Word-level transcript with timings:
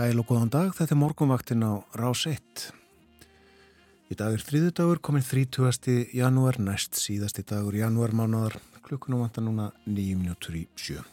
Og 0.00 0.06
sæl 0.08 0.20
og 0.22 0.30
góðan 0.30 0.48
dag, 0.48 0.70
þetta 0.72 0.94
er 0.94 0.96
morgunvaktin 0.96 1.60
á 1.60 1.84
Rás 2.00 2.22
1. 2.24 2.70
Í 4.08 4.16
dag 4.16 4.32
er 4.32 4.40
þriðu 4.40 4.70
dagur, 4.78 5.00
komin 5.04 5.20
30. 5.20 6.06
janúar, 6.16 6.56
næst 6.56 6.96
síðasti 6.96 7.44
dagur 7.44 7.76
janúarmánaðar, 7.76 8.56
klukkunum 8.86 9.20
vantar 9.20 9.44
núna 9.44 9.66
9 9.84 10.16
minútur 10.16 10.56
í 10.56 10.64
sjö. 10.72 11.04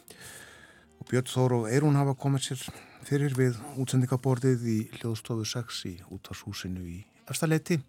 Og 1.02 1.12
Björn 1.12 1.28
Þór 1.28 1.58
og 1.58 1.68
Eirún 1.68 2.00
hafa 2.00 2.16
komið 2.16 2.48
sér 2.48 2.64
fyrir 3.04 3.36
við 3.36 3.60
útsendingaborðið 3.76 4.68
í 4.72 4.80
hljóðstofu 5.02 5.44
6 5.52 5.84
í 5.92 5.96
útvarshúsinu 6.08 6.88
í 6.88 7.04
Efstaleiti 7.28 7.82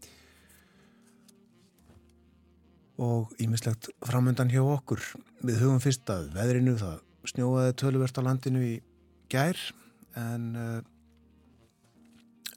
og 2.98 3.38
ímislegt 3.38 3.92
framöndan 4.02 4.50
hjá 4.50 4.64
okkur. 4.66 5.12
Við 5.46 5.62
hugum 5.62 5.78
fyrst 5.78 6.10
að 6.10 6.32
veðrinu 6.34 6.74
það 6.82 7.04
snjóaði 7.36 7.82
töluvert 7.84 8.18
á 8.18 8.26
landinu 8.26 8.66
í 8.66 8.80
gær 9.30 9.68
en 10.16 10.44
uh, 10.56 10.80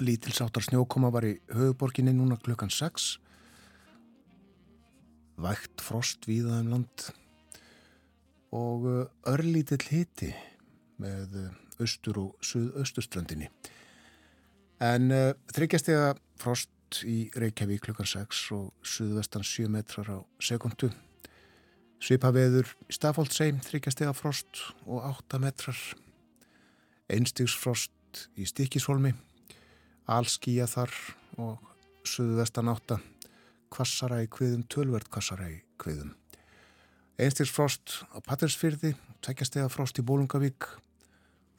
lítilsáttar 0.01 0.63
snjókoma 0.65 1.11
var 1.13 1.27
í 1.27 1.35
höfuborginni 1.51 2.13
núna 2.15 2.39
klukkan 2.41 2.71
6 2.71 3.17
vægt 5.41 5.81
frost 5.81 6.27
víða 6.29 6.59
um 6.61 6.71
land. 6.75 7.07
Og 8.53 8.87
uh, 8.87 9.05
örlítill 9.27 9.83
hiti 9.89 10.31
með 11.01 11.37
uh, 11.47 11.53
austur 11.81 12.19
og 12.21 12.45
suðausturströndinni. 12.45 13.49
En 14.81 15.13
þryggjastega 15.53 16.15
frost 16.41 17.01
í 17.05 17.29
Reykjavík 17.37 17.83
klukkan 17.85 18.09
6 18.09 18.41
og 18.57 18.85
suðvestan 18.85 19.45
7 19.45 19.69
metrar 19.69 20.09
á 20.09 20.17
sekundu 20.41 20.89
Svipaveður 22.01 22.65
í 22.89 22.95
Stafóldsheim, 22.95 23.59
þryggjastega 23.61 24.13
frost 24.17 24.63
og 24.87 25.03
8 25.05 25.37
metrar. 25.41 25.77
Einstigsfrost 27.11 28.27
í 28.39 28.45
Stikishólmi, 28.47 29.11
allskíja 30.07 30.63
þar 30.71 30.93
og 31.43 31.59
suðvestan 32.07 32.71
8. 32.71 33.01
Kvassara 33.71 34.21
í 34.23 34.29
kviðum, 34.31 34.63
tölvert 34.71 35.09
kvassara 35.11 35.49
í 35.51 35.57
kviðum. 35.81 36.13
Einstigsfrost 37.19 37.97
á 38.15 38.23
Pattersfyrði, 38.23 38.93
tveggjastega 39.25 39.67
frost 39.73 39.99
í 39.99 40.05
Bólungavík, 40.07 40.69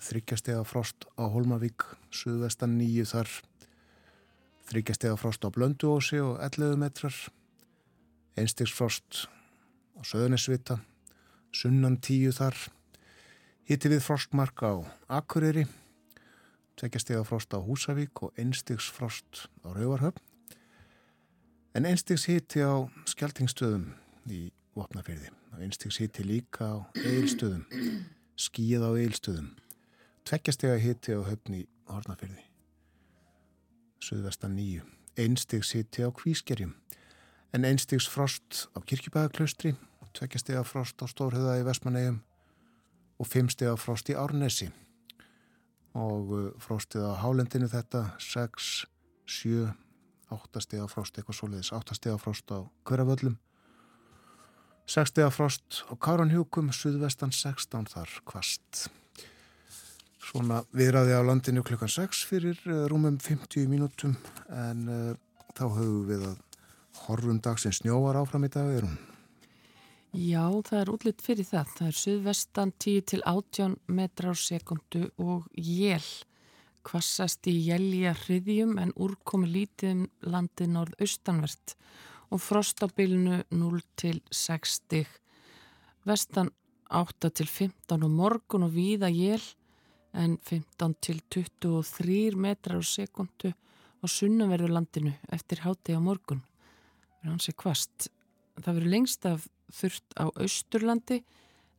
þryggjastega 0.00 0.64
frost 0.64 1.04
á 1.20 1.28
Holmavík, 1.28 1.84
suðvestan 2.08 2.78
9 2.80 3.04
þar. 3.12 3.36
Þryggjastega 4.72 5.20
frost 5.20 5.44
á 5.44 5.52
Blönduósi 5.52 6.22
og 6.24 6.40
11 6.40 6.80
metrar. 6.80 7.16
Einstigsfrost 8.40 9.26
á 9.94 10.00
Söðunisvita, 10.00 10.80
sunnan 11.52 12.00
tíu 12.00 12.32
þar, 12.32 12.56
hitti 13.68 13.92
við 13.92 14.02
frostmark 14.06 14.64
á 14.64 14.72
Akureyri, 15.08 15.66
tveggjastega 16.80 17.24
frost 17.28 17.52
á 17.54 17.58
Húsavík 17.60 18.24
og 18.26 18.32
einstigsfrost 18.38 19.46
á 19.62 19.68
Rauvarhöfn, 19.74 20.22
en 21.74 21.86
einstigs 21.86 22.26
hitti 22.28 22.64
á 22.64 22.86
Skeltingstöðum 23.08 23.92
í 24.28 24.50
Vopnafyrði 24.76 25.32
einstigs 25.60 25.98
hitti 26.00 26.24
líka 26.24 26.64
á 26.64 26.76
Eilstöðum, 26.96 27.66
skíð 28.36 28.82
á 28.82 28.90
Eilstöðum, 28.96 29.52
tveggjastega 30.26 30.78
hitti 30.80 31.14
á 31.14 31.20
höfni 31.26 31.66
Hornafyrði, 31.90 32.42
Suðvestan 34.02 34.56
nýju, 34.56 34.86
einstigs 35.18 35.74
hitti 35.76 36.02
á 36.02 36.10
Kvískerjum, 36.10 36.74
en 37.52 37.68
einstigs 37.68 38.08
frost 38.08 38.66
á 38.74 38.80
Kirkjubæðaklaustri, 38.80 39.76
tveggjastega 40.16 40.64
frost 40.66 40.98
á 40.98 41.06
Stórhauða 41.06 41.60
í 41.60 41.66
Vestmannegjum 41.68 42.20
og 43.22 43.30
fimmstega 43.30 43.76
frost 43.78 44.10
í 44.10 44.18
Árnesi. 44.18 44.68
Og 45.94 46.34
uh, 46.34 46.50
frostið 46.62 47.06
á 47.06 47.12
Hálendinu 47.22 47.68
þetta 47.70 48.08
6, 48.18 48.72
7, 49.28 49.70
8 50.32 50.62
stega 50.64 50.88
frost 50.90 51.18
eitthvað 51.18 51.38
soliðis, 51.38 51.72
8 51.76 51.96
stega 51.98 52.18
frost 52.20 52.50
á 52.50 52.64
Kvöravöllum 52.88 53.36
6 54.88 55.12
stega 55.12 55.30
frost 55.30 55.84
á 55.86 55.94
Káranhjúkum 55.94 56.72
Suðvestan 56.74 57.32
16 57.32 57.86
þar 57.92 58.16
kvast 58.26 58.86
Svona 60.22 60.62
viðræði 60.74 61.14
á 61.18 61.22
landinu 61.26 61.62
klukkan 61.66 61.90
6 61.92 62.24
fyrir 62.30 62.58
uh, 62.66 62.86
rúmum 62.90 63.18
50 63.20 63.68
mínútum 63.70 64.16
en 64.48 64.82
uh, 64.88 65.14
þá 65.54 65.64
höfum 65.76 66.02
við 66.08 66.26
að 66.32 66.36
horfum 67.04 67.40
dagsins 67.42 67.82
snjóar 67.82 68.18
áfram 68.20 68.48
í 68.48 68.52
dag 68.52 68.72
er 68.72 68.86
hún? 68.88 68.98
Já, 70.12 70.44
það 70.68 70.76
er 70.76 70.90
útlitt 70.92 71.22
fyrir 71.24 71.46
það. 71.48 71.68
Það 71.78 71.86
er 71.88 71.96
suðvestan 71.96 72.72
10 72.84 73.04
til 73.08 73.22
18 73.24 73.76
metra 73.96 74.32
á 74.32 74.36
sekundu 74.36 75.06
og 75.16 75.46
jél. 75.56 76.04
Kvassast 76.84 77.48
í 77.48 77.54
jælja 77.64 78.12
hriðjum 78.20 78.76
en 78.82 78.92
úrkomi 78.92 79.48
lítið 79.48 79.94
um 79.94 80.02
landi 80.34 80.66
norð-austanvert 80.68 81.76
og 82.28 82.42
frostabilinu 82.44 83.38
0 83.56 83.80
til 83.96 84.20
60. 84.28 85.08
Vestan 86.04 86.52
8 86.92 87.32
til 87.32 87.48
15 87.48 88.04
og 88.04 88.12
morgun 88.12 88.68
og 88.68 88.76
víða 88.76 89.08
jél 89.08 89.40
en 90.12 90.36
15 90.36 90.96
til 91.00 91.22
23 91.32 92.36
metrar 92.36 92.76
á 92.76 92.84
sekundu 92.84 93.54
og 94.02 94.12
sunnaverður 94.12 94.76
landinu 94.76 95.16
eftir 95.32 95.64
háti 95.64 95.96
á 95.96 96.00
morgun 96.04 96.44
er 97.22 97.30
hansi 97.30 97.56
kvast. 97.56 98.10
Það 98.60 98.74
verður 98.74 98.92
lengst 98.92 99.24
af 99.24 99.48
þurft 99.72 100.16
á 100.20 100.28
Östurlandi 100.42 101.22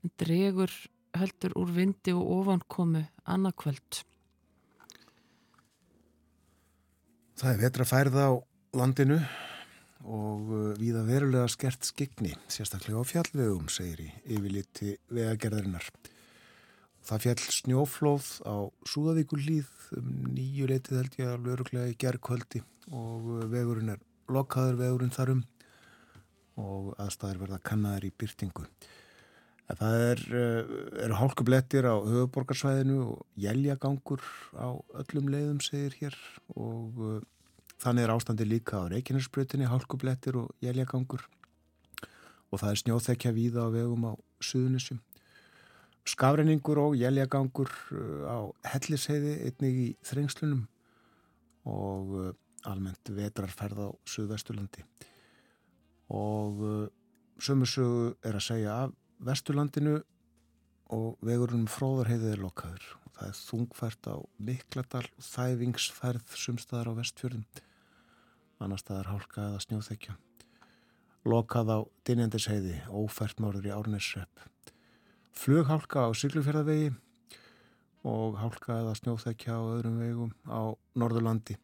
en 0.03 0.13
dregur 0.19 0.71
heldur 1.17 1.53
úr 1.59 1.71
vindi 1.75 2.13
og 2.15 2.25
ofankomu 2.39 3.03
annarkvöld. 3.29 4.01
Það 7.37 7.51
er 7.51 7.61
vetra 7.61 7.85
færð 7.87 8.17
á 8.17 8.29
landinu 8.77 9.19
og 10.03 10.49
uh, 10.51 10.71
viða 10.79 11.03
verulega 11.07 11.47
skert 11.51 11.85
skikni, 11.87 12.33
sérstaklega 12.51 12.99
á 12.99 13.05
fjallvegum, 13.07 13.69
segir 13.71 14.03
í 14.03 14.09
yfirliti 14.35 14.97
vegagerðarinnar. 15.13 15.87
Það 17.03 17.23
fjall 17.25 17.46
snjóflóð 17.51 18.28
á 18.47 18.55
Súðavíkullíð 18.87 19.72
um 19.99 20.11
nýju 20.35 20.69
leitið 20.72 20.99
held 20.99 21.17
ég 21.19 21.31
að 21.31 21.47
lögurlega 21.49 21.91
í 21.91 21.97
gerðkvöldi 21.99 22.63
og 22.91 23.31
uh, 23.39 23.46
vegurinn 23.51 23.96
er 23.96 24.03
lokkaður 24.31 24.79
vegurinn 24.79 25.13
þarum 25.13 25.43
og 26.59 26.94
aðstæðir 27.02 27.41
verða 27.41 27.61
kannaðar 27.66 28.05
í 28.08 28.14
byrtingu. 28.17 28.66
En 29.72 29.79
það 29.79 30.02
er, 30.05 30.23
eh, 30.38 31.03
eru 31.05 31.17
hálkublettir 31.17 31.88
á 31.88 31.96
höfuborgarsvæðinu 32.03 32.97
og 33.14 33.26
jæljagangur 33.40 34.22
á 34.59 34.76
öllum 35.00 35.29
leiðum 35.32 35.61
segir 35.64 35.96
hér 36.02 36.17
og 36.55 37.00
uh, 37.00 37.22
þannig 37.79 38.03
er 38.03 38.14
ástandi 38.14 38.46
líka 38.46 38.84
á 38.84 38.91
Reykjanesbrutinni 38.91 39.70
hálkublettir 39.72 40.35
og 40.35 40.52
jæljagangur 40.61 41.23
og 42.52 42.59
það 42.59 42.70
er 42.70 42.82
snjóþekja 42.84 43.32
víða 43.32 43.66
á 43.66 43.70
vegum 43.72 44.03
á 44.03 44.14
Suðunissum. 44.44 44.99
Skafrenningur 46.06 46.78
og 46.84 46.99
jæljagangur 46.99 47.72
uh, 47.96 48.28
á 48.28 48.40
Helliseiði 48.76 49.40
einnig 49.47 49.79
í 49.79 49.90
þrengslunum 50.03 50.67
og 51.64 52.14
uh, 52.20 52.29
almennt 52.67 53.16
vetrarferð 53.16 53.79
á 53.79 53.90
Suðvesturlandi 54.03 54.84
og 56.13 56.63
uh, 56.63 56.87
sömursögu 57.41 58.13
er 58.21 58.37
að 58.37 58.45
segja 58.47 58.77
af 58.85 58.93
Vesturlandinu 59.23 59.97
og 60.93 61.17
vegurinn 61.25 61.69
fróðarheiðið 61.71 62.35
er 62.35 62.43
lokkaður 62.43 62.87
og 63.01 63.11
það 63.17 63.27
er 63.29 63.39
þungfært 63.39 64.09
á 64.13 64.15
Mikladal 64.49 65.05
og 65.07 65.27
þæfingsferð 65.29 66.37
sumstaðar 66.37 66.93
á 66.93 66.99
vestfjörðum. 67.01 67.45
Annar 68.63 68.79
staðar 68.79 69.11
hálka 69.11 69.47
eða 69.49 69.63
snjóþekja. 69.65 70.17
Lokað 71.27 71.71
á 71.71 71.79
Dinjandisheiði 72.07 72.81
ófært 72.91 73.41
mörður 73.43 73.71
í 73.71 73.75
Árnesrepp 73.75 74.43
flughálka 75.33 76.07
á 76.07 76.09
Siglufjörðavegi 76.15 76.93
og 78.07 78.37
hálka 78.37 78.77
eða 78.81 78.93
snjóþekja 78.99 79.57
á 79.57 79.61
öðrum 79.63 79.99
vegum 80.01 80.31
á 80.45 80.77
Norðurlandi. 80.99 81.57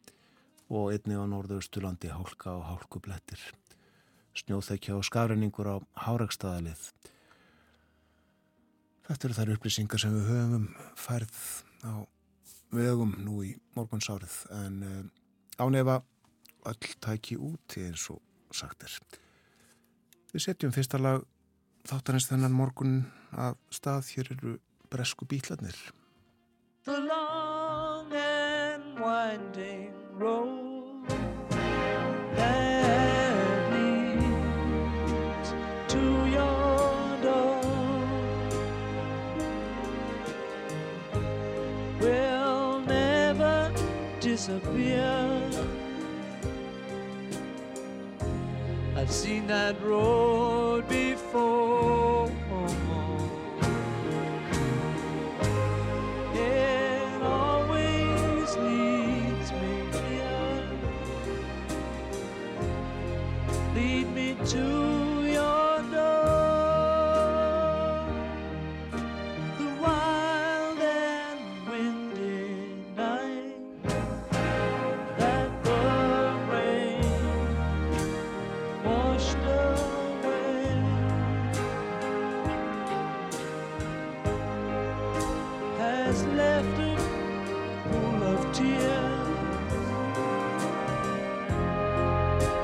Og 0.70 0.92
einni 0.94 1.18
á 1.18 1.26
norðausturlandi 1.26 2.12
hálka 2.14 2.54
og 2.54 2.66
hálkublettir. 2.68 3.42
Snjóþekja 4.38 4.94
og 4.96 5.06
skafrenningur 5.06 5.66
á 5.66 5.76
hárakstaðalið. 6.06 6.84
Þetta 9.08 9.26
eru 9.26 9.36
þær 9.40 9.52
upplýsingar 9.56 10.02
sem 10.02 10.14
við 10.14 10.28
höfum 10.30 10.54
um 10.60 10.68
færð 10.94 11.40
á 11.82 11.92
vegum 12.70 13.16
nú 13.24 13.40
í 13.42 13.54
morgunsárið 13.74 14.36
en 14.54 14.76
uh, 14.86 15.00
ánefa 15.58 16.00
öll 16.70 16.94
tæki 17.02 17.38
úti 17.40 17.88
eins 17.88 18.06
og 18.12 18.20
sagt 18.54 18.86
er. 18.86 18.94
Við 20.30 20.46
setjum 20.46 20.74
fyrsta 20.74 21.00
lag 21.00 21.24
þáttanins 21.90 22.28
þennan 22.30 22.54
morgun 22.54 23.00
af 23.34 23.58
stað. 23.74 24.12
Hér 24.14 24.32
eru 24.36 24.58
bresku 24.90 25.26
bítlarnir. 25.26 25.76
The 26.84 26.98
long 26.98 28.14
and 28.14 28.98
winding 29.00 29.94
road 30.18 30.70
disappear. 44.40 45.42
I've 48.96 49.10
seen 49.10 49.46
that 49.48 49.76
road 49.82 50.88
before. 50.88 51.79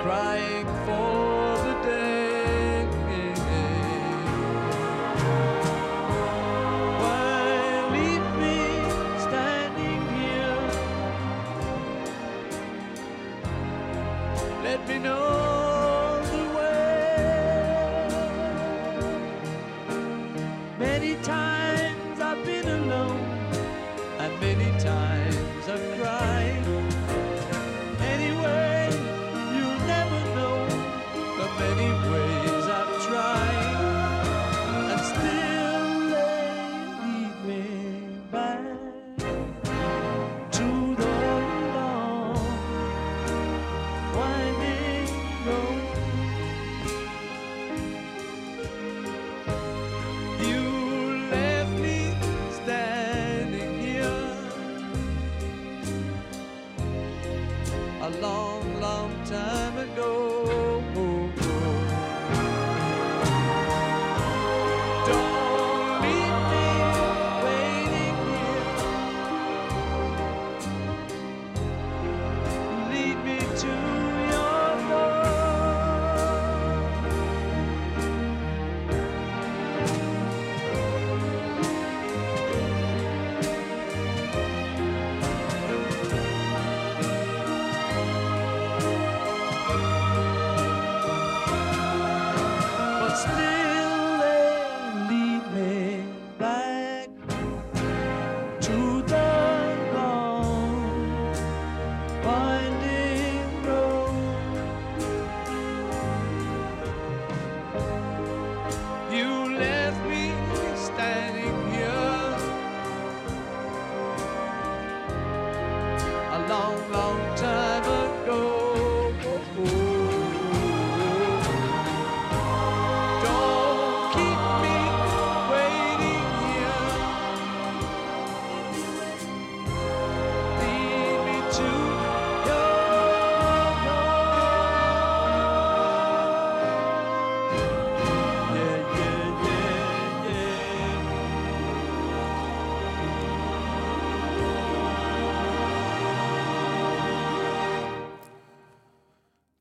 crying 0.06 0.66
for. 0.86 1.15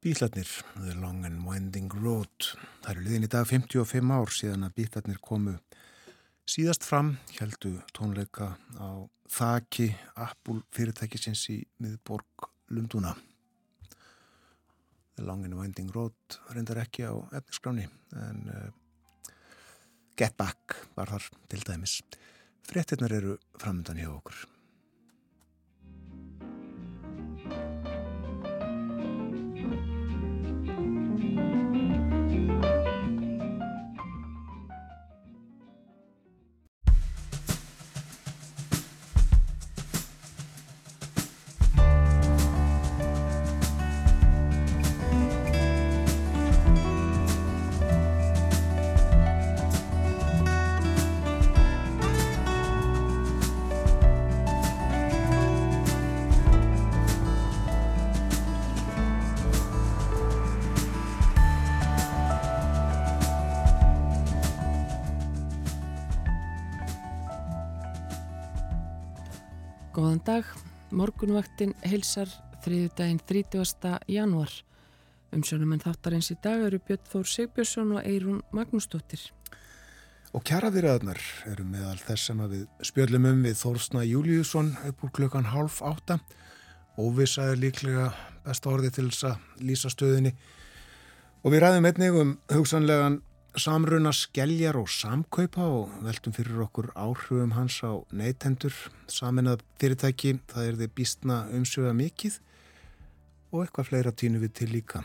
Bílarnir, 0.06 0.46
The 0.76 0.94
Long 1.02 1.26
and 1.26 1.48
Winding 1.48 1.90
Road. 2.04 2.52
Það 2.84 2.90
eru 2.92 3.04
liðin 3.08 3.24
í 3.26 3.30
dag 3.34 3.48
55 3.50 4.12
ár 4.14 4.30
síðan 4.30 4.68
að 4.68 4.76
bílarnir 4.78 5.18
komu 5.18 5.56
síðast 6.46 6.86
fram, 6.86 7.16
heldu 7.40 7.72
tónleika 7.90 8.52
á 8.78 9.02
þaki 9.34 9.88
Apple 10.28 10.62
fyrirtækisins 10.78 11.48
í 11.50 11.58
miðborg 11.82 12.52
Lunduna. 12.70 13.16
The 15.18 15.26
Long 15.26 15.42
and 15.50 15.58
Winding 15.58 15.90
Road 15.98 16.38
reyndar 16.54 16.84
ekki 16.86 17.10
á 17.10 17.26
efniskráni 17.42 17.90
en 18.14 18.46
uh, 18.54 19.32
Get 20.14 20.38
Back 20.38 20.84
var 20.94 21.16
þar 21.16 21.32
til 21.50 21.66
dæmis. 21.66 22.04
Frettirnar 22.62 23.18
eru 23.24 23.40
framöndan 23.58 24.06
hjá 24.06 24.14
okkur. 24.14 24.46
Dag, 70.14 70.46
morgunvaktin 70.94 71.72
heilsar 71.82 72.30
þriðu 72.62 72.90
daginn 72.98 73.22
30. 73.26 73.94
januar. 74.12 74.52
Umsjónum 75.34 75.74
en 75.74 75.82
þáttarins 75.82 76.30
í 76.30 76.36
dag 76.44 76.62
eru 76.68 76.78
Björn 76.78 77.08
Þór 77.10 77.30
Sigbjörnsson 77.32 77.96
og 77.96 78.06
Eirún 78.06 78.44
Magnúsdóttir. 78.54 79.24
Og 80.36 80.44
kjaraðiraðnar 80.46 81.22
eru 81.50 81.66
meðal 81.66 81.98
þess 81.98 82.30
sem 82.30 82.44
við 82.52 82.68
spjöllum 82.86 83.26
um 83.32 83.42
við 83.48 83.58
Þórsna 83.64 84.06
Júliusson 84.06 84.76
upp 84.86 85.04
úr 85.08 85.14
klukkan 85.18 85.50
half 85.50 85.82
átta. 85.82 86.20
Óvisa 87.02 87.50
er 87.52 87.62
líklega 87.64 88.12
besta 88.46 88.70
orði 88.70 88.94
til 88.94 89.10
þess 89.10 89.32
að 89.32 89.66
lýsa 89.66 89.90
stöðinni. 89.90 90.36
Og 91.42 91.56
við 91.56 91.66
ræðum 91.66 91.90
einnig 91.90 92.20
um 92.22 92.38
hugsanlegan 92.54 93.22
samruna 93.56 94.12
skelljar 94.14 94.78
og 94.80 94.90
samkaupa 94.92 95.64
og 95.64 95.92
veltum 96.04 96.34
fyrir 96.36 96.64
okkur 96.66 96.90
áhrifum 97.00 97.54
hans 97.56 97.78
á 97.84 98.04
neytendur. 98.12 98.74
Saminað 99.08 99.64
fyrirtæki, 99.80 100.40
það 100.52 100.70
er 100.70 100.80
þið 100.82 100.96
býstna 100.98 101.38
umsjöfa 101.56 101.94
mikið 101.96 102.40
og 103.52 103.62
eitthvað 103.64 103.88
fleira 103.90 104.12
týnu 104.12 104.42
við 104.44 104.56
til 104.60 104.72
líka. 104.74 105.04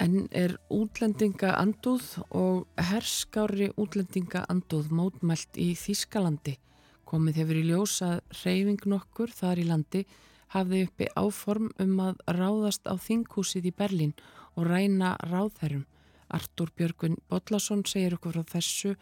En 0.00 0.26
er 0.30 0.58
útlendinga 0.72 1.54
andúð 1.56 2.18
og 2.28 2.66
herskári 2.90 3.70
útlendinga 3.80 4.44
andúð 4.52 4.92
mótmælt 4.92 5.56
í 5.56 5.72
Þískalandi? 5.76 6.58
Komið 7.08 7.40
hefur 7.40 7.60
í 7.60 7.66
ljós 7.70 7.98
að 8.04 8.20
reyfing 8.42 8.88
nokkur 8.92 9.32
þar 9.32 9.62
í 9.62 9.66
landi 9.68 10.04
hafði 10.52 10.84
uppi 10.86 11.08
áform 11.16 11.70
um 11.82 12.00
að 12.04 12.20
ráðast 12.36 12.88
á 12.88 12.94
þinghúsið 12.96 13.70
í 13.70 13.76
Berlín 13.76 14.16
og 14.56 14.68
ræna 14.68 15.16
ráðherrum. 15.24 15.86
Artur 16.34 16.72
Björgvin 16.76 17.16
Bodlason 17.30 17.84
segir 17.86 18.16
okkur 18.16 18.38
frá 18.38 18.50
þessu 18.56 18.94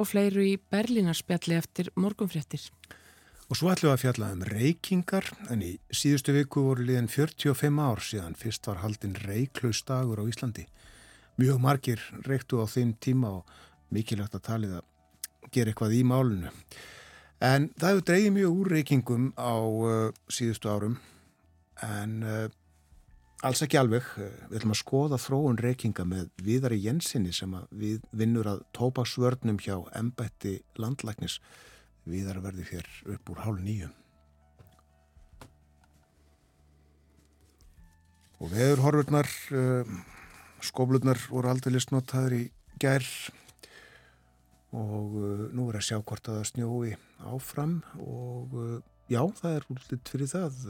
og 0.00 0.08
fleiru 0.08 0.44
í 0.46 0.56
Berlínarspjalli 0.72 1.58
eftir 1.58 1.90
morgunfréttir. 1.96 2.70
Og 3.50 3.58
svo 3.58 3.72
ætlum 3.72 3.90
við 3.90 3.96
að 3.96 4.02
fjalla 4.04 4.28
um 4.30 4.44
reykingar 4.46 5.26
en 5.50 5.64
í 5.66 5.72
síðustu 5.90 6.32
viku 6.36 6.62
voru 6.68 6.84
liðan 6.86 7.10
45 7.10 7.80
ár 7.82 8.04
síðan 8.06 8.36
fyrst 8.38 8.68
var 8.70 8.78
haldinn 8.84 9.16
reyklausdagur 9.18 10.22
á 10.22 10.24
Íslandi. 10.30 10.68
Mjög 11.40 11.58
margir 11.64 12.04
reyktu 12.28 12.62
á 12.62 12.66
þeim 12.70 12.94
tíma 13.02 13.32
og 13.40 13.50
mikilvægt 13.90 14.38
að 14.38 14.46
talið 14.46 14.76
að 14.78 15.50
gera 15.50 15.72
eitthvað 15.72 15.96
í 15.98 16.04
málunu. 16.06 16.54
En 17.42 17.70
það 17.74 17.90
hefur 17.90 18.06
dreyið 18.10 18.32
mjög 18.36 18.56
úr 18.60 18.72
reykingum 18.76 19.28
á 19.34 19.54
uh, 19.58 19.92
síðustu 20.30 20.70
árum 20.70 20.96
en 21.82 22.16
uh, 22.22 22.46
alls 23.46 23.62
ekki 23.64 23.78
alveg. 23.80 24.06
Uh, 24.18 24.28
við 24.50 24.60
ætlum 24.60 24.74
að 24.74 24.80
skoða 24.82 25.18
þróun 25.20 25.60
reykinga 25.60 26.06
með 26.08 26.28
Viðari 26.44 26.80
Jensinni 26.84 27.32
sem 27.36 27.54
við 27.70 28.04
vinnur 28.16 28.50
að 28.50 28.62
tópaksvörnum 28.76 29.60
hjá 29.62 29.76
Embætti 29.96 30.60
landlæknis 30.80 31.40
viðar 32.08 32.40
verði 32.44 32.66
hér 32.70 32.88
upp 33.14 33.32
úr 33.32 33.42
hálf 33.44 33.64
nýju. 33.64 33.90
Og 38.40 38.48
veður 38.54 38.84
horfurnar, 38.86 39.28
uh, 39.52 39.98
skóflurnar 40.64 41.20
voru 41.28 41.52
aldrei 41.52 41.74
listnotaður 41.74 42.38
í 42.38 42.44
gær 42.80 43.04
og 44.72 45.16
uh, 45.18 45.44
nú 45.52 45.66
er 45.68 45.80
að 45.80 45.88
sjá 45.90 45.98
hvort 45.98 46.30
að 46.30 46.40
það 46.40 46.48
snjói 46.54 46.94
áfram 47.28 47.80
og 48.00 48.56
já, 49.12 49.20
það 49.42 49.52
er 49.58 49.68
útlitt 49.74 50.12
fyrir 50.12 50.30
það. 50.30 50.64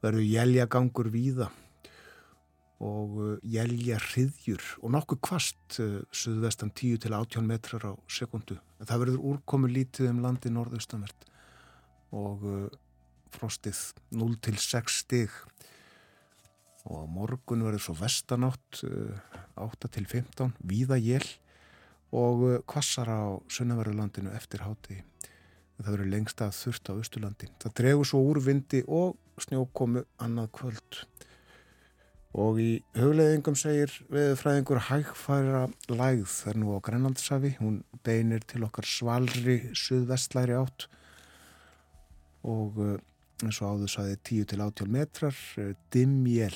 Verður 0.00 0.24
jæljagangur 0.24 1.10
víða 1.12 1.50
og 2.80 3.40
jælja 3.44 3.98
hriðjur 4.00 4.62
og 4.80 4.94
nokkuð 4.94 5.20
kvast 5.26 5.80
suðvestan 6.16 6.72
10 6.72 7.02
til 7.04 7.12
18 7.12 7.44
metrar 7.44 7.84
á 7.84 7.92
sekundu. 8.08 8.56
Það 8.80 9.02
verður 9.04 9.26
úrkomu 9.34 9.68
lítið 9.68 10.08
um 10.14 10.22
landi 10.24 10.52
norðaustanvert 10.52 11.28
og 12.16 12.46
frostið 13.36 13.82
0 14.16 14.38
til 14.42 14.56
6 14.56 14.96
stig 15.04 15.34
og 16.88 17.04
morgun 17.12 17.66
verður 17.66 17.84
svo 17.84 17.94
vestanátt 18.00 18.80
8 19.60 19.92
til 19.92 20.06
15, 20.08 20.56
víða 20.64 20.96
jél 20.96 21.26
og 22.16 22.64
kvassar 22.66 23.12
á 23.12 23.22
sunnaverðurlandinu 23.52 24.32
eftir 24.34 24.64
háti. 24.64 25.02
Það 25.80 25.94
verður 25.94 26.10
lengst 26.12 26.42
að 26.44 26.56
þurft 26.58 26.88
á 26.90 26.92
austurlandi. 26.92 27.46
Það 27.62 27.74
dregur 27.78 28.08
svo 28.08 28.18
úrvindi 28.28 28.82
og 28.84 29.14
snjókomu 29.40 30.02
annað 30.20 30.50
kvöld. 30.58 30.98
Og 32.36 32.60
í 32.62 32.68
hugleðingum 32.94 33.56
segir 33.58 33.94
veðurfræðingur 34.12 34.82
hægfæra 34.90 35.64
lægð. 35.88 36.28
Þar 36.28 36.60
nú 36.60 36.76
á 36.76 36.84
Grænlandsafi 36.84 37.54
hún 37.62 37.80
beinir 38.04 38.44
til 38.44 38.62
okkar 38.68 38.86
svalri 38.86 39.56
suðvestlæri 39.72 40.58
átt. 40.60 40.86
Og 42.44 42.76
eh, 42.84 43.00
eins 43.40 43.62
og 43.64 43.80
áður 43.80 43.94
saði 43.96 44.20
10 44.20 44.52
til 44.52 44.62
18 44.68 44.94
metrar 44.94 45.42
eh, 45.58 45.72
dimmjél. 45.90 46.54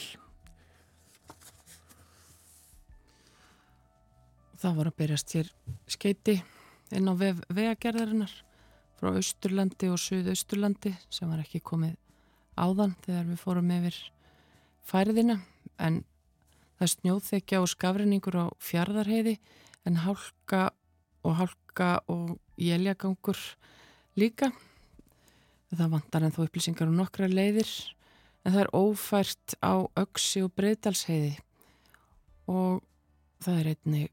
Það 4.60 4.80
var 4.80 4.88
að 4.92 4.98
byrjast 5.00 5.32
hér 5.36 5.54
skeiti 5.90 6.40
inn 6.94 7.08
á 7.08 7.14
vegagerðarinnar 7.16 8.32
frá 9.04 9.18
Östurlandi 9.20 9.90
og 9.92 9.98
Suðausturlandi 10.00 10.94
sem 11.12 11.28
var 11.28 11.42
ekki 11.42 11.60
komið 11.60 11.98
áðan 12.56 12.94
þegar 13.04 13.26
við 13.28 13.42
fórum 13.42 13.72
yfir 13.74 13.98
færiðina 14.88 15.34
en 15.84 15.98
það 16.78 16.90
snjóþekja 16.94 17.60
og 17.60 17.68
skafrinningur 17.68 18.38
á 18.40 18.46
fjardarheiði 18.64 19.34
en 19.84 20.00
hálka 20.06 20.70
og 21.20 21.36
hálka 21.36 21.90
og 22.08 22.38
jæljagangur 22.56 23.36
líka. 24.16 24.48
Það 25.74 25.92
vantar 25.98 26.24
en 26.24 26.32
þó 26.32 26.40
upplýsingar 26.46 26.88
um 26.88 26.96
nokkra 26.96 27.28
leiðir 27.28 27.68
en 28.46 28.54
það 28.54 28.60
er 28.62 28.72
ófært 28.72 29.58
á 29.60 29.84
öksi 30.00 30.46
og 30.46 30.54
breytalsheiði 30.56 31.34
og 32.48 32.80
það 33.44 33.60
er 33.60 33.72
einni 33.74 34.04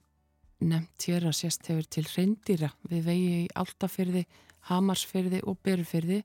nefnt 0.62 1.08
hér 1.10 1.28
að 1.30 1.38
sérst 1.40 1.68
hefur 1.70 1.88
til 1.90 2.06
reyndýra 2.10 2.72
við 2.90 3.08
vegi 3.08 3.32
í 3.44 3.50
Altafyrði, 3.58 4.26
Hamarsfyrði 4.70 5.42
og 5.50 5.58
Berufyrði 5.66 6.22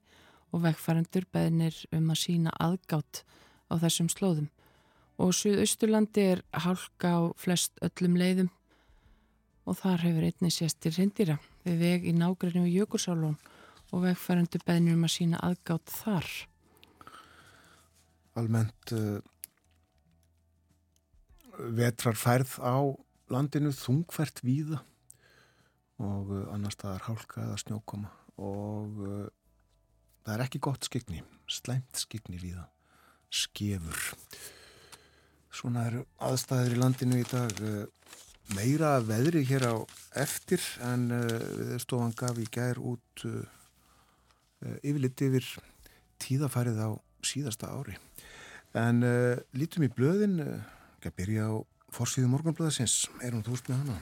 og 0.53 0.63
vegfærandur 0.63 1.25
beðnir 1.33 1.77
um 1.95 2.11
að 2.13 2.21
sína 2.21 2.53
aðgátt 2.61 3.23
á 3.67 3.73
þessum 3.81 4.09
slóðum. 4.13 4.49
Og 5.17 5.33
Suðausturlandi 5.33 6.25
er 6.33 6.43
hálka 6.53 7.13
á 7.17 7.21
flest 7.39 7.79
öllum 7.81 8.17
leiðum 8.19 8.51
og 9.67 9.79
þar 9.81 10.05
hefur 10.05 10.27
einni 10.29 10.51
séstir 10.53 10.95
hindýra 10.95 11.39
við 11.65 11.81
veg 11.81 12.05
í 12.07 12.13
nágrænum 12.15 12.67
í 12.69 12.75
Jökulsálón 12.77 13.35
og 13.91 14.03
vegfærandu 14.05 14.61
beðnir 14.67 14.95
um 14.95 15.07
að 15.07 15.15
sína 15.15 15.41
aðgátt 15.43 15.91
þar. 15.91 16.29
Almennt 18.37 18.93
uh, 18.93 19.17
vetrar 21.57 22.17
færð 22.19 22.57
á 22.61 22.77
landinu 23.33 23.73
þungfært 23.75 24.41
víða 24.45 24.81
og 26.03 26.31
uh, 26.31 26.45
annars 26.53 26.77
það 26.79 26.95
er 26.95 27.05
hálka 27.07 27.43
eða 27.43 27.59
snjókoma 27.63 28.11
og 28.37 29.01
uh, 29.03 29.25
það 30.23 30.33
er 30.35 30.43
ekki 30.45 30.61
gott 30.67 30.87
skikni, 30.87 31.23
slæmt 31.49 32.01
skikni 32.01 32.39
víða, 32.41 32.67
skefur. 33.31 34.01
Svona 35.53 35.87
eru 35.89 36.03
aðstæðir 36.21 36.75
í 36.75 36.81
landinu 36.81 37.21
í 37.21 37.27
dag 37.27 37.61
meira 38.53 38.97
veðri 39.03 39.41
hér 39.47 39.65
á 39.71 39.75
eftir 40.19 40.61
en 40.85 41.07
viðstofan 41.09 42.13
gaf 42.19 42.37
í 42.37 42.45
gær 42.51 42.77
út 42.77 43.23
yfirleitt 44.83 45.23
yfir 45.25 45.47
tíðafærið 46.21 46.83
á 46.83 46.89
síðasta 47.25 47.71
ári. 47.73 47.97
En 48.77 49.01
uh, 49.05 49.37
lítum 49.57 49.87
í 49.87 49.91
blöðin, 49.93 50.37
uh, 50.43 50.59
ekki 50.97 51.11
að 51.11 51.17
byrja 51.21 51.47
á 51.49 51.55
fórsíðu 51.97 52.29
morgunblöðasins, 52.29 53.07
er 53.25 53.33
hún 53.33 53.45
þúst 53.45 53.69
með 53.71 53.79
hana? 53.81 53.97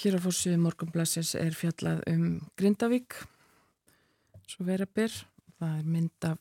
Hér 0.00 0.16
á 0.18 0.20
fórsíðu 0.24 0.58
morgunblöðasins 0.64 1.36
er 1.38 1.54
fjallað 1.54 2.02
um 2.10 2.24
Grindavík, 2.58 3.18
svo 4.50 4.66
vera 4.66 4.88
byr, 4.90 5.14
það 5.60 5.76
er 5.78 5.92
mynd 5.94 6.26
af 6.26 6.40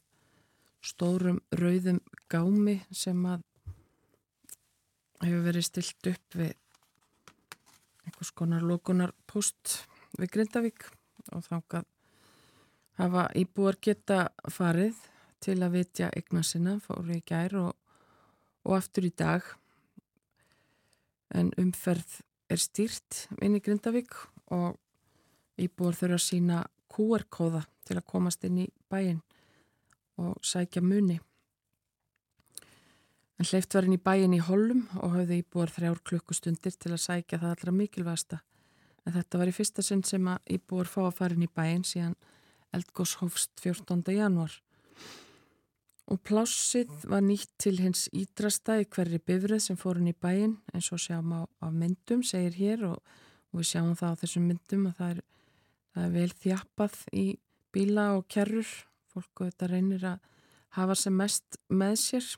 stórum 0.82 1.42
rauðum 1.54 2.00
gámi 2.32 2.80
sem 2.96 3.20
að 3.28 3.44
hefur 5.20 5.46
verið 5.50 5.68
stilt 5.68 6.10
upp 6.14 6.40
við 6.40 6.56
einhvers 8.08 8.32
konar 8.34 8.66
lókunar 8.66 9.14
post 9.30 9.84
við 10.18 10.34
Grindavík 10.34 10.88
og 11.36 11.44
þákað 11.46 11.86
hafa 13.00 13.28
íbúar 13.38 13.78
geta 13.82 14.30
farið 14.50 14.98
til 15.44 15.60
að 15.64 15.76
vitja 15.78 16.10
eigna 16.16 16.42
sinna, 16.44 16.80
fóru 16.84 17.16
í 17.16 17.22
gær 17.28 17.56
og, 17.60 17.76
og 18.68 18.76
aftur 18.80 19.08
í 19.08 19.14
dag 19.16 19.46
en 21.36 21.52
umferð 21.62 22.20
er 22.50 22.62
stýrt 22.62 23.26
inn 23.44 23.58
í 23.58 23.64
Grindavík 23.64 24.16
og 24.56 24.78
íbúar 25.62 25.98
þurfa 25.98 26.18
að 26.18 26.26
sína 26.26 26.60
QR-kóða 26.90 27.66
til 27.86 27.98
að 28.00 28.08
komast 28.10 28.46
inn 28.48 28.64
í 28.66 28.68
bæin 28.90 29.22
og 30.20 30.40
sækja 30.46 30.82
muni. 30.84 31.20
En 33.40 33.48
hleyft 33.48 33.76
var 33.76 33.88
inn 33.88 33.96
í 33.96 34.02
bæin 34.04 34.36
í 34.36 34.42
Hollum 34.44 34.88
og 35.00 35.14
hafði 35.16 35.44
íbúar 35.44 35.72
þrjár 35.72 36.02
klukkustundir 36.10 36.76
til 36.76 36.92
að 36.92 37.04
sækja 37.06 37.40
það 37.40 37.54
allra 37.54 37.76
mikilvægasta. 37.78 38.42
En 39.06 39.16
þetta 39.16 39.40
var 39.40 39.52
í 39.52 39.56
fyrsta 39.56 39.86
sinn 39.86 40.04
sem 40.04 40.26
að 40.28 40.58
íbúar 40.58 40.90
fá 40.92 41.06
að 41.06 41.16
fara 41.22 41.38
inn 41.38 41.46
í 41.46 41.54
bæin 41.56 41.86
síðan 41.88 42.18
eldgós 42.76 43.16
hófst 43.22 43.54
14. 43.64 44.04
januar. 44.14 44.52
Og 46.10 46.18
plássið 46.26 46.90
var 47.10 47.22
nýtt 47.22 47.52
til 47.62 47.76
hins 47.78 48.08
ídrasta 48.16 48.80
í 48.82 48.88
hverri 48.90 49.20
bifrið 49.22 49.62
sem 49.62 49.78
fór 49.78 50.00
inn 50.02 50.10
í 50.10 50.16
bæin 50.18 50.58
eins 50.74 50.90
og 50.96 51.02
sjáum 51.04 51.36
á, 51.38 51.42
á 51.62 51.68
myndum, 51.70 52.24
segir 52.26 52.58
hér 52.58 52.86
og, 52.90 52.98
og 53.54 53.62
við 53.62 53.70
sjáum 53.72 53.94
það 54.00 54.18
á 54.18 54.20
þessum 54.24 54.48
myndum 54.50 54.88
að 54.90 54.98
það 54.98 55.14
er, 55.14 55.22
það 55.94 56.08
er 56.08 56.16
vel 56.18 56.32
þjappað 56.42 57.00
í 57.14 57.26
bíla 57.70 58.08
og 58.18 58.26
kerrur. 58.32 58.74
Fólku 59.10 59.50
þetta 59.50 59.70
reynir 59.70 60.06
að 60.06 60.20
hafa 60.78 60.98
sem 60.98 61.16
mest 61.18 61.58
með 61.70 61.96
sér 62.02 62.30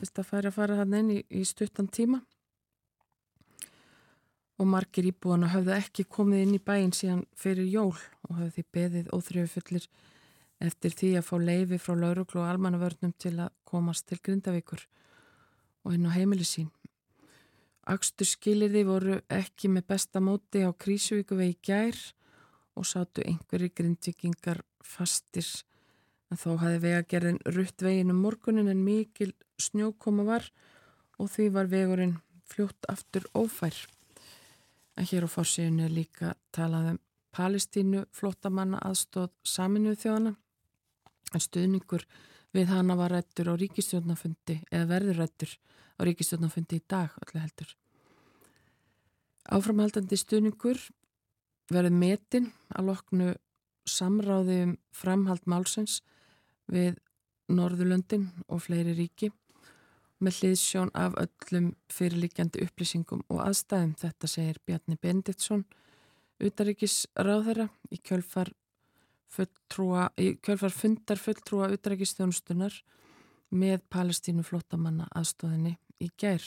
að 0.00 0.26
færa 0.26 0.50
að 0.50 0.56
fara 0.56 0.78
hann 0.80 0.94
inn 0.98 1.10
í, 1.14 1.18
í 1.30 1.42
stuttan 1.46 1.88
tíma 1.90 2.22
og 4.60 4.68
margir 4.68 5.08
íbúana 5.10 5.50
höfðu 5.52 5.74
ekki 5.76 6.06
komið 6.10 6.44
inn 6.46 6.56
í 6.56 6.62
bæin 6.62 6.92
síðan 6.94 7.24
fyrir 7.38 7.68
jól 7.70 7.96
og 8.28 8.40
því 8.54 8.64
beðið 8.74 9.12
óþrjöfullir 9.14 9.86
eftir 10.62 10.94
því 10.94 11.10
að 11.18 11.26
fá 11.28 11.34
leifi 11.42 11.78
frá 11.82 11.96
lauruglu 11.98 12.42
og 12.42 12.50
almannavörnum 12.50 13.14
til 13.18 13.34
að 13.42 13.52
komast 13.68 14.06
til 14.08 14.20
Grindavíkur 14.22 14.86
og 15.82 15.96
inn 15.96 16.06
á 16.06 16.14
heimili 16.14 16.46
sín. 16.46 16.70
Akstur 17.90 18.28
skilirði 18.30 18.84
voru 18.86 19.18
ekki 19.32 19.70
með 19.72 19.88
besta 19.90 20.22
móti 20.22 20.62
á 20.62 20.70
Krísuvíku 20.70 21.34
vegi 21.38 21.58
gær 21.66 21.98
og 22.78 22.86
sátu 22.86 23.24
einhverjir 23.26 23.74
grindvikingar 23.74 24.62
fastir 24.86 25.48
en 26.30 26.38
þó 26.38 26.54
hafi 26.62 26.78
vegagerðin 26.84 27.40
rutt 27.56 27.82
veginn 27.82 28.12
um 28.14 28.22
morgunin 28.22 28.70
en 28.70 28.84
mikil 28.86 29.32
snjókoma 29.60 30.24
var 30.28 30.46
og 31.18 31.30
því 31.34 31.48
var 31.56 31.72
vegurinn 31.72 32.20
fljótt 32.48 32.86
aftur 32.88 33.26
ófær. 33.34 33.74
En 34.96 35.08
hér 35.08 35.26
á 35.26 35.34
fórsíðinu 35.34 35.88
er 35.88 35.96
líka 35.96 36.36
talað 36.54 36.94
um 36.94 37.02
Palestínu 37.32 38.04
flottamanna 38.12 38.78
aðstóð 38.84 39.30
saminuð 39.48 40.00
þjóðana 40.04 40.34
en 41.34 41.44
stuðningur 41.44 42.06
við 42.52 42.72
hana 42.72 42.96
var 42.98 43.14
rættur 43.14 43.52
á 43.52 43.54
ríkistjórnafundi 43.56 44.58
eða 44.70 44.88
verður 44.90 45.22
rættur 45.22 45.54
á 45.96 46.00
ríkistjórnafundi 46.04 46.80
í 46.80 46.84
dag 46.88 47.14
öllu 47.24 47.40
heldur. 47.40 47.70
Áframhaldandi 49.52 50.18
stuðningur 50.20 50.80
verður 51.72 51.96
metin 51.96 52.50
að 52.74 52.92
loknu 52.92 53.30
samráði 53.88 54.58
um 54.66 54.74
framhald 54.94 55.46
málsins 55.50 56.00
við 56.70 56.98
Norðurlöndin 57.52 58.28
og 58.48 58.62
fleiri 58.64 58.94
ríki 58.96 59.32
með 60.22 60.38
hliðsjón 60.38 60.92
af 60.94 61.16
öllum 61.18 61.72
fyrirlikjandi 61.90 62.62
upplýsingum 62.64 63.24
og 63.28 63.42
aðstæðum 63.42 63.96
þetta 63.98 64.30
segir 64.30 64.60
Bjarni 64.66 64.98
Benditsson 65.02 65.64
utaríkis 66.42 67.02
ráðherra 67.18 67.68
í 67.90 67.98
kjölfar 67.98 68.52
fulltrúa, 69.32 70.10
í 70.20 70.36
kjölfar 70.44 70.74
fundar 70.74 71.20
fulltrúa 71.20 71.70
utaríkistjónustunar 71.72 72.74
með 73.52 73.84
palestínu 73.92 74.44
flottamanna 74.44 75.08
aðstóðinni 75.16 75.76
í 76.02 76.10
gær. 76.20 76.44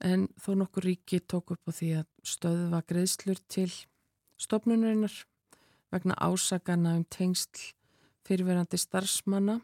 En 0.00 0.28
þó 0.40 0.54
nokkur 0.62 0.86
ríki 0.88 1.20
tók 1.20 1.52
upp 1.54 1.68
á 1.68 1.72
því 1.76 1.90
að 2.00 2.06
stöðva 2.24 2.80
greiðslur 2.88 3.40
til 3.52 3.68
stopnunarinnar 4.40 5.12
vegna 5.92 6.16
ásakana 6.16 6.94
um 6.96 7.04
tengsl 7.04 7.74
fyrirverandi 8.24 8.78
starfsmanna 8.80 9.58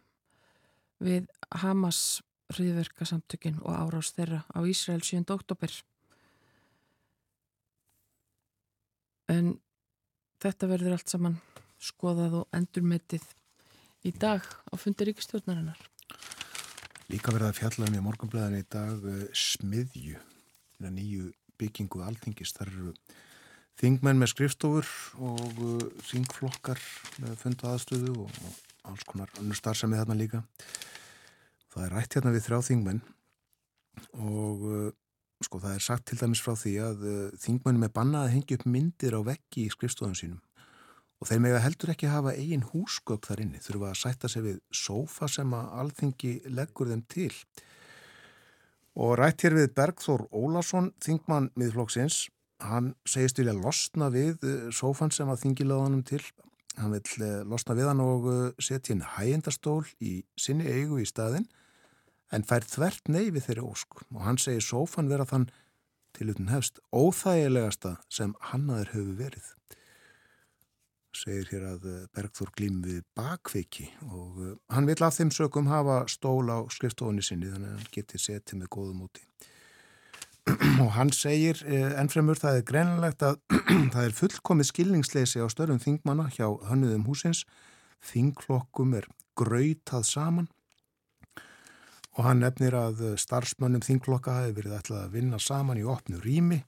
við 1.03 1.29
Hamas 1.63 2.21
hriðverkasamtökin 2.53 3.61
og 3.63 3.75
árás 3.75 4.13
þeirra 4.17 4.45
á 4.53 4.59
Ísrael 4.67 5.03
7. 5.03 5.25
oktober. 5.35 5.73
En 9.33 9.57
þetta 10.43 10.71
verður 10.71 10.97
allt 10.97 11.13
saman 11.13 11.39
skoðað 11.83 12.41
og 12.41 12.57
endurmetið 12.57 13.25
í 14.07 14.13
dag 14.15 14.45
á 14.45 14.75
fundi 14.79 15.09
ríkistjórnarinnar. 15.09 15.79
Líka 17.11 17.35
verða 17.35 17.53
að 17.53 17.61
fjalla 17.61 17.89
um 17.89 17.97
í 17.97 18.03
morgunblæðin 18.03 18.61
í 18.61 18.67
dag 18.71 19.05
uh, 19.07 19.23
smiðju, 19.37 20.19
nýju 20.83 21.31
byggingu 21.61 22.03
alþingis. 22.03 22.55
Það 22.57 22.73
eru 22.73 22.95
þingmenn 23.81 24.21
með 24.21 24.33
skrifstofur 24.33 24.91
og 25.23 25.61
uh, 25.63 25.87
þingflokkar 26.09 26.83
með 27.23 27.37
fundu 27.43 27.71
aðstöðu 27.71 28.17
og, 28.25 28.41
og 28.47 28.91
alls 28.91 29.07
konar 29.07 29.33
önnur 29.41 29.59
starfsemið 29.59 30.03
þarna 30.03 30.19
líka. 30.19 30.43
Það 31.75 31.87
er 31.87 31.97
rætt 31.97 32.19
hérna 32.19 32.35
við 32.35 32.47
þrjá 32.49 32.61
þingmenn 32.71 33.03
og 34.27 34.67
uh, 34.67 34.89
sko 35.45 35.61
það 35.61 35.75
er 35.77 35.85
sagt 35.85 36.07
til 36.09 36.19
dæmis 36.21 36.41
frá 36.41 36.55
því 36.57 36.75
að 36.81 37.07
þingmenn 37.43 37.81
með 37.83 37.95
bannað 37.99 38.33
hengi 38.33 38.57
upp 38.57 38.67
myndir 38.67 39.17
á 39.17 39.21
veggi 39.27 39.67
í 39.67 39.73
skrifstofun 39.73 40.17
sínum 40.17 40.41
og 41.21 41.31
þeir 41.31 41.43
mega 41.43 41.63
heldur 41.65 41.93
ekki 41.95 42.11
hafa 42.13 42.35
eigin 42.37 42.65
húsgögg 42.73 43.25
þar 43.27 43.43
inni, 43.47 43.61
þurfa 43.65 43.93
að 43.93 44.01
sætta 44.03 44.31
sig 44.31 44.45
við 44.45 44.59
sófa 44.75 45.29
sem 45.33 45.53
að 45.57 45.71
alþingi 45.83 46.33
leggur 46.53 46.91
þeim 46.93 47.05
til. 47.13 47.33
Og 48.97 49.17
rætt 49.21 49.45
hér 49.45 49.57
við 49.57 49.73
Bergþór 49.77 50.27
Ólason, 50.37 50.91
þingmann 51.05 51.51
miðflokksins, 51.57 52.27
hann 52.65 52.95
segist 53.09 53.41
vilja 53.41 53.57
losna 53.57 54.09
við 54.13 54.45
sófan 54.73 55.13
sem 55.13 55.29
að 55.29 55.43
þingi 55.45 55.69
laðanum 55.69 56.05
til. 56.09 56.23
Hann 56.77 56.93
vil 56.93 57.31
losna 57.49 57.77
við 57.77 57.91
hann 57.91 58.05
og 58.05 58.31
setja 58.61 58.93
inn 58.93 59.05
hægendastól 59.17 59.85
í 60.05 60.19
sinni 60.37 60.69
eigu 60.69 61.01
í 61.01 61.09
staðin, 61.09 61.49
en 62.35 62.47
fær 62.47 62.67
þvert 62.67 63.11
neyfi 63.13 63.43
þeirri 63.45 63.65
ósk. 63.67 64.03
Og 64.15 64.25
hann 64.27 64.41
segir 64.41 64.65
sófan 64.65 65.11
vera 65.13 65.29
þann 65.29 65.51
til 66.17 66.31
utan 66.33 66.51
hefst 66.51 66.81
óþægilegasta 66.97 67.99
sem 68.09 68.35
hannaður 68.51 68.95
hefur 68.95 69.19
verið 69.21 69.53
segir 71.17 71.49
hér 71.51 71.67
að 71.71 71.85
Bergþór 72.15 72.53
glým 72.57 72.81
við 72.85 73.03
bakveiki 73.17 73.89
og 74.07 74.41
hann 74.73 74.89
vil 74.89 74.99
af 75.05 75.17
þeim 75.17 75.33
sökum 75.35 75.71
hafa 75.71 76.03
stól 76.13 76.49
á 76.53 76.59
skrifstofunni 76.73 77.25
sinni 77.25 77.51
þannig 77.51 77.73
að 77.73 77.79
hann 77.79 77.93
geti 77.95 78.21
setið 78.21 78.61
með 78.61 78.73
góðum 78.77 79.05
úti. 79.07 79.25
og 80.83 80.91
hann 80.95 81.13
segir 81.15 81.63
ennfremur 81.67 82.39
það 82.39 82.61
er 82.61 82.67
greinlegt 82.69 83.25
að 83.27 83.39
það 83.95 84.03
er 84.05 84.19
fullkomið 84.21 84.71
skilningsleisi 84.71 85.43
á 85.43 85.47
störfum 85.53 85.83
þingmanna 85.83 86.29
hjá 86.37 86.47
hönnuðum 86.69 87.09
húsins 87.09 87.45
þingklokkum 88.13 88.95
er 89.01 89.09
grautað 89.39 90.07
saman 90.07 90.51
og 92.17 92.25
hann 92.25 92.41
nefnir 92.41 92.75
að 92.79 93.05
starfsmönnum 93.21 93.85
þingklokka 93.85 94.39
hefur 94.41 94.59
verið 94.63 94.79
ætlað 94.79 95.05
að 95.05 95.15
vinna 95.19 95.41
saman 95.43 95.81
í 95.81 95.85
opnu 95.85 96.21
rými 96.25 96.63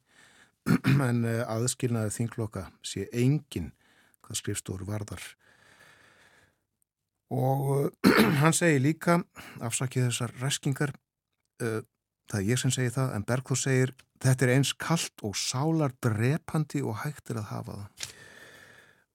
en 1.08 1.24
aðskilnaði 1.24 2.12
þingklokka 2.18 2.68
sé 2.84 3.08
engin 3.16 3.72
hvað 4.28 4.42
skrifstóru 4.42 4.88
varðar. 4.88 5.22
Og 7.32 7.92
hann 8.42 8.56
segir 8.56 8.82
líka, 8.84 9.18
afsakið 9.64 10.08
þessar 10.08 10.34
reskingar, 10.42 10.92
uh, 11.64 11.80
það 12.28 12.40
er 12.40 12.46
ég 12.48 12.60
sem 12.60 12.72
segir 12.74 12.94
það, 12.94 13.16
en 13.16 13.26
Bergþór 13.28 13.60
segir 13.60 13.94
þetta 14.22 14.46
er 14.46 14.54
eins 14.56 14.72
kallt 14.76 15.24
og 15.24 15.36
sálar 15.38 15.94
drepandi 16.04 16.82
og 16.84 17.02
hægt 17.04 17.32
er 17.32 17.42
að 17.42 17.50
hafa 17.52 17.80
það. 17.80 18.08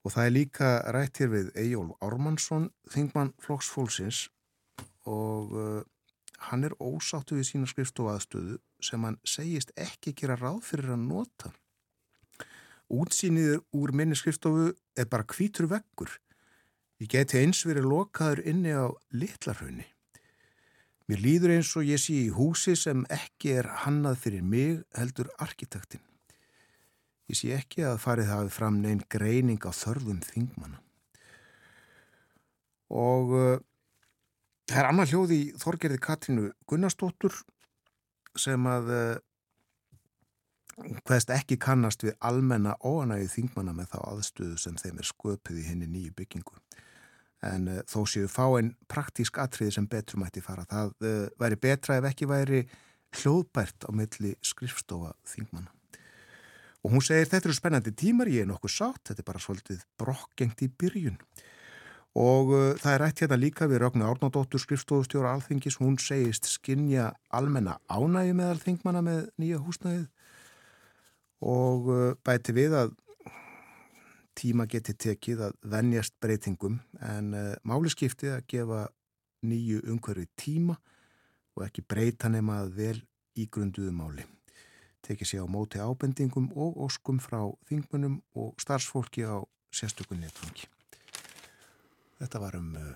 Og 0.03 0.11
það 0.11 0.25
er 0.25 0.35
líka 0.35 0.69
rætt 0.91 1.19
hér 1.21 1.29
við 1.31 1.49
Ejól 1.61 1.89
Ármannsson, 2.03 2.67
þingmann 2.91 3.33
Flóksfólksins 3.41 4.27
og 5.07 5.53
uh, 5.55 5.81
hann 6.49 6.67
er 6.67 6.75
ósáttu 6.79 7.37
við 7.37 7.49
sína 7.49 7.69
skrifstofu 7.69 8.11
aðstöðu 8.13 8.59
sem 8.83 9.03
hann 9.05 9.19
segist 9.27 9.73
ekki 9.79 10.15
gera 10.17 10.37
ráð 10.39 10.61
fyrir 10.67 10.93
að 10.95 11.05
nota. 11.07 11.53
Útsýnið 12.93 13.61
úr 13.73 13.93
minni 13.95 14.17
skrifstofu 14.17 14.71
er 14.99 15.09
bara 15.09 15.27
kvítur 15.27 15.69
vekkur. 15.71 16.11
Ég 17.01 17.09
geti 17.09 17.39
eins 17.41 17.63
verið 17.65 17.89
lokaður 17.89 18.43
inni 18.47 18.75
á 18.75 18.91
litlarhaunni. 19.11 19.87
Mér 21.09 21.19
líður 21.19 21.55
eins 21.57 21.73
og 21.75 21.87
ég 21.87 21.99
sé 21.99 22.15
í 22.15 22.31
húsi 22.31 22.77
sem 22.79 23.03
ekki 23.11 23.57
er 23.59 23.67
hannað 23.83 24.21
fyrir 24.23 24.45
mig 24.47 24.83
heldur 24.95 25.31
arkitektinn. 25.43 26.03
Ég 27.31 27.39
sé 27.39 27.51
ekki 27.55 27.83
að 27.87 27.99
farið 28.03 28.31
hafi 28.31 28.53
fram 28.53 28.79
neinn 28.83 29.03
greining 29.11 29.63
á 29.63 29.71
þörfum 29.75 30.21
þingmanna. 30.23 30.79
Og 32.93 33.35
uh, 33.35 33.59
það 34.71 34.79
er 34.79 34.89
annað 34.89 35.13
hljóð 35.13 35.35
í 35.35 35.41
Þorgerði 35.61 35.99
Katrínu 36.03 36.49
Gunnarsdóttur 36.69 37.35
sem 38.39 38.65
að 38.69 38.91
hvaðst 41.05 41.31
ekki 41.33 41.57
kannast 41.61 42.03
við 42.05 42.15
almenna 42.25 42.73
óanægið 42.81 43.33
þingmanna 43.35 43.75
með 43.77 43.91
þá 43.93 43.99
aðstöðu 44.09 44.57
sem 44.61 44.79
þeim 44.79 45.01
er 45.01 45.09
sköpuð 45.09 45.59
í 45.61 45.67
henni 45.67 45.89
nýju 45.89 46.15
byggingu. 46.17 46.57
En 47.43 47.67
uh, 47.69 47.81
þó 47.89 47.99
séu 48.09 48.29
fá 48.31 48.45
einn 48.57 48.73
praktísk 48.89 49.37
atriði 49.43 49.75
sem 49.77 49.87
betur 49.89 50.21
mætti 50.21 50.41
fara. 50.41 50.65
Það 50.69 50.93
uh, 51.03 51.21
væri 51.41 51.59
betra 51.61 51.99
ef 51.99 52.09
ekki 52.09 52.29
væri 52.29 52.63
hljóðbært 53.19 53.85
á 53.85 53.91
milli 53.93 54.33
skrifstofa 54.41 55.13
þingmanna. 55.29 55.69
Og 56.83 56.95
hún 56.95 57.03
segir 57.03 57.29
þetta 57.31 57.47
eru 57.47 57.55
spennandi 57.55 57.93
tímar, 57.95 58.31
ég 58.31 58.43
er 58.43 58.49
nokkuð 58.49 58.73
sátt, 58.73 59.03
þetta 59.07 59.21
er 59.21 59.27
bara 59.27 59.43
svolítið 59.43 59.83
brokkgengt 59.99 60.65
í 60.65 60.67
byrjun. 60.67 61.19
Og 62.13 62.51
uh, 62.53 62.65
það 62.77 62.91
er 62.93 63.01
rætt 63.01 63.21
hérna 63.23 63.39
líka 63.41 63.67
við 63.69 63.81
Ragnar 63.81 64.11
Árnardóttur 64.13 64.61
skrifstofustjóra 64.61 65.31
alþingis, 65.33 65.79
hún 65.81 65.97
segist 65.97 66.45
skinja 66.51 67.11
almenna 67.33 67.79
ánægi 67.89 68.35
með 68.37 68.51
alþingmanna 68.53 69.01
með 69.05 69.23
nýja 69.41 69.61
húsnæðið 69.63 70.09
og 71.43 71.89
uh, 71.89 72.03
bæti 72.23 72.53
við 72.55 72.75
að 72.77 72.93
tíma 74.37 74.65
geti 74.69 74.95
tekið 74.97 75.41
að 75.47 75.57
venjast 75.73 76.15
breytingum 76.21 76.79
en 77.01 77.33
uh, 77.37 77.49
máli 77.65 77.91
skipti 77.93 78.29
að 78.33 78.45
gefa 78.53 78.85
nýju 79.43 79.81
umhverfi 79.91 80.29
tíma 80.39 80.77
og 81.57 81.65
ekki 81.67 81.83
breyta 81.85 82.29
nema 82.31 82.61
að 82.63 82.71
vel 82.77 82.99
ígrunduðu 83.37 83.93
máli. 83.93 84.25
Tekið 85.03 85.29
sér 85.29 85.45
á 85.45 85.47
móti 85.51 85.81
ábendingum 85.83 86.51
og 86.55 86.77
óskum 86.85 87.19
frá 87.19 87.41
þingmunum 87.67 88.21
og 88.39 88.53
starfsfólki 88.61 89.25
á 89.27 89.43
sérstökunni 89.73 90.29
netfangi. 90.29 90.69
Þetta 92.21 92.41
var 92.43 92.57
um 92.59 92.73
uh, 92.79 92.93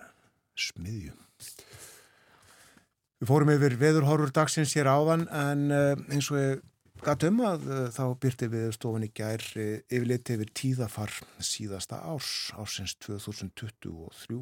smiðju. 0.58 1.14
Við 3.18 3.30
fórum 3.32 3.50
yfir 3.50 3.78
veðurhorfur 3.82 4.34
dagsins 4.34 4.76
hér 4.78 4.90
áðan 4.92 5.26
en 5.34 5.62
uh, 5.74 5.94
eins 6.14 6.30
og 6.30 6.38
ég 6.38 6.60
gatt 7.02 7.26
um 7.26 7.40
að 7.46 7.66
uh, 7.66 7.80
þá 7.94 8.04
byrti 8.22 8.50
við 8.54 8.68
stofan 8.76 9.08
í 9.08 9.10
gær 9.18 9.42
uh, 9.58 9.80
yfirleiti 9.90 10.38
yfir 10.38 10.52
tíðafar 10.62 11.14
síðasta 11.42 12.04
árs, 12.06 12.52
ársins 12.62 12.94
2023. 13.08 14.42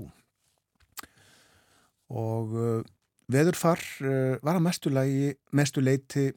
Og 2.16 2.52
veðurfar 3.34 3.82
var 4.46 4.60
að 4.60 4.62
mestu, 4.62 4.92
lagi, 4.94 5.32
mestu 5.58 5.82
leiti 5.82 6.28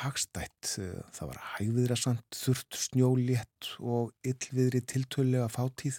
hagstætt. 0.00 0.70
Það 1.12 1.28
var 1.28 1.42
hægviðrasamt, 1.50 2.24
þurft 2.32 2.78
snjólétt 2.80 3.74
og 3.84 4.14
yllviðri 4.24 4.80
tiltölu 4.88 5.42
að 5.44 5.52
fátíð. 5.58 5.98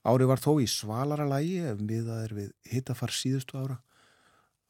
Árið 0.00 0.30
var 0.30 0.40
þó 0.40 0.52
í 0.62 0.66
svalara 0.70 1.26
lagi 1.28 1.58
ef 1.60 1.80
miðað 1.84 2.20
er 2.24 2.34
við 2.36 2.52
hittafar 2.72 3.12
síðustu 3.12 3.58
ára. 3.60 3.76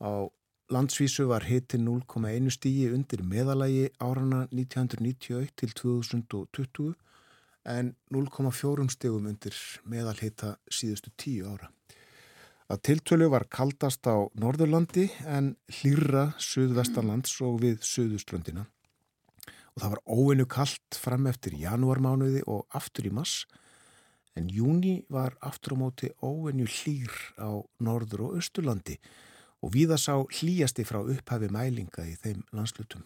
Á 0.02 0.26
landsvísu 0.74 1.28
var 1.30 1.46
hitin 1.46 1.86
0,1 1.86 2.50
stígi 2.50 2.88
undir 2.94 3.22
meðalagi 3.22 3.90
árana 4.02 4.46
1991 4.50 5.52
til 5.54 5.74
2020 5.78 6.94
en 7.70 7.92
0,4 8.10 8.88
stígum 8.90 9.28
undir 9.30 9.54
meðalhita 9.84 10.56
síðustu 10.66 11.14
tíu 11.14 11.46
ára. 11.46 11.70
Að 12.70 12.82
tiltölu 12.86 13.30
var 13.30 13.48
kaldast 13.50 14.06
á 14.06 14.30
Norðurlandi 14.38 15.08
en 15.26 15.56
hlýra 15.80 16.30
Suðvestarlands 16.38 17.32
og 17.42 17.58
við 17.64 17.80
Suðuströndina. 17.82 18.66
Og 19.74 19.82
það 19.82 19.94
var 19.94 20.02
óinu 20.06 20.46
kallt 20.50 20.98
fram 20.98 21.26
eftir 21.30 21.54
janúarmánuði 21.58 22.44
og 22.46 22.66
aftur 22.74 23.10
í 23.10 23.14
mass 23.14 23.44
en 24.38 24.50
júni 24.50 25.00
var 25.10 25.36
aftur 25.40 25.74
á 25.74 25.80
móti 25.82 26.10
óinu 26.22 26.66
hlýr 26.66 27.10
á 27.40 27.50
Norður 27.82 28.28
og 28.28 28.36
Östurlandi 28.40 28.98
og 29.60 29.74
viða 29.74 29.98
sá 30.00 30.14
hlýjasti 30.20 30.86
frá 30.88 31.00
upphafi 31.02 31.50
mælinga 31.52 32.06
í 32.08 32.14
þeim 32.20 32.44
landslutum. 32.56 33.02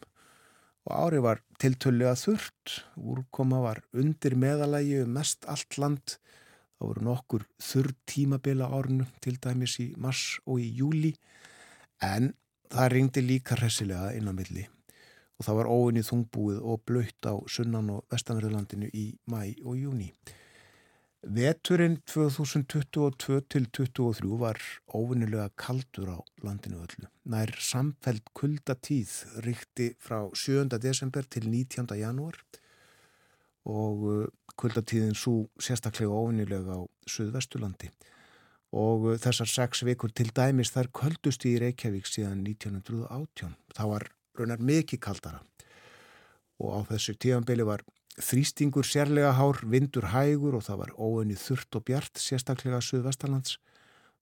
Og 0.84 0.92
ári 0.92 1.22
var 1.24 1.40
tiltölu 1.58 2.06
að 2.10 2.20
þurrt, 2.26 2.74
úrkoma 3.00 3.62
var 3.64 3.80
undir 3.96 4.36
meðalægi 4.36 5.00
um 5.02 5.16
mest 5.16 5.48
allt 5.48 5.78
land, 5.80 6.18
þá 6.76 6.84
voru 6.84 7.06
nokkur 7.08 7.48
þurr 7.62 7.94
tímabila 8.06 8.68
árnu 8.68 9.08
til 9.24 9.38
dæmis 9.40 9.78
í 9.80 9.94
mars 9.96 10.38
og 10.44 10.60
í 10.60 10.68
júli, 10.76 11.14
en 12.04 12.34
það 12.68 12.92
ringdi 12.92 13.24
líka 13.24 13.56
hressilega 13.56 14.12
inn 14.18 14.28
á 14.28 14.34
milli 14.36 14.68
og 15.34 15.46
það 15.46 15.56
var 15.58 15.70
óinni 15.70 16.02
þungbúið 16.06 16.58
og 16.62 16.82
blöytt 16.86 17.26
á 17.26 17.34
sunnan 17.50 17.90
og 17.90 18.04
vestanverðurlandinu 18.12 18.90
í 18.94 19.06
mæ 19.30 19.40
og 19.64 19.78
júni. 19.80 20.12
Veturinn 21.24 22.02
2022 22.04 23.40
til 23.48 23.66
2023 23.72 24.40
var 24.40 24.58
óvinnilega 24.92 25.48
kaldur 25.56 26.10
á 26.12 26.18
landinu 26.44 26.82
öllu. 26.84 27.08
Nær 27.24 27.48
samfelt 27.56 28.28
kuldatíð 28.36 29.40
ríkti 29.46 29.94
frá 29.96 30.28
7. 30.36 30.68
desember 30.82 31.24
til 31.24 31.48
19. 31.48 31.88
janúar 31.96 32.36
og 33.64 34.04
uh, 34.04 34.26
kuldatíðin 34.60 35.16
svo 35.16 35.48
sérstaklega 35.56 36.12
óvinnilega 36.12 36.76
á 36.76 36.80
Suðvestulandi 37.08 37.88
og 38.76 39.08
uh, 39.08 39.16
þessar 39.16 39.48
sex 39.48 39.84
vikur 39.88 40.12
til 40.12 40.28
dæmis 40.28 40.74
þar 40.76 40.92
köldust 40.92 41.48
í 41.48 41.56
Reykjavík 41.56 42.04
síðan 42.04 42.44
1918. 42.44 43.56
Það 43.72 43.92
var 43.94 44.10
raunar 44.36 44.60
mikið 44.60 45.00
kaldara 45.00 45.40
og 46.60 46.68
á 46.76 46.80
þessu 46.92 47.16
tíanbeli 47.16 47.64
var 47.64 47.80
Þrýstingur 48.14 48.86
sérlega 48.86 49.32
hár, 49.34 49.58
vindur 49.66 50.04
hægur 50.12 50.54
og 50.54 50.62
það 50.62 50.80
var 50.84 50.90
óönni 50.94 51.34
þurrt 51.34 51.74
og 51.74 51.82
bjart 51.88 52.20
sérstaklega 52.22 52.78
Suðvestalands. 52.78 53.56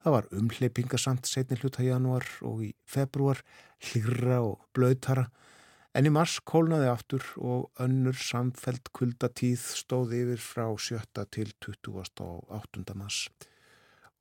Það 0.00 0.14
var 0.16 0.28
umhleypingasamt 0.32 1.28
setni 1.28 1.58
hluta 1.60 1.84
janúar 1.84 2.24
og 2.40 2.62
í 2.64 2.70
februar 2.88 3.42
hlýra 3.84 4.40
og 4.46 4.62
blöytara 4.72 5.26
en 5.92 6.08
í 6.08 6.12
mars 6.14 6.38
kólnaði 6.40 6.88
aftur 6.88 7.26
og 7.36 7.82
önnur 7.84 8.16
samfelt 8.16 8.88
kuldatíð 8.96 9.60
stóði 9.82 10.22
yfir 10.24 10.40
frá 10.40 10.64
7. 10.72 11.26
til 11.28 11.52
20. 11.60 12.24
og 12.24 12.48
8. 12.48 12.96
mars. 12.96 13.26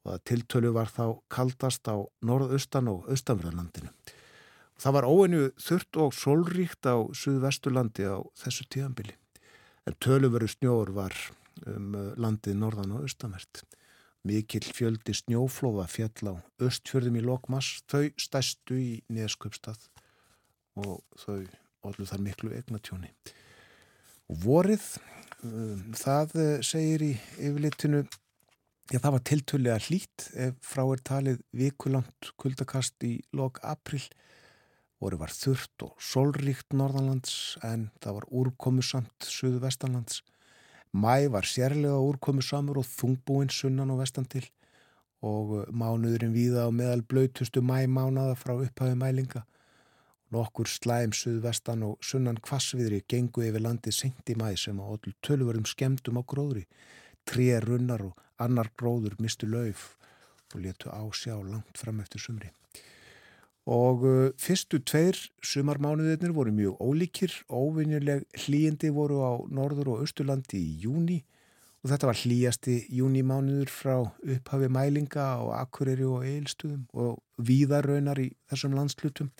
Og 0.03 0.11
það 0.11 0.25
tiltölu 0.27 0.73
var 0.75 0.91
þá 0.91 1.05
kaldast 1.31 1.87
á 1.87 1.95
norðaustan 2.19 2.91
og 2.91 3.07
austanverðarlandinu. 3.07 3.95
Það 4.81 4.99
var 4.99 5.07
óönni 5.07 5.41
þurrt 5.61 6.03
og 6.03 6.13
solríkt 6.17 6.91
á 6.91 6.99
Suðvesturlandi 7.15 8.11
á 8.11 8.19
þessu 8.35 8.67
tíðanbili 8.67 9.20
en 9.87 9.97
töluvöru 10.03 10.47
snjór 10.49 10.91
var 10.95 11.15
um 11.67 11.95
uh, 11.95 12.11
landið 12.19 12.57
norðan 12.57 12.95
og 12.95 13.05
austamert. 13.05 13.63
Mikill 14.27 14.67
fjöldi 14.69 15.15
snjóflóða 15.17 15.87
fjall 15.89 16.29
á 16.29 16.33
östfjörðum 16.61 17.17
í 17.17 17.23
Lokmas, 17.25 17.79
þau 17.89 18.11
stæstu 18.21 18.77
í 18.77 18.91
Neskjöpstað 19.09 19.87
og 20.77 21.01
þau 21.17 21.41
allu 21.89 22.05
þar 22.05 22.21
miklu 22.21 22.51
egnatjóni. 22.53 23.09
Vorið, 24.43 24.85
um, 25.43 25.87
það 25.97 26.35
uh, 26.37 26.51
segir 26.65 27.07
í 27.09 27.13
yfirlitinu, 27.41 28.03
já 28.91 28.99
það 28.99 29.15
var 29.17 29.25
tiltölu 29.31 29.73
að 29.73 29.89
hlít 29.89 30.27
ef 30.35 30.61
frá 30.65 30.83
er 30.85 31.01
talið 31.07 31.41
vikulant 31.57 32.33
kuldakast 32.39 33.01
í 33.07 33.17
lok 33.33 33.61
april 33.65 34.03
voru 35.01 35.17
var 35.17 35.33
þurft 35.33 35.85
og 35.85 35.95
solríkt 35.97 36.75
norðanlands 36.77 37.57
en 37.65 37.89
það 38.03 38.19
var 38.19 38.27
úrkomusamt 38.41 39.25
suðu 39.25 39.61
vestanlands. 39.63 40.21
Mæ 40.93 41.31
var 41.33 41.47
sérlega 41.47 41.97
úrkomusamur 41.97 42.81
og 42.81 42.89
þungbúinn 42.89 43.49
sunnan 43.53 43.93
og 43.93 44.03
vestan 44.03 44.27
til 44.29 44.45
og 45.25 45.69
mánuðurinn 45.69 46.33
víða 46.33 46.65
á 46.65 46.69
meðal 46.73 47.01
blöytustu 47.05 47.61
mæmánaða 47.65 48.37
frá 48.37 48.55
upphafi 48.57 48.97
mælinga. 48.97 49.43
Nokkur 50.31 50.69
slæm 50.69 51.13
suðu 51.17 51.41
vestan 51.45 51.83
og 51.85 51.97
sunnan 52.05 52.39
kvassviðri 52.41 53.01
gengu 53.09 53.45
yfir 53.45 53.65
landið 53.65 53.97
senti 53.97 54.37
mæ 54.37 54.53
sem 54.57 54.79
á 54.81 54.85
allir 54.85 55.17
tölvarum 55.25 55.65
skemdum 55.65 56.21
á 56.21 56.23
gróðri. 56.25 56.65
Tré 57.25 57.57
runnar 57.61 58.05
og 58.05 58.21
annar 58.41 58.71
gróður 58.77 59.17
mistu 59.21 59.49
lauf 59.49 59.95
og 60.53 60.61
letu 60.65 60.89
ásjá 60.89 61.37
langt 61.41 61.77
fram 61.77 62.01
eftir 62.01 62.21
sumri 62.21 62.51
og 63.69 64.05
uh, 64.05 64.29
fyrstu 64.41 64.79
tveir 64.81 65.17
sumarmánuðirnir 65.45 66.33
voru 66.33 66.53
mjög 66.55 66.79
ólíkir, 66.81 67.33
óvinnileg 67.49 68.25
hlýjandi 68.33 68.89
voru 68.93 69.21
á 69.21 69.33
norður 69.53 69.93
og 69.93 70.05
austurlandi 70.05 70.57
í 70.57 70.79
júni 70.81 71.21
og 71.81 71.89
þetta 71.89 72.09
var 72.09 72.19
hlýjasti 72.21 72.75
júnimánuður 72.93 73.69
frá 73.73 73.95
upphafi 74.01 74.69
mælinga 74.69 75.25
á 75.37 75.41
Akureyri 75.61 76.05
og 76.05 76.25
Eilstuðum 76.25 76.85
og 76.93 77.21
víðarraunar 77.41 78.21
í 78.21 78.29
þessum 78.49 78.75
landslutum. 78.77 79.31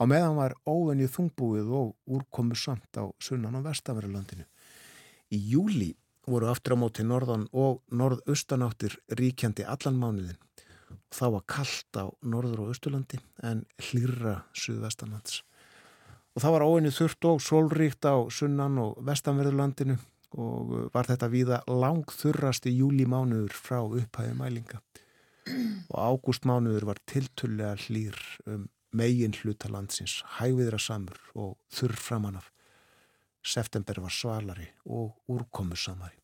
Á 0.00 0.04
meðan 0.08 0.38
var 0.38 0.54
óvinnið 0.64 1.12
þungbúið 1.16 1.72
og 1.76 1.94
úrkomu 2.06 2.56
samt 2.56 2.96
á 2.96 3.04
sunnan 3.20 3.58
og 3.58 3.66
vestanverðarlandinu. 3.68 4.46
Í 5.28 5.38
júli 5.52 5.92
voru 6.28 6.48
aftur 6.48 6.76
á 6.76 6.80
móti 6.80 7.04
norðan 7.04 7.48
og 7.52 7.82
norðaustanáttir 7.92 8.96
ríkjandi 9.12 9.68
allan 9.68 10.00
mánuðin 10.00 10.40
þá 11.14 11.24
var 11.34 11.44
kallt 11.50 11.98
á 12.00 12.04
norður 12.22 12.64
og 12.64 12.72
austurlandi 12.72 13.20
en 13.46 13.64
hlýra 13.88 14.42
suðvestanlands. 14.56 15.42
Og 16.36 16.44
það 16.44 16.54
var 16.54 16.66
óinu 16.68 16.92
þurft 16.94 17.26
og 17.26 17.42
solríkt 17.42 18.06
á 18.06 18.16
sunnan 18.30 18.78
og 18.78 18.98
vestanverðurlandinu 19.06 19.98
og 20.38 20.74
var 20.94 21.08
þetta 21.08 21.30
víða 21.32 21.60
langþurrasti 21.66 22.74
júlimánuður 22.76 23.54
frá 23.56 23.80
upphæði 23.82 24.34
mælinga. 24.38 24.82
Og 25.88 25.96
ágústmánuður 25.96 26.90
var 26.90 27.00
tiltullega 27.08 27.74
hlýr 27.86 28.18
um 28.46 28.68
megin 28.92 29.34
hlutalandsins, 29.36 30.22
hægviðra 30.38 30.78
samur 30.80 31.18
og 31.34 31.56
þurr 31.72 31.96
framanaf. 31.96 32.52
September 33.44 34.00
var 34.04 34.12
svalari 34.12 34.68
og 34.84 35.16
úrkomusamari. 35.32 36.16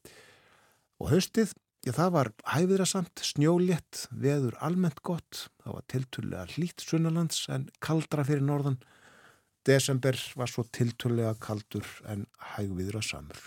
Og 1.01 1.11
höstið 1.13 1.53
Já, 1.85 1.93
það 1.93 2.13
var 2.15 2.29
hæfiðra 2.49 2.85
samt, 2.89 3.21
snjólétt, 3.21 4.07
veður 4.17 4.55
almennt 4.65 5.03
gott, 5.05 5.51
það 5.61 5.75
var 5.77 5.85
tilturlega 5.93 6.45
hlýtt 6.55 6.81
sunnalands 6.81 7.43
en 7.53 7.67
kaldra 7.85 8.25
fyrir 8.25 8.45
norðan. 8.47 8.79
Desember 9.69 10.17
var 10.37 10.49
svo 10.49 10.65
tilturlega 10.73 11.35
kaldur 11.45 11.85
en 12.09 12.25
hæfiðra 12.55 13.05
samur. 13.05 13.43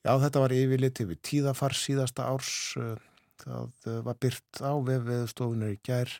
Já, 0.00 0.14
þetta 0.16 0.44
var 0.46 0.56
yfirleitt 0.56 1.02
yfir 1.04 1.20
tíðafar 1.28 1.76
síðasta 1.76 2.24
árs, 2.32 2.54
eh, 2.80 2.96
það 3.44 3.88
eh, 3.92 4.00
var 4.08 4.20
byrt 4.24 4.64
á 4.64 4.72
vefveðstofunar 4.88 5.76
í 5.76 5.80
gær 5.84 6.16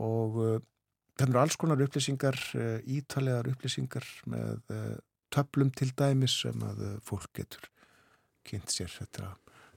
og 0.00 0.40
það 0.40 0.54
eh, 0.56 1.26
eru 1.28 1.40
alls 1.40 1.56
konar 1.60 1.84
upplýsingar, 1.84 2.36
ítalegar 2.84 3.48
upplýsingar 3.52 4.04
með 4.28 4.72
töflum 5.32 5.72
til 5.72 5.88
dæmis 5.96 6.34
sem 6.44 6.64
að 6.64 6.82
fólk 7.04 7.30
getur 7.36 7.64
kynnt 8.44 8.72
sér 8.72 8.92
þetta 8.92 9.32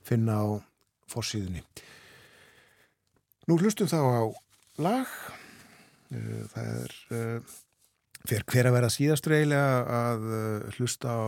finna 0.08 0.40
á 0.40 0.48
fórsíðunni. 1.10 1.64
Nú 3.50 3.58
hlustum 3.58 3.90
þá 3.90 4.00
á 4.00 4.24
lag. 4.84 5.16
Eh, 6.14 6.44
það 6.52 6.70
er 6.74 6.94
eh, 7.18 7.56
fyrir 8.26 8.46
hver 8.50 8.70
að 8.70 8.78
vera 8.78 8.92
síðastur 8.94 9.36
eiginlega 9.38 10.02
að 10.02 10.28
eh, 10.38 10.70
hlusta 10.78 11.14
á 11.14 11.26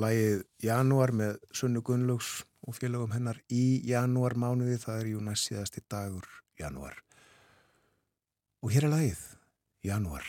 lagið 0.00 0.44
Janúar 0.64 1.12
með 1.16 1.38
Sunnu 1.52 1.82
Gunnlaugs 1.84 2.42
og 2.66 2.76
félagum 2.78 3.12
hennar 3.12 3.40
í 3.52 3.82
janúar 3.88 4.36
mánuði. 4.38 4.78
Það 4.80 5.00
er 5.00 5.10
jú 5.14 5.24
næst 5.24 5.50
síðasti 5.50 5.84
dagur 5.90 6.28
janúar. 6.60 6.96
Og 8.62 8.70
hér 8.70 8.86
er 8.86 8.94
lagið, 8.94 9.26
Janúar. 9.82 10.28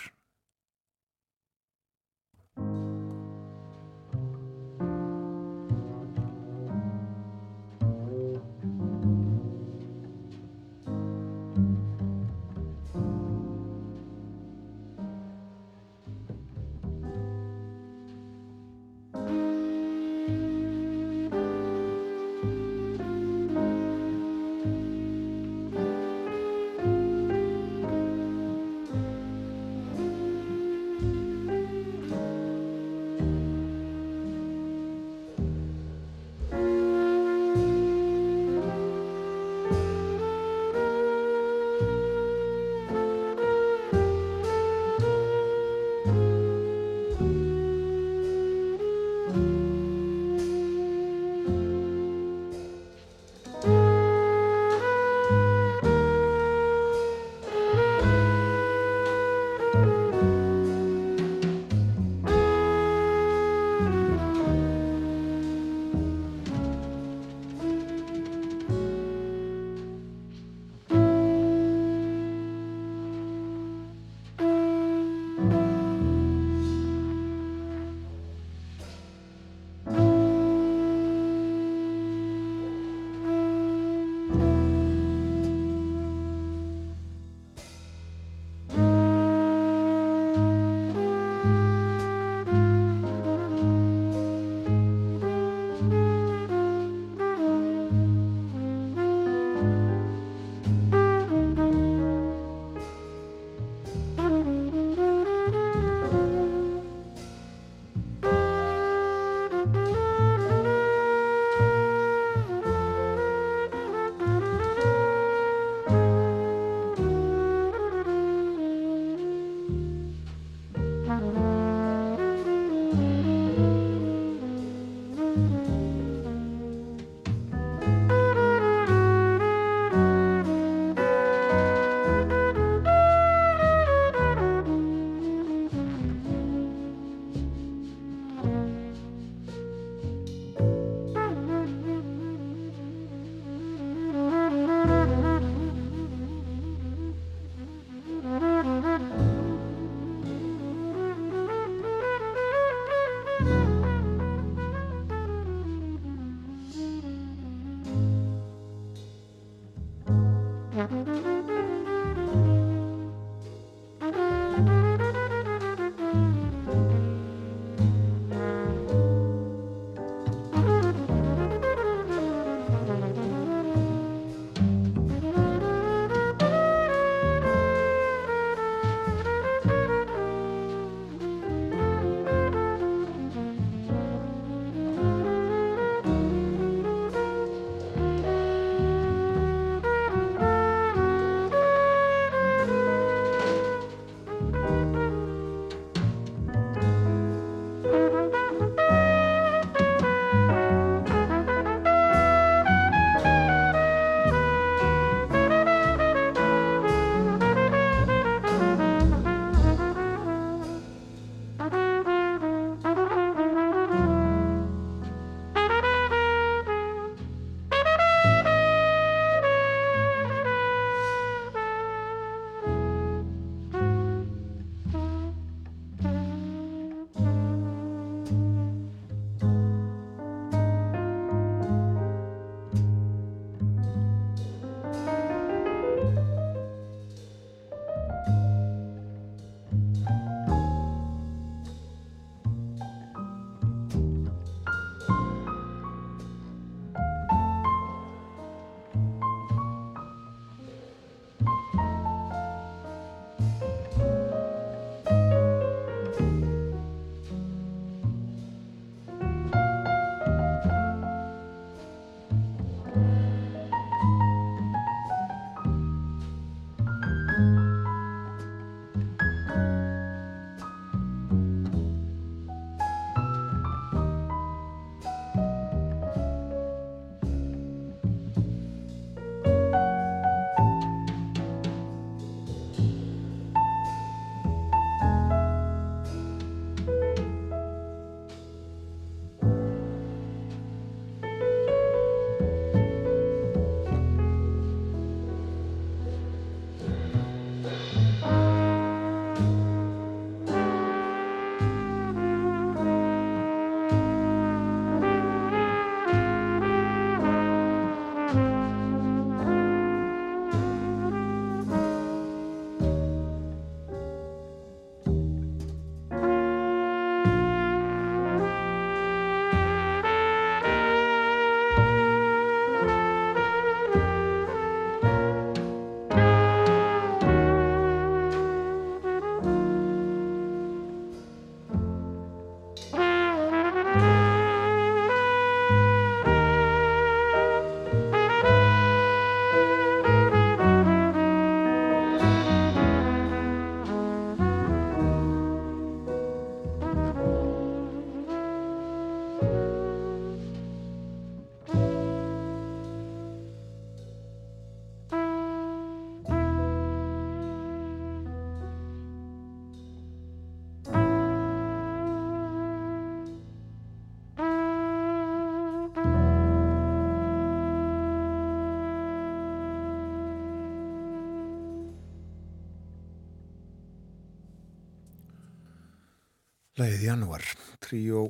Læðið 376.73 377.03
janúar, 377.05 377.43
tríó 377.85 378.23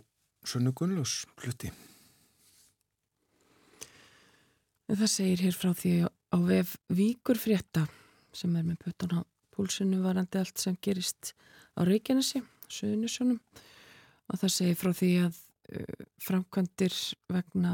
Sunnu 0.43 0.73
Gunnlaus 0.75 1.21
hluti. 1.39 1.69
Það 4.91 5.03
segir 5.07 5.43
hér 5.45 5.55
frá 5.55 5.69
því 5.71 5.91
á 6.03 6.37
vef 6.43 6.73
Víkur 6.91 7.39
frétta 7.39 7.85
sem 8.35 8.51
er 8.59 8.65
með 8.67 8.81
pötan 8.81 9.13
á 9.15 9.19
púlsinu 9.55 10.01
varandi 10.03 10.41
allt 10.41 10.59
sem 10.59 10.75
gerist 10.83 11.31
á 11.79 11.87
Reykjanesi, 11.87 12.41
Suðunisjónum 12.67 13.39
og 14.27 14.41
það 14.41 14.53
segir 14.57 14.79
frá 14.81 14.91
því 14.91 15.11
að 15.21 15.39
uh, 15.39 16.03
framkvæmdir 16.27 16.97
vegna 17.31 17.73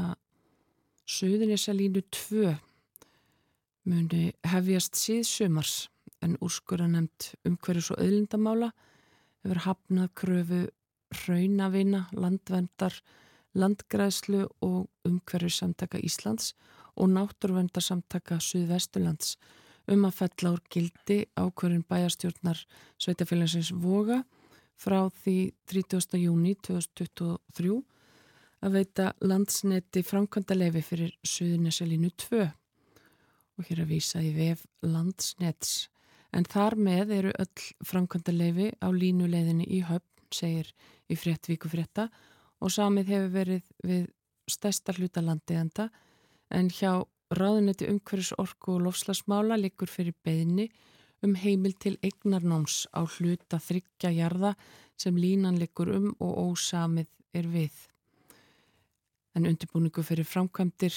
Suðunisalínu 1.10 2.04
2 2.14 2.54
muni 3.90 4.22
hefjast 4.46 5.02
síðsumars 5.02 5.88
en 6.22 6.38
úrskura 6.38 6.86
nefnt 6.86 7.32
umhverjus 7.42 7.90
og 7.96 8.04
öðlindamála 8.06 8.70
hefur 9.44 9.62
hafnað 9.66 10.12
kröfu 10.18 10.60
raunavina, 11.26 12.06
landvendar, 12.12 12.94
landgræðslu 13.58 14.44
og 14.62 14.88
umhverju 15.08 15.50
samtaka 15.50 15.98
Íslands 15.98 16.52
og 16.96 17.10
náttúrvendarsamtaka 17.14 18.38
Suðvesturlands 18.42 19.36
um 19.90 20.04
að 20.06 20.18
fella 20.20 20.52
úr 20.54 20.62
gildi 20.70 21.18
ákverðin 21.38 21.86
bæjastjórnar 21.88 22.60
Sveitafélagsins 23.00 23.72
Voga 23.74 24.22
frá 24.80 25.08
því 25.22 25.52
30. 25.70 26.20
júni 26.20 26.54
2023 26.62 27.80
að 28.60 28.76
veita 28.76 29.12
landsneti 29.24 30.02
framkvæmda 30.04 30.56
leifi 30.56 30.84
fyrir 30.84 31.14
Suðunesalínu 31.26 32.12
2 32.28 32.42
og 32.44 33.68
hér 33.68 33.82
að 33.84 33.94
vísa 33.96 34.22
í 34.24 34.30
vef 34.36 34.62
landsnets 34.84 35.88
en 36.36 36.46
þar 36.46 36.76
með 36.78 37.14
eru 37.18 37.32
öll 37.42 37.68
framkvæmda 37.86 38.34
leifi 38.34 38.70
á 38.78 38.88
línuleiðinni 38.92 39.66
í 39.66 39.80
höfn, 39.86 40.06
segir 40.30 40.70
í 41.10 41.16
fréttvíku 41.18 41.70
frétta 41.70 42.08
og 42.60 42.70
samið 42.70 43.12
hefur 43.14 43.32
verið 43.34 43.72
við 43.86 44.04
stærsta 44.50 44.94
hluta 44.94 45.22
landiðanda 45.24 45.88
en 46.54 46.70
hjá 46.70 47.02
ráðunetti 47.34 47.88
umhverjus 47.90 48.32
orku 48.42 48.76
og 48.76 48.86
lofslagsmála 48.86 49.58
likur 49.58 49.90
fyrir 49.90 50.14
beðni 50.26 50.68
um 51.22 51.34
heimil 51.36 51.74
til 51.78 51.96
eignarnáms 52.02 52.86
á 52.96 53.04
hluta 53.04 53.60
þryggja 53.60 54.12
jarða 54.16 54.54
sem 54.98 55.16
línan 55.16 55.58
likur 55.60 55.92
um 55.94 56.08
og 56.18 56.32
ósamið 56.50 57.10
er 57.36 57.46
við. 57.50 57.74
En 59.36 59.46
undirbúningu 59.46 60.02
fyrir 60.02 60.26
framkvæmdir 60.26 60.94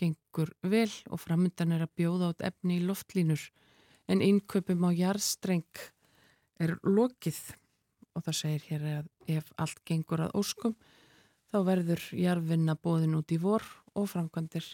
gengur 0.00 0.54
vel 0.62 0.90
og 1.10 1.20
framöndan 1.20 1.74
er 1.76 1.84
að 1.84 1.94
bjóða 1.98 2.32
át 2.32 2.46
efni 2.50 2.78
í 2.78 2.86
loftlínur 2.86 3.42
en 4.08 4.22
innköpum 4.24 4.84
á 4.84 4.90
jarðstreng 4.92 5.84
er 6.62 6.76
lokið 6.84 7.40
og 8.14 8.24
það 8.26 8.38
segir 8.38 8.66
hér 8.68 8.84
að 8.98 9.38
ef 9.38 9.50
allt 9.60 9.80
gengur 9.88 10.22
að 10.26 10.36
óskum 10.38 10.76
þá 11.50 11.58
verður 11.66 12.04
jarfinna 12.18 12.76
bóðin 12.76 13.16
út 13.18 13.32
í 13.34 13.40
vor 13.40 13.64
og 13.94 14.08
framkvæmdir 14.10 14.66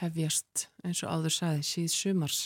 hefjast 0.00 0.68
eins 0.84 1.02
og 1.04 1.12
áður 1.14 1.34
sagði 1.36 1.66
síð 1.68 1.90
sumars. 1.94 2.42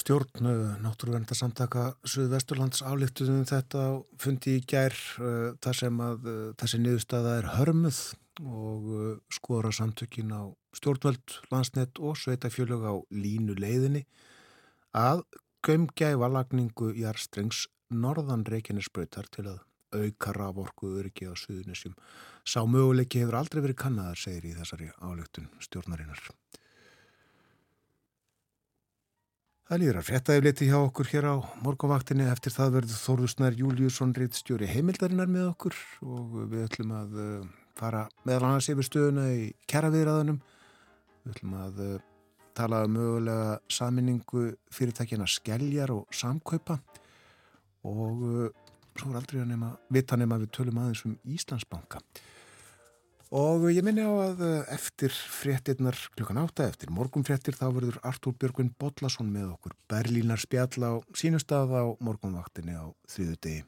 Stjórn 0.00 0.46
náttúruvendarsamtaka 0.80 1.90
Suðvesturlands 2.08 2.80
álíktuðum 2.86 3.42
þetta 3.48 3.82
fundi 4.22 4.56
í 4.60 4.64
gær 4.64 4.94
uh, 5.20 5.52
þar 5.60 5.76
sem 5.76 6.00
að 6.04 6.28
uh, 6.30 6.38
þessi 6.60 6.80
niðurstaða 6.80 7.36
er 7.40 7.48
hörmuð 7.58 8.00
og 8.46 8.86
uh, 8.94 9.10
skora 9.34 9.72
samtökin 9.74 10.32
á 10.32 10.48
stjórnvöld, 10.78 11.40
landsnett 11.50 11.98
og 11.98 12.16
sveitafjölug 12.16 12.86
á 12.86 12.94
línu 13.12 13.58
leiðinni 13.58 14.06
að 14.96 15.24
gömgæfa 15.66 16.28
lagningu 16.32 16.92
jarstrengs 16.96 17.66
norðan 17.90 18.46
Reykjanesbröytar 18.48 19.28
til 19.34 19.46
að 19.50 19.58
auka 19.90 20.32
raforku 20.32 20.92
öryggi 21.00 21.26
á 21.26 21.34
Suðunisjum. 21.34 21.96
Sá 22.46 22.62
möguleiki 22.62 23.20
hefur 23.22 23.40
aldrei 23.40 23.62
verið 23.64 23.80
kannaðar, 23.82 24.18
segir 24.18 24.46
í 24.46 24.54
þessari 24.54 24.90
álíktun 25.02 25.50
stjórnarinnar. 25.62 26.22
Það 29.70 29.82
líður 29.82 29.98
að 30.00 30.06
fréttaðifleiti 30.08 30.66
hjá 30.66 30.78
okkur 30.80 31.10
hér 31.12 31.26
á 31.30 31.34
morgunvaktinni. 31.62 32.26
Eftir 32.26 32.54
það 32.54 32.72
verður 32.78 33.02
Þórðusnær 33.04 33.58
Júliusson 33.58 34.14
reittstjóri 34.18 34.66
heimildarinnar 34.66 35.30
með 35.30 35.50
okkur 35.52 35.76
og 36.02 36.38
við 36.50 36.64
ætlum 36.66 36.94
að 36.98 37.18
uh, 37.22 37.44
fara 37.78 38.08
meðal 38.26 38.48
annars 38.48 38.70
yfir 38.72 38.88
stöðuna 38.88 39.28
í 39.30 39.44
kæraviðraðunum. 39.70 40.40
Við 41.22 41.36
ætlum 41.36 41.54
að 41.60 41.82
uh, 42.60 42.64
tala 42.64 42.84
um 42.84 42.96
mögulega 42.96 43.60
saminningu 43.72 44.50
fyrirtækjana 44.72 45.26
Skeljar 45.26 45.92
og 45.94 46.12
Samkaupa 46.12 46.80
og 47.84 48.22
uh, 48.22 48.50
svo 48.98 49.10
er 49.10 49.20
aldrei 49.20 49.40
að 49.40 49.48
nema, 49.54 49.72
vita 49.88 50.18
nema 50.20 50.38
við 50.42 50.52
tölum 50.52 50.82
aðeins 50.82 51.06
um 51.08 51.16
Íslandsbanka. 51.24 52.02
Og 53.30 53.68
ég 53.70 53.84
minni 53.86 54.02
á 54.02 54.10
að 54.10 54.40
eftir 54.74 55.14
fréttinnar 55.14 55.94
klukkan 56.16 56.40
átta, 56.42 56.66
eftir 56.66 56.90
morgunfréttir, 56.90 57.54
þá 57.54 57.68
verður 57.76 58.00
Artúr 58.02 58.34
Björgvin 58.34 58.72
Bodlason 58.74 59.30
með 59.30 59.52
okkur 59.54 59.76
Berlínar 59.88 60.42
spjall 60.42 60.82
á 60.82 60.92
sínustaf 61.14 61.70
á 61.70 61.94
morgunvaktinni 62.02 62.74
á 62.74 62.90
þriðu 63.06 63.36
degi. 63.38 63.62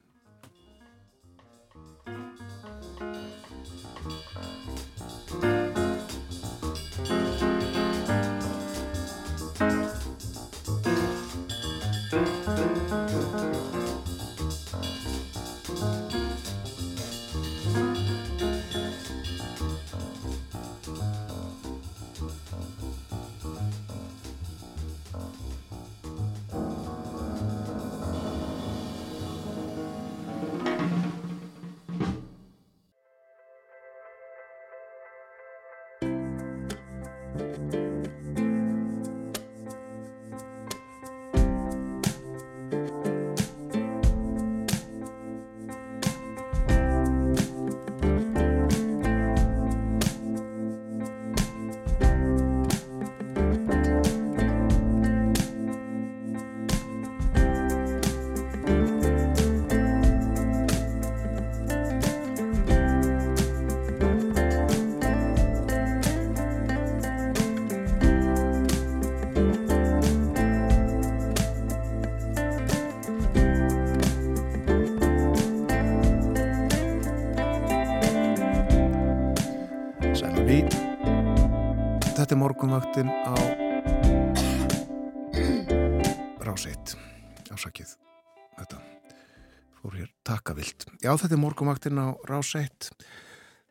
Já 91.13 91.19
þetta 91.21 91.35
er 91.37 91.41
morgunvaktin 91.43 91.99
á 92.01 92.09
Ráseitt 92.25 92.87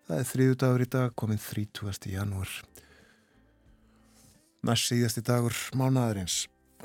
það 0.06 0.20
er 0.20 0.28
þriðu 0.30 0.58
dagur 0.62 0.84
í 0.84 0.86
dag 0.94 1.14
komið 1.18 1.40
30. 1.74 2.12
janúar. 2.14 2.52
Næst 4.62 4.92
síðasti 4.92 5.24
dagur 5.26 5.58
mánaðarins. 5.74 6.36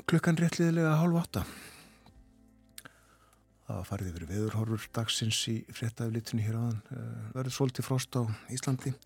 Klukkan 0.09 0.39
réttliðilega 0.41 0.95
hálf 0.97 1.19
átta. 1.21 1.43
Það 3.67 3.85
farið 3.91 4.09
yfir 4.09 4.27
veðurhorfur 4.31 4.89
dagsins 4.97 5.43
í 5.53 5.55
fréttaflitinu 5.77 6.47
hér 6.47 6.57
áðan. 6.57 6.81
Verður 7.37 7.57
svolítið 7.59 7.89
frost 7.91 8.17
á 8.17 8.25
Íslandi. 8.57 8.97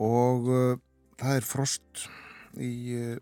Og 0.00 0.48
uh, 0.48 0.74
það 1.20 1.42
er 1.42 1.52
frost 1.52 2.08
í 2.56 2.72
uh, 2.96 3.14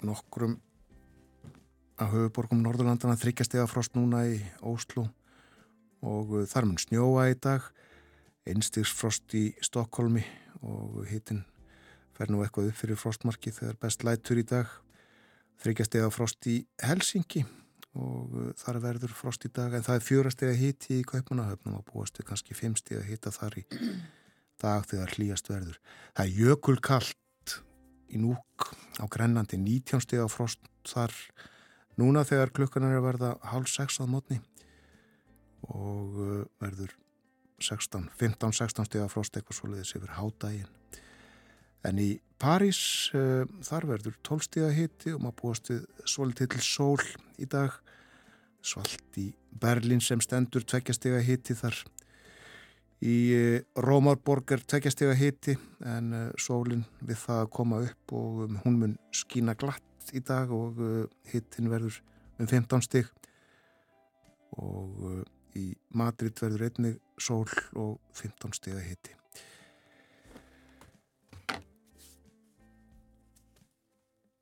nokkrum 0.00 0.56
að 2.00 2.14
höfuborgum 2.16 2.64
Norðurlandana 2.64 3.20
þryggjast 3.20 3.60
eða 3.60 3.68
frost 3.68 4.00
núna 4.00 4.24
í 4.32 4.40
Óslo 4.64 5.10
og 6.06 6.34
uh, 6.34 6.44
þar 6.48 6.68
mun 6.68 6.80
snjóa 6.80 7.30
í 7.32 7.38
dag. 7.40 7.64
Einstigsfrost 8.48 9.34
í 9.36 9.50
Stokkólmi 9.62 10.22
og 10.66 11.02
hittin 11.10 11.44
fer 12.16 12.30
nú 12.32 12.42
eitthvað 12.44 12.70
upp 12.70 12.78
fyrir 12.80 12.98
frostmarki 13.00 13.52
þegar 13.54 13.78
best 13.80 14.04
lætur 14.04 14.40
í 14.40 14.46
dag. 14.48 14.68
Þryggjast 15.60 15.96
eða 16.00 16.12
frost 16.14 16.48
í 16.48 16.56
Helsingi 16.82 17.44
og 17.98 18.34
uh, 18.36 18.50
þar 18.60 18.80
verður 18.84 19.14
frost 19.16 19.44
í 19.48 19.52
dag 19.54 19.74
en 19.76 19.84
það 19.86 19.98
er 19.98 20.06
fjórastega 20.06 20.56
hiti 20.56 21.00
í 21.00 21.06
Kaupanahöfnum 21.06 21.80
og 21.80 21.86
búast 21.90 22.20
við 22.20 22.30
kannski 22.30 22.56
fimmstega 22.56 23.04
hita 23.06 23.32
þar 23.34 23.60
í 23.60 23.66
dag 24.60 24.84
þegar 24.88 25.16
hlýjast 25.16 25.50
verður. 25.50 25.80
Það 26.16 26.26
er 26.26 26.38
jökulkallt 26.44 27.56
í 28.10 28.20
núk 28.20 28.70
á 28.98 29.04
Grennandi 29.10 29.58
19 29.60 30.04
stega 30.04 30.28
frost 30.30 30.62
þar 30.88 31.14
núna 32.00 32.24
þegar 32.26 32.52
klukkan 32.54 32.86
er 32.88 32.98
að 32.98 33.06
verða 33.06 33.34
hálf 33.52 33.70
6 33.70 34.00
að 34.02 34.12
mótni 34.14 34.40
og 35.68 36.18
uh, 36.20 36.42
verður 36.62 36.94
16, 37.60 38.08
15-16 38.18 38.88
stega 38.88 39.08
frost 39.12 39.36
eitthvað 39.36 39.58
svoleiðis 39.58 39.94
yfir 39.98 40.14
hádægin. 40.16 40.68
En 41.86 42.00
í 42.00 42.10
París 42.40 42.80
uh, 43.16 43.44
þar 43.64 43.88
verður 43.94 44.16
12 44.26 44.46
stega 44.48 44.72
hitti 44.74 45.14
og 45.14 45.22
maður 45.24 45.38
búast 45.42 45.70
við 45.72 45.86
svolítið 46.08 46.52
til 46.54 46.64
sól 46.64 47.06
í 47.40 47.48
dag. 47.48 47.76
Svalt 48.64 49.16
í 49.20 49.30
Berlin 49.60 50.02
sem 50.04 50.20
stendur 50.20 50.64
tveggjastega 50.68 51.20
hitti 51.24 51.56
þar. 51.56 51.76
Í 53.00 53.16
uh, 53.36 53.82
Rómarborg 53.84 54.56
er 54.56 54.64
tveggjastega 54.64 55.16
hitti 55.16 55.56
en 55.88 56.12
uh, 56.16 56.26
sólinn 56.40 56.84
við 57.00 57.20
það 57.24 57.44
að 57.44 57.52
koma 57.56 57.82
upp 57.86 58.16
og 58.16 58.44
um, 58.46 58.60
hún 58.64 58.80
mun 58.80 58.96
skína 59.16 59.56
glatt 59.56 60.14
í 60.16 60.20
dag 60.26 60.50
og 60.50 60.80
hittin 61.30 61.68
verður 61.70 62.00
um 62.40 62.48
15 62.48 62.82
steg 62.82 63.10
og 64.58 64.96
í 65.58 65.70
Madrid 65.96 66.36
verður 66.40 66.68
einnig 66.68 67.00
sól 67.20 67.48
og 67.78 67.98
15 68.18 68.54
stega 68.58 68.82
hitti. 68.84 69.16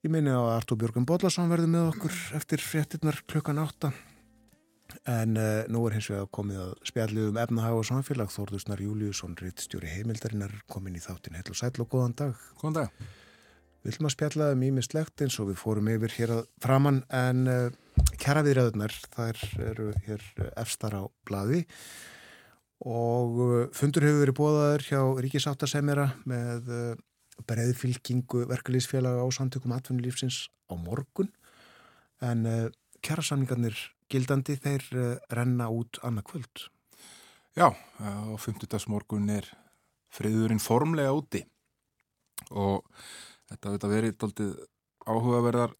Ég 0.06 0.12
minni 0.14 0.30
á 0.30 0.40
Artur 0.54 0.78
Björgum 0.78 1.04
Bodlason 1.08 1.50
verður 1.50 1.72
með 1.72 1.88
okkur 1.90 2.18
eftir 2.38 2.62
fréttinnar 2.62 3.18
klukkan 3.26 3.58
átta. 3.58 3.90
En 5.10 5.34
uh, 5.36 5.64
nú 5.68 5.82
er 5.88 5.96
hins 5.98 6.08
vegar 6.08 6.28
komið 6.32 6.60
að 6.62 6.70
spjallið 6.88 7.30
um 7.32 7.40
efnahag 7.42 7.80
og 7.80 7.86
samfélag. 7.88 8.30
Þórðusnar 8.32 8.80
Júliusson, 8.84 9.34
rittstjóri 9.40 9.90
heimildarinnar 9.90 10.54
komin 10.70 10.96
í 10.96 11.02
þáttin 11.02 11.36
heil 11.36 11.50
og 11.50 11.58
sæl 11.58 11.74
og 11.82 11.90
góðan 11.90 12.14
dag. 12.20 12.46
Góðan 12.60 12.78
dag. 12.78 13.02
Við 13.82 13.90
viljum 13.90 14.08
að 14.08 14.14
spjalla 14.14 14.48
um 14.54 14.64
eins 14.68 15.40
og 15.42 15.50
við 15.50 15.60
fórum 15.60 15.90
yfir 15.92 16.14
hér 16.16 16.34
að 16.38 16.42
framann 16.62 17.02
en 17.14 17.44
uh, 17.50 17.68
kjaraviðræðunar 18.22 18.94
þær 19.14 19.42
eru 19.70 19.90
hér 20.06 20.24
efstar 20.60 20.96
á 20.98 21.02
bladi 21.28 21.64
og 22.86 23.38
uh, 23.42 23.60
fundur 23.74 24.06
hefur 24.06 24.22
verið 24.24 24.38
bóðaður 24.38 24.86
hjá 24.88 25.00
Ríkisáttasemjara 25.24 26.08
með 26.28 26.72
breiðfylkingu 27.46 28.44
verkulísfélaga 28.50 29.22
á 29.22 29.28
samtökum 29.34 29.74
atvinnulífsins 29.76 30.48
á 30.70 30.74
morgun 30.74 31.30
en 32.24 32.46
uh, 32.46 32.66
kjærasamningarnir 33.04 33.78
gildandi 34.10 34.58
þeir 34.58 34.84
uh, 34.94 35.14
renna 35.34 35.68
út 35.70 36.00
annað 36.02 36.28
kvöld. 36.32 36.66
Já, 37.58 37.74
á 37.74 38.34
50. 38.38 38.78
morgun 38.90 39.30
er 39.34 39.46
friðurinn 40.14 40.62
formlega 40.62 41.12
úti 41.14 41.42
og 42.54 42.86
þetta 43.50 43.90
verið 43.90 44.26
áhugaverðar 45.08 45.74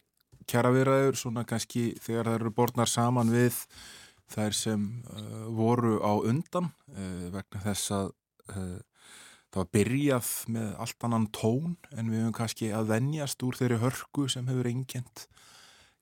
kjæraviðræður 0.48 1.18
svona 1.20 1.46
kannski 1.48 1.90
þegar 2.02 2.30
það 2.30 2.38
eru 2.40 2.54
borðnar 2.56 2.90
saman 2.90 3.32
við 3.32 3.58
þær 4.32 4.56
sem 4.56 4.84
uh, 5.12 5.48
voru 5.56 5.98
á 6.04 6.12
undan 6.18 6.72
vegna 7.32 7.64
þess 7.64 7.92
að 7.94 8.14
það 8.48 9.58
var 9.60 9.68
byrjað 9.72 10.30
með 10.52 10.68
allt 10.84 11.04
annan 11.04 11.26
tón 11.32 11.76
en 11.92 12.10
við 12.10 12.22
höfum 12.22 12.36
kannski 12.36 12.70
að 12.72 12.90
venjast 12.92 13.44
úr 13.44 13.56
þeirri 13.56 13.78
hörku 13.82 14.26
sem 14.32 14.48
hefur 14.48 14.68
engjent 14.70 15.26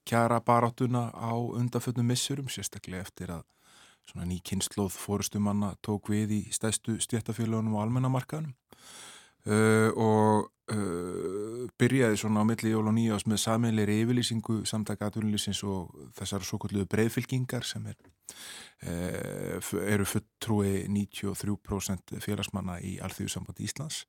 kjara 0.07 0.39
baráttuna 0.43 1.09
á 1.11 1.35
undaföldnum 1.35 2.07
missurum, 2.11 2.47
sérstaklega 2.51 3.03
eftir 3.03 3.33
að 3.35 3.43
svona 4.07 4.27
ný 4.27 4.39
kynnslóð 4.43 4.95
fórustumanna 4.95 5.73
tók 5.83 6.11
við 6.11 6.33
í 6.37 6.41
stæstu 6.55 6.95
stjættafélagunum 7.03 7.75
og 7.75 7.85
almennamarkaðunum 7.85 8.55
uh, 9.45 9.89
og 9.93 10.49
uh, 10.73 11.63
byrjaði 11.77 12.17
svona 12.17 12.41
á 12.41 12.49
milli 12.49 12.73
jól 12.73 12.87
og 12.89 12.97
nýjás 12.97 13.27
með 13.29 13.43
saminleiri 13.45 14.01
yfirlýsingu 14.01 14.63
samtaka 14.65 15.11
aðunlýsins 15.11 15.61
og 15.67 15.93
þessar 16.17 16.45
svo 16.47 16.61
kalluðu 16.63 16.89
breyðfylgingar 16.89 17.67
sem 17.67 17.85
er 17.91 17.97
Eh, 18.77 19.57
eru 19.89 20.05
fulltrúi 20.05 20.83
93% 20.85 22.19
félagsmanna 22.21 22.75
í 22.85 22.99
Alþjóðsamband 23.01 23.57
Íslands 23.65 24.03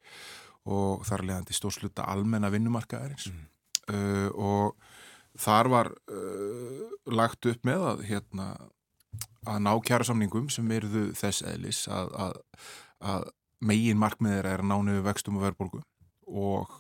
og 0.68 1.06
þar 1.08 1.24
leðandi 1.24 1.56
stórsluta 1.56 2.04
almenna 2.12 2.50
vinnumarkaðarins 2.52 3.30
mm. 3.30 3.46
uh, 3.94 4.28
og 4.36 5.40
þar 5.40 5.70
var 5.72 5.90
uh, 6.12 6.84
lagt 7.08 7.48
upp 7.48 7.64
með 7.64 7.86
að, 7.94 8.04
hérna, 8.10 8.48
að 9.48 9.64
ná 9.64 9.72
kjærasamningum 9.88 10.52
sem 10.52 10.68
eruðu 10.76 11.06
þess 11.16 11.46
eðlis 11.48 11.86
að, 11.88 12.12
að, 12.26 12.36
að 13.14 13.26
megin 13.60 13.98
markmiðir 13.98 14.46
er 14.46 14.62
nánu 14.66 15.00
vextum 15.06 15.38
og 15.38 15.48
verðbólgu 15.48 15.82
og 16.28 16.76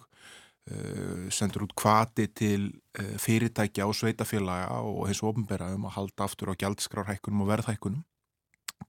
Uh, 0.68 1.30
sendur 1.32 1.64
út 1.64 1.72
kvati 1.78 2.26
til 2.36 2.66
uh, 2.98 3.14
fyrirtækja 3.16 3.86
og 3.88 3.94
sveitafélaga 3.96 4.82
og 4.84 5.06
hins 5.08 5.22
ofnbæra 5.24 5.70
um 5.72 5.86
að 5.88 5.94
halda 5.94 6.26
aftur 6.26 6.50
á 6.52 6.60
gjaldskrárhækkunum 6.60 7.40
og 7.44 7.48
verðhækkunum 7.48 8.02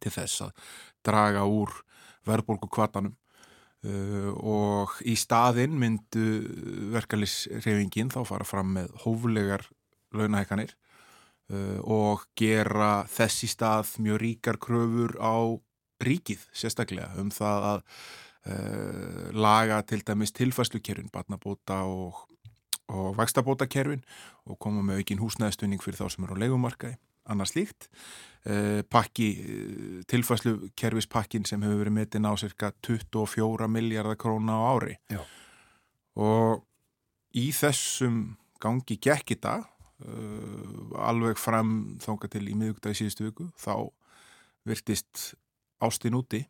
til 0.04 0.12
þess 0.12 0.42
að 0.44 0.66
draga 1.08 1.46
úr 1.48 1.72
verðbólku 2.28 2.68
kvatanum 2.74 3.14
uh, 3.88 4.32
og 4.36 4.98
í 5.08 5.16
staðin 5.16 5.78
myndu 5.80 6.26
verkefnisreyfingin 6.98 8.12
þá 8.12 8.26
fara 8.28 8.50
fram 8.50 8.76
með 8.76 8.92
hóflegar 9.06 9.64
launahækkanir 10.12 10.76
og 11.88 12.28
gera 12.38 13.06
þess 13.10 13.46
í 13.46 13.48
stað 13.50 13.96
mjög 14.04 14.20
ríkar 14.22 14.60
kröfur 14.62 15.16
á 15.18 15.58
ríkið 16.04 16.46
sérstaklega 16.56 17.12
um 17.22 17.32
það 17.34 17.68
að 17.74 17.84
uh, 17.84 19.30
laga 19.36 19.82
til 19.88 20.02
dæmis 20.06 20.34
tilfæslukerfin, 20.38 21.12
barnabóta 21.14 21.82
og, 21.88 22.24
og 22.92 23.14
vakstabótakerfin 23.20 24.04
og 24.50 24.60
koma 24.62 24.84
með 24.86 25.04
aukinn 25.04 25.22
húsnæðstunning 25.24 25.84
fyrir 25.84 26.00
þá 26.00 26.16
sem 26.16 26.28
eru 26.28 26.40
á 26.40 26.42
legumarkaði, 26.46 27.00
annars 27.30 27.56
líkt. 27.58 27.90
Uh, 28.48 28.80
pakki, 28.90 29.30
uh, 29.44 29.98
tilfæslukerfispakkin 30.12 31.48
sem 31.50 31.64
hefur 31.66 31.84
verið 31.84 31.98
metin 32.00 32.30
á 32.30 32.34
cirka 32.40 32.72
24 32.88 33.68
miljardar 33.72 34.20
króna 34.20 34.56
á 34.56 34.64
ári 34.72 34.96
Já. 35.12 35.20
og 36.16 36.64
í 37.36 37.50
þessum 37.54 38.38
gangi 38.64 38.96
gekk 39.00 39.36
í 39.36 39.42
dag 39.44 39.68
alveg 40.00 41.40
fram 41.40 42.00
þánga 42.00 42.30
til 42.32 42.46
í 42.48 42.56
miðugdag 42.56 42.96
í 42.96 43.00
síðustu 43.02 43.26
viku 43.28 43.50
þá 43.60 43.90
virtist 44.68 45.34
ástinn 45.86 46.18
úti 46.20 46.44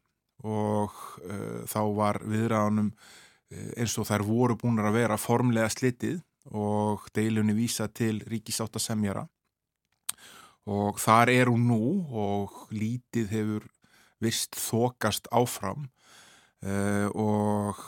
og 0.46 0.94
uh, 1.26 1.66
þá 1.68 1.82
var 1.96 2.22
viðræðanum 2.24 2.94
uh, 2.94 3.72
eins 3.80 3.98
og 4.00 4.08
þær 4.08 4.26
voru 4.28 4.58
búin 4.60 4.80
að 4.82 4.96
vera 5.02 5.20
formlega 5.20 5.70
slitið 5.74 6.22
og 6.56 7.06
deilunni 7.14 7.54
vísa 7.58 7.90
til 7.92 8.22
ríkisáttasemjara 8.30 9.26
og 10.70 11.00
þar 11.02 11.32
er 11.34 11.52
hún 11.52 11.68
nú 11.70 11.84
og 12.10 12.70
lítið 12.72 13.34
hefur 13.34 13.68
vist 14.24 14.58
þokast 14.60 15.30
áfram 15.36 15.90
uh, 16.66 17.08
og 17.14 17.80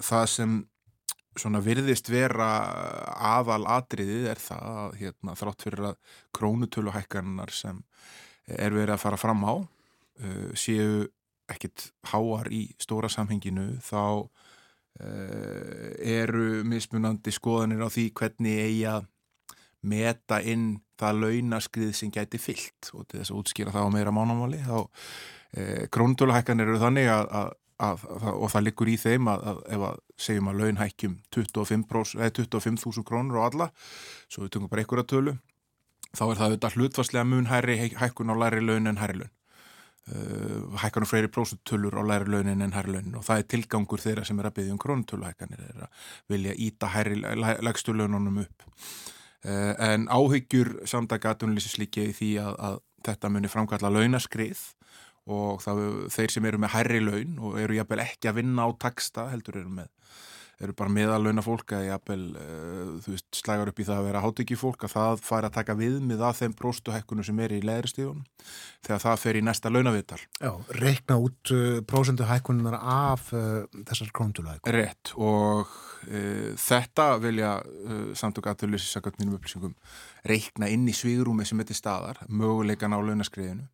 það 0.00 0.26
sem 0.30 0.58
svona 1.38 1.60
virðist 1.62 2.10
vera 2.10 2.48
aðal 3.38 3.62
atriðið 3.70 4.30
er 4.32 4.40
það 4.42 4.80
að 4.84 4.96
hérna, 5.00 5.36
þrátt 5.38 5.66
fyrir 5.66 5.84
að 5.92 6.16
krónutöluhækkanar 6.36 7.52
sem 7.54 7.78
er 8.50 8.74
verið 8.74 8.96
að 8.96 9.04
fara 9.04 9.20
fram 9.20 9.44
á 9.46 9.54
séu 10.58 11.04
ekkit 11.50 11.90
háar 12.10 12.50
í 12.52 12.66
stóra 12.80 13.10
samhenginu 13.10 13.78
þá 13.84 14.02
uh, 14.20 14.28
eru 15.98 16.62
mismunandi 16.68 17.32
skoðanir 17.34 17.82
á 17.86 17.88
því 17.90 18.06
hvernig 18.20 18.60
eigi 18.66 18.84
að 18.90 19.08
meta 19.90 20.40
inn 20.44 20.74
það 21.00 21.22
launaskrið 21.24 21.94
sem 21.96 22.12
gæti 22.12 22.40
fyllt. 22.40 22.92
Og 22.92 23.06
til 23.08 23.20
þess 23.22 23.32
að 23.32 23.40
útskýra 23.40 23.74
það 23.74 23.88
á 23.88 23.94
meira 23.96 24.14
mánamáli 24.14 24.60
þá 24.66 24.76
uh, 24.78 25.82
krónutöluhækkan 25.94 26.64
eru 26.66 26.78
þannig 26.82 27.10
að, 27.10 27.26
að, 27.40 27.52
að, 27.88 28.06
að 28.20 28.32
og 28.36 28.54
það 28.54 28.66
liggur 28.68 28.92
í 28.92 28.96
þeim 29.00 29.30
að 29.32 29.62
ef 29.76 29.86
að 29.90 30.00
segjum 30.20 30.50
að 30.52 30.62
laun 30.62 30.82
hækjum 30.82 31.20
25.000 31.32 32.50
25 32.52 33.06
krónur 33.08 33.40
á 33.40 33.48
alla 33.48 33.70
svo 34.28 34.44
við 34.44 34.52
tungum 34.56 34.72
bara 34.72 34.84
einhverja 34.84 35.08
tölu 35.14 35.38
þá 36.10 36.24
er 36.26 36.36
það 36.36 36.46
auðvitað 36.46 36.76
hlutvarslega 36.76 37.28
mun 37.30 37.50
hæri 37.50 37.76
hækkun 37.96 38.32
á 38.32 38.34
læri 38.36 38.64
laun 38.64 38.90
en 38.90 39.00
hæri 39.00 39.22
laun. 39.22 39.30
uh, 39.30 39.39
hækkanum 40.80 41.08
fleiri 41.08 41.30
prósutölur 41.32 41.94
á 41.94 42.02
læri 42.06 42.30
launin 42.30 42.62
en 42.62 42.74
hæri 42.74 42.94
launin 42.96 43.16
og 43.18 43.24
það 43.26 43.42
er 43.42 43.48
tilgangur 43.54 44.02
þeirra 44.02 44.24
sem 44.26 44.38
er 44.40 44.48
að 44.50 44.56
byggja 44.58 44.74
um 44.74 44.82
krónutöluhækkanir 44.82 45.62
er 45.68 45.86
að 45.86 46.10
vilja 46.32 46.56
íta 46.58 46.90
lægstu 47.62 47.94
laununum 47.94 48.42
upp. 48.44 48.66
Uh, 49.40 49.72
en 49.80 50.08
áhyggjur 50.12 50.82
samtaka 50.84 51.32
aðunlýsins 51.32 51.78
líka 51.80 52.02
í 52.04 52.12
því 52.12 52.34
að, 52.42 52.56
að 52.60 52.80
þetta 53.08 53.30
muni 53.32 53.48
framkalla 53.48 53.92
launaskrið 53.94 54.60
og 55.30 55.62
það, 55.64 55.80
þeir 56.12 56.34
sem 56.34 56.48
eru 56.50 56.60
með 56.60 56.74
hærri 56.74 57.00
laun 57.04 57.38
og 57.38 57.56
eru 57.62 57.78
jafnvel 57.78 58.02
ekki 58.04 58.28
að 58.28 58.40
vinna 58.40 58.66
á 58.66 58.70
taksta 58.80 59.28
heldur 59.30 59.62
eru 59.62 59.72
með 59.80 59.88
eru 60.60 60.74
bara 60.76 60.92
meðalöna 60.92 61.42
fólk 61.44 61.74
eða 61.76 61.94
jafnvel, 61.94 62.24
uh, 62.36 62.90
þú 63.04 63.14
veist, 63.14 63.28
slægar 63.36 63.70
upp 63.70 63.80
í 63.80 63.86
það 63.88 64.00
að 64.00 64.08
vera 64.10 64.22
hátekki 64.24 64.58
fólk 64.60 64.84
að 64.86 64.94
það 64.94 65.22
fær 65.24 65.48
að 65.48 65.54
taka 65.56 65.76
viðmið 65.78 66.24
að 66.26 66.38
þeim 66.40 66.56
próstuhækkunum 66.58 67.26
sem 67.26 67.40
er 67.44 67.54
í 67.56 67.60
leðri 67.64 67.92
stíðunum 67.92 68.26
þegar 68.86 69.02
það 69.06 69.22
fer 69.24 69.40
í 69.40 69.44
næsta 69.46 69.72
launavital. 69.72 70.20
Já, 70.40 70.52
reikna 70.80 71.18
út 71.24 71.54
uh, 71.56 71.80
prósendu 71.88 72.28
hækkunar 72.28 72.78
af 72.80 73.32
uh, 73.32 73.64
þessar 73.88 74.12
króntulækun. 74.16 74.76
Rétt 74.76 75.14
og 75.16 75.78
þetta 76.00 77.04
vilja 77.20 77.50
samtök 78.16 78.46
aðtöluðs 78.48 78.86
sakast 78.88 79.18
mínum 79.20 79.34
upplýsingum 79.36 79.74
reikna 80.24 80.70
inn 80.72 80.86
í 80.88 80.94
svigrúmi 80.96 81.44
sem 81.44 81.60
þetta 81.60 81.74
er 81.74 81.76
staðar, 81.76 82.22
möguleikan 82.24 82.96
á 82.96 82.98
launaskriðinu 83.04 83.66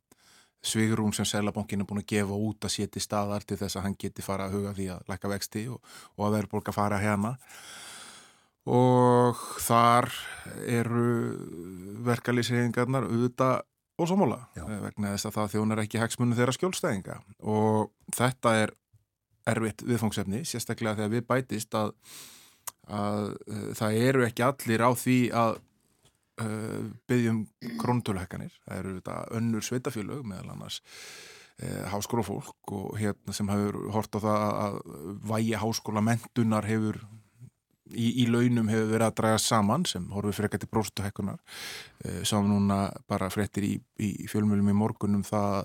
svigrúm 0.65 1.13
sem 1.15 1.27
Sælabankin 1.29 1.83
er 1.83 1.89
búin 1.89 2.03
að 2.03 2.11
gefa 2.15 2.39
út 2.49 2.67
að 2.67 2.75
séti 2.75 3.03
staðar 3.03 3.45
til 3.47 3.59
þess 3.61 3.79
að 3.79 3.87
hann 3.87 3.99
geti 3.99 4.25
fara 4.25 4.49
að 4.49 4.57
huga 4.59 4.75
því 4.77 4.89
að 4.95 5.11
læka 5.11 5.31
vexti 5.31 5.67
og, 5.73 5.81
og 6.17 6.29
að 6.29 6.39
verðbólka 6.39 6.75
fara 6.75 7.01
hérna 7.03 7.37
og 8.67 9.43
þar 9.63 10.11
eru 10.67 11.11
verkalýsreifingarnar 12.07 13.07
auðvitað 13.07 13.61
og 13.97 14.09
sammála 14.11 14.41
Já. 14.57 14.65
eh, 14.67 14.81
vegna 14.83 15.13
þess 15.15 15.29
að 15.29 15.37
það 15.37 15.53
þjónar 15.55 15.83
ekki 15.85 16.01
hagsmunum 16.03 16.37
þeirra 16.37 16.57
skjólstæðinga 16.57 17.21
og 17.53 17.93
þetta 18.17 18.57
er 18.65 18.75
erfitt 19.47 19.85
viðfangsefni, 19.87 20.43
sérstaklega 20.43 20.99
þegar 20.99 21.13
við 21.15 21.27
bætist 21.31 21.77
að, 21.79 21.93
að 22.91 23.29
uh, 23.47 23.69
það 23.79 23.99
eru 24.09 24.25
ekki 24.27 24.43
allir 24.43 24.83
á 24.83 24.91
því 24.99 25.19
að 25.31 25.61
uh, 26.43 26.85
byggjum 27.09 27.45
krónutölhækkanir, 27.81 28.55
það 28.67 28.81
eru 28.81 28.95
þetta 28.99 29.17
önnur 29.39 29.67
sveitafélög 29.67 30.25
meðal 30.29 30.55
annars 30.55 30.81
uh, 31.63 31.85
háskólafólk 31.93 32.75
og 32.77 32.97
hérna 33.01 33.37
sem 33.37 33.53
hefur 33.53 33.79
hort 33.95 34.19
á 34.19 34.21
það 34.25 34.49
að 34.65 34.81
vægi 35.33 35.55
háskóla 35.63 36.05
mentunar 36.05 36.69
hefur 36.69 37.01
í, 37.93 38.25
í 38.25 38.27
launum 38.31 38.69
hefur 38.73 38.93
verið 38.93 39.09
að 39.09 39.17
draga 39.21 39.41
saman 39.43 39.87
sem 39.89 40.07
horfið 40.13 40.41
frekar 40.41 40.63
til 40.63 40.71
bróstuhækkunar 40.75 41.41
uh, 41.41 42.21
sáum 42.27 42.51
núna 42.51 42.91
bara 43.09 43.31
fréttir 43.33 43.69
í, 43.69 43.75
í 44.03 44.29
fjölmjölum 44.31 44.73
í 44.73 44.77
morgunum 44.77 45.25
það 45.27 45.65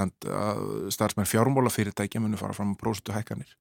að 0.00 0.62
starfsmenn 0.94 1.30
fjármálafyrirtækja 1.30 2.22
munu 2.22 2.40
fara 2.40 2.56
fram 2.56 2.76
bróstuhækkanir 2.80 3.56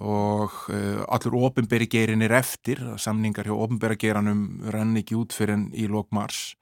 og 0.00 0.56
uh, 0.72 1.04
allur 1.12 1.36
ofinberi 1.50 1.88
geirin 1.90 2.24
er 2.24 2.34
eftir, 2.40 2.80
samningar 3.00 3.48
hjá 3.48 3.54
ofinbera 3.56 3.98
geiranum 4.00 4.44
renn 4.72 4.96
ekki 5.00 5.18
út 5.20 5.36
fyrir 5.36 5.58
en 5.58 5.68
í 5.76 5.86
lók 5.90 6.10
mars. 6.16 6.54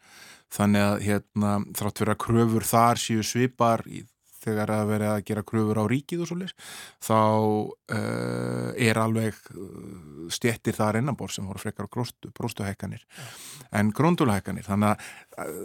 Þannig 0.55 0.85
að 0.85 1.03
hérna, 1.05 1.57
þrátt 1.77 2.01
fyrir 2.01 2.15
að 2.15 2.23
kröfur 2.25 2.65
þar 2.65 3.01
séu 3.03 3.25
svipar 3.27 3.85
í, 3.87 4.03
þegar 4.43 4.73
að 4.73 4.93
vera 4.93 5.11
að 5.17 5.25
gera 5.29 5.45
kröfur 5.47 5.81
á 5.83 5.85
ríkið 5.91 6.23
og 6.25 6.31
svolítið 6.31 6.71
þá 7.05 7.19
uh, 7.19 8.71
er 8.89 9.01
alveg 9.03 9.37
uh, 9.53 10.25
stjettir 10.33 10.77
þar 10.79 11.01
innanbor 11.03 11.35
sem 11.35 11.47
voru 11.49 11.63
frekar 11.63 11.89
á 11.89 11.93
bróstuhækkanir 11.93 13.05
en 13.77 13.93
gróndulhækkanir 13.95 14.67
þannig 14.69 14.95
að, 14.95 15.61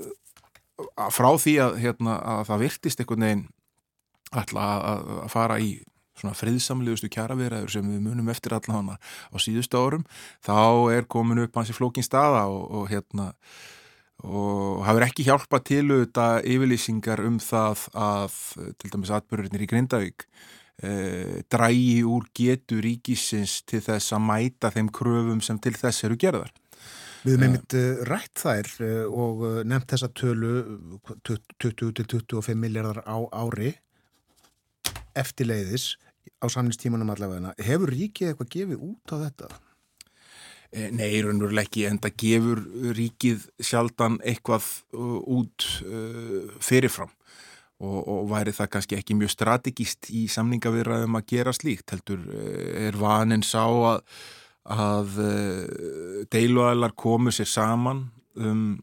að 0.97 1.15
frá 1.15 1.29
því 1.45 1.55
að, 1.63 1.79
hérna, 1.85 2.17
að 2.35 2.45
það 2.51 2.65
virtist 2.65 3.03
einhvern 3.03 3.27
veginn 3.27 3.47
ætla 4.33 4.67
að, 4.81 5.11
að 5.23 5.33
fara 5.37 5.59
í 5.61 5.73
svona 6.19 6.37
friðsamlegustu 6.37 7.09
kjaraverðaður 7.13 7.75
sem 7.75 7.87
við 7.89 8.01
munum 8.05 8.31
eftir 8.33 8.55
allan 8.57 8.93
á 8.95 9.35
síðustu 9.41 9.79
árum 9.79 10.03
þá 10.45 10.93
er 10.93 11.07
komin 11.09 11.45
upp 11.45 11.55
hansi 11.57 11.75
flókin 11.75 12.05
staða 12.05 12.45
og, 12.51 12.67
og 12.69 12.91
hérna 12.91 13.31
og 14.23 14.83
hafur 14.87 15.03
ekki 15.07 15.25
hjálpa 15.27 15.59
til 15.65 15.83
auðvitað 15.89 16.49
yfirlýsingar 16.53 17.23
um 17.25 17.39
það 17.43 17.87
að 17.97 18.35
til 18.79 18.91
dæmis 18.93 19.11
atbyrjurnir 19.17 19.65
í 19.65 19.69
Grindavík 19.69 20.27
eh, 20.83 21.41
drægi 21.51 22.03
úr 22.07 22.29
getu 22.35 22.79
ríkisins 22.83 23.61
til 23.67 23.81
þess 23.83 24.15
að 24.15 24.27
mæta 24.29 24.71
þeim 24.71 24.91
kröfum 24.95 25.41
sem 25.43 25.59
til 25.59 25.75
þess 25.75 26.07
eru 26.07 26.19
gerðar. 26.19 26.53
Við 27.23 27.37
hefum 27.37 27.43
einmitt 27.47 27.75
uh, 27.79 28.01
rætt 28.07 28.41
þær 28.41 28.69
uh, 28.83 29.03
og 29.23 29.43
nefnt 29.67 29.93
þessa 29.93 30.09
tölu 30.11 30.53
20-25 31.23 32.57
miljardar 32.59 32.99
á 33.07 33.17
ári 33.31 33.71
eftirleiðis 35.19 35.93
á 36.43 36.45
samningstímanum 36.51 37.11
allavega. 37.13 37.53
Hefur 37.63 37.91
ríkið 37.93 38.31
eitthvað 38.31 38.51
gefið 38.57 38.83
út 38.89 39.13
á 39.13 39.17
þetta? 39.27 39.49
Eh, 40.73 40.89
Nei, 40.89 41.21
raunveruleg 41.21 41.67
ekki, 41.67 41.83
en 41.85 41.99
það 42.01 42.15
gefur 42.23 42.61
ríkið 42.97 43.43
sjaldan 43.61 44.17
eitthvað 44.25 44.65
uh, 44.97 45.19
út 45.37 45.67
uh, 45.85 46.47
fyrirfram 46.63 47.11
og, 47.83 47.99
og 47.99 48.23
væri 48.31 48.55
það 48.55 48.71
kannski 48.73 48.97
ekki 48.97 49.17
mjög 49.19 49.35
strategist 49.35 50.09
í 50.09 50.23
samningavirðaðum 50.33 51.19
að 51.19 51.27
gera 51.29 51.53
slíkt, 51.53 51.93
heldur 51.93 52.23
uh, 52.25 52.87
er 52.87 52.97
vanin 52.97 53.45
sá 53.45 53.67
að, 53.67 54.01
að 54.73 55.21
uh, 55.21 56.25
deiluælar 56.33 56.97
komu 56.97 57.33
sér 57.35 57.51
saman 57.53 58.07
um 58.33 58.81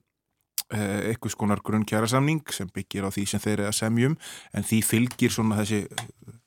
eitthvað 0.70 1.34
skonar 1.34 1.64
grunn 1.66 1.86
kjæra 1.88 2.06
samning 2.10 2.44
sem 2.54 2.68
byggir 2.70 3.08
á 3.08 3.10
því 3.10 3.26
sem 3.26 3.42
þeir 3.42 3.56
eru 3.58 3.70
að 3.72 3.80
semjum 3.80 4.14
en 4.54 4.66
því 4.66 4.78
fylgir 4.86 5.34
svona 5.34 5.58
þessi 5.62 5.82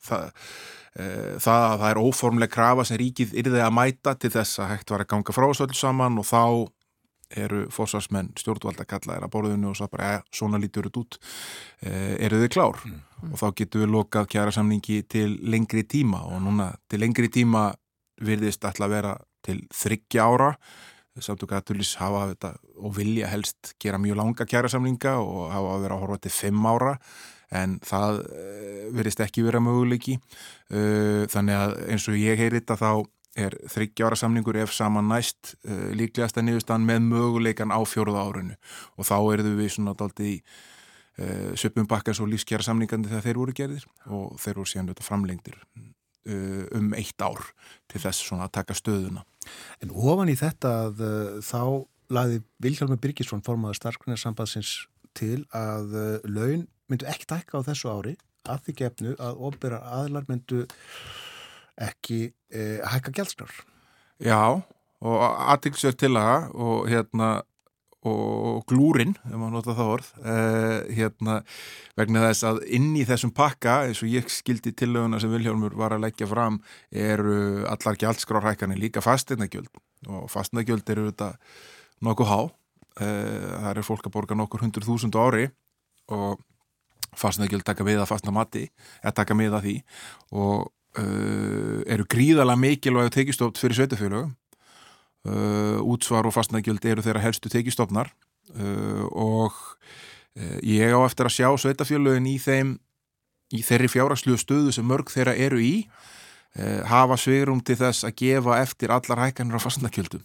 það 0.04 0.32
Eh, 0.94 1.40
það 1.42 1.64
að 1.72 1.80
það 1.82 1.88
er 1.90 2.00
óformleg 2.06 2.52
krafa 2.54 2.84
sem 2.86 3.00
ríkið 3.02 3.32
yrði 3.42 3.62
að 3.66 3.74
mæta 3.74 4.14
til 4.14 4.30
þess 4.36 4.60
að 4.62 4.76
hægt 4.76 4.92
var 4.94 5.02
að 5.02 5.10
ganga 5.10 5.34
frá 5.34 5.46
þessu 5.48 5.66
öll 5.66 5.78
saman 5.80 6.20
og 6.22 6.28
þá 6.30 6.44
eru 7.34 7.62
fósvarsmenn 7.74 8.30
stjórnvalda 8.38 8.86
kallaðir 8.86 9.26
að 9.26 9.32
borðinu 9.34 9.72
og 9.72 9.80
svo 9.80 9.88
bara, 9.90 10.12
ja, 10.12 10.20
svona 10.30 10.60
lítur 10.62 10.86
þetta 10.86 11.02
út. 11.02 11.18
Eh, 11.82 12.14
eru 12.28 12.44
þið 12.44 12.54
klár? 12.54 12.78
Mm. 12.86 13.02
og 13.32 13.40
þá 13.40 13.48
getur 13.56 13.82
við 13.86 13.94
lokað 13.96 14.30
kjæra 14.36 14.54
samningi 14.54 15.00
til 15.10 15.30
lengri 15.48 15.86
tíma 15.88 16.26
og 16.28 16.42
núna 16.44 16.74
til 16.92 17.00
lengri 17.00 17.30
tíma 17.32 17.70
virðist 18.22 18.66
alltaf 18.68 18.92
vera 18.92 19.14
til 19.42 19.62
þryggja 19.74 20.26
ára 20.28 20.50
samtök 21.22 21.54
að 21.54 21.68
tulis 21.70 21.94
hafa 22.00 22.26
þetta 22.32 22.52
og 22.82 22.96
vilja 22.98 23.30
helst 23.30 23.76
gera 23.82 24.00
mjög 24.02 24.18
langa 24.18 24.48
kjæra 24.50 24.72
samninga 24.72 25.18
og 25.22 25.52
hafa 25.54 25.76
að 25.76 25.86
vera 25.86 25.98
að 25.98 26.04
horfa 26.06 26.22
til 26.24 26.34
fimm 26.34 26.66
ára 26.66 26.96
en 27.54 27.78
það 27.86 28.22
uh, 28.24 28.86
verðist 28.98 29.22
ekki 29.24 29.46
vera 29.46 29.62
möguleiki. 29.64 30.18
Uh, 30.74 31.24
þannig 31.32 31.60
að 31.60 31.76
eins 31.94 32.08
og 32.10 32.20
ég 32.20 32.40
heyri 32.40 32.62
þetta 32.62 32.80
þá 32.82 32.92
er 33.44 33.56
þryggjára 33.74 34.18
samningur 34.18 34.60
ef 34.62 34.74
saman 34.76 35.10
næst 35.10 35.56
uh, 35.66 35.90
líklegasta 35.98 36.44
niðurstaðan 36.46 36.86
með 36.90 37.08
möguleikan 37.12 37.74
á 37.74 37.80
fjóruða 37.86 38.26
árinu. 38.28 38.58
Og 38.98 39.10
þá 39.10 39.18
erðu 39.36 39.56
við 39.60 39.76
svona 39.78 39.98
daldið 39.98 40.36
í 40.36 40.38
söpum 41.62 41.86
bakkans 41.86 42.18
og 42.24 42.32
lífskjara 42.32 42.66
samningandi 42.66 43.06
þegar 43.12 43.22
þeir 43.22 43.38
voru 43.38 43.54
gerðir 43.54 43.84
og 44.10 44.32
þeir 44.42 44.56
voru 44.58 44.72
síðan 44.72 45.04
framlengdir 45.06 45.60
um 46.74 46.88
eitt 46.98 47.22
ár 47.22 47.52
til 47.86 48.02
þess 48.02 48.32
að 48.34 48.50
taka 48.56 48.74
stöðuna 48.74 49.22
En 49.84 49.94
ofan 49.94 50.32
í 50.32 50.38
þetta 50.40 50.74
að 50.88 51.04
uh, 51.04 51.40
þá 51.44 51.62
laði 52.14 52.42
Vilhjálmur 52.64 53.02
Birgisson 53.02 53.44
formaður 53.46 53.80
starfsgrunarsambadsins 53.80 54.76
til 55.18 55.44
að 55.56 55.98
uh, 55.98 56.06
laun 56.28 56.68
myndu 56.92 57.08
ekki 57.10 57.30
tækka 57.30 57.62
á 57.64 57.68
þessu 57.70 57.92
ári 57.92 58.16
að 58.50 58.66
því 58.66 58.76
gefnu 58.82 59.16
að 59.24 59.44
ofbera 59.48 59.80
aðlar 60.02 60.28
myndu 60.30 60.66
ekki 61.82 62.26
uh, 62.30 62.84
hækka 62.92 63.16
gjaldskrar. 63.18 63.54
Já, 64.24 64.62
og 65.04 65.24
aðtilsverð 65.24 66.00
til 66.00 66.14
það 66.16 66.50
og 66.54 66.90
hérna 66.92 67.30
og 68.10 68.64
glúrin, 68.68 69.14
ef 69.24 69.36
maður 69.38 69.54
nota 69.56 69.76
það 69.78 69.92
orð 69.94 70.08
uh, 70.20 70.80
hérna, 70.92 71.38
vegna 72.00 72.26
þess 72.26 72.46
að 72.50 72.60
inn 72.76 72.90
í 73.00 73.06
þessum 73.08 73.32
pakka, 73.36 73.78
eins 73.88 74.02
og 74.04 74.12
ég 74.12 74.28
skildi 74.32 74.74
tillöguna 74.76 75.22
sem 75.24 75.32
Vilhjálmur 75.32 75.78
var 75.80 75.96
að 75.96 76.04
leggja 76.08 76.28
fram 76.28 76.60
eru 76.92 77.64
allar 77.72 78.00
gjaldskrárhækkanir 78.02 78.82
líka 78.82 79.04
fastegnagjöld 79.04 79.72
og 80.12 80.28
fastegnagjöld 80.32 80.92
eru 80.92 81.08
þetta 81.12 81.32
nokkuð 82.04 82.32
há. 82.34 82.40
Uh, 83.00 83.54
það 83.64 83.72
er 83.72 83.88
fólk 83.88 84.10
að 84.10 84.16
borga 84.18 84.38
nokkur 84.38 84.66
hundur 84.66 84.86
þúsund 84.86 85.16
ári 85.18 85.48
og 86.12 86.44
fastegnagjöld 87.18 87.64
taka 87.66 87.88
við 87.88 88.04
að 88.04 88.12
fastna 88.12 88.36
mati 88.36 88.68
eða 89.00 89.18
taka 89.22 89.38
með 89.38 89.60
að 89.62 89.68
því. 89.70 89.78
Og 90.36 90.68
uh, 91.00 91.80
eru 91.88 92.10
gríðalega 92.12 92.60
mikilvæg 92.68 93.16
tekistópt 93.16 93.64
fyrir 93.64 93.80
sveitafélögum 93.80 94.36
Uh, 95.24 95.80
útsvar 95.88 96.28
og 96.28 96.34
fastnægjöld 96.36 96.84
eru 96.84 97.00
þeirra 97.00 97.22
helstu 97.24 97.48
tekistofnar 97.48 98.10
uh, 98.60 99.06
og 99.08 99.54
uh, 100.36 100.58
ég 100.60 100.92
á 100.92 101.00
eftir 101.00 101.30
að 101.30 101.36
sjá 101.38 101.48
sveitafjölögin 101.64 102.28
í 102.28 102.34
þeim 102.44 102.74
í 103.56 103.62
þeirri 103.64 103.88
fjáraslu 103.88 104.36
stöðu 104.36 104.74
sem 104.76 104.84
mörg 104.84 105.08
þeirra 105.14 105.38
eru 105.40 105.62
í 105.64 105.78
hafa 106.86 107.16
svigrum 107.18 107.64
til 107.66 107.80
þess 107.80 108.06
að 108.06 108.18
gefa 108.20 108.60
eftir 108.62 108.92
allar 108.94 109.24
hækkanir 109.24 109.58
á 109.58 109.64
fastnægjöldum 109.64 110.22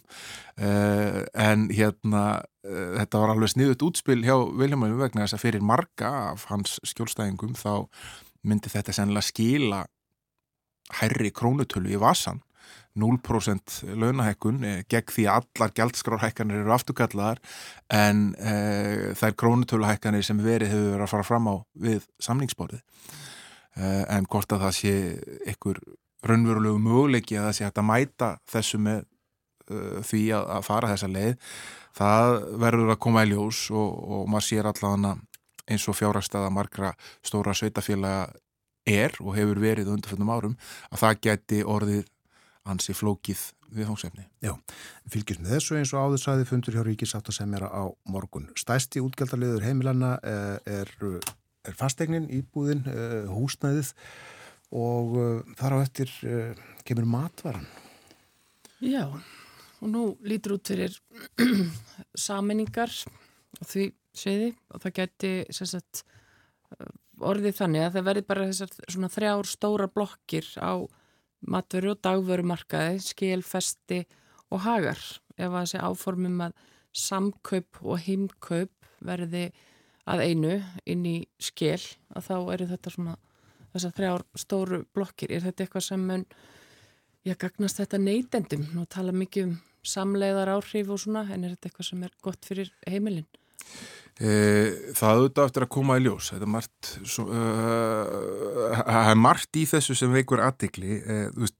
en 0.61 1.63
hérna 1.73 2.43
þetta 2.61 3.21
var 3.23 3.33
alveg 3.33 3.49
sniðut 3.55 3.85
útspil 3.87 4.19
hjá 4.21 4.35
Viljámanum 4.37 5.01
vegna 5.01 5.23
þess 5.23 5.39
að 5.39 5.45
fyrir 5.47 5.65
marga 5.65 6.11
af 6.35 6.45
hans 6.51 6.75
skjólstæðingum 6.85 7.57
þá 7.57 7.89
myndi 8.45 8.69
þetta 8.69 8.93
sennilega 8.93 9.25
skila 9.25 9.81
hærri 10.99 11.33
krónutölu 11.33 11.95
í 11.95 12.03
vasan 12.03 12.43
0% 12.97 13.77
launahækkun 13.99 14.63
eh, 14.65 14.81
gegn 14.89 15.13
því 15.13 15.25
allar 15.31 15.73
gjaldskrárhækkanir 15.77 16.63
eru 16.63 16.73
afturkallaðar 16.75 17.41
en 17.93 18.33
eh, 18.39 19.11
þær 19.19 19.37
krónutöluhækkanir 19.39 20.25
sem 20.25 20.41
verið 20.43 20.73
hefur 20.73 21.05
að 21.05 21.11
fara 21.13 21.27
fram 21.27 21.49
á 21.51 21.55
við 21.77 22.07
samningsborðið. 22.23 22.81
Eh, 23.77 24.03
en 24.15 24.27
hvort 24.29 24.51
að 24.55 24.65
það 24.65 24.77
sé 24.79 24.93
einhver 25.45 25.81
raunverulegu 26.25 26.81
möguleiki 26.83 27.37
að 27.39 27.49
það 27.49 27.55
sé 27.57 27.67
hægt 27.67 27.79
að 27.79 27.89
mæta 27.89 28.29
þessu 28.49 28.79
með 28.83 29.05
uh, 29.71 29.99
því 30.03 30.23
að, 30.35 30.49
að 30.57 30.65
fara 30.67 30.89
þessa 30.91 31.09
leið 31.13 31.53
það 31.99 32.33
verður 32.63 32.93
að 32.93 33.01
koma 33.05 33.23
í 33.23 33.31
ljós 33.31 33.61
og, 33.71 33.93
og 34.17 34.27
maður 34.31 34.47
sér 34.49 34.69
allavega 34.69 35.15
eins 35.69 35.85
og 35.87 35.97
fjárhagstaða 35.97 36.51
margra 36.53 36.93
stóra 37.25 37.53
sveitafélaga 37.55 38.29
er 38.89 39.15
og 39.21 39.35
hefur 39.37 39.61
verið 39.61 39.91
undirfjöndum 39.93 40.31
árum 40.33 40.55
að 40.89 41.03
það 41.03 41.21
geti 41.27 41.61
orðið 41.63 42.07
ansi 42.67 42.95
flókið 42.95 43.41
viðfangsefni. 43.73 44.25
Já, 44.43 44.53
fylgjast 45.11 45.43
með 45.43 45.55
þessu 45.55 45.77
eins 45.77 45.93
og 45.93 46.07
áður 46.07 46.23
sæði 46.23 46.47
fundur 46.49 46.77
hjá 46.77 46.83
Ríkisátt 46.85 47.29
að 47.29 47.37
semjara 47.37 47.69
á 47.69 47.83
morgun. 48.09 48.49
Stæsti 48.57 49.01
útgjaldaliður 49.03 49.65
heimilanna 49.67 50.15
eh, 50.25 50.79
er, 50.79 50.93
er 51.69 51.77
fastegnin, 51.77 52.29
íbúðin, 52.33 52.83
eh, 52.89 53.29
húsnæðið 53.29 53.93
og 54.79 55.17
eh, 55.21 55.53
þar 55.59 55.77
á 55.77 55.83
eftir 55.83 56.13
kemur 56.87 57.09
matvaran. 57.09 57.67
Já, 58.81 59.05
og 59.79 59.91
nú 59.91 60.03
lítur 60.25 60.57
út 60.57 60.71
fyrir 60.71 60.95
saminningar 62.27 62.93
og 63.59 63.67
því 63.67 63.89
sviði 64.15 64.53
og 64.73 64.81
það 64.83 64.95
geti 65.01 65.33
sagt, 65.53 66.03
orðið 67.19 67.59
þannig 67.59 67.85
að 67.85 67.97
það 67.97 68.07
verði 68.07 68.23
bara 68.29 68.47
þessar 68.49 68.73
svona 68.87 69.11
þrjár 69.11 69.49
stóra 69.49 69.87
blokkir 69.91 70.47
á 70.57 70.73
matveru 71.47 71.93
og 71.93 72.01
dagvörumarkaði, 72.03 72.99
skilfesti 73.03 74.03
og 74.51 74.63
hagar. 74.65 74.99
Ef 75.39 75.47
að 75.47 75.63
þessi 75.63 75.81
áformum 75.85 76.43
að 76.47 76.55
samkaup 76.95 77.81
og 77.85 78.01
heimkaup 78.03 78.89
verði 79.05 79.49
að 80.09 80.23
einu 80.25 80.55
inn 80.89 81.05
í 81.05 81.17
skil 81.39 81.81
að 82.15 82.25
þá 82.27 82.35
eru 82.55 82.69
þetta 82.71 82.93
svona 82.93 83.17
þessar 83.73 83.95
þrjár 83.97 84.25
stóru 84.41 84.79
blokkir. 84.95 85.31
Er 85.31 85.45
þetta 85.45 85.65
eitthvað 85.65 85.85
sem 85.85 86.05
mun 86.05 86.25
ég 87.27 87.39
gagnast 87.39 87.81
þetta 87.81 88.01
neytendum? 88.01 88.65
Nú 88.73 88.87
tala 88.89 89.13
mikið 89.15 89.51
um 89.51 89.57
samleiðar 89.85 90.55
áhrif 90.57 90.89
og 90.91 91.01
svona 91.03 91.27
en 91.29 91.45
er 91.45 91.55
þetta 91.55 91.69
eitthvað 91.69 91.89
sem 91.91 92.07
er 92.07 92.15
gott 92.25 92.49
fyrir 92.49 92.73
heimilin? 92.89 93.29
E, 94.19 94.31
það 94.99 95.21
auðvitað 95.21 95.45
eftir 95.47 95.63
að 95.63 95.71
koma 95.71 95.95
í 95.95 96.01
ljós. 96.03 96.31
Það 96.33 96.41
er 96.43 96.51
margt, 96.51 96.89
uh, 97.23 98.81
er 99.13 99.19
margt 99.19 99.59
í 99.59 99.63
þessu 99.69 99.95
sem 99.95 100.11
veikur 100.11 100.43
aðtikli 100.43 100.97
e, 100.99 101.19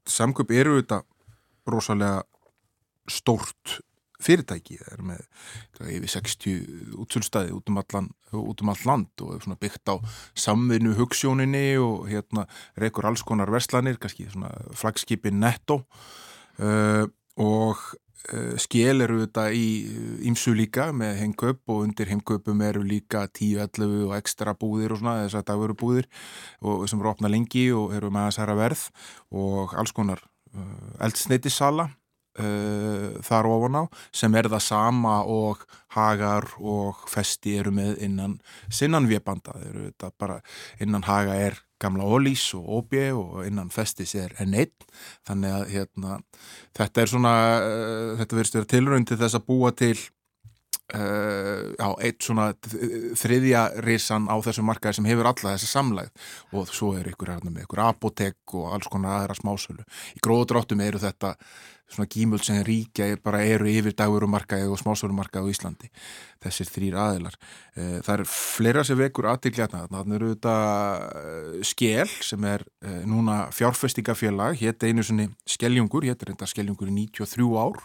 samköp 0.10 0.52
eru 0.58 0.76
auðvitað 0.76 1.06
rosalega 1.70 2.26
stórt 3.10 3.80
fyrirtæki. 4.20 4.76
Það 4.82 4.96
er 4.98 5.06
með 5.08 5.22
hvað, 5.78 5.94
yfir 5.96 6.14
60 6.18 6.98
útsölstæði 7.00 7.56
út 7.56 7.72
um 7.72 7.80
út 8.36 8.64
um 8.66 8.74
all 8.74 8.84
land 8.90 9.24
og 9.24 9.40
er 9.56 9.62
byggt 9.64 9.94
á 9.94 9.96
samvinnu 10.36 10.98
hugssjóninni 11.00 11.80
og 11.80 12.10
hérna 12.12 12.44
reykur 12.80 13.08
alls 13.08 13.24
konar 13.24 13.52
verslanir 13.54 14.02
kannski 14.02 14.28
flagskipin 14.76 15.40
netto. 15.40 15.86
Uh, 16.60 17.08
og 17.40 17.80
Eh, 18.28 18.56
skél 18.60 19.00
eru 19.06 19.22
þetta 19.22 19.46
í 19.56 19.68
ímsu 20.28 20.52
líka 20.58 20.90
með 20.92 21.22
hengköp 21.22 21.72
og 21.72 21.86
undir 21.86 22.10
hengköpum 22.12 22.60
eru 22.68 22.82
líka 22.84 23.24
10-11 23.32 24.10
og 24.10 24.18
ekstra 24.18 24.54
búðir 24.60 24.92
og 24.92 25.00
svona 25.00 25.22
þess 25.22 25.38
að 25.40 25.46
það 25.48 25.64
eru 25.68 25.78
búðir 25.80 26.10
og 26.60 26.84
sem 26.92 27.00
eru 27.00 27.14
opna 27.14 27.32
lengi 27.32 27.70
og 27.72 27.96
eru 27.96 28.12
með 28.12 28.28
þess 28.28 28.42
aðra 28.44 28.58
verð 28.60 28.84
og 29.32 29.78
alls 29.80 29.96
konar 29.96 30.26
eldsneitisala 31.00 31.88
uh, 32.42 33.16
þar 33.24 33.50
ofan 33.54 33.80
á 33.80 33.84
sem 34.12 34.36
er 34.36 34.50
það 34.52 34.66
sama 34.68 35.16
og 35.24 35.64
hagar 35.96 36.50
og 36.60 37.08
festi 37.08 37.56
eru 37.62 37.72
með 37.76 38.04
innan 38.04 38.38
sinnan 38.68 39.08
viðbanda, 39.10 39.56
þetta 39.62 40.12
bara 40.20 40.40
innan 40.84 41.08
haga 41.08 41.38
er 41.40 41.60
gamla 41.80 42.06
Ólís 42.06 42.44
og 42.58 42.68
Óbje 42.80 43.10
og 43.16 43.44
innan 43.48 43.72
festis 43.74 44.16
er 44.20 44.34
N1 44.44 44.72
þannig 45.28 45.56
að 45.56 45.66
hérna, 45.74 46.20
þetta 46.78 47.04
er 47.04 47.12
svona 47.14 47.34
uh, 47.60 48.14
þetta 48.20 48.40
verður 48.40 48.52
stjórn 48.52 48.72
tilrönd 48.76 49.10
til 49.10 49.20
þess 49.22 49.40
að 49.40 49.48
búa 49.50 49.74
til 49.76 49.96
Uh, 50.90 51.70
já, 51.78 51.90
eitt 52.02 52.26
svona 52.26 52.48
þriðja 53.22 53.60
risan 53.86 54.26
á 54.26 54.34
þessu 54.42 54.64
markaði 54.66 54.98
sem 54.98 55.06
hefur 55.06 55.28
alla 55.30 55.52
þessi 55.54 55.68
samlæð 55.70 56.08
og 56.58 56.72
svo 56.74 56.96
er 56.98 57.12
ykkur 57.12 57.30
hérna 57.30 57.52
með 57.54 57.68
ykkur 57.68 57.82
apotek 57.84 58.56
og 58.58 58.72
alls 58.74 58.90
konar 58.90 59.20
aðra 59.20 59.36
smásölu. 59.38 59.86
Í 60.18 60.24
gróðdráttum 60.26 60.82
eru 60.82 61.02
þetta 61.04 61.36
svona 61.90 62.10
gímöld 62.10 62.42
sem 62.46 62.58
ríkja 62.66 63.12
bara 63.22 63.44
eru 63.46 63.70
yfir 63.70 63.94
dagurumarkaði 64.02 64.66
og 64.66 64.82
smásölumarkaði 64.82 65.46
á 65.46 65.52
Íslandi. 65.54 65.92
Þessir 66.42 66.74
þrýr 66.74 66.98
aðilar. 67.04 67.38
Uh, 67.78 68.02
það 68.02 68.12
er 68.16 68.26
fleira 68.34 68.88
sem 68.90 68.98
vekur 68.98 69.30
aðtilgjarna 69.30 69.86
þannig 69.94 70.18
eru 70.18 70.34
þetta 70.34 70.58
uh, 71.06 71.56
skel 71.70 72.10
sem 72.26 72.50
er 72.50 72.66
núna 73.06 73.44
fjárfestingafélag 73.54 74.58
hétt 74.64 74.90
einu 74.90 75.06
svonni 75.06 75.30
skeljungur 75.46 76.10
hétt 76.10 76.26
er 76.26 76.34
þetta 76.34 76.50
skeljungur 76.50 76.90
í 76.90 76.98
93 76.98 77.54
ár. 77.62 77.84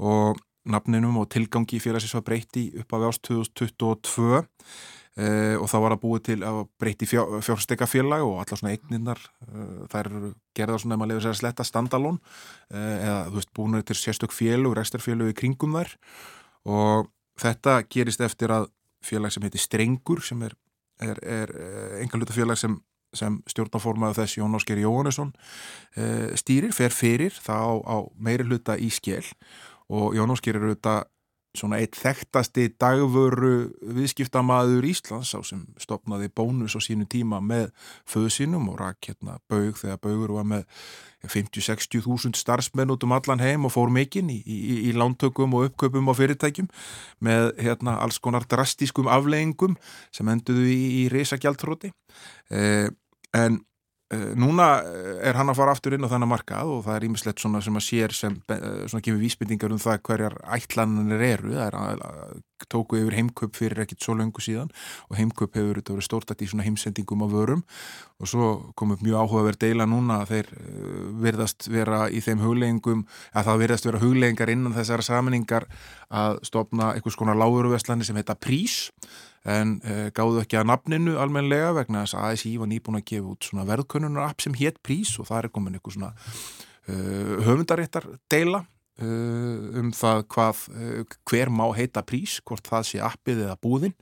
Og 0.00 0.45
nafninum 0.70 1.18
og 1.20 1.28
tilgangi 1.32 1.80
félagsins 1.82 2.14
var 2.16 2.26
breytti 2.26 2.68
upp 2.80 2.96
af 2.96 3.08
ást 3.10 3.22
2022 3.28 4.40
eh, 5.16 5.56
og 5.56 5.68
þá 5.70 5.76
var 5.82 5.94
það 5.94 6.02
búið 6.02 6.24
til 6.30 6.38
að 6.46 6.60
breytti 6.80 7.08
fjár, 7.10 7.36
fjárstekafélag 7.46 8.24
og 8.26 8.40
allar 8.42 8.60
svona 8.60 8.74
eigninnar 8.74 9.22
eh, 9.46 9.84
þær 9.92 10.10
eru 10.10 10.32
gerðar 10.56 10.82
svona 10.82 10.96
ef 10.96 11.02
maður 11.02 11.12
lefur 11.14 11.26
sér 11.26 11.34
að 11.34 11.40
sletta 11.42 11.68
standalón 11.68 12.18
eh, 12.70 12.96
eða 13.06 13.20
þú 13.28 13.38
veist 13.38 13.54
búin 13.56 13.82
til 13.82 14.00
sérstök 14.00 14.34
félug, 14.34 14.76
rekstarfélug 14.78 15.32
í 15.32 15.38
kringum 15.38 15.78
þær. 15.78 15.94
Og 16.66 17.12
þetta 17.40 17.78
gerist 17.92 18.22
eftir 18.24 18.52
að 18.54 18.70
félag 19.06 19.34
sem 19.34 19.44
heitir 19.46 19.62
Strengur 19.62 20.22
sem 20.24 20.42
er, 20.46 20.56
er, 21.02 21.22
er 21.22 21.54
eh, 21.54 21.96
engaluta 22.02 22.36
félag 22.36 22.60
sem 22.60 22.78
sem 23.16 23.38
stjórnaformaðu 23.48 24.18
þess 24.18 24.36
Jón 24.36 24.56
Ásker 24.58 24.80
Jóhannesson 24.82 25.30
uh, 25.96 26.34
stýrir, 26.36 26.74
fer 26.76 26.92
fyrir 26.92 27.32
það 27.32 27.62
á, 27.64 27.72
á 27.86 27.96
meiri 28.18 28.44
hluta 28.44 28.76
í 28.76 28.90
skell 28.92 29.24
og 29.92 30.16
Jón 30.16 30.32
Óskir 30.34 30.58
eru 30.58 30.74
þetta 30.74 31.04
svona 31.56 31.78
eitt 31.80 31.96
þekktasti 31.98 32.68
dagvöru 32.80 33.70
viðskiptamaður 33.96 34.86
Íslands 34.90 35.32
á 35.32 35.40
sem 35.46 35.62
stopnaði 35.80 36.28
bónus 36.36 36.76
á 36.76 36.80
sínu 36.84 37.06
tíma 37.10 37.40
með 37.44 37.70
föðu 38.08 38.32
sínum 38.34 38.68
og 38.72 38.80
rak 38.80 39.08
hérna 39.08 39.38
baug 39.50 39.78
þegar 39.80 40.00
baugur 40.02 40.34
var 40.36 40.48
með 40.50 40.66
50-60 41.26 42.04
þúsund 42.04 42.38
starfsmenn 42.38 42.92
út 42.92 43.06
um 43.06 43.14
allan 43.16 43.42
heim 43.42 43.66
og 43.66 43.74
fór 43.74 43.92
mikinn 43.92 44.30
í, 44.32 44.40
í, 44.44 44.58
í 44.90 44.94
lántökum 44.96 45.56
og 45.56 45.70
uppköpum 45.70 46.12
á 46.12 46.14
fyrirtækjum 46.18 46.68
með 47.24 47.54
hérna 47.62 47.96
alls 48.04 48.20
konar 48.22 48.46
drastískum 48.48 49.10
afleggingum 49.10 49.78
sem 50.14 50.28
enduðu 50.32 50.68
í, 50.68 50.82
í 51.00 51.08
reysagjaltróti 51.12 51.92
eh, 52.52 52.92
en 53.34 53.62
núna 54.14 54.66
eh, 54.86 55.14
er 55.26 55.34
hann 55.34 55.50
að 55.50 55.58
fara 55.58 55.72
aftur 55.74 55.96
inn 55.96 56.06
á 56.06 56.10
þennan 56.10 56.30
markað 56.30 56.68
og 56.70 56.84
það 56.86 56.96
er 56.96 57.06
ímislegt 57.08 57.42
svona 57.42 57.58
sem 57.64 57.74
að 57.74 57.86
sér 57.88 58.12
sem 58.14 58.36
eh, 58.54 58.84
svona 58.86 59.02
gefur 59.02 59.18
vísbyttingar 59.18 59.74
um 59.74 59.80
það 59.82 60.02
hverjar 60.06 60.36
ætlananir 60.54 61.24
eru, 61.26 61.56
það 61.56 61.66
er 61.66 61.78
að 62.06 62.36
tóku 62.72 63.00
yfir 63.00 63.16
heimköp 63.18 63.58
fyrir 63.58 63.82
ekkit 63.82 64.06
svo 64.06 64.14
löngu 64.16 64.40
síðan 64.40 64.70
og 65.10 65.18
heimköp 65.18 65.58
hefur 65.58 65.82
verið 65.82 66.06
stórtætt 66.06 66.46
í 66.46 66.48
svona 66.52 66.64
heimsendingum 66.68 67.26
á 67.26 67.28
vörum 67.34 67.66
og 68.22 68.30
svo 68.30 68.46
kom 68.78 68.94
upp 68.94 69.02
mjög 69.04 69.26
áhugaverð 69.26 69.60
deila 69.66 69.88
núna 69.90 70.22
að 70.22 70.32
þeir 70.32 70.54
virðast 71.26 71.68
vera 71.68 72.06
í 72.08 72.22
þeim 72.24 72.40
hugleggingum, 72.46 73.04
að 73.34 73.50
það 73.50 73.62
virðast 73.64 73.90
vera 73.90 74.02
hugleggingar 74.06 74.54
innan 74.54 74.78
þessara 74.78 75.04
saminningar 75.04 75.66
að 76.08 76.40
stopna 76.48 76.94
einhvers 76.94 77.18
konar 77.18 77.36
láguruvestlani 77.42 78.06
sem 78.06 78.16
heita 78.16 78.38
Prís 78.38 78.86
en 79.46 79.76
uh, 79.86 80.06
gáðu 80.16 80.40
ekki 80.42 80.58
að 80.60 80.70
nafninu 80.72 81.16
almenlega 81.22 81.72
vegna 81.76 82.04
þess 82.04 82.18
að 82.18 82.30
ASI 82.32 82.54
var 82.60 82.70
nýbúin 82.70 83.00
að 83.00 83.06
gefa 83.12 83.32
út 83.32 83.48
svona 83.48 83.66
verðkönnunar 83.68 84.30
app 84.30 84.42
sem 84.42 84.56
hétt 84.58 84.80
prís 84.84 85.12
og 85.20 85.28
það 85.30 85.42
er 85.42 85.52
komin 85.54 85.78
eitthvað 85.78 85.96
svona 85.98 86.12
uh, 86.16 87.34
höfundaréttar 87.46 88.08
deila 88.32 88.64
uh, 88.64 89.80
um 89.82 89.92
það 89.94 90.26
hvað 90.34 90.62
hver 91.30 91.52
má 91.54 91.66
heita 91.78 92.04
prís, 92.06 92.40
hvort 92.46 92.66
það 92.66 92.88
sé 92.90 93.02
appið 93.04 93.44
eða 93.46 93.58
búðin. 93.62 93.96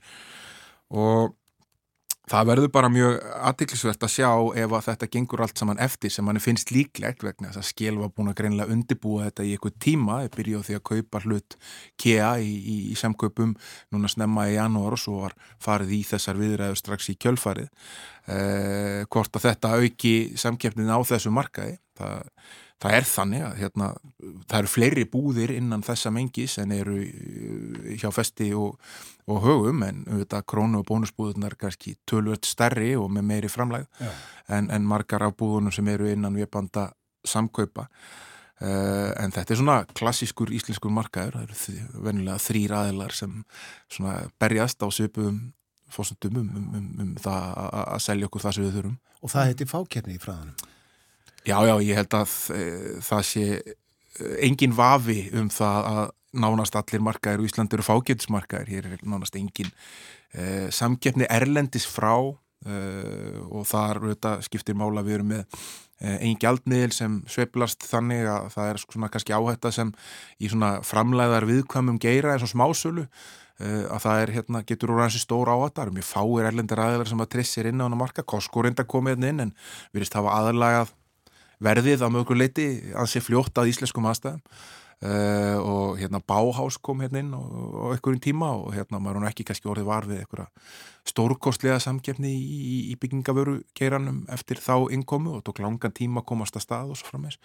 Og 0.95 1.33
Það 2.25 2.47
verður 2.49 2.71
bara 2.73 2.89
mjög 2.89 3.19
aðtiklisvert 3.49 4.03
að 4.05 4.13
sjá 4.15 4.29
ef 4.57 4.71
að 4.73 4.85
þetta 4.87 5.09
gengur 5.13 5.43
allt 5.45 5.61
saman 5.61 5.81
eftir 5.83 6.13
sem 6.13 6.25
manni 6.25 6.41
finnst 6.41 6.71
líklegt 6.73 7.21
vegna 7.25 7.51
þess 7.51 7.61
að 7.61 7.67
skil 7.69 7.93
var 7.99 8.09
búin 8.15 8.31
að 8.31 8.39
greinlega 8.39 8.73
undibúa 8.73 9.27
þetta 9.27 9.45
í 9.45 9.53
eitthvað 9.53 9.77
tíma, 9.85 10.17
ég 10.25 10.33
byrju 10.33 10.61
á 10.61 10.65
því 10.65 10.77
að 10.79 10.83
kaupa 10.89 11.21
hlut 11.27 11.57
KEA 12.01 12.31
í, 12.41 12.49
í, 12.57 12.77
í 12.89 12.97
samkaupum 12.97 13.53
núna 13.93 14.09
snemma 14.09 14.47
í 14.49 14.57
janúar 14.57 14.97
og 14.97 15.03
svo 15.03 15.21
var 15.27 15.37
farið 15.61 15.93
í 15.99 16.01
þessar 16.09 16.41
viðræður 16.41 16.81
strax 16.81 17.11
í 17.13 17.17
kjölfarið. 17.21 17.69
Eh, 18.25 19.01
hvort 19.05 19.37
að 19.37 19.51
þetta 19.51 19.75
auki 19.77 20.15
samkeppnin 20.41 20.89
á 20.89 20.97
þessu 21.05 21.29
markaði 21.29 21.77
það 21.99 22.23
það 22.83 22.97
er 22.97 23.07
þannig 23.07 23.45
að 23.45 23.55
hérna, 23.61 23.87
það 24.49 24.57
eru 24.59 24.71
fleiri 24.71 25.05
búðir 25.11 25.53
innan 25.55 25.83
þessa 25.85 26.11
mengis 26.13 26.57
en 26.61 26.73
eru 26.75 26.99
uh, 27.05 27.87
hjá 27.95 28.09
festi 28.15 28.51
og, 28.57 28.75
og 29.31 29.41
högum 29.45 29.83
en 29.87 30.03
auðvitað 30.09 30.45
krónu 30.51 30.81
og 30.81 30.87
bónusbúðunar 30.89 31.57
kannski 31.59 31.95
tölvöld 32.09 32.47
stærri 32.47 32.93
og 32.99 33.09
með 33.15 33.27
meiri 33.31 33.51
framlæg 33.51 33.87
en, 34.01 34.69
en 34.69 34.87
margar 34.87 35.25
af 35.25 35.35
búðunum 35.39 35.73
sem 35.75 35.87
eru 35.91 36.11
innan 36.11 36.35
við 36.35 36.51
banda 36.51 36.89
samkaupa. 37.25 37.87
Uh, 38.55 39.11
en 39.19 39.33
þetta 39.35 39.51
er 39.51 39.59
svona 39.59 39.79
klassískur 39.97 40.53
íslenskur 40.55 40.93
markaður, 40.95 41.49
það 41.51 41.81
eru 41.81 42.05
venilega 42.05 42.39
þrýr 42.39 42.75
aðilar 42.77 43.15
sem 43.15 43.41
berjast 44.39 44.79
á 44.79 44.87
söpum 44.95 45.41
fórsöndum 45.91 46.39
um, 46.39 46.47
um, 46.55 46.69
um, 46.77 46.87
um 47.03 47.11
það 47.19 47.51
að 47.81 47.99
selja 48.03 48.29
okkur 48.29 48.45
það 48.45 48.55
sem 48.55 48.65
við 48.65 48.77
þurfum. 48.79 48.95
Og 49.21 49.31
það 49.33 49.51
heiti 49.51 49.67
fákerni 49.69 50.15
í 50.15 50.23
fræðanum 50.23 50.71
Já, 51.45 51.59
já, 51.61 51.75
ég 51.85 51.93
held 51.99 52.15
að 52.17 52.31
e, 52.57 52.61
það 53.05 53.25
sé 53.29 53.41
e, 53.53 53.73
engin 54.47 54.73
vafi 54.73 55.27
um 55.37 55.51
það 55.53 55.89
að 55.91 56.07
nánast 56.41 56.77
allir 56.79 57.03
markaðir 57.05 57.43
og 57.43 57.45
Ísland 57.45 57.75
eru 57.75 57.85
fágætismarkaðir, 57.85 58.71
hér 58.73 58.87
er 58.89 59.03
nánast 59.05 59.37
engin 59.37 59.69
e, 60.33 60.71
samkeppni 60.73 61.27
erlendis 61.29 61.85
frá 61.85 62.15
e, 62.17 62.79
og 63.45 63.69
þar 63.69 64.01
auðvitað, 64.01 64.41
skiptir 64.49 64.79
mála 64.79 65.05
við 65.05 65.19
erum 65.19 65.31
með 65.35 65.61
einn 66.01 66.35
gjaldmiðil 66.41 66.91
sem 66.91 67.21
sveplast 67.31 67.85
þannig 67.87 68.25
að 68.27 68.49
það 68.57 68.71
er 68.71 68.81
svona 68.81 69.11
kannski 69.13 69.37
áhætta 69.37 69.71
sem 69.71 69.93
í 70.43 70.49
svona 70.51 70.73
framleiðar 70.83 71.45
viðkvæmum 71.47 72.01
geira 72.03 72.33
eins 72.33 72.43
og 72.43 72.51
smásölu 72.51 73.05
að 73.63 74.01
það 74.03 74.25
er 74.25 74.33
hérna, 74.35 74.65
getur 74.67 74.91
úr 74.91 75.05
hansi 75.05 75.21
stór 75.23 75.53
áhættar 75.53 75.93
mjög 75.95 76.09
fáir 76.09 76.49
erlendir 76.49 76.81
aðeinar 76.83 77.07
sem 77.07 77.23
að 77.23 77.31
trissir 77.37 77.69
inn 77.69 77.79
á 77.79 77.87
hana 77.87 78.01
marka, 78.01 78.27
Costco 78.27 78.65
reynda 78.65 78.83
komið 78.83 79.15
hérna 79.15 79.31
inn 79.31 79.43
en 79.45 79.55
virðist 79.95 80.19
hafa 80.19 80.35
aðalagað 80.41 80.91
verðið 81.65 82.05
á 82.05 82.09
mögur 82.13 82.39
leiti 82.39 82.67
að 82.93 83.11
sé 83.11 83.21
fljótt 83.23 83.57
að 83.61 83.71
íslenskum 83.73 84.07
aðstæðum 84.09 84.41
uh, 85.03 85.57
og 85.59 85.99
hérna 85.99 86.21
Báhás 86.21 86.77
kom 86.81 87.01
hérna 87.03 87.21
inn 87.23 87.33
og 87.37 87.95
einhverjum 87.95 88.21
tíma 88.23 88.51
og 88.55 88.73
hérna 88.75 89.01
maður 89.01 89.21
hún 89.21 89.29
ekki 89.29 89.45
kannski 89.47 89.69
orðið 89.71 89.89
var 89.89 90.07
við 90.09 90.23
einhverja 90.23 90.47
stórkostlega 91.05 91.77
samkeppni 91.83 92.31
í, 92.31 92.55
í, 92.55 92.77
í 92.93 92.95
byggingavöru 93.01 93.59
geiranum 93.77 94.23
eftir 94.33 94.61
þá 94.63 94.89
innkomu 94.95 95.35
og 95.37 95.45
tók 95.45 95.61
langan 95.63 95.93
tíma 95.93 96.23
að 96.23 96.29
komast 96.31 96.57
að 96.57 96.65
stað 96.65 96.95
og 96.95 96.99
svo 96.99 97.11
frammeins. 97.11 97.37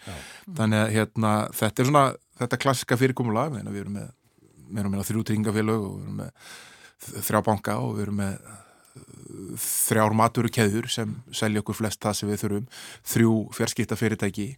Þannig 0.48 0.80
að 0.80 0.94
hérna 0.96 1.34
þetta 1.56 1.82
er 1.82 1.90
svona, 1.90 2.06
þetta 2.40 2.60
klassiska 2.64 3.00
fyrirkomulag 3.00 3.58
við 3.58 3.82
erum 3.82 3.98
með, 3.98 4.10
erum 4.80 4.96
með 4.96 5.06
þrjú 5.10 5.26
tryggingafélög 5.28 5.86
og 5.90 5.94
við 5.98 6.08
erum 6.08 6.22
með 6.22 7.22
þrjá 7.28 7.44
banka 7.44 7.78
og 7.84 7.94
við 7.98 8.06
erum 8.06 8.20
með 8.22 8.50
þrjár 9.60 10.16
maturu 10.16 10.50
keður 10.52 10.88
sem 10.92 11.14
selja 11.34 11.62
okkur 11.62 11.78
flest 11.80 12.00
það 12.02 12.16
sem 12.18 12.30
við 12.30 12.42
þurfum 12.44 12.66
þrjú 13.12 13.34
fjarskipta 13.56 13.98
fyrirtæki 13.98 14.48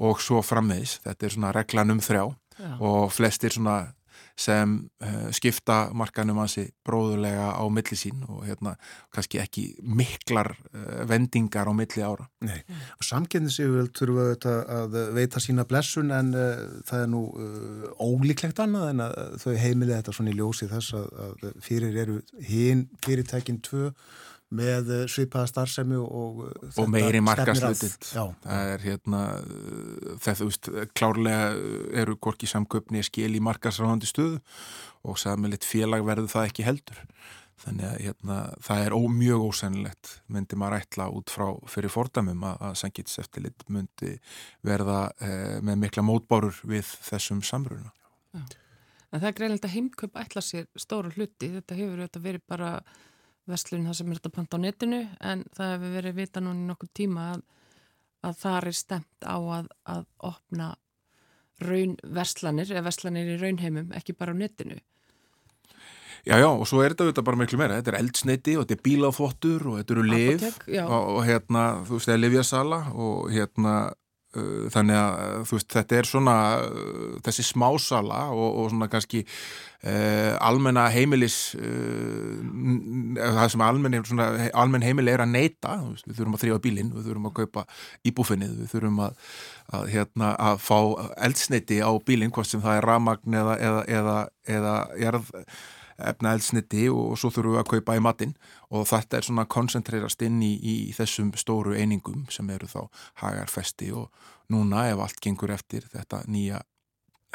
og 0.00 0.20
svo 0.24 0.40
frammeðis, 0.44 0.98
þetta 1.04 1.26
er 1.26 1.34
svona 1.36 1.54
reglan 1.56 1.94
um 1.96 2.02
þrjá 2.04 2.24
Já. 2.60 2.72
og 2.80 3.12
flestir 3.12 3.54
svona 3.56 3.94
sem 4.40 4.76
uh, 5.04 5.28
skipta 5.36 5.90
markanum 5.96 6.40
hansi 6.40 6.66
bróðulega 6.86 7.50
á 7.60 7.64
milli 7.72 7.98
sín 7.98 8.22
og 8.28 8.46
hérna 8.48 8.74
kannski 9.12 9.40
ekki 9.42 9.64
miklar 9.84 10.52
uh, 10.54 11.02
vendingar 11.10 11.68
á 11.68 11.72
milli 11.76 12.04
ára. 12.04 12.26
Nei, 12.46 12.60
og 12.96 13.06
samkynningsyfirvöld 13.08 13.92
þurfa 13.98 14.24
auðvitað 14.26 14.72
að 14.78 14.98
veita 15.18 15.44
sína 15.44 15.66
blessun 15.68 16.14
en 16.16 16.32
uh, 16.32 16.64
það 16.88 17.04
er 17.04 17.12
nú 17.12 17.22
uh, 17.28 17.86
ólíklegt 18.00 18.62
annað 18.64 18.94
en 18.94 19.04
að 19.06 19.20
þau 19.44 19.52
heimilega 19.60 20.00
þetta 20.00 20.16
svona 20.16 20.34
í 20.34 20.40
ljósi 20.40 20.70
þess 20.70 20.96
að, 20.96 21.08
að 21.26 21.62
fyrir 21.64 22.02
eru 22.04 22.18
hinn 22.48 22.86
fyrirtækinn 23.04 23.62
tvö 23.66 23.92
með 24.54 24.92
uh, 24.94 25.02
svipaða 25.10 25.50
starfsemi 25.50 25.98
og, 26.00 26.44
uh, 26.48 26.70
og 26.82 26.88
meiri 26.90 27.20
Já, 27.22 28.24
það 28.44 28.72
er 28.74 28.86
hérna 28.86 29.24
þetta, 30.20 30.38
þú 30.40 30.48
veist, 30.50 30.70
klárlega 30.98 31.50
eru 32.02 32.16
hvorki 32.18 32.50
samköpni 32.50 33.04
skil 33.06 33.32
í 33.36 33.42
markasráðandi 33.44 34.10
stöðu 34.10 34.40
og 35.06 35.20
samilitt 35.20 35.64
félag 35.64 36.04
verður 36.04 36.32
það 36.34 36.50
ekki 36.50 36.66
heldur. 36.66 37.04
Þannig 37.60 37.86
að 37.90 37.98
hérna, 38.06 38.36
það 38.64 38.82
er 38.86 38.94
ó, 38.96 39.00
mjög 39.12 39.42
ósennilegt 39.50 40.12
myndi 40.32 40.56
maður 40.56 40.78
ætla 40.78 41.08
út 41.12 41.32
frá 41.32 41.44
fyrir 41.68 41.92
fordamum 41.92 42.46
að, 42.48 42.62
að 42.70 42.78
Sankits 42.80 43.20
eftirlit 43.20 43.66
myndi 43.68 44.14
verða 44.64 45.00
eh, 45.20 45.58
með 45.60 45.82
mikla 45.82 46.04
mótbárur 46.08 46.62
við 46.64 46.88
þessum 47.04 47.42
samruna. 47.44 47.92
En 49.10 49.18
það 49.18 49.28
er 49.28 49.36
greinlega 49.36 49.68
að 49.68 49.74
heimkaup 49.74 50.16
ætla 50.22 50.44
sér 50.44 50.70
stóra 50.78 51.12
hluti. 51.12 51.50
Þetta 51.58 51.76
hefur 51.76 52.02
þetta 52.06 52.24
verið 52.24 52.46
bara 52.48 52.72
vestlun 53.52 53.88
það 53.88 53.98
sem 54.00 54.12
er 54.12 54.20
þetta 54.20 54.34
panta 54.36 54.60
á 54.60 54.64
netinu 54.64 55.00
en 55.20 55.46
það 55.56 55.72
hefur 55.74 55.96
verið 55.96 56.20
vita 56.20 56.42
núna 56.44 56.62
í 56.62 56.68
nokkuð 56.68 56.92
tíma 57.00 57.26
að, 57.34 57.42
að 58.28 58.38
það 58.44 58.60
er 58.60 58.78
stemt 58.80 59.26
á 59.26 59.38
að, 59.38 59.72
að 59.96 60.06
opna 60.30 60.70
raun 61.60 61.96
verslanir 62.16 62.70
eða 62.72 62.86
verslanir 62.88 63.34
í 63.34 63.40
raunheimum, 63.40 63.90
ekki 63.96 64.16
bara 64.16 64.32
á 64.32 64.40
netinu. 64.40 64.78
Já, 66.20 66.36
já, 66.36 66.48
og 66.50 66.66
svo 66.68 66.82
er 66.84 66.92
þetta 66.92 67.06
auðvitað 67.06 67.26
bara 67.30 67.40
miklu 67.40 67.58
meira 67.60 67.76
þetta 67.78 67.92
er 67.94 67.98
eldsneiti 68.02 68.54
og 68.58 68.66
þetta 68.66 68.76
er 68.76 68.82
bílafottur 68.84 69.62
og 69.70 69.76
þetta 69.78 69.94
eru 69.94 70.02
liv 70.04 70.42
og, 70.82 70.90
og 70.92 71.20
hérna, 71.24 71.62
þú 71.88 71.96
veist, 71.96 72.08
það 72.10 72.16
er 72.16 72.20
livjasala 72.20 72.80
og 72.92 73.30
hérna 73.32 73.76
þannig 74.30 74.94
að, 74.94 75.32
þú 75.48 75.56
veist, 75.56 75.68
þetta 75.74 75.96
er 75.98 76.06
svona 76.06 76.34
uh, 76.62 77.16
þessi 77.26 77.44
smásala 77.48 78.20
og, 78.30 78.60
og 78.60 78.68
svona 78.70 78.86
kannski 78.92 79.24
uh, 79.24 80.36
almenna 80.46 80.84
heimilis 80.94 81.38
uh, 81.58 82.36
það 83.18 83.48
sem 83.54 83.64
almenn, 83.66 83.98
svona, 84.06 84.28
almenn 84.62 84.86
heimili 84.86 85.10
er 85.10 85.24
að 85.24 85.34
neyta, 85.34 85.80
við 86.04 86.20
þurfum 86.20 86.38
að 86.38 86.44
þrjóða 86.44 86.64
bílinn 86.68 86.94
við 86.94 87.10
þurfum 87.10 87.26
að 87.32 87.36
kaupa 87.40 87.66
íbúfinnið 88.06 88.54
við 88.60 88.70
þurfum 88.76 89.02
að, 89.08 89.26
að, 89.74 89.90
hérna, 89.96 90.30
að 90.50 90.62
fá 90.68 90.78
eldsneiti 91.26 91.82
á 91.82 91.90
bílinn, 92.06 92.30
hvort 92.34 92.52
sem 92.52 92.62
það 92.62 92.78
er 92.78 92.90
ramagn 92.92 93.42
eða, 93.42 93.58
eða, 93.58 93.84
eða, 94.46 94.78
eða 95.10 95.24
efna 96.08 96.34
eldsniti 96.34 96.88
og 96.92 97.18
svo 97.18 97.30
þurfum 97.34 97.56
við 97.56 97.62
að 97.62 97.70
kaupa 97.74 97.96
í 97.98 98.02
matinn 98.04 98.34
og 98.70 98.86
þetta 98.90 99.18
er 99.18 99.26
svona 99.26 99.46
koncentrerast 99.50 100.22
inn 100.26 100.40
í, 100.42 100.54
í 100.56 100.76
þessum 100.96 101.32
stóru 101.38 101.76
einingum 101.76 102.26
sem 102.32 102.50
eru 102.50 102.68
þá 102.70 102.82
hagarfesti 103.22 103.90
og 103.96 104.10
núna 104.50 104.88
ef 104.90 105.02
allt 105.04 105.22
gengur 105.22 105.52
eftir 105.54 105.86
þetta 105.92 106.22
nýja 106.30 106.60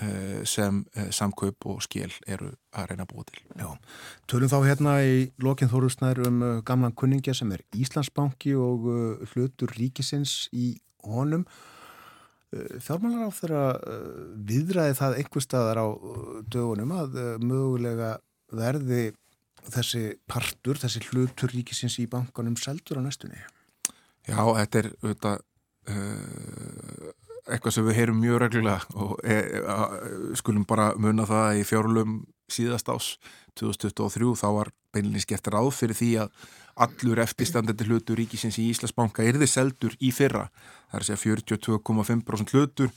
eh, 0.03 0.41
sem 0.47 0.83
eh, 0.95 1.11
samkaup 1.15 1.67
og 1.71 1.83
skil 1.85 2.11
eru 2.27 2.51
að 2.75 2.89
reyna 2.91 3.05
að 3.07 3.13
búa 3.13 3.27
til. 3.29 3.43
já. 3.55 3.69
Tölum 4.31 4.51
þá 4.51 4.57
hérna 4.65 4.97
í 5.05 5.15
lokin 5.43 5.71
Þórusnær 5.71 6.25
um 6.27 6.41
uh, 6.43 6.57
gamlan 6.67 6.95
kunningja 6.95 7.35
sem 7.37 7.51
er 7.55 7.63
Íslandsbanki 7.75 8.55
og 8.59 8.89
hlutur 9.33 9.71
ríkisins 9.77 10.45
í 10.53 10.75
honum. 11.05 11.47
Fjármálar 12.55 13.27
á 13.27 13.31
þeirra 13.35 13.63
viðræði 14.47 14.93
það 14.95 15.15
einhver 15.19 15.43
staðar 15.43 15.79
á 15.81 15.87
dögunum 16.47 16.93
að 16.95 17.17
mögulega 17.43 18.13
verði 18.57 19.03
þessi 19.71 20.03
partur, 20.29 20.79
þessi 20.81 21.01
hlutur 21.09 21.53
ríkisins 21.53 21.97
í 22.01 22.07
bankanum 22.09 22.57
seldur 22.59 23.01
á 23.01 23.05
næstunni. 23.05 23.41
Já, 24.25 24.41
þetta 24.41 24.81
er 24.81 24.89
auðvitað 25.01 25.41
uh, 25.93 27.13
eitthvað 27.45 27.75
sem 27.75 27.85
við 27.85 27.99
heyrum 27.99 28.21
mjög 28.21 28.39
reglulega 28.41 28.97
og 28.97 29.17
e, 29.21 29.35
a, 29.69 29.79
skulum 30.37 30.65
bara 30.65 30.91
muna 30.97 31.27
það 31.29 31.43
að 31.49 31.59
í 31.59 31.65
fjárlum 31.69 32.15
síðast 32.49 32.89
ás 32.89 33.09
2023 33.57 34.31
þá 34.41 34.47
var 34.53 34.71
beinlinni 34.93 35.21
skert 35.21 35.49
ráð 35.53 35.71
fyrir 35.77 35.97
því 35.97 36.09
að 36.23 36.47
allur 36.85 37.21
eftirstandandi 37.23 37.87
hlutur 37.87 38.19
ríkisins 38.19 38.57
í 38.61 38.67
Íslandsbanka 38.71 39.25
yrði 39.25 39.47
seldur 39.49 39.95
í 40.03 40.11
fyrra. 40.13 40.47
Það 40.95 41.01
er 41.01 41.03
að 41.03 41.09
segja 41.09 41.35
42,5% 41.75 42.55
hlutur 42.55 42.91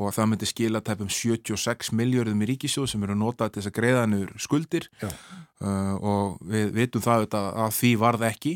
og 0.00 0.08
að 0.08 0.14
það 0.16 0.28
myndi 0.30 0.48
skila 0.48 0.80
tæpum 0.80 1.10
76 1.12 1.92
miljörðum 1.98 2.44
í 2.44 2.48
ríkisjóð 2.48 2.86
sem 2.88 3.02
eru 3.04 3.16
notað 3.18 3.52
til 3.52 3.60
þess 3.60 3.70
að 3.70 3.76
greiða 3.76 4.04
niður 4.08 4.30
skuldir. 4.40 4.88
Uh, 5.02 5.94
og 6.00 6.38
við 6.48 6.72
vitum 6.78 7.04
það 7.04 7.26
að 7.36 7.74
því 7.76 7.90
varð 8.00 8.24
ekki 8.30 8.54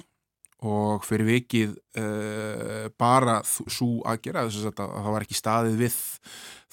og 0.65 1.05
fyrir 1.05 1.29
vikið 1.29 1.75
uh, 2.01 2.87
bara 2.97 3.43
svo 3.45 4.01
að 4.09 4.23
gera 4.25 4.47
þess 4.49 4.71
að 4.71 4.81
það 4.81 5.13
var 5.13 5.27
ekki 5.27 5.37
staðið 5.37 5.81
við 5.85 5.99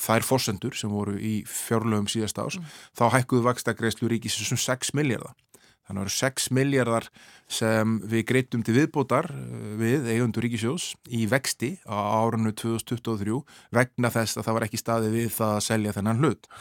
þær 0.04 0.28
forsendur 0.28 0.80
sem 0.80 0.96
voru 0.96 1.18
í 1.20 1.42
fjárlögum 1.44 2.08
síðast 2.08 2.40
ás, 2.40 2.56
þá 2.96 3.10
hækkuðu 3.18 3.50
vakstakreislu 3.50 4.08
ríkisins 4.16 4.56
um 4.56 4.64
6 4.64 4.96
miljardar 4.96 5.36
þannig 5.84 6.00
að 6.00 6.02
það 6.02 6.08
eru 6.08 6.16
6 6.18 6.50
miljardar 6.58 7.08
sem 7.54 7.96
við 8.10 8.26
greitum 8.32 8.64
til 8.66 8.76
viðbótar 8.78 9.30
uh, 9.30 9.70
við 9.82 10.10
eigundur 10.14 10.46
ríkisjós 10.48 10.90
í 11.12 11.26
vexti 11.32 11.76
á 11.86 11.98
árunnu 12.24 12.54
2023 12.56 13.40
vegna 13.76 14.12
þess 14.14 14.40
að 14.40 14.48
það 14.48 14.60
var 14.60 14.68
ekki 14.70 14.82
staðið 14.82 15.18
við 15.20 15.32
það 15.38 15.56
að 15.60 15.64
selja 15.68 15.96
þennan 16.00 16.24
hlut. 16.24 16.52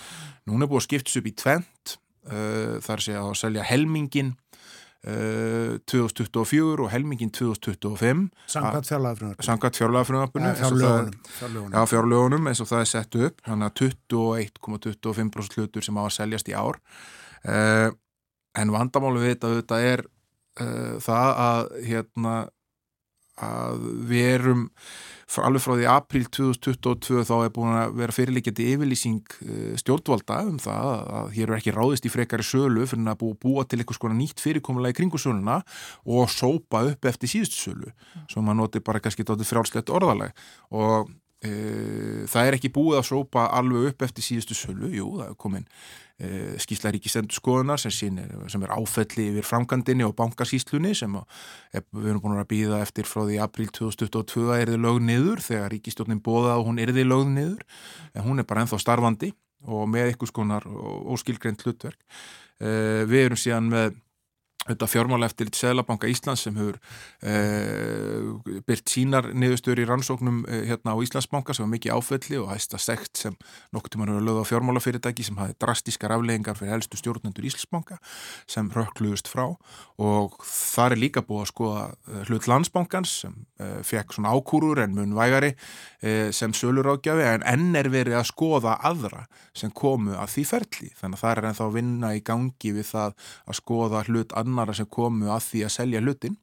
Núna 0.50 0.66
er 0.66 0.72
búið 0.72 0.82
að 0.82 0.88
skiptis 0.90 1.18
upp 1.22 1.28
í 1.30 1.36
tvent 1.38 1.96
uh, 2.28 2.78
þar 2.82 3.04
sé 3.06 3.16
að 3.18 3.34
selja 3.38 3.66
helmingin 3.70 4.34
uh, 5.06 5.78
2024 5.86 6.82
og 6.84 6.90
helmingin 6.92 7.30
2025 7.34 8.28
Samkvæmt 8.52 8.90
fjárlagafröðunar. 8.90 9.46
samkvæmt 9.46 9.80
fjárlagafröðunum. 9.80 11.16
Fjárlögunum. 11.38 11.72
Já, 11.72 11.82
fjárlögunum 11.94 12.50
eins 12.50 12.60
og 12.62 12.70
það 12.70 12.84
er 12.84 12.90
sett 12.92 13.18
upp 13.22 13.42
þannig 13.46 13.70
að 13.70 13.82
21,25% 13.86 15.58
hlutur 15.58 15.86
sem 15.86 15.98
á 15.98 16.02
að 16.04 16.14
seljast 16.18 16.50
í 16.52 16.54
ár 16.58 16.78
uh, 17.48 17.90
en 18.58 18.74
vandamálu 18.74 19.22
við 19.22 19.34
þetta 19.34 19.52
auðvitað 19.52 19.86
er 19.92 20.04
uh, 20.04 20.98
það 21.02 21.30
að 21.46 21.72
hérna 21.88 22.34
að 23.42 23.86
við 24.10 24.28
erum 24.36 24.66
alveg 25.40 25.62
frá 25.64 25.72
því 25.78 25.86
apríl 25.88 26.26
2022 26.28 27.22
þá 27.24 27.32
er 27.38 27.52
búin 27.54 27.70
að 27.72 27.94
vera 27.96 28.12
fyrirlikjandi 28.12 28.66
yfirlýsing 28.74 29.36
uh, 29.46 29.70
stjórnvalda 29.80 30.42
um 30.50 30.58
það 30.60 30.90
að, 31.00 31.30
hér 31.38 31.48
er 31.48 31.56
ekki 31.56 31.74
ráðist 31.76 32.08
í 32.08 32.12
frekari 32.12 32.44
sölu 32.44 32.84
fyrir 32.90 33.08
að 33.14 33.22
búa, 33.22 33.38
búa 33.40 33.64
til 33.64 33.80
eitthvað 33.80 33.98
skona 33.98 34.18
nýtt 34.18 34.44
fyrirkomulega 34.44 34.92
í 34.92 34.98
kringu 35.00 35.20
söluna 35.22 35.62
og 36.04 36.28
sópa 36.32 36.84
upp 36.90 37.08
eftir 37.08 37.32
síðustu 37.32 37.62
sölu 37.64 37.94
svo 38.28 38.44
maður 38.44 38.60
noti 38.60 38.84
bara 38.84 39.00
kannski 39.00 39.24
tótið 39.24 39.48
frjálslegt 39.54 39.94
orðaleg 39.96 40.36
og 40.76 41.08
e, 41.40 41.52
það 42.28 42.48
er 42.48 42.58
ekki 42.58 42.72
búið 42.74 43.00
að 43.00 43.08
sópa 43.08 43.48
alveg 43.56 43.92
upp 43.92 44.04
eftir 44.06 44.26
síðustu 44.26 44.58
sölu, 44.58 44.92
jú, 44.92 45.08
það 45.18 45.32
er 45.32 45.38
komin 45.40 45.66
e, 46.22 46.30
skýrsla 46.62 46.92
ríkisendur 46.94 47.36
skoðunar 47.36 47.80
sem, 47.82 47.92
sýnir, 47.94 48.30
sem 48.52 48.62
er 48.64 48.74
áfelli 48.74 49.28
yfir 49.32 49.46
framkandinni 49.48 50.06
og 50.06 50.14
bankasýslunni 50.18 50.94
sem 50.98 51.16
ef, 51.18 51.86
við 51.90 52.12
erum 52.12 52.22
búin 52.22 52.38
að 52.40 52.50
býða 52.52 52.82
eftir 52.84 53.08
frá 53.08 53.24
því 53.26 53.40
april 53.44 53.68
2022 53.74 54.46
er 54.56 54.72
þið 54.72 54.84
lög 54.86 55.02
niður 55.08 55.44
þegar 55.44 55.74
ríkistjórnin 55.74 56.22
bóða 56.24 56.58
og 56.60 56.68
hún 56.70 56.80
er 56.82 56.94
þið 56.94 57.10
lög 57.10 57.26
niður 57.32 57.66
en 58.14 58.26
hún 58.28 58.42
er 58.42 58.48
bara 58.48 58.64
ennþá 58.64 58.80
starfandi 58.82 59.32
og 59.62 59.84
með 59.90 60.14
ykkur 60.14 60.30
skonar 60.30 60.66
óskilgreint 60.66 61.62
hlutverk. 61.62 62.00
E, 62.58 63.04
við 63.10 63.28
erum 63.28 63.38
síðan 63.38 63.70
með 63.70 64.01
Þetta 64.62 64.86
fjármála 64.86 65.26
eftir 65.26 65.48
Sælabanka 65.56 66.06
Íslands 66.06 66.44
sem 66.46 66.54
hefur 66.54 66.76
eh, 67.26 68.60
byrt 68.62 68.92
sínar 68.92 69.32
niðurstöður 69.34 69.82
í 69.82 69.86
rannsóknum 69.88 70.44
eh, 70.46 70.60
hérna 70.68 70.94
á 70.94 71.02
Íslandsbanka 71.02 71.56
sem 71.56 71.64
var 71.66 71.72
mikið 71.72 71.96
áfelli 71.96 72.38
og 72.38 72.52
hægsta 72.52 72.78
sekt 72.78 73.18
sem 73.24 73.34
nokkur 73.74 73.90
tíma 73.90 74.06
hefur 74.06 74.22
lögð 74.22 74.46
á 74.46 74.50
fjármálafyrirtæki 74.52 75.26
sem 75.26 75.40
hafi 75.42 75.56
drastískar 75.58 76.14
afleggingar 76.14 76.54
fyrir 76.60 76.76
helstu 76.76 77.00
stjórnendur 77.00 77.48
Íslandsbanka 77.48 77.98
sem 78.46 78.70
rökkluðust 78.70 79.30
frá. 79.32 79.48
Og 79.98 80.38
þar 80.46 80.94
er 80.94 81.02
líka 81.02 81.24
búið 81.26 81.42
að 81.42 81.50
skoða 81.50 81.82
eh, 81.90 82.22
hlut 82.30 82.48
landsbankans 82.52 83.16
sem 83.24 83.34
eh, 83.58 83.82
fekk 83.82 84.14
svona 84.14 84.30
ákúrur 84.30 84.84
en 84.84 84.94
mun 84.94 85.18
vægari 85.18 85.56
eh, 86.06 86.30
sem 86.30 86.54
sölur 86.54 86.92
ágjafi 86.94 87.26
en 87.32 87.42
enn 87.50 87.74
er 87.82 87.90
verið 87.90 88.20
að 88.20 88.30
skoða 88.30 88.78
aðra 88.78 89.26
sem 89.58 89.74
komu 89.74 90.14
að 90.14 90.36
því 90.36 90.46
ferli. 90.54 90.94
Þannig 91.02 91.18
að 91.18 91.26
það 91.26 91.34
er 91.34 91.50
ennþá 91.50 91.70
annara 94.52 94.76
sem 94.76 94.88
komu 94.88 95.32
að 95.32 95.46
því 95.48 95.66
að 95.66 95.76
selja 95.80 96.02
hlutin 96.04 96.38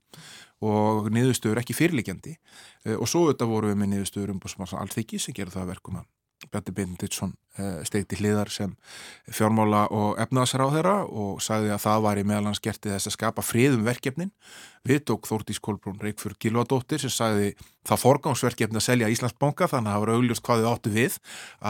og 0.66 1.08
niðurstöður 1.16 1.62
ekki 1.62 1.78
fyrirlegjandi 1.78 2.36
og 2.98 3.08
svo 3.08 3.30
þetta 3.30 3.48
voru 3.48 3.72
við 3.72 3.80
með 3.80 3.94
niðurstöður 3.94 4.34
um 4.36 4.42
allþykki 4.84 5.22
sem 5.22 5.38
gerur 5.38 5.56
það 5.56 5.72
verkum 5.76 6.02
að 6.02 6.10
Bjarni 6.48 6.74
Binditsson 6.76 7.34
eh, 7.60 7.82
steigti 7.84 8.18
hliðar 8.20 8.50
sem 8.54 8.72
fjármála 9.28 9.84
og 9.92 10.20
efnaðsráð 10.24 10.78
þeirra 10.78 10.96
og 11.06 11.42
sagði 11.44 11.74
að 11.76 11.82
það 11.84 12.04
var 12.06 12.22
í 12.22 12.26
meðalans 12.30 12.62
gerti 12.64 12.94
þess 12.94 13.10
að 13.10 13.16
skapa 13.18 13.44
friðum 13.44 13.84
verkefnin. 13.88 14.32
Við 14.88 15.02
tók 15.10 15.28
Þórtís 15.28 15.60
Kolbrún 15.60 16.00
Reykjörg 16.00 16.40
Gilvadóttir 16.40 17.02
sem 17.04 17.12
sagði 17.12 17.52
það 17.84 18.02
forgámsverkefni 18.06 18.80
að 18.80 18.86
selja 18.86 19.10
Íslandsbanka 19.12 19.68
þannig 19.68 19.92
að 19.92 19.98
það 19.98 20.06
var 20.06 20.12
augljóst 20.16 20.46
hvað 20.48 20.62
þið 20.62 20.70
áttu 20.70 20.94
við 20.94 21.18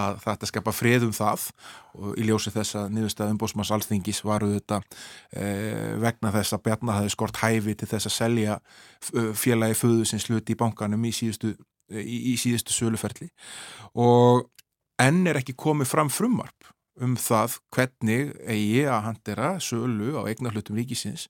að 0.03 0.19
þetta 0.27 0.49
skapa 0.51 0.75
friðum 0.77 1.15
það. 1.17 1.47
Og 1.97 2.21
í 2.21 2.27
ljósi 2.27 2.53
þess 2.53 2.77
að 2.77 2.93
niðurstað 2.93 3.33
umbósmanns 3.33 3.73
alþingis 3.73 4.21
varu 4.23 4.51
þetta 4.53 4.81
eh, 5.33 5.97
vegna 5.97 6.35
þess 6.37 6.53
að 6.53 6.63
Bjarni 6.69 6.93
hafi 6.93 7.15
skort 7.15 7.41
hæfi 7.41 7.73
til 7.73 7.89
þess 7.89 8.11
að 8.11 8.15
selja 8.19 8.59
félagi 9.33 9.79
föðu 9.79 10.05
sem 10.05 10.21
sluti 10.21 10.53
í 10.53 10.59
bankanum 10.59 11.09
í 11.09 11.15
síðustu 11.15 11.55
í, 11.91 12.33
í 12.33 12.35
síðustu 12.39 12.75
söluferli 12.75 13.29
og 13.97 14.47
enn 14.99 15.23
er 15.29 15.39
ekki 15.41 15.57
komið 15.59 15.91
fram 15.93 16.11
frumvarp 16.13 16.73
um 16.99 17.15
það 17.19 17.57
hvernig 17.75 18.33
eigi 18.43 18.85
að 18.89 19.05
handera 19.07 19.51
sölu 19.63 20.17
á 20.19 20.27
eignar 20.27 20.55
hlutum 20.55 20.79
ríkisins 20.79 21.29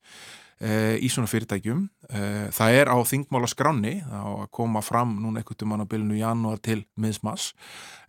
e, 0.58 0.98
í 0.98 1.10
svona 1.12 1.30
fyrirtækjum. 1.30 1.84
E, 2.10 2.22
það 2.56 2.78
er 2.80 2.90
á 2.90 2.98
þingmála 3.06 3.50
skranni 3.52 4.00
að 4.02 4.48
koma 4.56 4.82
fram 4.86 5.18
núna 5.22 5.44
ekkert 5.44 5.66
um 5.66 5.76
hann 5.76 5.86
á 5.86 5.92
bylunu 5.92 6.18
janúar 6.18 6.62
til 6.66 6.82
miðsmass 6.98 7.54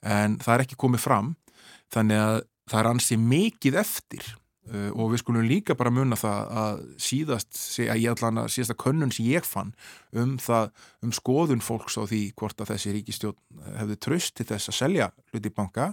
en 0.00 0.38
það 0.40 0.54
er 0.54 0.66
ekki 0.66 0.80
komið 0.80 1.04
fram 1.04 1.34
þannig 1.92 2.24
að 2.24 2.40
það 2.70 2.80
er 2.80 2.90
ansið 2.94 3.26
mikið 3.34 3.80
eftir 3.82 4.34
Uh, 4.68 4.90
og 4.92 5.14
við 5.14 5.22
skulum 5.22 5.46
líka 5.48 5.74
bara 5.74 5.90
munna 5.90 6.18
það 6.20 6.50
að 6.60 6.80
síðast, 7.00 7.54
að 7.80 8.02
ég 8.02 8.12
allan 8.12 8.42
að 8.42 8.50
síðasta 8.54 8.76
könnun 8.78 9.14
sem 9.14 9.30
ég 9.30 9.46
fann 9.48 9.70
um 10.12 10.34
það 10.38 10.68
um 11.06 11.14
skoðun 11.16 11.64
fólks 11.64 11.96
á 11.96 12.04
því 12.04 12.20
hvort 12.36 12.60
að 12.60 12.74
þessi 12.74 12.92
ríkistjón 12.98 13.38
hefði 13.78 13.96
tröst 14.04 14.36
til 14.36 14.46
þess 14.52 14.70
að 14.70 14.76
selja 14.76 15.08
hluti 15.32 15.54
banka. 15.56 15.88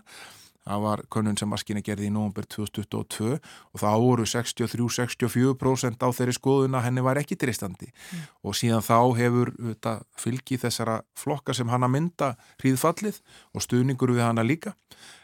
Það 0.68 0.84
var 0.84 1.04
könnun 1.16 1.40
sem 1.40 1.48
maskinni 1.48 1.82
gerði 1.86 2.10
í 2.10 2.12
nógumber 2.12 2.44
2022 2.52 3.38
og 3.38 3.80
það 3.80 4.04
voru 4.04 4.28
63-64% 4.28 6.04
á 6.04 6.10
þeirri 6.20 6.36
skoðun 6.36 6.76
að 6.76 6.86
henni 6.90 7.08
var 7.08 7.22
ekki 7.22 7.40
tristandi 7.40 7.88
mm. 7.88 8.28
og 8.44 8.60
síðan 8.60 8.84
þá 8.84 9.00
hefur 9.22 9.54
þetta, 9.56 9.98
fylgið 10.20 10.66
þessara 10.68 11.00
flokka 11.16 11.56
sem 11.56 11.72
hann 11.72 11.88
að 11.88 11.96
mynda 11.96 12.34
hríðfallið 12.60 13.24
og 13.56 13.64
stuðningur 13.64 14.12
við 14.18 14.26
hana 14.28 14.44
líka. 14.44 14.76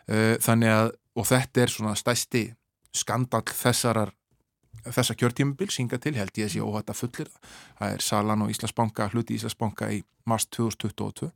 Uh, 0.07 0.39
þannig 0.43 0.77
að, 0.77 0.93
og 1.19 1.27
þetta 1.27 1.67
er 1.67 1.75
svona 1.75 1.99
stæsti 1.99 2.47
skandal 2.95 3.43
þessarar 3.49 4.13
þessa 4.83 5.15
kjörtímabil 5.15 5.69
synga 5.71 5.99
til 6.01 6.15
held 6.17 6.35
ég 6.35 6.49
að 6.49 6.55
sé 6.55 6.63
óhætt 6.63 6.91
að 6.91 6.99
fullir. 6.99 7.29
Það 7.77 7.93
er 7.93 8.03
Salan 8.03 8.43
og 8.43 8.51
Íslandsbanka 8.51 9.07
hluti 9.13 9.37
Íslandsbanka 9.37 9.91
í 9.95 10.01
mars 10.27 10.47
2022 10.51 11.29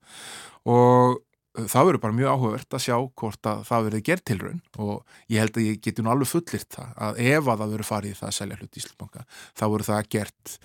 og 0.68 1.22
það 1.58 1.88
verður 1.88 2.01
bara 2.03 2.18
mjög 2.18 2.34
áhugavert 2.34 2.76
að 2.78 2.84
sjá 2.84 2.95
hvort 2.97 3.49
að 3.49 3.64
það 3.70 3.88
verður 3.88 4.03
gert 4.10 4.26
til 4.28 4.38
raun 4.41 4.60
og 4.84 5.16
ég 5.32 5.41
held 5.41 5.58
að 5.58 5.70
ég 5.70 5.80
geti 5.82 6.03
nú 6.03 6.12
alveg 6.14 6.30
fullirt 6.30 6.76
það 6.76 6.91
að 7.08 7.22
ef 7.24 7.39
að 7.39 7.64
það 7.64 7.72
verður 7.72 7.89
farið 7.91 8.20
það 8.20 8.28
að 8.30 8.36
selja 8.38 8.60
hluti 8.60 8.84
Íslandsbanka 8.84 9.24
þá 9.32 9.64
verður 9.66 9.89
það 9.89 10.12
gert 10.18 10.58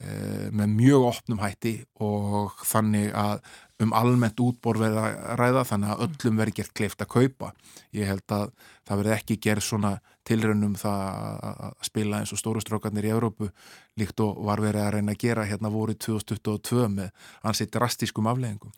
Eh, 0.00 0.48
með 0.56 0.70
mjög 0.78 1.02
opnum 1.10 1.40
hætti 1.42 1.74
og 2.00 2.54
þannig 2.64 3.10
að 3.12 3.42
um 3.80 3.94
almennt 3.96 4.40
útbor 4.42 4.78
verða 4.80 5.06
að 5.08 5.36
ræða 5.40 5.66
þannig 5.72 5.92
að 5.94 6.02
öllum 6.06 6.40
verði 6.40 6.56
gert 6.60 6.74
kleift 6.76 7.04
að 7.04 7.12
kaupa 7.14 7.52
ég 7.96 8.10
held 8.10 8.34
að 8.36 8.50
það 8.88 9.02
verði 9.02 9.14
ekki 9.16 9.38
gerð 9.46 9.66
svona 9.66 9.92
tilrönnum 10.28 10.74
það 10.78 11.06
að 11.50 11.86
spila 11.88 12.20
eins 12.20 12.34
og 12.34 12.40
stórustrákarnir 12.42 13.08
í 13.08 13.14
Európu 13.14 13.48
líkt 14.00 14.20
og 14.20 14.42
var 14.46 14.62
verið 14.62 14.84
að 14.84 14.92
reyna 14.98 15.16
að 15.16 15.22
gera 15.24 15.48
hérna 15.48 15.72
voru 15.72 15.96
2022 15.96 16.90
með 16.98 17.30
ansið 17.48 17.72
drastískum 17.78 18.30
afleggingum 18.30 18.74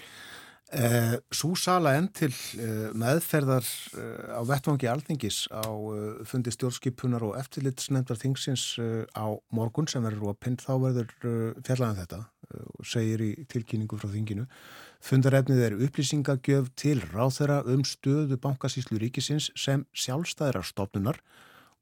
Eh, 0.73 1.19
Sú 1.29 1.53
sala 1.61 1.91
enn 1.99 2.07
til 2.17 2.31
eh, 2.57 2.89
meðferðar 2.97 3.67
eh, 4.01 4.31
á 4.33 4.41
vettvangi 4.49 4.89
alþingis 4.89 5.45
á 5.53 5.69
eh, 5.69 6.23
fundi 6.25 6.53
stjórnskipunar 6.55 7.27
og 7.27 7.35
eftirlitsnefndar 7.37 8.17
þingsins 8.17 8.65
eh, 8.81 9.03
á 9.13 9.37
morgun 9.53 9.91
sem 9.91 10.01
verður 10.01 10.33
opinn 10.33 10.57
þá 10.57 10.73
verður 10.81 11.13
eh, 11.29 11.61
fjallaðan 11.69 11.93
um 11.93 12.01
þetta 12.01 12.23
og 12.73 12.89
segir 12.89 13.21
í 13.25 13.31
tilkynningu 13.53 14.01
frá 14.01 14.09
þinginu. 14.13 14.47
Fundarefnið 15.03 15.63
er 15.67 15.79
upplýsingagjöf 15.83 16.69
til 16.79 17.01
ráþera 17.11 17.63
um 17.67 17.83
stöðu 17.83 18.37
bankasíslu 18.39 19.01
ríkisins 19.03 19.51
sem 19.59 19.83
sjálfstæðra 19.91 20.63
stofnunar 20.63 21.19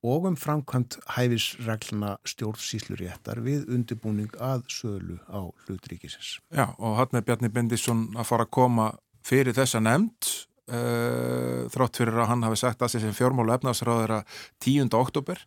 og 0.00 0.24
um 0.30 0.36
framkvæmt 0.40 0.96
hæfisregluna 1.16 2.14
stjórnsýsluréttar 2.24 3.42
við 3.44 3.68
undibúning 3.68 4.32
að 4.40 4.64
sölu 4.72 5.18
á 5.28 5.52
hlutríkisins. 5.66 6.38
Já, 6.48 6.72
og 6.78 6.96
hann 6.96 7.12
með 7.12 7.26
Bjarni 7.28 7.52
Bendisson 7.52 8.06
að 8.16 8.30
fara 8.30 8.48
að 8.48 8.54
koma 8.56 8.88
fyrir 9.20 9.52
þessa 9.52 9.82
nefnd 9.84 10.30
uh, 10.72 11.68
þrátt 11.68 12.00
fyrir 12.00 12.22
að 12.22 12.30
hann 12.32 12.48
hafi 12.48 12.62
sagt 12.62 12.80
að 12.80 12.94
þessi 12.96 13.12
fjármálu 13.20 13.52
efnaðsráður 13.58 14.16
að 14.22 14.38
10. 14.64 14.88
oktober 14.96 15.44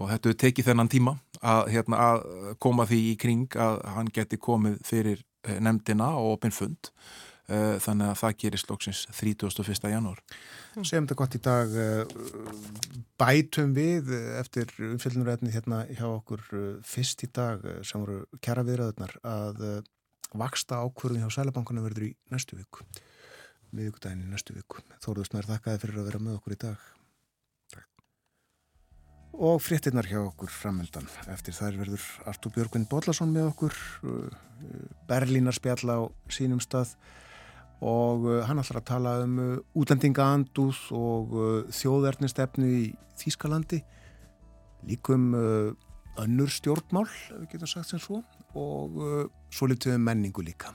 og 0.00 0.08
þetta 0.08 0.32
er 0.32 0.38
tekið 0.46 0.70
þennan 0.70 0.88
tíma 0.88 1.18
að, 1.40 1.66
hérna, 1.74 2.00
að 2.00 2.54
koma 2.64 2.88
því 2.88 3.00
í 3.10 3.16
kring 3.20 3.60
að 3.60 3.82
hann 3.92 4.08
geti 4.08 4.40
komið 4.40 4.80
fyrir 4.88 5.20
nefndina 5.60 6.12
og 6.20 6.36
opinn 6.36 6.54
fund 6.54 6.90
uh, 7.50 7.76
þannig 7.82 8.10
að 8.10 8.18
það 8.22 8.38
gerir 8.44 8.62
slóksins 8.64 9.06
31. 9.14 9.88
janúar. 9.92 10.20
Segjum 10.78 11.06
þetta 11.08 11.18
gott 11.18 11.34
í 11.34 11.40
dag 11.42 11.72
eh, 11.82 12.10
bætum 13.18 13.72
við 13.74 14.12
eftir 14.38 14.70
umfjöldunræðinni 14.86 15.54
hérna 15.54 15.80
hjá 15.88 16.04
okkur 16.06 16.44
eh, 16.54 16.68
fyrst 16.86 17.24
í 17.26 17.30
dag 17.34 17.64
eh, 17.66 17.80
sem 17.86 18.04
voru 18.04 18.20
kjara 18.38 18.62
viðræðunar 18.68 19.16
að 19.26 19.64
vaksta 20.38 20.78
ákvörðin 20.84 21.24
hjá 21.24 21.40
Sælabankunum 21.40 21.88
verður 21.88 22.06
í 22.06 22.12
næstu 22.30 22.60
viku 22.60 22.86
viðugdægin 23.74 24.22
í 24.28 24.30
næstu 24.30 24.54
viku 24.54 24.84
Þóruður 25.02 25.32
Snær 25.32 25.50
þakkaði 25.50 25.82
fyrir 25.82 25.98
að 25.98 26.10
vera 26.12 26.22
með 26.22 26.38
okkur 26.38 26.54
í 26.54 26.60
dag. 26.68 26.86
Og 29.40 29.62
fréttinnar 29.64 30.04
hjá 30.04 30.20
okkur 30.20 30.52
framöndan 30.52 31.08
eftir 31.32 31.56
þær 31.56 31.78
verður 31.80 32.04
Artur 32.28 32.52
Björgvin 32.52 32.84
Bodlason 32.90 33.32
með 33.32 33.48
okkur 33.54 33.76
Berlínarspjall 35.08 35.88
á 35.88 35.98
sínum 36.28 36.60
stað 36.60 36.92
og 37.80 38.26
uh, 38.28 38.40
hann 38.44 38.60
ætlar 38.60 38.82
að 38.82 38.88
tala 38.90 39.14
um 39.24 39.38
uh, 39.40 39.52
útlendingaandúð 39.80 40.80
og 40.96 41.32
uh, 41.32 41.46
þjóðverðnistefnu 41.72 42.68
í 42.68 42.82
Þýskalandi 43.20 43.82
líkum 44.88 45.34
önnur 46.20 46.48
stjórnmál, 46.48 47.04
ef 47.04 47.34
við 47.42 47.50
getum 47.52 47.68
sagt 47.68 47.90
sem 47.90 48.00
svo 48.00 48.22
og 48.56 48.94
svo 49.52 49.68
litum 49.68 49.92
við 49.92 50.00
menningu 50.06 50.40
líka 50.40 50.72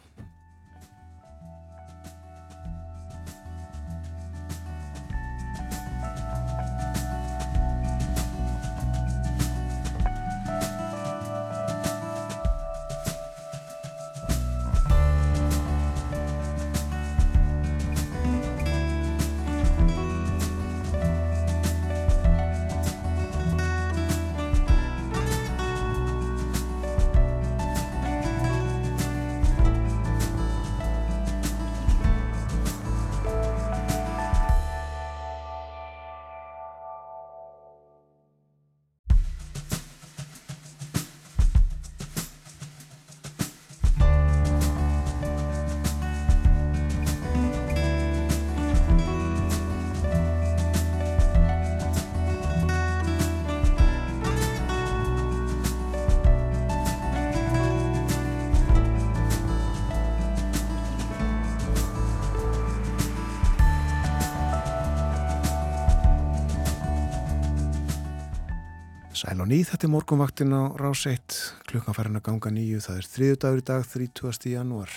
Sæl 69.25 69.39
og 69.41 69.47
nýð, 69.49 69.71
þetta 69.71 69.87
er 69.87 69.89
morgunvaktin 69.89 70.51
á 70.53 70.61
rás 70.77 71.01
1, 71.09 71.35
klukkan 71.65 71.95
farin 71.97 72.19
að 72.19 72.27
ganga 72.27 72.49
nýju, 72.53 72.77
það 72.83 72.97
er 72.99 73.07
þriðu 73.09 73.37
dagur 73.41 73.61
í 73.61 73.63
dag, 73.65 73.85
30. 73.89 74.49
janúar. 74.51 74.91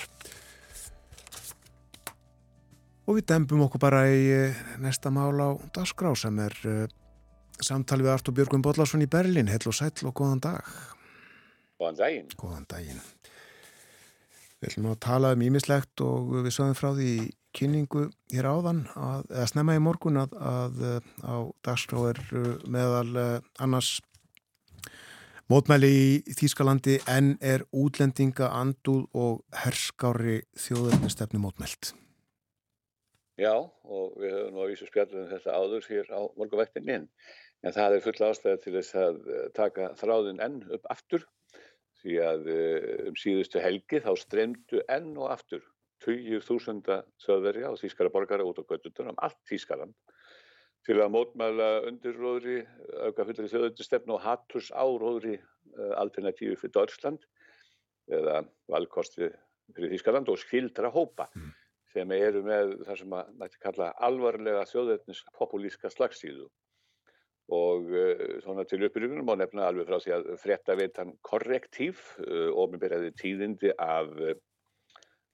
Og 3.09 3.17
við 3.17 3.25
dembum 3.31 3.63
okkur 3.65 3.81
bara 3.81 4.03
í 4.13 4.27
eh, 4.35 4.59
næsta 4.85 5.09
mál 5.09 5.33
á 5.41 5.57
dagskrá 5.73 6.13
sem 6.13 6.37
er 6.45 6.57
uh, 6.69 6.83
samtal 7.57 8.03
við 8.03 8.11
Artur 8.19 8.37
Björgum 8.37 8.61
Bodlarsson 8.67 9.01
í 9.01 9.09
Berlin, 9.09 9.49
hell 9.49 9.65
og 9.65 9.79
sæl 9.79 9.95
og 10.05 10.13
góðan 10.21 10.45
dag. 10.45 10.75
Góðan 11.81 11.97
daginn. 12.03 12.29
Góðan 12.37 12.69
daginn. 12.69 13.01
Við 14.59 14.75
ætlum 14.75 14.91
að 14.93 15.01
tala 15.07 15.33
um 15.33 15.47
ímislegt 15.47 16.05
og 16.05 16.35
við 16.35 16.53
sögum 16.53 16.77
frá 16.77 16.91
því 16.99 17.15
kynningu 17.57 18.11
hér 18.35 18.51
áðan, 18.53 18.85
að, 18.93 19.25
eða 19.33 19.49
snemma 19.55 19.79
í 19.79 19.81
morgun 19.81 20.21
að, 20.21 20.37
að 20.37 20.85
eh, 20.85 21.11
á 21.25 21.37
dagskrá 21.65 22.11
er 22.11 22.23
meðal 22.69 23.41
annars 23.57 23.97
mótmæli 25.49 25.89
í 26.29 26.35
Þýskalandi 26.37 26.99
en 27.09 27.31
er 27.41 27.65
útlendinga 27.73 28.51
andúð 28.53 29.07
og 29.17 29.39
herskári 29.63 30.43
þjóðarnistefni 30.61 31.41
mótmælt. 31.41 31.95
Já, 33.39 33.55
og 33.55 34.19
við 34.19 34.35
höfum 34.35 34.57
nú 34.57 34.65
að 34.65 34.73
vísu 34.75 34.89
spjallum 34.91 35.29
þetta 35.31 35.55
áður 35.57 35.89
hér 35.89 36.13
á 36.13 36.21
morgunvektinni 36.37 36.97
en, 36.99 37.09
en 37.65 37.77
það 37.77 37.97
er 37.97 38.05
full 38.05 38.29
ástæða 38.29 38.61
til 38.65 38.75
þess 38.77 38.99
að 38.99 39.19
eh, 39.31 39.49
taka 39.57 39.89
þráðin 40.01 40.43
enn 40.45 40.61
upp 40.75 40.89
aftur 40.93 41.25
því 42.03 42.21
að 42.27 42.49
eh, 42.53 42.87
um 43.09 43.17
síðustu 43.19 43.63
helgi 43.63 44.03
þá 44.05 44.13
streymdu 44.19 44.83
enn 44.91 45.15
og 45.17 45.31
aftur 45.33 45.63
20.000 46.05 47.01
þjóðverja 47.25 47.73
og 47.73 47.81
þýskara 47.81 48.13
borgara 48.15 48.47
út 48.47 48.61
á 48.61 48.69
göttutur 48.69 49.09
um 49.11 49.19
allt 49.23 49.39
Þýskaland 49.49 49.97
til 50.89 51.03
að 51.03 51.13
mótmæla 51.13 51.69
undirróðri, 51.91 52.63
auka 53.05 53.27
fullri 53.29 53.51
þjóðundistefn 53.53 54.15
og 54.15 54.23
hatturs 54.25 54.71
áróðri 54.73 55.37
uh, 55.37 55.93
alternatífi 56.01 56.57
fyrir 56.57 56.75
Dörsland 56.79 57.27
eða 58.09 58.41
valkosti 58.73 59.29
fyrir 59.77 59.93
Þýskaland 59.93 60.31
og 60.33 60.41
skildra 60.41 60.89
hópa 60.95 61.29
mm. 61.35 61.51
sem 61.93 62.15
eru 62.17 62.41
með 62.47 62.79
það 62.89 63.03
sem 63.03 63.19
að 63.21 63.35
mætti 63.43 63.63
kalla 63.67 63.91
alvarlega 64.09 64.65
þjóðveitnis 64.71 65.23
populíska 65.37 65.93
slagsíðu 65.93 66.49
og 67.53 67.93
uh, 67.93 68.27
svona 68.47 68.65
til 68.69 68.81
uppbyrjunum 68.89 69.29
og 69.29 69.43
nefna 69.43 69.69
alveg 69.69 69.93
frá 69.93 70.01
því 70.01 70.17
að 70.17 70.35
frétta 70.41 70.81
veitan 70.81 71.13
korrektív 71.21 72.01
uh, 72.25 72.49
og 72.57 72.73
mér 72.73 72.87
byrjaði 72.87 73.17
tíðindi 73.21 73.77
af 73.77 74.15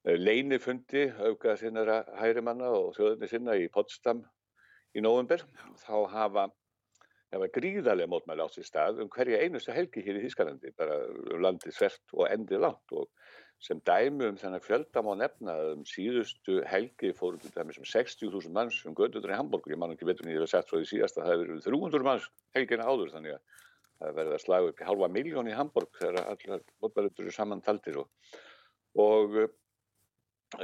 leinifundi 0.04 1.06
auka 1.30 1.54
sinnara 1.56 2.02
hærimanna 2.18 2.74
og 2.74 2.90
þjóðveitni 2.98 3.30
sinna 3.30 3.54
í 3.56 3.70
Potsdam 3.72 4.26
í 4.94 5.02
nóvember 5.04 5.44
þá 5.82 5.94
hafa, 6.12 6.44
hafa 7.34 7.48
gríðarlega 7.56 8.10
mótmæli 8.10 8.46
á 8.46 8.48
því 8.50 8.66
stað 8.68 9.00
um 9.04 9.10
hverja 9.12 9.40
einustu 9.42 9.74
helgi 9.74 10.04
hér 10.06 10.20
í 10.20 10.26
Þískalandi 10.26 10.74
bara 10.78 11.00
um 11.08 11.42
landið 11.44 11.76
svert 11.78 12.14
og 12.14 12.28
endið 12.30 12.62
langt. 12.66 12.94
Og 12.94 13.10
sem 13.64 13.80
dæmi 13.86 14.28
um 14.28 14.38
þennan 14.38 14.62
fjölda 14.62 15.02
má 15.04 15.12
nefna 15.16 15.54
um 15.72 15.84
síðustu 15.88 16.60
helgi 16.68 17.12
fórum 17.16 17.40
til 17.40 17.52
dæmis 17.54 17.78
um 17.80 17.86
60.000 17.88 18.52
manns 18.52 18.80
um 18.84 18.96
gödutur 18.98 19.32
í 19.32 19.38
Hamburg, 19.38 19.68
ég 19.70 19.80
man 19.80 19.94
ekki 19.94 20.08
en 20.10 20.32
ég 20.32 20.42
hef 20.42 20.50
sett 20.52 20.68
svo 20.68 20.80
því 20.80 20.90
síðast 20.90 21.18
að 21.18 21.24
það 21.24 21.32
hefur 21.32 21.52
verið 21.52 21.68
300 21.68 22.08
manns 22.08 22.30
helgina 22.56 22.88
áður 22.88 23.12
þannig 23.14 23.36
að 23.36 23.62
það 24.00 24.16
verður 24.18 24.36
að 24.36 24.44
slaga 24.44 24.70
upp 24.72 24.82
halva 24.88 25.08
miljón 25.16 25.48
í 25.48 25.56
Hamburg 25.56 26.00
þegar 26.00 26.30
allar 26.34 26.64
mótmælutur 26.82 27.24
eru 27.24 27.36
samantaldir 27.38 28.00
og, 28.02 28.08
og 29.06 29.38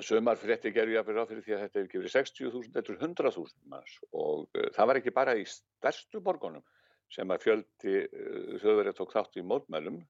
Sumar 0.05 0.39
frétti 0.41 0.73
gerði 0.75 0.97
ég 0.97 1.03
að 1.03 1.11
fyrir 1.11 1.23
á 1.23 1.31
fyrir 1.31 1.45
því 1.47 1.55
að 1.57 1.63
þetta 1.65 1.79
hefur 1.79 1.89
ekki 1.89 2.01
verið 2.01 2.15
60.000, 2.17 2.71
þetta 2.77 2.93
er 2.93 3.03
100.000 3.09 3.73
manns. 3.73 3.97
Og 4.13 4.47
uh, 4.47 4.69
það 4.77 4.91
var 4.91 5.01
ekki 5.01 5.17
bara 5.17 5.37
í 5.39 5.45
stærstu 5.49 6.23
borgunum 6.25 6.65
sem 7.11 7.35
að 7.35 7.45
fjöldi 7.47 7.97
uh, 8.07 8.57
þjóðverið 8.63 8.99
tók 9.01 9.15
þátt 9.17 9.41
í 9.41 9.47
mótmælum 9.47 10.01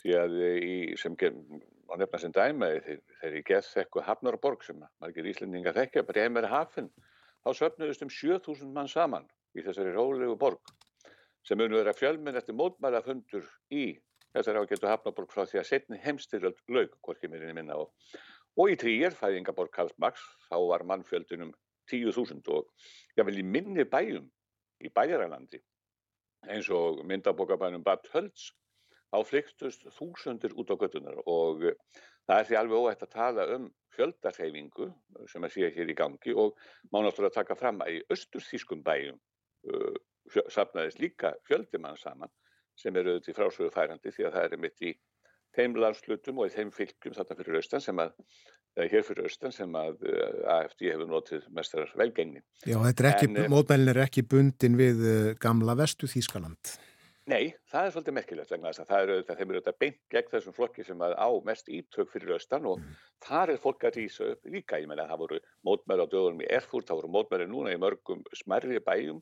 því 0.00 0.16
að 0.16 0.36
í, 0.64 0.76
sem 1.00 1.16
á 1.20 1.94
nefna 2.00 2.20
sem 2.22 2.34
dæmi 2.34 2.68
þegar 2.86 3.36
ég 3.36 3.48
gett 3.48 3.68
þekku 3.68 4.04
Hafnarborg 4.06 4.62
sem 4.64 4.78
margir 5.02 5.28
íslendinga 5.28 5.74
þekkja, 5.76 6.06
Bremer 6.08 6.46
Hafn, 6.48 6.88
þá 7.44 7.50
söfnuðust 7.58 8.04
um 8.06 8.12
7.000 8.14 8.70
mann 8.76 8.88
saman 8.88 9.26
í 9.56 9.64
þessari 9.66 9.92
rólegu 9.96 10.38
borg 10.40 10.72
sem 11.46 11.58
munu 11.58 11.78
vera 11.80 11.96
fjölminn 11.96 12.38
eftir 12.38 12.56
mótmælafundur 12.56 13.46
í 13.72 13.92
þessari 14.34 14.62
ágættu 14.62 14.88
Hafnarborg 14.88 15.32
frá 15.32 15.44
því 15.48 15.60
að 15.60 15.68
setni 15.68 16.00
heimstyrjöld 16.04 16.60
laug, 16.70 16.94
hvorki 17.04 17.30
mér 17.30 17.48
í 17.48 17.54
og 18.58 18.60
Og 18.60 18.72
í 18.72 18.76
tríir, 18.76 19.14
fæðingaborg 19.14 19.70
Karls 19.72 19.94
Marx, 19.98 20.20
þá 20.50 20.56
var 20.68 20.82
mannfjöldunum 20.84 21.52
10.000 21.90 22.48
og 22.54 22.68
ég 23.18 23.26
vil 23.26 23.40
í 23.40 23.46
minni 23.46 23.84
bæjum 23.88 24.26
í 24.84 24.90
bæjarælandi 24.94 25.60
eins 26.48 26.70
og 26.72 27.02
myndabokabænum 27.06 27.84
Bad 27.84 28.06
Hölds 28.14 28.50
á 29.12 29.18
flyktust 29.26 29.86
þúsundir 29.96 30.54
út 30.54 30.70
á 30.72 30.76
göttunar 30.78 31.18
og 31.26 31.66
það 32.28 32.36
er 32.36 32.46
því 32.48 32.58
alveg 32.60 32.84
óætt 32.84 33.04
að 33.06 33.14
tala 33.16 33.46
um 33.56 33.66
fjöldarhefingu 33.96 34.90
sem 35.28 35.44
að 35.44 35.56
sé 35.56 35.72
hér 35.74 35.90
í 35.90 35.98
gangi 35.98 36.34
og 36.34 36.54
má 36.92 37.00
náttúrulega 37.02 37.40
taka 37.40 37.58
fram 37.58 37.82
að 37.84 37.98
í 37.98 38.02
austurþískum 38.14 38.84
bæjum 38.86 39.18
uh, 39.72 39.96
sapnaðist 40.48 41.02
líka 41.02 41.34
fjöldimann 41.48 41.98
saman 41.98 42.30
sem 42.78 42.96
eru 42.96 43.16
auðvitað 43.16 43.40
frásögu 43.40 43.74
færandi 43.74 44.14
því 44.14 44.28
að 44.28 44.36
það 44.36 44.46
er 44.46 44.62
mitt 44.62 44.86
í 44.86 44.94
þeim 45.56 45.76
landslutum 45.80 46.40
og 46.40 46.50
í 46.50 46.54
þeim 46.54 46.72
fylgjum 46.74 47.16
þarna 47.16 47.38
fyrir 47.40 47.60
austan 47.60 47.84
sem 47.84 48.02
að, 48.02 48.12
hér 48.80 49.06
fyrir 49.06 49.26
austan 49.26 49.54
sem 49.54 49.80
að 49.80 50.04
uh, 50.06 50.52
AFD 50.58 50.86
hefur 50.90 51.10
notið 51.10 51.48
mestrar 51.56 51.90
velgengni. 51.98 52.44
Já, 52.62 52.78
þetta 52.84 53.04
er 53.04 53.10
ekki, 53.14 53.32
en, 53.32 53.42
mótmælin 53.52 53.94
er 53.94 54.04
ekki 54.06 54.26
bundin 54.30 54.78
við 54.78 55.02
gamla 55.42 55.78
vestu 55.80 56.10
Þískaland. 56.10 56.78
Nei, 57.30 57.52
það 57.70 57.86
er 57.86 57.92
svolítið 57.94 58.14
merkilegt 58.16 58.52
vegna 58.52 58.70
þess 58.70 58.82
að 58.82 58.88
það 58.90 59.02
eru 59.02 59.14
auðvitað, 59.14 59.36
þeim 59.38 59.50
eru 59.50 59.58
auðvitað 59.60 59.80
beint 59.82 59.98
gegn 60.14 60.30
þessum 60.32 60.54
flokki 60.56 60.84
sem 60.86 61.02
að 61.04 61.12
á 61.20 61.28
mest 61.46 61.68
ítök 61.70 62.10
fyrir 62.10 62.32
austan 62.34 62.66
og 62.66 62.80
mm. 62.80 62.96
þar 63.26 63.52
er 63.52 63.60
fólk 63.62 63.84
að 63.86 63.98
rýsa 64.00 64.30
upp 64.32 64.48
líka, 64.54 64.80
ég 64.80 64.90
menna 64.90 65.06
það 65.10 65.20
voru 65.22 65.40
mótmæli 65.68 66.06
á 66.08 66.12
döðunum 66.14 66.42
í 66.42 66.48
Erfurt, 66.56 66.88
það 66.88 67.02
voru 67.02 67.12
mótmæli 67.18 67.46
núna 67.50 67.74
í 67.76 67.80
mörgum 67.82 68.24
smerri 68.40 68.80
bæjum 68.82 69.20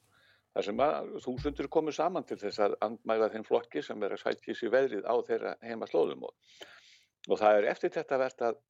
þar 0.55 0.67
sem 0.69 0.81
að 0.85 1.13
þúsundur 1.25 1.69
komu 1.73 1.93
saman 1.95 2.27
til 2.29 2.39
þess 2.41 2.63
að 2.65 2.77
andmæla 2.85 3.31
þeim 3.35 3.45
flokki 3.47 3.83
sem 3.85 4.03
er 4.03 4.17
að 4.17 4.25
sætja 4.25 4.57
sér 4.57 4.73
veðrið 4.75 5.07
á 5.07 5.15
þeirra 5.29 5.55
heima 5.63 5.89
slóðum 5.91 6.27
og, 6.29 6.35
og 7.29 7.41
það 7.41 7.61
er 7.61 7.69
eftir 7.75 7.95
þetta 7.95 8.21
verðt 8.25 8.47
að 8.49 8.63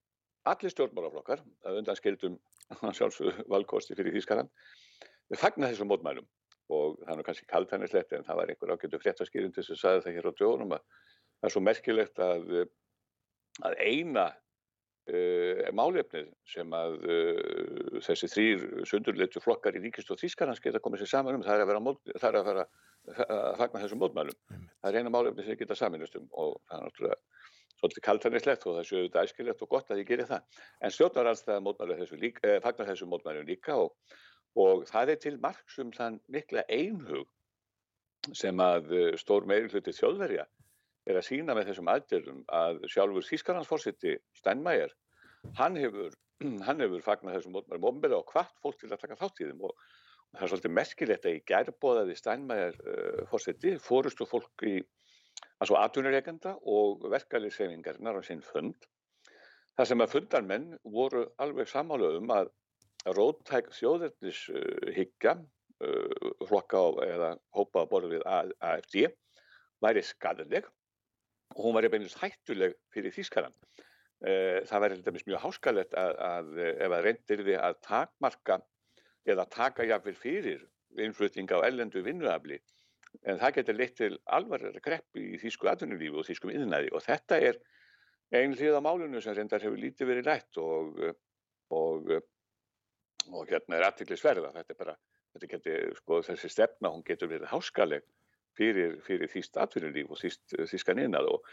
allir 0.49 0.72
stjórnmálaflokkar, 0.72 1.45
að 1.66 1.81
undan 1.81 1.99
skildum 1.99 2.37
sjálfsögðu 2.99 3.47
valkosti 3.53 3.97
fyrir 3.99 4.16
við 5.29 5.41
fagnar 5.41 5.72
þessum 5.72 5.91
mótmælum. 5.93 6.26
Og 6.72 6.99
það 7.01 7.14
er 7.14 7.24
kannski 7.26 7.47
kaltænislegt 7.49 8.12
en 8.16 8.26
það 8.26 8.39
var 8.41 8.51
einhver 8.53 8.74
ágættu 8.74 9.01
fréttaskýrin 9.01 9.55
til 9.55 9.62
þess 9.62 9.74
að 9.74 9.81
sagði 9.83 10.03
það 10.05 10.16
hér 10.16 10.29
á 10.29 10.33
djónum 10.39 10.74
að 10.76 10.83
það 10.85 11.49
er 11.49 11.55
svo 11.55 11.62
merkilegt 11.64 12.20
að, 12.24 12.51
að 13.64 13.76
eina 13.85 14.26
málefnið 15.78 16.28
sem 16.48 16.74
að 16.76 16.96
uh, 17.04 17.98
þessi 18.04 18.30
þrýr 18.34 18.64
sundurleitu 18.88 19.42
flokkar 19.44 19.78
í 19.78 19.82
ríkist 19.86 20.11
og 20.12 20.20
þýskarhans 20.20 20.62
geta 20.64 20.82
komið 20.84 21.04
sér 21.04 21.12
saman 21.14 21.38
um. 21.38 21.44
Það 21.46 21.56
er 21.56 21.64
að 21.64 21.72
vera 21.72 21.84
mót, 21.84 22.00
það 22.14 22.28
er 22.28 22.40
að, 22.40 22.48
vera, 22.50 22.66
að 23.24 23.59
fagna 23.62 23.82
þessum 23.84 24.02
mótmælum. 24.04 24.38
Mm. 24.52 24.70
það 24.82 24.90
er 24.90 25.00
eina 25.00 25.14
málefnið 25.14 25.50
sem 25.50 25.61
geta 25.62 25.78
saminast 25.78 26.20
um 26.20 26.30
og 26.32 26.56
það 26.68 26.78
er 26.78 26.86
náttúrulega 26.86 27.20
svolítið 27.78 28.04
kaltanislegt 28.09 28.64
og 28.66 28.78
það 28.78 28.88
séu 28.88 29.04
þetta 29.04 29.26
æskilegt 29.28 29.61
og 29.62 29.68
gott 29.70 29.92
að 29.92 30.00
ég 30.02 30.09
gerir 30.09 30.26
það. 30.26 30.64
En 30.82 30.94
stjórnarallstæða 30.94 32.00
þessu 32.00 32.18
eh, 32.26 32.56
fagnar 32.64 32.88
þessum 32.90 33.12
mótmælum 33.12 33.46
líka 33.46 33.76
og 33.78 33.94
og 34.59 34.86
það 34.88 35.12
er 35.12 35.20
til 35.22 35.34
margsum 35.42 35.90
þann 35.94 36.20
mikla 36.32 36.64
einhug 36.72 37.28
sem 38.36 38.61
að 38.61 38.92
eh, 38.92 39.11
stór 39.20 39.46
meiri 39.48 39.70
hluti 39.70 39.94
þjóðverja 39.94 40.46
er 41.09 41.18
að 41.18 41.28
sína 41.28 41.56
með 41.56 41.70
þessum 41.70 41.90
aðgerðum 41.92 42.42
að 42.59 42.82
sjálfur 42.92 43.26
Þískarlandsforsiti 43.28 44.16
Steinmeier, 44.36 44.92
hann 45.59 45.78
hefur, 45.80 46.12
hann 46.66 46.84
hefur 46.84 47.04
fagnat 47.06 47.38
þessum 47.38 47.59
ofnbæða 47.61 48.20
og 48.20 48.34
hvart 48.34 48.61
fólk 48.62 48.78
til 48.82 48.92
að 48.92 49.02
taka 49.04 49.18
þátt 49.22 49.42
í 49.42 49.48
þeim 49.48 49.64
og, 49.68 49.72
og 49.72 50.36
það 50.36 50.44
er 50.46 50.52
svolítið 50.52 50.76
merkilegt 50.76 51.28
að 51.28 51.38
í 51.38 51.42
gærbóðaði 51.48 52.18
Steinmeier 52.18 52.78
uh, 52.84 53.24
fórsiti 53.30 53.74
fórustu 53.82 54.28
fólk 54.28 54.68
í 54.68 54.76
altså 55.59 55.78
atvinnureikenda 55.80 56.54
og 56.70 57.04
verkefliðssefingarnar 57.11 58.20
á 58.20 58.22
sinn 58.26 58.44
fund 58.44 58.88
þar 59.78 59.90
sem 59.90 60.02
að 60.02 60.14
fundarmenn 60.14 60.72
voru 60.84 61.24
alveg 61.42 61.70
samála 61.70 62.12
um 62.18 62.32
að 62.34 62.50
róttæk 63.14 63.70
þjóðverðnishyggja 63.78 65.38
uh, 65.38 66.32
flokka 66.50 66.82
eða 67.06 67.32
hópa 67.54 67.84
að 67.84 67.92
borða 67.92 68.12
við 68.12 68.26
AFD 68.28 69.06
væri 69.84 70.02
skadaleg 70.04 70.66
og 71.59 71.66
hún 71.66 71.76
væri 71.76 71.90
beinist 71.92 72.18
hættuleg 72.22 72.76
fyrir 72.94 73.14
Þískaland. 73.14 73.56
Uh, 74.18 74.64
það 74.66 74.84
væri 74.84 75.24
mjög 75.26 75.44
háskalett 75.44 75.94
að, 75.98 76.16
að 76.30 76.59
ef 76.64 76.94
að 76.96 77.04
reyndir 77.06 77.44
við 77.46 77.61
að 77.62 77.78
takmarka 77.86 78.59
eða 79.28 79.46
taka 79.52 79.86
jáfnvel 79.86 80.16
fyrir 80.18 80.64
innflutning 80.98 81.50
á 81.52 81.59
ellendu 81.66 82.02
vinnuafli. 82.06 82.59
En 83.28 83.38
það 83.40 83.54
getur 83.59 83.78
leitt 83.78 83.96
til 83.98 84.14
alvarlega 84.24 84.82
grepp 84.84 85.18
í 85.18 85.36
þýsku 85.42 85.68
atvinnulífi 85.70 86.16
og 86.16 86.26
þýskum 86.28 86.54
innæði 86.54 86.90
og 86.94 87.04
þetta 87.04 87.38
er 87.50 87.61
einn 88.38 88.56
hlið 88.56 88.78
á 88.78 88.84
málunum 88.84 89.22
sem 89.24 89.36
reyndar 89.36 89.62
hefur 89.64 89.80
lítið 89.80 90.11
verið 90.11 90.28
rætt 90.28 90.59
og, 90.61 90.98
og 91.72 92.11
og 93.32 93.48
hérna 93.50 93.78
er 93.78 93.86
aðtiklisverða 93.88 94.52
þetta 94.54 94.74
er 94.74 94.78
bara, 94.78 94.94
þetta 95.34 95.50
getur, 95.52 95.96
sko 96.00 96.20
þessi 96.26 96.50
stefna 96.52 96.92
hún 96.94 97.04
getur 97.06 97.30
verið 97.30 97.50
háskaleg 97.52 98.06
fyrir, 98.59 98.98
fyrir 99.06 99.30
þýst 99.32 99.59
atvinnulíf 99.62 100.11
og 100.12 100.20
þýst, 100.20 100.56
þýskan 100.72 101.02
innað 101.04 101.30
og, 101.32 101.48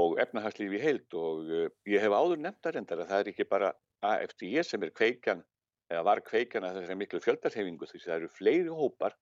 og 0.00 0.18
efnahagslíf 0.24 0.74
í 0.78 0.82
heild 0.82 1.18
og 1.18 1.52
uh, 1.52 1.68
ég 1.88 2.02
hef 2.04 2.16
áður 2.16 2.42
nefnda 2.44 2.74
reyndar 2.74 3.04
að 3.04 3.12
það 3.12 3.24
er 3.24 3.32
ekki 3.32 3.48
bara 3.52 3.72
AFDE 4.08 4.64
sem 4.66 4.84
er 4.86 4.94
kveikjan 4.96 5.42
eða 5.88 6.04
var 6.06 6.22
kveikjan 6.24 6.66
að 6.68 6.78
þessari 6.78 7.00
miklu 7.00 7.22
fjöldarhefingu 7.24 7.88
því 7.88 8.04
það 8.04 8.16
eru 8.18 8.30
fleiri 8.36 8.78
hópar 8.80 9.16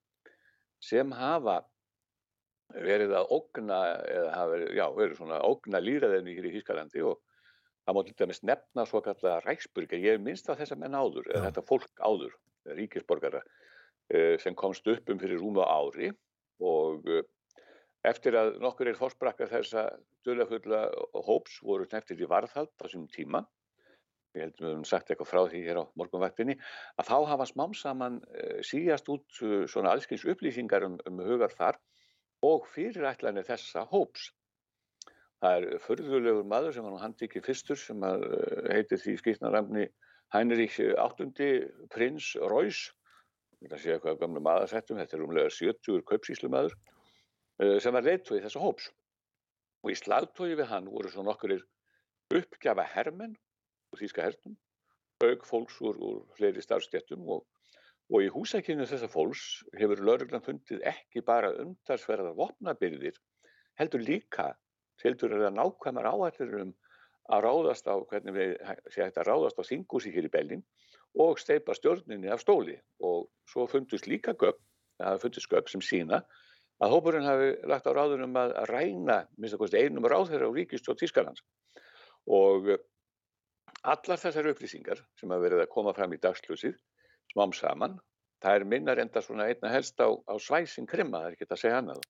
sem 0.83 1.13
hafa 1.15 1.61
verið 2.75 3.15
að 3.15 3.31
ógna 3.37 3.79
eða 4.11 4.33
hafa 4.35 4.51
verið, 4.53 4.73
já, 4.75 4.87
verið 4.97 5.21
svona 5.21 5.39
ógna 5.47 5.81
líraðinni 5.83 6.35
hér 6.37 6.49
í 6.49 6.53
Þýskalandi 6.57 7.05
og 7.07 7.21
það 7.87 7.97
má 7.97 8.01
til 8.03 8.17
dæmis 8.19 8.43
nefna 8.43 8.87
svo 8.89 9.03
kallega 9.05 9.39
ræksburger, 9.45 10.03
ég 10.03 10.23
minnst 10.23 10.51
að 10.51 10.65
þessa 10.65 10.79
menn 10.81 10.99
áður, 10.99 11.31
þetta 11.31 11.63
fólk 11.69 12.03
áður, 12.03 12.35
ríkisborgara, 12.75 13.43
eh, 14.11 14.35
sem 14.43 14.57
komst 14.59 14.89
upp 14.91 15.13
um 15.13 15.21
fyrir 15.23 15.39
rúma 15.39 15.69
ári 15.71 16.11
og 16.63 17.09
eh, 17.11 17.25
eftir 18.07 18.37
að 18.39 18.57
nokkur 18.63 18.91
er 18.91 18.99
fórsprakka 18.99 19.49
þessa 19.51 19.89
dölafulla 20.27 20.87
hóps 21.27 21.61
voru 21.63 21.89
neftir 21.93 22.23
í 22.23 22.31
varðhald 22.31 22.73
á 22.79 22.85
þessum 22.85 23.07
tíma, 23.13 23.43
ég 24.37 24.47
held 24.47 24.57
að 24.57 24.65
við 24.65 24.73
höfum 24.73 24.87
sagt 24.89 25.11
eitthvað 25.11 25.31
frá 25.33 25.43
því 25.51 25.63
hér 25.67 25.83
á 25.83 25.85
morgunvaktinni, 25.99 26.57
að 27.01 27.11
þá 27.11 27.19
hafa 27.33 27.51
smám 27.51 27.77
saman 27.77 28.23
eh, 28.33 28.63
síjast 28.67 29.11
út 29.13 29.43
eh, 29.43 29.67
svona 29.71 29.93
allskins 29.95 30.27
upplýsingar 30.29 30.87
um, 30.87 30.99
um 31.09 31.23
hugar 31.27 31.55
þar 31.55 31.81
og 32.47 32.67
fyrirætlanir 32.73 33.47
þessa 33.49 33.87
hóps. 33.91 34.31
Það 35.41 35.57
er 35.57 35.81
förðulegur 35.85 36.47
maður 36.49 36.73
sem 36.73 36.87
nú 36.89 36.99
handikið 37.01 37.45
fyrstur 37.45 37.77
sem 37.77 38.05
heitir 38.73 39.01
því 39.03 39.17
skýtnaramni 39.21 39.83
Heinrich 40.33 40.79
VIII 40.79 41.89
prins 41.93 42.35
Reuss. 42.41 42.91
Ég 43.63 43.69
ætla 43.69 43.79
að 43.79 43.85
segja 43.85 44.03
hvað 44.03 44.19
gamla 44.21 44.43
maðursettum, 44.47 44.99
þetta 45.01 45.17
er 45.17 45.25
umlega 45.25 45.53
70 45.57 46.05
kaupsíslu 46.11 46.51
maður 46.53 46.77
sem 47.81 47.97
var 47.97 48.05
leiðtói 48.05 48.43
þessa 48.45 48.63
hóps. 48.63 48.91
Og 49.85 49.93
í 49.93 49.97
slagtói 49.97 50.51
við 50.59 50.69
hann 50.73 50.91
voru 50.93 51.13
svo 51.13 51.25
nokkurir 51.25 51.63
uppgjafa 52.37 52.85
hermenn 52.93 53.37
úr 53.95 54.03
þýska 54.03 54.27
hernum, 54.27 54.57
auk 55.25 55.47
fólks 55.49 55.79
úr, 55.81 55.97
úr 55.97 56.21
fleiri 56.37 56.65
starfstjættum 56.65 57.25
og, 57.33 57.47
og 58.13 58.27
í 58.27 58.29
húsækinu 58.35 58.85
þessa 58.91 59.09
fólks 59.09 59.47
hefur 59.79 60.03
lauruglan 60.05 60.45
fundið 60.45 60.85
ekki 60.91 61.25
bara 61.25 61.55
umtalsverðar 61.63 62.37
vopnabyrðir, 62.37 63.17
heldur 63.81 64.05
líka 64.05 64.51
heldur 65.03 65.33
er 65.37 65.47
það 65.47 65.57
nákvæmar 65.59 66.09
áætlir 66.13 66.55
um 66.63 66.75
að 67.33 67.43
ráðast 67.47 67.89
á, 67.91 67.95
hvernig 68.09 68.37
við 68.37 68.53
sé 68.93 69.03
hægt 69.03 69.19
að 69.21 69.29
ráðast 69.31 69.59
á 69.59 69.65
þingúsi 69.67 70.13
hér 70.15 70.29
í 70.29 70.33
Bellin 70.33 70.63
og 71.23 71.41
steipa 71.41 71.75
stjórninni 71.77 72.31
af 72.33 72.43
stóli. 72.43 72.77
Og 73.01 73.29
svo 73.49 73.67
fundust 73.71 74.09
líka 74.11 74.35
gögn, 74.37 74.61
það 75.01 75.23
fundist 75.23 75.51
gögn 75.53 75.73
sem 75.73 75.85
sína 75.85 76.23
að 76.83 76.93
hópurinn 76.93 77.29
hafi 77.29 77.53
lagt 77.71 77.89
á 77.89 77.93
ráðunum 77.97 78.37
að 78.37 78.57
ræna 78.71 79.23
minnst 79.37 79.57
að 79.57 79.63
kosti 79.65 79.81
einum 79.81 80.05
ráðherra 80.05 80.51
á 80.51 80.53
ríkistjóð 80.53 80.99
Tískalands 81.01 81.45
og 82.27 82.69
eh, 82.75 82.83
allar 83.87 84.21
þessar 84.21 84.51
upplýsingar 84.51 85.01
sem 85.17 85.31
hafa 85.31 85.45
verið 85.45 85.63
að 85.65 85.73
koma 85.73 85.95
fram 85.97 86.13
í 86.13 86.21
dagsljósið 86.21 86.77
smám 87.33 87.55
saman, 87.57 87.99
það 88.43 88.59
er 88.59 88.69
minna 88.73 88.95
reynda 88.97 89.23
svona 89.25 89.49
einna 89.51 89.73
helst 89.73 90.01
á, 90.03 90.09
á 90.09 90.35
svæsin 90.43 90.89
krimma, 90.89 91.23
það 91.23 91.29
er 91.29 91.37
ekki 91.37 91.49
að 91.49 91.63
segja 91.63 91.81
annað. 91.83 92.03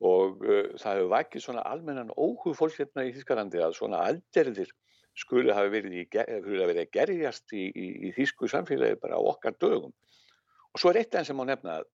Og 0.00 0.44
uh, 0.46 0.68
það 0.80 0.96
hefur 0.96 1.10
vakið 1.12 1.44
svona 1.44 1.64
almennan 1.68 2.12
óhug 2.16 2.56
fólks 2.56 2.78
hérna 2.80 3.04
í 3.04 3.12
Þískalandi 3.14 3.60
að 3.60 3.76
svona 3.76 4.00
alderðir 4.08 4.72
skuli 5.18 5.54
hafi 5.54 5.72
verið, 5.72 5.96
í, 6.00 6.04
verið 6.46 6.82
að 6.84 6.92
gerjast 6.94 7.54
í, 7.56 7.66
í, 7.68 7.86
í 8.08 8.12
þýsku 8.16 8.48
samfélagi 8.50 9.00
bara 9.02 9.18
á 9.18 9.22
okkar 9.32 9.56
dögum. 9.60 9.94
Og 10.70 10.82
svo 10.82 10.92
er 10.92 11.02
eitt 11.02 11.16
enn 11.18 11.26
sem 11.26 11.38
má 11.38 11.44
nefna 11.48 11.80
að, 11.80 11.88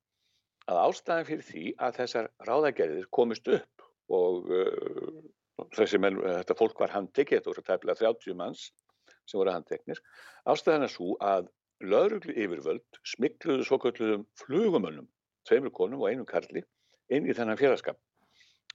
að 0.68 0.82
ástæðan 0.82 1.28
fyrir 1.30 1.46
því 1.48 1.64
að 1.86 1.98
þessar 2.00 2.30
ráðagerðir 2.48 3.08
komist 3.14 3.48
upp 3.48 3.86
og 4.12 4.50
uh, 4.52 5.20
þessi 5.76 6.00
menn, 6.02 6.20
þetta 6.20 6.58
fólk 6.58 6.80
var 6.82 6.92
handtekið, 6.94 7.40
þetta 7.40 7.52
voru 7.52 7.66
tæpilega 7.66 8.00
30 8.04 8.38
manns 8.38 8.66
sem 9.26 9.40
voru 9.40 9.54
handteknir, 9.54 10.00
ástæðan 10.46 10.86
er 10.86 10.92
svo 10.92 11.16
að 11.24 11.48
lögreglu 11.82 12.34
yfirvöld 12.36 13.00
smikluðu 13.04 13.64
svo 13.66 13.78
kalluðum 13.82 14.26
flugumönnum, 14.40 15.08
tveimur 15.48 15.74
konum 15.74 16.04
og 16.04 16.12
einum 16.12 16.28
karli, 16.28 16.62
inn 17.12 17.26
í 17.26 17.34
þennan 17.36 17.58
félagskap. 17.60 17.98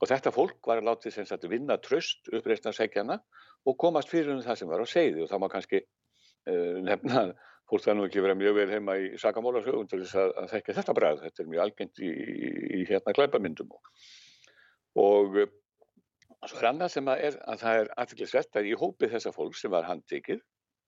Og 0.02 0.10
þetta 0.10 0.34
fólk 0.34 0.66
var 0.66 0.82
að 0.82 0.90
látið 0.90 1.16
sem 1.16 1.28
sagt 1.30 1.46
vinna 1.50 1.78
tröst 1.78 2.30
uppreistnarsækjana 2.34 3.20
og 3.70 3.78
komast 3.82 4.10
fyrir 4.10 4.34
um 4.34 4.42
það 4.42 4.60
sem 4.62 4.72
var 4.72 4.82
á 4.82 4.88
segði 4.90 5.26
og 5.26 5.30
það 5.30 5.44
má 5.44 5.48
kannski 5.54 5.82
uh, 6.50 6.78
nefna 6.82 7.26
að 7.28 7.34
fólk 7.72 7.86
það 7.86 7.98
nú 7.98 8.08
ekki 8.08 8.24
vera 8.26 8.36
mjög 8.36 8.58
vel 8.58 8.70
heima 8.74 8.98
í 9.00 9.10
sakamólasögun 9.22 9.88
til 9.88 10.02
þess 10.02 10.18
að, 10.20 10.34
að 10.42 10.50
þekka 10.56 10.78
þetta 10.80 10.96
bræð. 10.98 11.22
Þetta 11.26 11.44
er 11.44 11.52
mjög 11.54 11.64
algengt 11.66 12.02
í, 12.04 12.12
í, 12.12 12.54
í 12.80 12.84
hérna 12.90 13.16
glæpamyndum. 13.16 13.76
Og, 15.02 15.38
svo 16.44 16.60
er 16.60 16.70
annað 16.72 16.96
sem 16.98 17.12
að, 17.14 17.26
er, 17.30 17.38
að 17.54 17.64
það 17.64 17.82
er 17.84 17.92
aðtillisvert 18.04 18.60
að 18.60 18.72
í 18.72 18.78
hópi 18.82 19.12
þessa 19.14 19.32
fólk 19.36 19.56
sem 19.60 19.72
var 19.72 19.88
handtekið, 19.88 20.42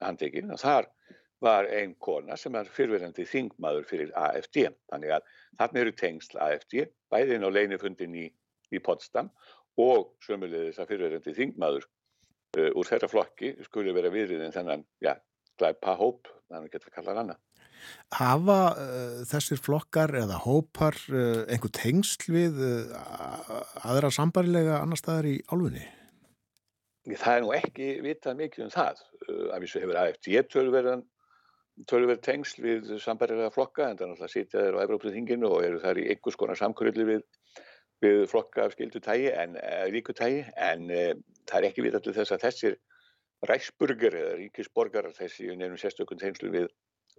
handtekið 0.04 0.52
að 0.52 0.64
þar 0.66 0.90
var 1.44 1.68
ein 1.76 1.96
kona 2.00 2.36
sem 2.40 2.56
er 2.56 2.70
fyrverandi 2.72 3.26
þingmaður 3.28 3.88
fyrir 3.88 4.12
AFD. 4.20 4.66
Þannig 4.92 5.16
að 5.18 5.32
þarna 5.60 5.84
eru 5.84 5.96
tengsl 6.00 6.40
AFD, 6.44 6.78
bæðin 7.12 7.48
á 7.48 7.50
leinifundin 7.52 8.20
í, 8.20 8.28
í 8.72 8.82
Potsdam 8.84 9.32
og 9.82 10.14
sömulegðis 10.24 10.80
að 10.82 10.92
fyrverandi 10.94 11.34
þingmaður 11.38 11.88
uh, 11.88 12.70
úr 12.70 12.90
þeirra 12.90 13.10
flokki 13.12 13.56
skuli 13.66 13.96
vera 13.96 14.12
viðriðin 14.14 14.54
þennan, 14.54 14.86
já, 15.04 15.16
glæpa 15.60 15.98
hóp, 16.00 16.30
þannig 16.52 16.76
getur 16.76 16.92
að 16.92 17.00
kalla 17.00 17.14
hann 17.14 17.24
annað. 17.24 17.42
Hafa 18.16 18.60
uh, 18.80 19.24
þessir 19.28 19.60
flokkar 19.60 20.14
eða 20.22 20.38
hópar 20.46 21.00
uh, 21.12 21.44
einhver 21.52 21.74
tengsl 21.76 22.32
við 22.32 22.62
aðra 23.84 24.14
sambarilega 24.14 24.80
annar 24.80 25.02
staðar 25.02 25.32
í 25.34 25.40
álfunni? 25.52 25.84
Það 27.04 27.34
er 27.34 27.42
nú 27.44 27.50
ekki 27.58 27.90
vitað 28.06 28.38
mikið 28.40 28.68
um 28.70 28.72
það. 28.72 29.02
Uh, 29.26 29.50
af 29.52 29.66
þessu 29.66 29.84
hefur 29.84 30.00
AFD 30.00 30.30
tölverðan 30.54 31.04
tölverð 31.90 32.22
tengsl 32.26 32.62
við 32.64 32.92
sambarilega 33.02 33.52
flokka 33.54 33.88
en 33.88 33.98
það 33.98 34.06
er 34.06 34.12
náttúrulega 34.12 34.34
sitja 34.34 34.62
þeir 34.62 34.78
á 34.78 34.84
Evrópluþinginu 34.86 35.50
og 35.50 35.64
eru 35.66 35.80
þar 35.82 36.00
í 36.02 36.08
einhvers 36.14 36.38
konar 36.40 36.60
samkvöldli 36.60 37.08
við, 37.08 37.24
við 38.04 38.24
flokka 38.32 38.68
af 38.68 38.76
skildu 38.76 39.02
tægi 39.04 39.30
en 39.32 39.58
uh, 39.60 39.86
ríku 39.94 40.16
tægi 40.18 40.44
en 40.60 40.90
uh, 40.92 41.12
það 41.50 41.60
er 41.60 41.68
ekki 41.70 41.86
vitað 41.86 42.06
til 42.08 42.16
þess 42.18 42.36
að 42.36 42.46
þessir 42.46 42.78
ræksburger 43.50 44.16
eða 44.20 44.38
ríkisborgarar 44.40 45.16
þessi 45.18 45.50
nefnum 45.52 45.80
sérstökun 45.82 46.22
tengslu 46.22 46.52
við, 46.54 46.70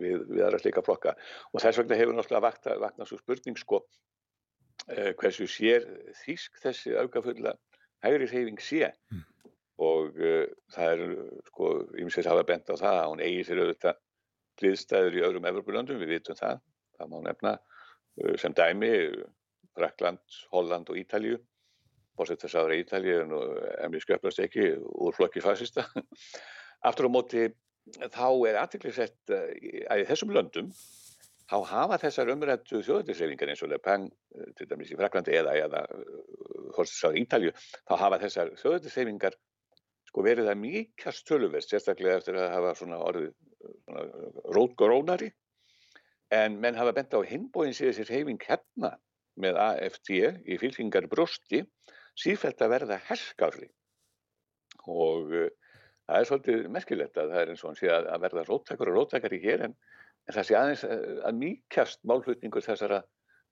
við, 0.01 0.25
við 0.31 0.47
aðra 0.47 0.63
slika 0.63 0.85
flokka 0.85 1.15
og 1.53 1.61
þess 1.65 1.81
vegna 1.83 2.01
hefur 2.01 2.17
náttúrulega 2.17 2.47
vakna, 2.47 2.79
vakna 2.87 3.09
svo 3.09 3.21
spurning 3.21 3.61
sko 3.61 3.83
uh, 3.83 5.13
hversu 5.21 5.49
sér 5.51 5.87
þýsk 6.25 6.61
þessi 6.65 6.97
aukafulla 7.01 7.57
hægri 8.05 8.31
reyfing 8.31 8.61
sé 8.63 8.91
Mm. 9.13 9.23
og 9.85 10.19
uh, 10.23 10.45
það 10.71 10.91
er 10.93 11.01
sko, 11.49 11.71
ymsir 11.99 12.29
hafa 12.31 12.45
bent 12.47 12.69
á 12.71 12.75
það 12.79 12.99
að 13.01 13.09
hún 13.11 13.23
eigi 13.27 13.47
sér 13.49 13.63
auðvitað 13.65 14.03
hliðstæður 14.63 15.17
í 15.19 15.23
öðrum 15.27 15.47
Evropulöndum, 15.51 15.99
við 15.99 16.13
vitum 16.15 16.37
það, 16.39 16.61
það 16.95 17.09
má 17.11 17.17
nefna 17.25 17.55
sem 18.39 18.55
dæmi 18.55 18.91
Frakland, 19.75 20.23
Holland 20.53 20.91
og 20.93 20.99
Ítalju, 21.01 21.39
bórsett 22.19 22.45
þess 22.45 22.59
aðra 22.61 22.79
Ítalju 22.79 23.21
en 23.25 23.37
emni 23.85 24.03
skjöplast 24.03 24.43
ekki 24.45 24.75
úr 24.79 25.17
flokki 25.17 25.43
fasista. 25.45 25.87
Aftur 26.89 27.11
á 27.11 27.15
móti 27.15 27.49
þá 28.15 28.29
er 28.49 28.61
aðtiklisett 28.61 29.33
að 29.35 30.03
í 30.03 30.07
þessum 30.09 30.35
löndum 30.35 30.71
þá 31.51 31.57
hafa 31.69 31.99
þessar 32.07 32.31
umrættu 32.33 32.81
þjóðatisreifingar 32.85 33.51
eins 33.53 33.65
og 33.65 33.73
Le 33.73 33.79
Pen, 33.83 34.07
uh, 34.09 34.47
til 34.57 34.69
dæmis 34.71 34.93
í 34.95 34.99
Fraklandi 34.99 35.35
eða, 35.37 35.57
eða 35.67 35.83
bórsett 36.75 36.95
þess 36.95 37.09
aðra 37.09 37.21
Ítalju, 37.21 37.53
þá 37.85 37.95
hafa 38.01 38.21
þessar 38.23 38.55
þjóðatisreifingar 38.63 39.37
sko 40.09 40.25
verið 40.25 40.49
að 40.49 40.61
mýkast 40.63 41.27
töluvert, 41.29 41.67
sérstaklega 41.67 42.21
eftir 42.21 42.39
að 42.39 42.53
hafa 42.55 42.75
svona 42.79 43.01
svona 43.03 43.25
rótgrónari 44.55 45.33
en 46.35 46.61
menn 46.63 46.79
hafa 46.79 46.95
bent 46.97 47.15
á 47.15 47.21
hinbóin 47.27 47.75
sér 47.75 47.93
þessi 47.93 48.07
reyfing 48.09 48.41
hérna 48.49 48.95
með 49.41 49.59
AFD 49.61 50.13
í 50.47 50.59
fylkingar 50.61 51.09
brústi 51.11 51.65
sífælt 52.19 52.63
að 52.63 52.75
verða 52.77 53.01
herskári 53.09 53.69
og 54.91 55.33
uh, 55.33 55.49
það 56.07 56.21
er 56.21 56.29
svolítið 56.29 56.69
merkilegt 56.73 57.19
að 57.19 57.33
það 57.33 57.43
er 57.43 57.53
eins 57.53 57.65
og 57.65 57.71
hann 57.71 57.81
sé 57.81 57.91
að, 57.91 58.09
að 58.13 58.25
verða 58.27 58.47
róttakar 58.51 58.93
og 58.93 58.99
róttakar 58.99 59.35
í 59.35 59.43
hér 59.43 59.67
en, 59.69 59.77
en 60.29 60.37
það 60.37 60.49
sé 60.49 60.59
aðeins 60.61 60.87
að, 60.89 61.05
að 61.31 61.43
mýkast 61.43 62.01
málflutningur 62.11 62.65
þessara, 62.65 63.03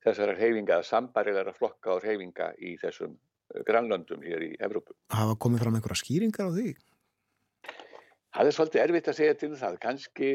þessara 0.05 0.37
reyfinga, 0.39 0.81
sambarilega 0.87 1.57
flokka 1.57 1.97
og 1.97 2.07
reyfinga 2.07 2.53
í 2.61 2.77
þessum 2.83 3.17
uh, 3.17 3.61
grannlöndum 3.69 4.25
hér 4.27 4.47
í 4.51 4.55
Evrópu. 4.61 4.97
Hafa 5.15 5.39
komið 5.43 5.65
fram 5.65 5.79
einhverja 5.81 6.03
skýringar 6.05 6.53
á 6.53 6.57
því? 6.57 6.75
Það 8.33 8.49
er 8.49 8.55
svolítið 8.57 8.83
erfitt 8.83 9.09
að 9.11 9.17
segja 9.19 9.33
til 9.37 9.49
það. 9.61 9.75
Kanski, 9.81 10.29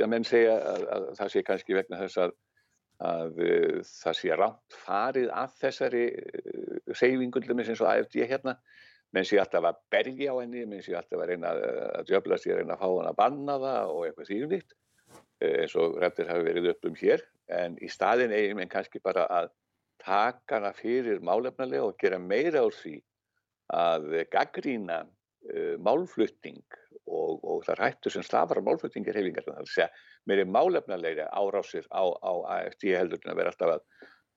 að 0.00 0.08
menn 0.08 0.24
segja 0.24 0.54
að, 0.56 0.84
að 0.94 1.08
það 1.18 1.32
sé 1.32 1.42
kannski 1.44 1.76
vegna 1.76 1.98
þess 2.00 2.20
að, 2.24 2.30
að 3.04 3.40
uh, 3.44 3.82
það 3.84 4.16
sé 4.18 4.36
rámt 4.38 4.76
farið 4.86 5.28
að 5.36 5.54
þessari 5.60 6.04
uh, 6.16 6.94
reyfingullum 6.94 7.62
eins 7.62 7.80
og 7.80 7.90
AFD 7.90 8.22
hérna. 8.24 8.56
Menn 9.14 9.26
sé 9.28 9.38
alltaf 9.40 9.64
að 9.68 9.78
berja 9.92 10.32
á 10.34 10.36
henni, 10.40 10.64
menn 10.68 10.82
sé 10.84 10.96
alltaf 10.96 11.20
að 11.22 11.30
reyna 11.30 11.52
að, 11.54 12.00
djöfla 12.08 12.38
sér, 12.40 12.60
reyna 12.60 12.74
að 12.74 12.82
fá 12.82 12.88
hann 12.88 13.10
að 13.10 13.18
banna 13.20 13.58
það 13.62 13.92
og 13.92 14.06
eitthvað 14.06 14.50
nýtt. 14.54 14.76
Uh, 15.42 15.54
eins 15.62 15.76
og 15.76 15.98
rættir 16.02 16.32
hafi 16.32 16.48
verið 16.48 16.70
upp 16.72 16.88
um 16.90 16.98
hér. 17.02 17.26
En 17.52 17.76
í 17.84 17.90
staðin 17.92 18.34
eigin 18.34 18.58
menn 18.60 18.72
kannski 18.72 19.02
bara 19.04 19.28
að 19.30 19.52
taka 20.02 20.58
hana 20.58 20.72
fyrir 20.76 21.20
málefnalega 21.24 21.86
og 21.86 22.00
gera 22.00 22.18
meira 22.20 22.64
úr 22.66 22.74
því 22.76 22.96
að 23.76 24.10
gaggrína 24.32 25.04
uh, 25.04 25.76
málflutning 25.82 26.64
og, 27.06 27.40
og 27.44 27.64
það 27.66 27.82
hættu 27.84 28.12
sem 28.12 28.24
stafar 28.26 28.60
á 28.60 28.66
málflutningir 28.66 29.16
hefingar. 29.16 29.46
Er 29.46 29.62
að 29.62 29.72
segja 29.72 29.88
meiri 30.28 30.46
málefnalega 30.48 31.28
árásir 31.30 31.86
á, 31.90 32.02
á 32.02 32.32
AFD 32.58 32.92
heldur 32.96 33.22
en 33.24 33.32
að 33.32 33.40
vera 33.40 33.52
alltaf 33.54 33.74
að, 33.76 33.84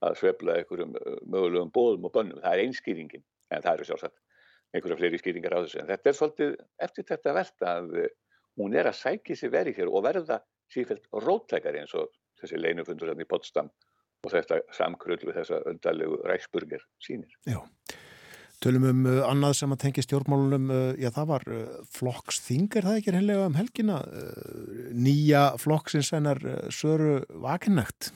að 0.08 0.18
svefla 0.22 0.58
einhverjum 0.60 0.96
uh, 1.00 1.20
mögulegum 1.26 1.74
bóðum 1.76 2.10
og 2.10 2.16
bönnum. 2.16 2.42
Það 2.46 2.56
er 2.56 2.64
einskýringin 2.66 3.26
en 3.50 3.66
það 3.66 3.74
eru 3.74 3.90
sjálfsagt 3.90 4.18
einhverja 4.74 5.00
fleiri 5.02 5.22
skýringar 5.22 5.58
á 5.58 5.60
þessu. 5.66 5.82
En 5.82 5.90
þetta 5.90 6.12
er 6.12 6.18
svolítið 6.20 6.56
eftir 6.88 7.10
þetta 7.10 7.36
verðt 7.40 7.68
að 7.74 7.94
uh, 8.04 8.10
hún 8.62 8.78
er 8.78 8.90
að 8.90 9.00
sækja 9.00 9.40
sér 9.40 9.54
verið 9.56 9.82
hér 9.82 9.94
og 9.94 10.06
verða 10.06 10.42
sífælt 10.70 11.08
rótlækari 11.26 11.82
eins 11.82 11.96
og 11.98 12.12
þessi 12.42 12.60
leinufundur 12.60 13.10
hérna 13.12 13.26
í 13.26 13.30
Potsdam 13.30 13.72
og 14.26 14.34
þetta 14.34 14.60
samkrull 14.76 15.20
við 15.22 15.38
þessa 15.40 15.62
öndalegu 15.70 16.20
ræksburger 16.28 16.84
sínir. 17.04 17.32
Já, 17.48 17.62
tölum 18.64 18.86
um 18.90 19.04
uh, 19.08 19.20
annað 19.30 19.58
sem 19.62 19.74
að 19.74 19.82
tengja 19.84 20.04
stjórnmálunum, 20.06 20.72
uh, 20.74 20.94
já 21.00 21.10
það 21.16 21.28
var 21.32 21.46
uh, 21.56 21.60
flokksþing, 21.96 22.70
er 22.76 22.88
það 22.88 22.98
ekki 23.00 23.14
heimlega 23.16 23.50
um 23.50 23.60
helgina? 23.60 24.00
Nýja 24.96 25.44
flokksins 25.62 26.12
hennar 26.16 26.42
Söru 26.74 27.22
Vakinnægt? 27.44 28.12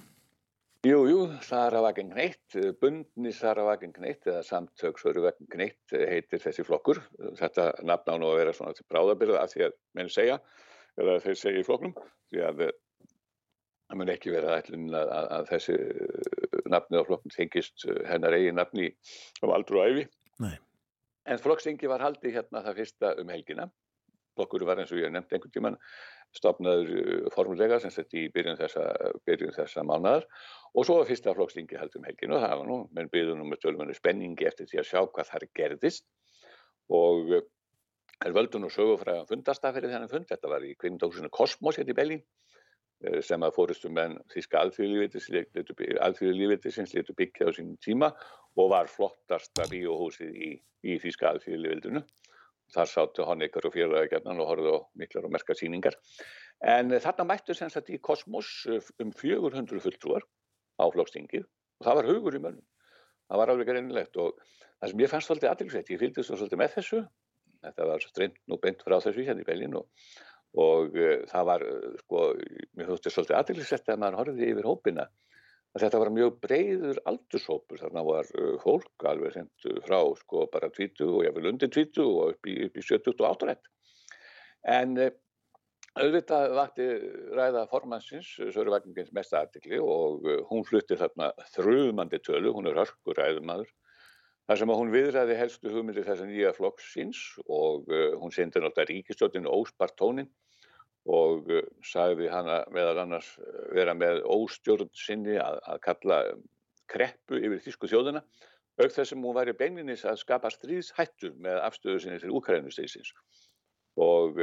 Jú, 0.83 1.05
jú, 1.07 1.19
Sara 1.47 1.79
Vakinnægt, 1.85 2.57
bundni 2.81 3.31
Sara 3.31 3.63
Vakinnægt 3.69 4.27
eða 4.27 4.41
samtök 4.43 4.99
Söru 4.99 5.23
Vakinnægt 5.23 5.95
heitir 5.95 6.41
þessi 6.43 6.65
flokkur. 6.67 6.99
Þetta 7.39 7.69
nafn 7.87 8.11
á 8.11 8.15
nú 8.19 8.33
að 8.33 8.41
vera 8.41 8.55
svona 8.57 8.75
til 8.75 8.83
bráðabyrða 8.91 9.45
að 9.45 9.53
því 9.53 9.63
að 9.69 9.77
menn 9.95 10.11
segja, 10.11 10.41
eða 10.99 11.21
þeir 11.23 11.39
segja 11.39 11.61
í 11.63 11.67
flokknum, 11.69 11.95
því 12.33 12.43
að 12.49 12.65
það 12.67 14.01
mun 14.01 14.11
ekki 14.11 14.33
vera 14.33 14.57
ætlun 14.59 14.89
að, 14.91 15.13
að, 15.15 15.29
að 15.37 15.47
þessi 15.53 15.77
nafni 16.73 16.99
á 16.99 17.07
flokknum 17.07 17.35
tengist 17.37 17.87
hennar 18.09 18.35
eigin 18.35 18.59
nafni 18.59 18.91
á 19.39 19.47
aldru 19.55 19.79
og 19.79 19.87
æfi. 19.87 20.05
Nei. 20.43 20.57
En 21.29 21.39
flokkstingi 21.39 21.87
var 21.87 22.03
haldið 22.03 22.37
hérna 22.39 22.63
það 22.65 22.81
fyrsta 22.81 23.13
um 23.21 23.31
helgina. 23.31 23.69
Flokkur 24.33 24.65
var 24.65 24.81
eins 24.81 24.91
og 24.91 24.99
ég 24.99 25.07
hef 25.07 25.13
nefnt 25.13 25.35
einhvern 25.35 25.53
tíman 25.53 25.77
stopnaður 26.33 27.27
formulega 27.35 27.77
sem 27.81 27.91
sett 27.93 28.15
í 28.17 28.25
byrjun 28.33 28.57
þessa, 28.57 28.87
byrjun 29.27 29.53
þessa 29.53 29.83
mánadar 29.85 30.25
og 30.73 30.87
svo 30.87 30.97
var 30.99 31.09
fyrsta 31.09 31.35
flokkstingi 31.37 31.77
haldið 31.77 31.99
um 32.01 32.07
helgina 32.09 32.37
og 32.39 32.45
það 32.45 32.55
var 32.61 32.69
nú, 32.71 32.77
menn 32.97 33.11
nú 33.13 33.49
með 33.51 33.61
tölumönu 33.65 33.97
spenningi 33.97 34.47
eftir 34.49 34.69
því 34.71 34.81
að 34.81 34.89
sjá 34.89 35.01
hvað 35.03 35.29
þar 35.29 35.45
gerðist 35.59 36.07
og 36.89 37.35
er 37.37 38.33
völdun 38.33 38.65
og 38.65 38.73
sögufræðan 38.73 39.29
fundastaf 39.29 39.75
fyrir 39.75 39.93
þennan 39.93 40.11
fund, 40.11 40.25
þetta 40.29 40.49
var 40.49 40.65
í 40.65 40.73
kvinndóksinu 40.79 41.29
Kosmos 41.33 41.77
hérna 41.77 41.93
í 41.93 41.97
Bellín 41.97 42.25
sem 43.25 43.43
að 43.43 43.55
fórustum 43.57 43.93
menn 43.97 44.13
þíska 44.31 44.61
alþjóðlífeytisins 44.63 46.93
letu 46.95 47.15
byggja 47.17 47.49
á 47.49 47.51
sínum 47.55 47.77
tíma 47.83 48.09
og 48.59 48.69
var 48.71 48.91
flottasta 48.91 49.65
bíóhúsið 49.71 50.31
í, 50.33 50.51
í 50.87 50.99
þíska 51.03 51.33
alþjóðlífeytinu. 51.33 52.01
Þar 52.73 52.87
sáttu 52.89 53.25
Honecker 53.27 53.67
og 53.67 53.73
félagagjarnan 53.75 54.41
og 54.41 54.49
horfðu 54.49 54.71
á 54.73 54.79
miklar 54.97 55.27
og 55.27 55.33
merka 55.35 55.53
síningar. 55.57 55.95
En 56.63 56.93
þarna 56.95 57.27
mættu 57.33 57.51
sem 57.57 57.69
sagt 57.69 57.91
í 57.91 57.99
Kosmos 58.01 58.49
um 59.03 59.11
400 59.11 59.83
fulltrúar 59.83 60.23
á 60.79 60.85
flokkstingið 60.87 61.43
og 61.43 61.87
það 61.87 61.99
var 61.99 62.09
hugur 62.09 62.39
í 62.39 62.41
mönnum. 62.41 62.67
Það 63.27 63.39
var 63.41 63.51
alveg 63.51 63.69
greinilegt 63.69 64.15
og 64.21 64.39
það 64.79 64.93
sem 64.93 65.03
ég 65.03 65.11
fannst 65.11 65.29
svolítið 65.29 65.51
aðtilsveit, 65.51 65.91
ég 65.91 66.01
fylgdi 66.01 66.23
svo 66.23 66.39
svolítið 66.39 66.61
með 66.61 66.73
þessu, 66.77 66.99
þetta 67.63 67.89
var 67.89 68.03
streynd 68.03 68.39
nú 68.51 68.59
beint 68.63 68.83
frá 68.83 68.99
þessu 69.03 69.25
hérna 69.27 69.43
í 69.43 69.47
Belgin 69.47 69.77
og 69.79 70.07
og 70.53 70.93
uh, 70.93 71.23
það 71.29 71.47
var, 71.49 71.65
uh, 71.65 71.93
sko, 72.03 72.23
mér 72.77 72.89
þótti 72.91 73.13
svolítið 73.13 73.39
aðeinsett 73.39 73.89
að 73.89 74.01
maður 74.03 74.19
horfiði 74.21 74.51
yfir 74.53 74.69
hópina 74.69 75.07
að 75.73 75.85
þetta 75.87 76.01
var 76.03 76.13
mjög 76.13 76.35
breyður 76.43 77.01
aldurshópur, 77.09 77.81
þarna 77.81 78.05
var 78.05 78.29
uh, 78.37 78.53
fólk 78.61 79.07
alveg 79.09 79.33
sendt 79.33 79.67
frá, 79.87 79.99
sko, 80.21 80.45
bara 80.53 80.69
20 80.69 81.09
og 81.09 81.25
ég 81.25 81.33
vil 81.37 81.49
undir 81.49 81.73
20 81.73 82.05
og 82.05 82.35
upp 82.35 82.49
í, 82.49 82.57
upp 82.67 82.77
í 82.77 82.85
70 82.85 83.15
og 83.17 83.29
8 83.31 83.55
en 84.73 84.97
auðvitað 85.93 86.53
vakti 86.57 86.85
ræða 87.37 87.65
formansins, 87.69 88.29
Söru 88.53 88.71
Vagningins 88.73 89.11
mest 89.13 89.33
aðtikli 89.37 89.81
og 89.81 90.23
hún 90.49 90.63
flutti 90.65 90.97
þarna 90.97 91.33
þrjumandi 91.53 92.21
tölu, 92.23 92.53
hún 92.55 92.69
er 92.69 92.79
hörkur 92.79 93.19
ræðumadur 93.19 93.69
þar 94.47 94.59
sem 94.59 94.71
að 94.73 94.79
hún 94.79 94.93
viðræði 94.93 95.35
helstu 95.37 95.73
hugmyndir 95.73 96.07
þessa 96.07 96.25
nýja 96.29 96.53
flokksins 96.55 97.19
og 97.45 97.91
hún 98.21 98.33
sendi 98.33 98.61
náttúrulega 98.63 98.89
ríkistjóttinu 98.89 99.51
óspart 99.53 99.93
tónin 99.99 100.31
og 101.09 101.51
uh, 101.51 101.61
sagði 101.83 102.29
hana 102.31 102.63
meðal 102.71 103.03
annars 103.03 103.33
vera 103.75 103.95
með 103.97 104.23
óstjórn 104.29 104.91
sinni 104.95 105.35
að, 105.41 105.59
að 105.67 105.83
kalla 105.83 106.19
kreppu 106.91 107.39
yfir 107.39 107.61
þísku 107.65 107.89
þjóðuna 107.91 108.23
auk 108.79 108.91
þess 108.91 109.11
sem 109.11 109.21
hún 109.21 109.35
væri 109.35 109.53
beinlinis 109.57 110.05
að 110.09 110.21
skapa 110.23 110.51
stríðshættu 110.53 111.33
með 111.43 111.59
afstöðu 111.67 112.03
sinni 112.03 112.21
til 112.21 112.33
Úkrænusteysis 112.33 113.13
og 114.01 114.39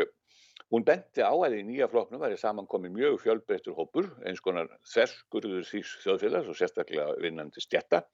hún 0.70 0.84
benti 0.86 1.24
á 1.24 1.32
að 1.32 1.56
í 1.58 1.62
nýja 1.66 1.88
flokknum 1.90 2.22
væri 2.22 2.38
samankomin 2.38 2.94
mjög 2.94 3.18
fjölbreyttur 3.24 3.74
hópur 3.74 4.10
eins 4.28 4.42
konar 4.44 4.70
þverskurður 4.92 5.66
þýs 5.66 5.96
þjóðfélags 6.04 6.52
og 6.52 6.58
sérstaklega 6.58 7.16
vinnandi 7.24 7.64
stjætta 7.64 8.04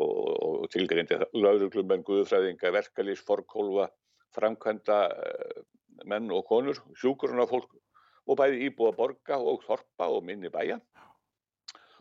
og, 0.00 0.10
og, 0.10 0.56
og 0.64 0.72
tilgreyndi 0.74 1.20
lauruglumenn, 1.38 2.02
guðfræðinga, 2.06 2.72
verkalýs, 2.74 3.22
forkólfa, 3.22 3.86
framkvæmda 4.34 4.98
menn 6.04 6.30
og 6.34 6.44
konur, 6.48 6.80
sjúkuruna 6.98 7.46
fólk 7.50 7.76
og 8.26 8.38
bæði 8.40 8.68
íbúa 8.68 8.94
borga 8.96 9.38
og 9.38 9.62
þorpa 9.66 10.08
og 10.10 10.24
minni 10.24 10.50
bæja. 10.52 10.80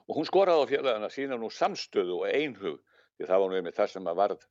Og 0.07 0.17
hún 0.17 0.27
skoraði 0.27 0.65
á 0.67 0.71
félagana 0.71 1.09
sína 1.11 1.37
nú 1.39 1.49
samstöðu 1.51 2.19
og 2.21 2.27
einhug, 2.27 2.81
því 3.17 3.27
það 3.29 3.41
var 3.43 3.51
nú 3.51 3.59
einmitt 3.59 3.77
það 3.77 3.93
sem 3.93 4.09
að 4.09 4.19
varð 4.19 4.47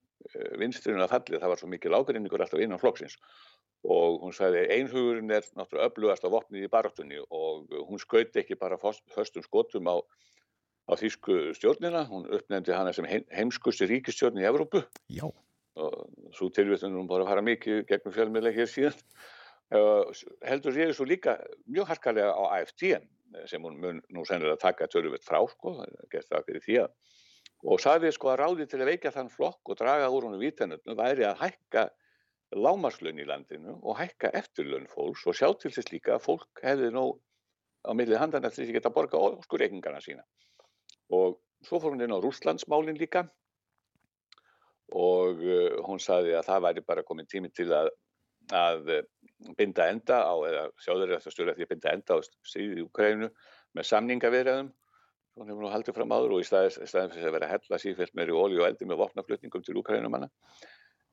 vinstrinu 0.61 1.03
að 1.03 1.13
fallið, 1.17 1.41
það 1.43 1.53
var 1.53 1.61
svo 1.61 1.69
mikil 1.73 1.97
ágrinningur 1.97 2.45
alltaf 2.45 2.63
innan 2.63 2.81
flokksins. 2.81 3.19
Og 3.83 4.21
hún 4.23 4.35
sagði 4.37 4.63
einhugurinn 4.77 5.33
er 5.35 5.47
náttúrulega 5.59 5.91
öflugast 5.91 6.27
á 6.27 6.31
vopnið 6.31 6.69
í 6.69 6.71
barátunni 6.71 7.19
og 7.25 7.73
hún 7.89 7.99
skauti 7.99 8.43
ekki 8.43 8.59
bara 8.61 8.79
höstum 8.79 9.43
skotum 9.43 9.91
á, 9.91 9.99
á 10.87 10.93
þýsku 11.01 11.57
stjórnina, 11.59 12.05
hún 12.07 12.29
uppnefndi 12.31 12.77
hana 12.77 12.95
sem 12.95 13.09
heimskusti 13.11 13.91
ríkistjórn 13.91 14.39
í 14.39 14.47
Evrópu. 14.47 14.85
Já. 15.11 15.27
Og 15.81 16.35
svo 16.37 16.51
tilvættunum 16.53 17.09
bara 17.09 17.25
að 17.25 17.33
fara 17.33 17.47
mikið 17.47 17.87
gegnum 17.89 18.15
fjölmiðlega 18.17 18.61
hér 18.61 18.71
síðan. 18.73 18.99
Heldur 20.45 20.77
ég 20.77 20.93
svo 20.97 21.07
líka 21.09 21.39
mjög 21.65 21.89
harkalega 21.95 22.35
á 22.37 22.43
AFD 22.59 22.99
sem 23.49 23.65
hún 23.65 23.79
mun 23.81 24.03
nú 24.13 24.27
sennilega 24.29 24.61
taka 24.61 24.89
töluvert 24.93 25.25
frá 25.25 25.41
sko, 25.49 25.79
gert 26.13 26.29
það 26.29 26.49
fyrir 26.49 26.65
því 26.67 26.79
að 26.83 26.91
og 27.63 27.81
sagði 27.81 28.11
sko 28.13 28.33
að 28.33 28.41
ráði 28.41 28.67
til 28.69 28.81
að 28.83 28.91
veikja 28.91 29.13
þann 29.15 29.31
flokk 29.33 29.71
og 29.71 29.79
draga 29.79 30.11
úr 30.11 30.27
húnu 30.27 30.41
vítanöfnu 30.41 30.97
væri 30.99 31.27
að 31.29 31.45
hækka 31.45 31.85
lámarslun 32.59 33.21
í 33.23 33.27
landinu 33.29 33.77
og 33.81 33.99
hækka 34.01 34.33
eftirlun 34.39 34.89
fólks 34.91 35.25
og 35.31 35.39
sjá 35.39 35.49
til 35.61 35.71
þess 35.73 35.93
líka 35.93 36.17
að 36.17 36.25
fólk 36.27 36.63
hefði 36.65 36.91
nú 36.95 37.07
á 37.87 37.91
millið 37.97 38.21
handan 38.21 38.49
eftir 38.49 38.65
þess 38.65 38.73
að 38.75 38.79
geta 38.81 38.95
borga 38.95 39.21
óskurreikningarna 39.29 40.03
sína 40.03 40.27
og 41.15 41.39
svo 41.63 41.79
fór 41.79 41.95
hún 41.95 42.05
inn 42.05 42.15
á 42.15 42.19
Rúslandsmálin 42.23 42.99
líka 42.99 43.29
og 44.93 45.43
uh, 45.43 45.83
hún 45.87 46.01
sagði 46.03 46.37
að 46.39 46.49
það 46.51 46.65
væri 46.69 46.87
bara 46.87 47.07
komin 47.07 47.31
tími 47.31 47.53
til 47.55 47.71
að 47.73 47.93
að 48.51 48.91
binda 49.57 49.89
enda 49.91 50.21
á, 50.23 50.35
eða 50.49 50.67
sjáður 50.83 51.15
þetta 51.17 51.33
stjórn 51.33 51.51
eftir 51.53 51.67
að 51.67 51.73
binda 51.73 51.95
enda 51.97 52.17
á 52.17 52.19
stríðið 52.23 52.81
í 52.81 52.87
Ukraínu 52.87 53.31
með 53.77 53.89
samningavirðaðum, 53.89 54.69
svona 55.33 55.51
hefur 55.51 55.65
nú 55.65 55.73
haldið 55.73 55.97
fram 55.97 56.15
áður 56.15 56.37
og 56.37 56.43
í 56.43 56.47
staðin 56.47 57.15
fyrir 57.15 57.31
að 57.31 57.37
vera 57.39 57.51
hella 57.53 57.81
sífælt 57.81 58.15
meiri 58.19 58.37
ólí 58.37 58.61
og 58.61 58.69
eldi 58.69 58.89
með 58.89 59.03
vopnaflutningum 59.03 59.65
til 59.65 59.79
Ukraínumanna. 59.81 60.29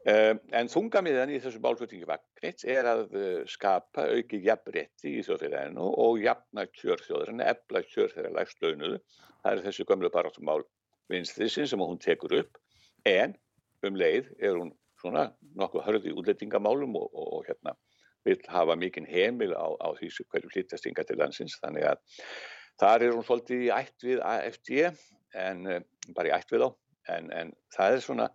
Um, 0.08 0.40
en 0.56 0.70
þungamiðan 0.72 1.34
í 1.36 1.42
þessu 1.44 1.60
bálflutningi 1.64 2.08
vagnit 2.08 2.64
er 2.72 2.88
að 2.88 3.18
skapa 3.52 4.06
auki 4.14 4.40
jafnrétti 4.46 5.18
í 5.20 5.24
þjóðfélaginu 5.28 5.90
og 6.06 6.22
jafna 6.24 6.64
kjörþjóðurinn, 6.72 7.44
efla 7.44 7.84
kjör 7.84 8.14
þeirra 8.14 8.32
lægst 8.38 8.64
launuðu. 8.64 9.02
Það 9.44 9.52
er 9.52 9.66
þessi 9.68 9.88
gömlu 9.88 10.12
baráttumál 10.14 10.62
vinstriðsinn 11.12 11.68
sem 11.68 11.84
hún 11.84 12.00
tekur 12.00 12.38
upp 12.40 12.60
en 13.08 13.36
um 13.88 13.98
leið 14.00 14.32
er 14.40 14.58
hún 14.60 14.74
svona 15.00 15.30
nokkuð 15.60 15.86
hörði 15.86 16.14
útlettingamálum 16.20 16.98
og, 17.00 17.08
og, 17.14 17.30
og 17.40 17.48
hérna 17.48 17.76
vil 18.28 18.40
hafa 18.52 18.76
mikinn 18.76 19.08
heimil 19.08 19.54
á, 19.56 19.68
á 19.80 19.88
því 19.96 20.10
sem 20.12 20.28
hverju 20.28 20.52
hlýttastinga 20.54 21.06
til 21.08 21.20
landsins. 21.22 21.56
Þannig 21.64 21.88
að 21.88 22.02
þar 22.82 23.06
er 23.06 23.16
hún 23.16 23.26
svolítið 23.28 23.66
í 23.68 23.72
ætt 23.76 24.06
við 24.06 24.24
AFD 24.28 24.74
en 25.40 25.64
bara 26.16 26.32
í 26.32 26.36
ætt 26.36 26.52
við 26.52 26.68
á 26.68 26.70
en, 27.16 27.32
en 27.32 27.54
það 27.76 27.96
er 27.96 28.04
svona, 28.04 28.28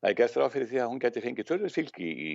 það 0.00 0.10
er 0.10 0.18
gert 0.20 0.38
ráð 0.38 0.54
fyrir 0.56 0.70
því 0.70 0.82
að 0.82 0.92
hún 0.92 1.02
geti 1.02 1.24
fengið 1.24 1.50
törður 1.50 1.74
fylgi 1.74 2.10
í 2.10 2.30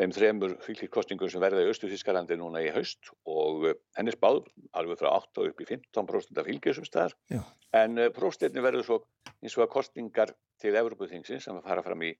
þeim 0.00 0.14
þremur 0.16 0.56
fylgikostningum 0.64 1.30
sem 1.30 1.42
verða 1.42 1.62
í 1.64 1.70
Östu-Þískalandi 1.70 2.38
núna 2.40 2.62
í 2.64 2.70
haust 2.74 3.12
og 3.28 3.68
henni 3.98 4.14
spáð 4.14 4.46
alveg 4.78 5.00
frá 5.02 5.10
8 5.12 5.48
upp 5.50 5.62
í 5.62 5.68
15% 5.68 6.40
af 6.40 6.48
fylgjum 6.48 6.88
staðar 6.88 7.16
Já. 7.30 7.42
en 7.82 8.00
próstetni 8.16 8.64
verður 8.64 8.88
svo 8.88 9.00
eins 9.42 9.56
og 9.58 9.66
að 9.66 9.72
kostningar 9.76 10.34
til 10.62 10.74
Evropaþingsins 10.80 11.44
sem 11.48 11.60
fara 11.66 11.84
fram 11.84 12.04
í 12.08 12.14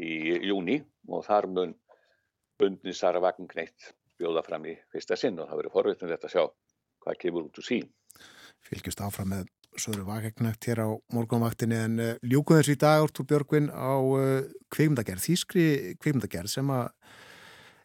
í 0.00 0.36
júni 0.48 0.80
og 1.08 1.24
þar 1.26 1.48
mun 1.50 1.74
bundni 2.60 2.94
Sara 2.96 3.20
Vagnkneitt 3.22 3.92
bjóða 4.20 4.44
fram 4.46 4.66
í 4.68 4.74
fyrsta 4.92 5.16
sinn 5.18 5.38
og 5.40 5.48
það 5.48 5.62
verður 5.62 5.76
forveitin 5.76 6.12
þetta 6.12 6.28
að 6.28 6.34
sjá 6.34 6.44
hvað 7.00 7.20
kemur 7.22 7.48
út 7.48 7.60
úr 7.60 7.66
sín. 7.66 7.88
Fylgjast 8.68 9.00
áfram 9.04 9.32
með 9.32 9.48
Söður 9.78 10.02
vakegnægt 10.08 10.66
hér 10.66 10.82
á 10.82 10.88
morgunvaktinni 11.14 11.76
en 11.78 12.00
uh, 12.02 12.14
ljúkuð 12.26 12.58
þessu 12.58 12.74
í 12.74 12.78
dag 12.82 13.04
Ártúr 13.04 13.26
Björgvin 13.30 13.68
á 13.70 13.94
uh, 14.02 14.40
kveimdagerð, 14.74 15.22
þýskri 15.22 15.66
kveimdagerð 16.02 16.50
sem 16.50 16.72
að 16.74 16.88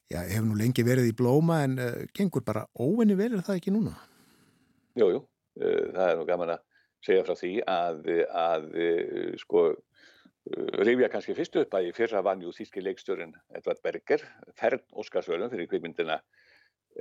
já, 0.09 0.19
hefur 0.23 0.47
nú 0.47 0.57
lengi 0.57 0.85
verið 0.87 1.11
í 1.11 1.15
blóma 1.17 1.61
en 1.67 1.77
uh, 1.77 1.99
gengur 2.17 2.45
bara 2.47 2.65
óvinni 2.73 3.17
vel, 3.19 3.35
er 3.37 3.45
það 3.45 3.59
ekki 3.61 3.75
núna? 3.75 3.93
Jú, 4.97 5.11
jú, 5.13 5.21
það 5.59 6.07
er 6.07 6.17
nú 6.17 6.25
gaman 6.29 6.55
að 6.55 6.63
segja 7.05 7.25
frá 7.27 7.37
því 7.37 7.51
að, 7.69 8.09
að 8.33 8.67
sko 9.43 9.65
rifja 10.85 11.09
kannski 11.11 11.35
fyrst 11.37 11.57
upp 11.59 11.75
að 11.77 11.89
í 11.89 11.93
fyrra 11.97 12.21
vann 12.25 12.41
jú 12.41 12.53
þýski 12.53 12.81
leikstjórin 12.81 13.33
Edvard 13.57 13.81
Berger 13.85 14.23
fern 14.57 14.81
Óskarsvölum 14.93 15.51
fyrir 15.51 15.69
kvikmyndina 15.69 16.19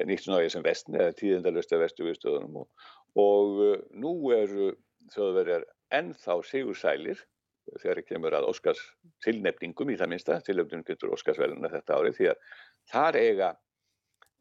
nýtt 0.09 0.25
svona 0.25 0.49
sem 0.51 0.65
vestni 0.65 0.99
eða 1.01 1.15
tíðendalösta 1.19 1.79
vestu 1.81 2.07
viðstöðunum 2.09 2.63
og, 2.63 2.89
og 3.21 3.61
uh, 3.63 3.77
nú 3.95 4.15
eru 4.35 4.73
þjóðverjar 5.15 5.67
ennþá 5.95 6.39
sigursælir 6.49 7.21
þegar 7.81 8.01
ekki 8.01 8.15
kemur 8.15 8.37
að 8.37 8.49
Óskars 8.51 8.81
tilnefningum 9.25 9.93
í 9.93 9.99
það 10.01 10.11
minsta, 10.13 10.41
tilnefningum 10.45 10.87
getur 10.89 11.15
Óskarsveluna 11.17 11.71
þetta 11.73 11.99
árið 11.99 12.19
því 12.19 12.31
að 12.33 12.57
þar 12.93 13.19
eiga 13.21 13.51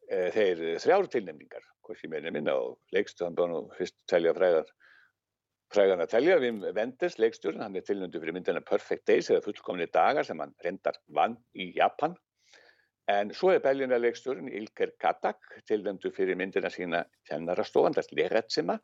e, 0.09 0.17
þeir 0.35 0.63
þrjár 0.83 1.09
tilnefningar, 1.13 1.67
hvort 1.85 2.03
ég 2.03 2.11
meina 2.11 2.33
minna 2.35 2.55
og 2.59 2.79
leikstöðan 2.95 3.55
að 3.59 3.69
fyrst 3.77 3.97
telja 4.11 4.35
fræðar 4.35 4.73
frægan 5.73 6.03
að 6.03 6.11
telja. 6.13 6.37
Við 6.41 6.67
Venders 6.75 7.17
leikstjórn, 7.21 7.63
hann 7.63 7.79
er 7.79 7.85
tilnöndu 7.87 8.21
fyrir 8.21 8.35
myndina 8.35 8.61
Perfect 8.65 9.07
Days 9.09 9.31
eða 9.31 9.45
fullkomni 9.47 9.87
dagar 9.93 10.27
sem 10.27 10.39
hann 10.43 10.53
reyndar 10.65 10.99
vann 11.15 11.39
í 11.55 11.71
Japan 11.77 12.17
en 13.11 13.33
svo 13.35 13.51
er 13.51 13.63
Berlínar 13.63 13.99
leikstjórn 13.99 14.47
Ilker 14.47 14.93
Katak 15.01 15.41
tilnöndu 15.67 16.11
fyrir 16.15 16.37
myndina 16.39 16.71
sína 16.71 17.03
kennarastofan, 17.27 17.95
það 17.97 18.05
er 18.05 18.17
Leretsima 18.21 18.77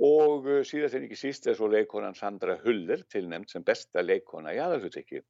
og 0.00 0.48
uh, 0.48 0.62
síðast 0.64 0.96
en 0.96 1.06
ekki 1.06 1.18
síst 1.20 1.46
er 1.46 1.58
svo 1.58 1.68
leikonan 1.68 2.16
Sandra 2.16 2.56
Huller 2.62 3.04
tilnæmt 3.12 3.52
sem 3.52 3.64
besta 3.64 4.04
leikona 4.04 4.54
í 4.56 4.60
aðalhutekki 4.62 5.20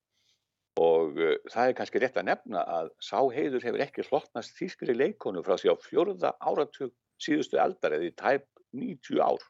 og 0.80 1.18
uh, 1.18 1.34
það 1.50 1.68
er 1.68 1.78
kannski 1.78 2.02
rétt 2.02 2.20
að 2.20 2.28
nefna 2.30 2.62
að 2.78 2.92
sáheiður 3.02 3.66
hefur 3.66 3.84
ekki 3.84 4.06
hlottnast 4.06 4.54
þýskri 4.60 4.94
leikonu 4.96 5.42
frá 5.42 5.58
því 5.58 5.74
á 5.74 5.76
fjörða 5.82 6.36
áratug 6.38 6.94
síðustu 7.22 7.58
aldar 7.58 7.98
eða 7.98 8.08
í 8.08 8.14
tæp 8.18 8.46
90 8.72 9.20
ár. 9.20 9.42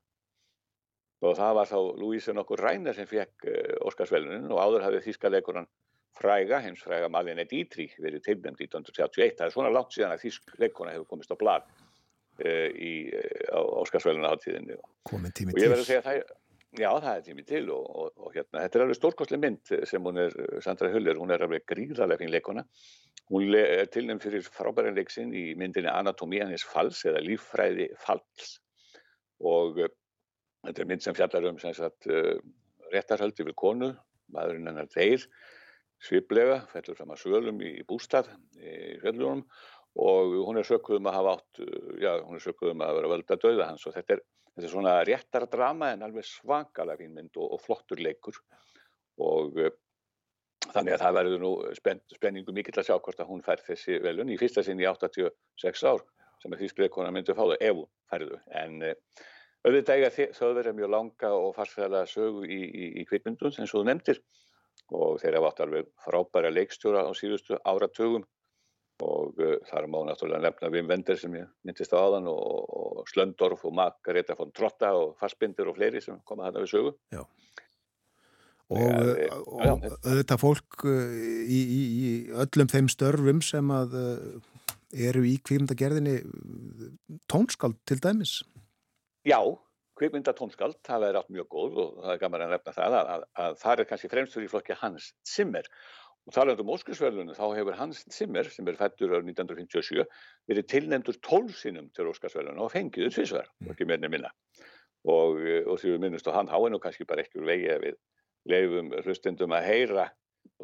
Og 1.23 1.37
það 1.39 1.53
var 1.55 1.69
þá 1.71 1.79
Louise 2.01 2.33
nokkur 2.35 2.61
Ræna 2.65 2.95
sem 2.97 3.07
fekk 3.07 3.47
uh, 3.47 3.77
Óskarsvelunin 3.87 4.51
og 4.51 4.65
áður 4.65 4.89
hafið 4.89 5.11
þýska 5.11 5.31
leikonan 5.31 5.69
fræga, 6.19 6.61
heims 6.65 6.83
fræga 6.85 7.09
Malin 7.13 7.41
Dietrich 7.49 7.97
verið 8.03 8.27
tilnæmt 8.27 8.61
í 8.61 8.69
1931. 8.69 9.39
Það 9.39 9.47
er 9.47 9.55
svona 9.55 9.73
langt 9.73 9.95
síðan 9.95 10.15
að 10.15 10.25
þýsk 10.27 10.55
leikona 10.63 10.95
hefur 10.95 11.09
komist 11.11 11.33
á 11.33 11.37
blag 11.41 11.67
uh, 11.67 12.71
í, 12.73 12.95
uh, 13.17 13.59
á 13.59 13.61
Óskarsveluna 13.83 14.33
áttíðinni. 14.35 14.79
Komin 15.09 15.35
tími 15.37 15.57
Og 15.57 15.61
ég 15.61 15.67
til. 15.67 15.73
verður 15.75 15.85
að 15.85 15.91
segja 15.91 16.03
að 16.03 16.09
það, 16.09 16.35
já 16.83 16.91
það 16.91 17.13
er 17.15 17.25
tími 17.29 17.47
til 17.49 17.63
og, 17.75 17.87
og, 18.03 18.11
og 18.17 18.37
hérna, 18.37 18.65
þetta 18.65 18.79
er 18.79 18.85
alveg 18.87 19.01
stórkostlega 19.01 19.45
mynd 19.47 19.73
sem 19.89 20.11
hún 20.11 20.21
er, 20.27 20.37
Sandra 20.65 20.93
Huller, 20.93 21.21
hún 21.21 21.35
er 21.35 21.47
alveg 21.47 21.67
gríðarlega 21.73 22.23
fín 22.23 22.35
leikona. 22.35 22.67
Hún 23.33 23.57
er 23.57 23.87
tilnæmt 23.93 24.25
fyrir 24.27 24.45
frábæran 24.45 24.99
leiksinn 24.99 25.33
í 25.33 25.53
myndinni 25.57 25.89
Anatomíanis 25.89 26.67
falls 26.69 27.05
eða 27.09 27.23
líffræði 27.25 27.89
falls 28.03 28.59
og 29.43 29.81
uh, 29.83 29.93
þetta 30.67 30.85
er 30.85 30.91
mynd 30.91 31.05
sem 31.05 31.17
fjallar 31.17 31.49
um 31.51 31.59
sem 31.63 31.75
sagt, 31.77 32.07
uh, 32.11 32.37
réttarhöldi 32.93 33.47
við 33.49 33.57
konu, 33.59 33.91
maðurinn 34.33 34.69
hennar 34.71 34.91
þeir, 34.93 35.25
sviplega, 36.03 36.61
fellur 36.73 36.99
fram 36.99 37.13
að 37.15 37.21
svölum 37.23 37.61
í, 37.63 37.73
bústað 37.87 38.31
í 38.59 38.99
fjöllunum 39.03 39.45
og 40.03 40.35
hún 40.49 40.59
er 40.59 40.67
sökuð 40.67 40.99
um 40.99 41.09
að 41.11 41.17
hafa 41.19 41.35
átt, 41.37 41.61
já, 42.01 42.13
hún 42.25 42.39
er 42.39 42.43
sökuð 42.43 42.73
um 42.73 42.83
að 42.85 42.95
vera 42.99 43.11
völda 43.13 43.37
döða 43.43 43.69
hans 43.69 43.85
og 43.87 43.95
þetta 43.95 44.17
er, 44.17 44.23
þetta 44.55 44.67
er 44.69 44.73
svona 44.73 44.95
réttar 45.07 45.47
drama 45.53 45.91
en 45.93 46.03
alveg 46.07 46.25
svakalega 46.27 47.03
fín 47.03 47.13
mynd 47.17 47.37
og, 47.37 47.55
og 47.57 47.61
flottur 47.63 48.01
leikur 48.03 48.39
og 49.23 49.59
uh, 49.61 49.71
þannig 50.73 50.97
að 50.97 51.03
það 51.05 51.17
verður 51.19 51.43
nú 51.45 51.53
spenn, 51.77 52.01
spenningu 52.17 52.55
mikill 52.57 52.79
að 52.81 52.89
sjá 52.89 52.97
hvort 52.97 53.21
að 53.21 53.29
hún 53.31 53.45
fær 53.45 53.61
þessi 53.67 53.99
velun 54.03 54.33
í 54.33 54.39
fyrsta 54.41 54.65
sinn 54.65 54.81
í 54.81 54.89
86 54.89 55.85
ár 55.91 56.03
sem 56.43 56.55
að 56.57 56.65
þýskleikona 56.65 57.13
myndi 57.15 57.35
að 57.35 57.39
fá 57.39 57.45
þau 57.53 57.59
ef 57.61 57.77
hún 57.77 57.91
færðu 58.11 58.39
en 58.63 58.79
uh, 58.89 58.95
auðvitað 59.63 59.99
eiga 60.01 60.11
þi- 60.17 60.31
þjóðverjar 60.39 60.79
mjög 60.81 60.91
langa 60.97 61.35
og 61.37 61.53
farsfæðlega 61.59 62.09
sögu 62.11 62.49
í, 62.49 62.63
í, 62.65 62.89
í 63.03 63.05
kvikmyndun 63.07 63.53
sem 63.55 63.69
svo 63.69 63.83
þú 63.85 63.91
nefndir 63.93 64.23
og 64.93 65.19
þeir 65.23 65.39
hafa 65.39 65.51
átt 65.53 65.65
alveg 65.65 65.91
frábæra 66.05 66.53
leikstjóra 66.53 67.05
á 67.07 67.11
síðustu 67.17 67.59
áratugum 67.63 68.25
og 69.03 69.39
uh, 69.41 69.57
þar 69.71 69.89
má 69.91 69.99
náttúrulega 70.07 70.43
nefna 70.45 70.71
Wim 70.73 70.91
Wenders 70.91 71.25
sem 71.25 71.35
ég 71.39 71.49
myndist 71.67 71.95
á 71.95 71.99
áðan 72.03 72.29
og, 72.31 72.43
og 72.69 73.11
Slöndorf 73.11 73.65
og 73.67 73.75
Margareta 73.79 74.37
von 74.39 74.53
Trotta 74.55 74.93
og 74.99 75.17
Fassbinder 75.21 75.71
og 75.71 75.79
fleiri 75.79 76.03
sem 76.05 76.21
koma 76.29 76.49
þarna 76.49 76.65
við 76.65 76.75
sögu. 76.75 76.95
Og, 78.73 78.79
Já, 78.79 78.89
uh, 78.89 79.17
já, 79.21 79.33
og 79.37 79.61
já. 79.61 79.73
auðvitað 80.07 80.41
fólk 80.41 80.85
í, 80.89 81.59
í, 81.61 81.81
í 81.83 82.13
öllum 82.45 82.71
þeim 82.73 82.87
störfum 82.89 83.43
sem 83.45 83.73
að 83.75 83.99
eru 84.93 85.25
í 85.29 85.35
kvímdagerðinni 85.45 86.21
tónskald 87.33 87.79
til 87.89 87.99
dæmis. 88.01 88.39
Já, 89.29 89.41
kvikmynda 90.03 90.35
tónskald, 90.35 90.79
það 90.87 91.05
er 91.07 91.19
allt 91.21 91.31
mjög 91.31 91.49
góð 91.53 91.77
og 91.79 91.99
það 92.03 92.13
er 92.15 92.21
gaman 92.23 92.45
að 92.47 92.55
nefna 92.57 92.73
það 92.75 92.95
að, 92.99 93.11
að, 93.13 93.27
að 93.45 93.59
það 93.63 93.83
er 93.83 93.89
kannski 93.91 94.11
fremstur 94.11 94.47
í 94.47 94.49
flokki 94.51 94.79
Hans 94.81 95.11
Zimmer. 95.29 95.69
Og 96.27 96.35
talað 96.35 96.63
um 96.63 96.73
Óskarsverðlunum 96.75 97.39
þá 97.39 97.45
hefur 97.59 97.79
Hans 97.79 98.03
Zimmer 98.15 98.51
sem 98.51 98.69
er 98.71 98.79
fættur 98.79 99.15
árið 99.15 99.33
1957 99.33 100.03
verið 100.51 100.69
tilnefndur 100.71 101.19
tólsinum 101.23 101.89
til 101.95 102.09
Óskarsverðlunum 102.11 102.67
og 102.67 102.75
fengiður 102.75 103.15
tvisvar, 103.15 103.51
ekki 103.71 103.87
meirni 103.91 104.11
minna. 104.11 104.31
Og, 105.07 105.39
eh, 105.43 105.63
og 105.67 105.79
því 105.83 105.95
við 105.95 106.03
minnumst 106.05 106.31
og 106.31 106.37
hann 106.39 106.51
háið 106.51 106.75
nú 106.75 106.83
kannski 106.83 107.07
bara 107.07 107.23
ekki 107.23 107.43
úr 107.43 107.49
vegi 107.51 107.71
að 107.71 107.89
við 107.89 107.99
leifum 108.51 108.93
hlustendum 109.03 109.55
að 109.55 109.67
heyra 109.71 110.09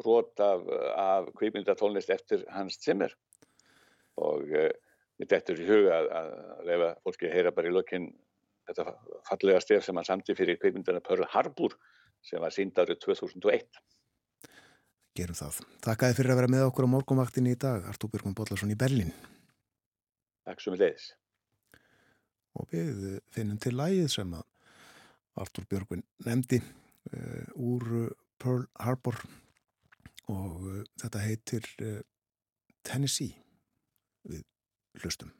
rót 0.03 0.39
af, 0.43 0.63
af 0.99 1.31
kvikmynda 1.39 1.75
tónlist 1.79 2.11
eftir 2.11 2.43
Hans 2.55 2.79
Zimmer. 2.83 3.15
Og 4.19 4.47
þetta 5.27 5.53
er 5.53 5.61
í 5.63 5.67
huga 5.67 5.99
að, 5.99 6.09
að 6.19 6.65
leifa 6.67 6.89
fólki 7.03 7.27
að 7.27 7.35
heyra 7.35 7.55
bara 7.55 7.71
í 7.71 7.75
lokinn 7.75 8.09
þetta 8.69 9.21
fallega 9.27 9.61
stef 9.63 9.85
sem 9.85 9.97
hann 9.97 10.07
samti 10.07 10.35
fyrir 10.37 10.59
kveikmyndina 10.61 11.01
Pearl 11.05 11.25
Harbor 11.33 11.75
sem 12.25 12.41
var 12.41 12.53
sínd 12.53 12.77
árið 12.79 13.01
2001. 13.05 13.81
Gerum 15.17 15.37
það. 15.37 15.63
Takk 15.83 16.05
fyrir 16.15 16.33
að 16.33 16.41
vera 16.41 16.51
með 16.51 16.67
okkur 16.69 16.87
á 16.87 16.93
morgunvaktinni 16.93 17.55
í 17.55 17.59
dag, 17.59 17.87
Artúr 17.89 18.11
Björgum 18.13 18.35
Bollarsson 18.37 18.71
í 18.71 18.77
Berlín. 18.79 19.09
Takk 20.47 20.61
sem 20.63 20.75
við 20.75 20.85
leiðis. 20.85 21.09
Og 22.59 22.71
við 22.73 23.19
finnum 23.33 23.59
til 23.61 23.75
lægið 23.77 24.07
sem 24.13 24.37
að 24.37 24.47
Artúr 25.39 25.67
Björgvin 25.69 26.03
nefndi 26.27 26.61
uh, 26.61 27.45
úr 27.55 27.85
uh, 28.03 28.07
Pearl 28.39 28.65
Harbor 28.79 29.19
og 30.29 30.63
uh, 30.67 30.79
þetta 31.01 31.23
heitir 31.23 31.67
uh, 31.85 31.99
Tennessee 32.85 33.35
við 34.29 34.43
hlustum. 35.03 35.31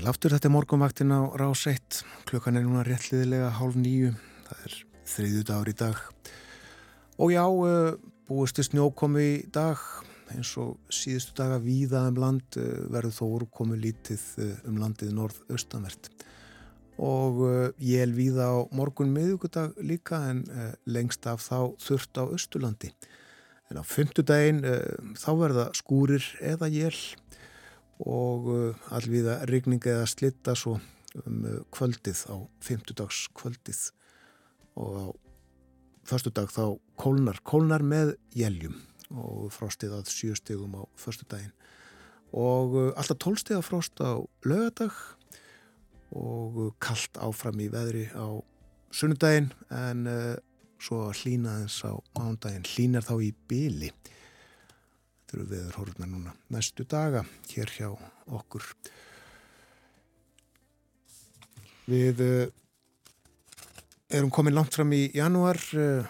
Sæl 0.00 0.08
aftur, 0.08 0.32
þetta 0.32 0.48
er 0.48 0.52
morgunvaktin 0.54 1.10
á 1.12 1.28
rás 1.36 1.66
1. 1.68 1.98
Klukkan 2.24 2.56
er 2.56 2.62
núna 2.64 2.80
réttliðilega 2.86 3.50
hálf 3.58 3.74
nýju. 3.76 4.14
Það 4.46 4.62
er 4.64 4.76
þriðju 5.12 5.42
dagur 5.50 5.68
í 5.68 5.74
dag. 5.76 6.00
Og 7.20 7.34
já, 7.34 7.42
uh, 7.44 7.98
búistu 8.24 8.64
snjókomi 8.64 9.26
í 9.34 9.44
dag 9.52 9.76
eins 10.32 10.54
og 10.56 10.78
síðustu 10.88 11.36
daga 11.36 11.60
víða 11.60 12.06
um 12.08 12.16
land 12.16 12.56
uh, 12.56 12.80
verður 12.88 13.16
þó 13.18 13.22
úrkomi 13.42 13.76
lítið 13.82 14.24
uh, 14.40 14.56
um 14.72 14.80
landið 14.80 15.12
norð-austanvert. 15.20 16.08
Og 16.96 17.44
ég 17.84 18.00
er 18.00 18.16
víða 18.16 18.48
á 18.56 18.64
morgun 18.72 19.12
miðugudag 19.12 19.76
líka 19.84 20.22
en 20.32 20.46
lengst 20.88 21.28
af 21.28 21.44
þá 21.44 21.76
þurft 21.76 22.16
á 22.16 22.24
Östurlandi. 22.24 22.94
En 23.68 23.80
á 23.80 23.84
fymtudaginn 23.84 24.64
þá 25.20 25.30
verða 25.44 25.72
skúrir 25.76 26.24
eða 26.40 26.72
jél 26.72 26.96
og 28.00 28.48
allviða 28.94 29.42
rigning 29.50 29.84
eða 29.84 30.08
slitta 30.08 30.54
svo 30.56 30.78
um 31.26 31.42
kvöldið 31.74 32.22
á 32.30 32.36
fymtudags 32.62 33.26
kvöldið 33.36 33.80
og 34.78 34.94
á 34.96 35.06
förstudag 36.10 36.50
þá 36.50 36.78
kólnar, 36.98 37.40
kólnar 37.44 37.82
með 37.82 38.14
jæljum 38.34 38.78
og 39.10 39.50
frostið 39.54 39.96
að 39.98 40.12
sjöstegum 40.14 40.76
á 40.78 40.82
förstudaginn 40.98 41.54
og 42.30 42.76
alltaf 42.94 43.18
tólstega 43.18 43.62
frost 43.62 43.98
á 43.98 44.22
lögadag 44.46 44.94
og 46.14 46.76
kallt 46.82 47.18
áfram 47.18 47.60
í 47.62 47.68
veðri 47.70 48.06
á 48.14 48.38
sunnudaginn 48.94 49.50
en 49.74 50.06
uh, 50.10 50.36
svo 50.82 51.10
hlýna 51.14 51.60
þess 51.64 51.86
á 51.86 51.92
mándaginn 52.18 52.66
hlýnar 52.66 53.06
þá 53.06 53.14
í 53.22 53.30
byli 53.50 53.90
Þetta 55.30 55.44
eru 55.44 55.50
viður 55.52 55.74
horfna 55.78 56.06
núna 56.10 56.32
næstu 56.50 56.82
daga 56.90 57.20
hér 57.52 57.70
hjá 57.70 57.86
okkur. 58.34 58.64
Við 61.86 62.22
uh, 62.24 62.48
erum 64.10 64.32
komin 64.34 64.56
langt 64.56 64.74
fram 64.74 64.90
í 64.90 65.04
janúar, 65.14 65.60
uh, 65.78 66.08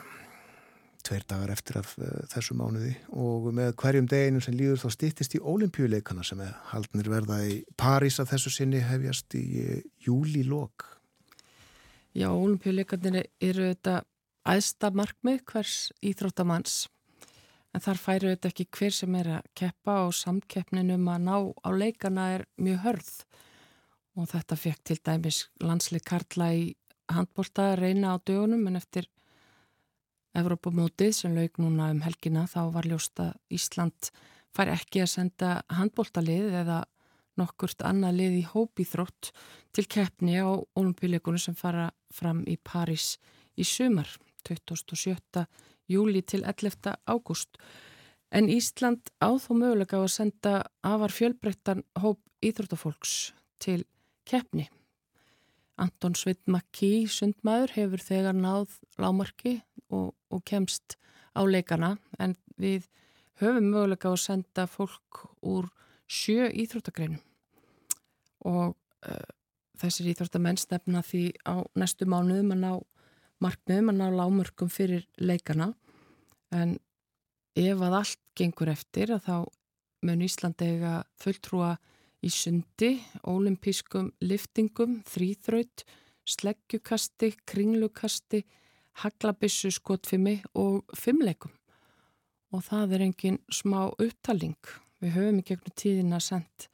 tveir 1.04 1.26
dagar 1.28 1.52
eftir 1.52 1.76
af 1.82 1.90
uh, 2.00 2.06
þessu 2.32 2.56
mánuði 2.56 2.94
og 3.12 3.50
með 3.58 3.74
hverjum 3.82 4.08
deginu 4.08 4.40
sem 4.40 4.56
líður 4.56 4.80
þá 4.86 4.94
stýttist 4.94 5.36
í 5.36 5.42
olimpíuleikana 5.52 6.24
sem 6.24 6.40
er 6.40 6.54
haldnir 6.70 7.10
verða 7.12 7.42
í 7.44 7.58
París 7.76 8.16
að 8.24 8.30
þessu 8.32 8.54
sinni 8.54 8.80
hefjast 8.80 9.36
í 9.36 9.82
júlílokk. 10.06 10.86
Já, 12.16 12.30
olimpíuleikarnir 12.32 13.28
eru 13.36 13.68
þetta 13.68 13.98
aðsta 14.48 14.88
markmið 14.96 15.44
hvers 15.52 15.76
íþróttamanns 16.00 16.86
en 17.74 17.84
þar 17.84 18.00
færu 18.02 18.32
þetta 18.32 18.50
ekki 18.50 18.66
hver 18.76 18.96
sem 18.96 19.14
er 19.20 19.30
að 19.38 19.48
keppa 19.58 19.96
og 20.06 20.16
samkeppninum 20.18 21.08
að 21.12 21.24
ná 21.28 21.36
á 21.66 21.68
leikana 21.70 22.26
er 22.36 22.46
mjög 22.58 22.82
hörð. 22.86 23.12
Og 24.18 24.28
þetta 24.32 24.58
fekk 24.58 24.82
til 24.84 24.98
dæmis 25.06 25.40
landsleik 25.62 26.04
Karla 26.10 26.50
í 26.54 26.64
handbólta 27.10 27.70
að 27.72 27.80
reyna 27.84 28.14
á 28.14 28.16
dögunum 28.18 28.66
en 28.70 28.80
eftir 28.80 29.08
Evrópamótið 30.36 31.14
sem 31.14 31.34
lauk 31.34 31.58
núna 31.58 31.88
um 31.90 32.02
helgina 32.04 32.44
þá 32.46 32.60
var 32.74 32.86
ljósta 32.86 33.32
Ísland 33.50 34.12
fær 34.54 34.70
ekki 34.70 35.02
að 35.02 35.12
senda 35.14 35.50
handbóltalið 35.74 36.54
eða 36.62 36.84
nokkurt 37.40 37.82
annað 37.86 38.18
lið 38.20 38.36
í 38.40 38.44
hópíþrótt 38.50 39.30
til 39.74 39.86
keppni 39.90 40.38
á 40.38 40.50
olimpíuleikunum 40.78 41.42
sem 41.42 41.56
fara 41.58 41.88
fram 42.14 42.42
í 42.46 42.56
París 42.58 43.16
í 43.58 43.66
sumar. 43.66 44.10
27 44.46 45.44
júli 45.90 46.22
til 46.22 46.44
11. 46.46 46.96
ágúst. 47.06 47.58
En 48.30 48.48
Ísland 48.48 49.10
áþó 49.18 49.56
mögulega 49.58 49.98
á 49.98 50.06
að 50.06 50.14
senda 50.14 50.52
afar 50.86 51.10
fjölbreyttan 51.10 51.82
hóp 51.98 52.20
íþróttafólks 52.40 53.32
til 53.58 53.84
keppni. 54.24 54.68
Anton 55.80 56.14
Svitmakki, 56.14 57.08
sundmaður, 57.08 57.74
hefur 57.74 58.04
þegar 58.04 58.36
náð 58.36 58.78
lámarki 59.00 59.60
og, 59.88 60.14
og 60.30 60.44
kemst 60.46 60.96
á 61.34 61.42
leikana 61.42 61.96
en 62.20 62.36
við 62.60 62.86
höfum 63.40 63.70
mögulega 63.72 64.10
á 64.10 64.14
að 64.14 64.22
senda 64.22 64.66
fólk 64.68 65.24
úr 65.42 65.70
sjö 66.10 66.50
íþróttagreinum 66.52 67.22
og 68.46 68.76
uh, 68.76 69.28
þessir 69.80 70.10
íþróttamenn 70.12 70.60
stefna 70.60 71.02
því 71.04 71.24
á 71.48 71.64
næstu 71.78 72.08
mánuðum 72.08 72.54
að 72.54 72.62
ná 72.64 72.72
markmiðum 73.40 73.92
að 73.92 74.00
ná 74.00 74.06
lámörkum 74.18 74.72
fyrir 74.72 75.06
leikana 75.16 75.72
en 76.54 76.76
ef 77.58 77.82
að 77.82 77.96
allt 78.00 78.20
gengur 78.38 78.70
eftir 78.72 79.12
að 79.14 79.26
þá 79.26 79.36
mun 80.06 80.24
Íslandi 80.24 80.68
eiga 80.74 80.94
fulltrúa 81.20 81.74
í 82.24 82.30
sundi, 82.32 82.98
ólimpískum 83.24 84.10
liftingum, 84.24 85.00
þrýþraut, 85.08 85.84
sleggjukasti, 86.28 87.32
kringlukasti, 87.48 88.42
haglabissu 89.00 89.70
skotfimi 89.72 90.40
og 90.58 90.84
fimmleikum. 90.96 91.52
Og 92.50 92.64
það 92.66 92.96
er 92.96 93.06
engin 93.06 93.38
smá 93.52 93.88
upptaling. 93.92 94.58
Við 95.00 95.16
höfum 95.16 95.40
í 95.40 95.46
gegnum 95.48 95.76
tíðina 95.78 96.20
sendt 96.20 96.68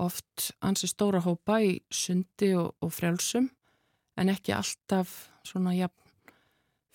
oft 0.00 0.50
ansi 0.64 0.88
stóra 0.88 1.20
hópa 1.24 1.60
í 1.60 1.80
sundi 1.92 2.54
og, 2.56 2.72
og 2.80 2.92
frjálsum 2.94 3.50
en 4.20 4.32
ekki 4.32 4.54
alltaf 4.56 5.12
svona 5.46 5.74
ja, 5.76 5.88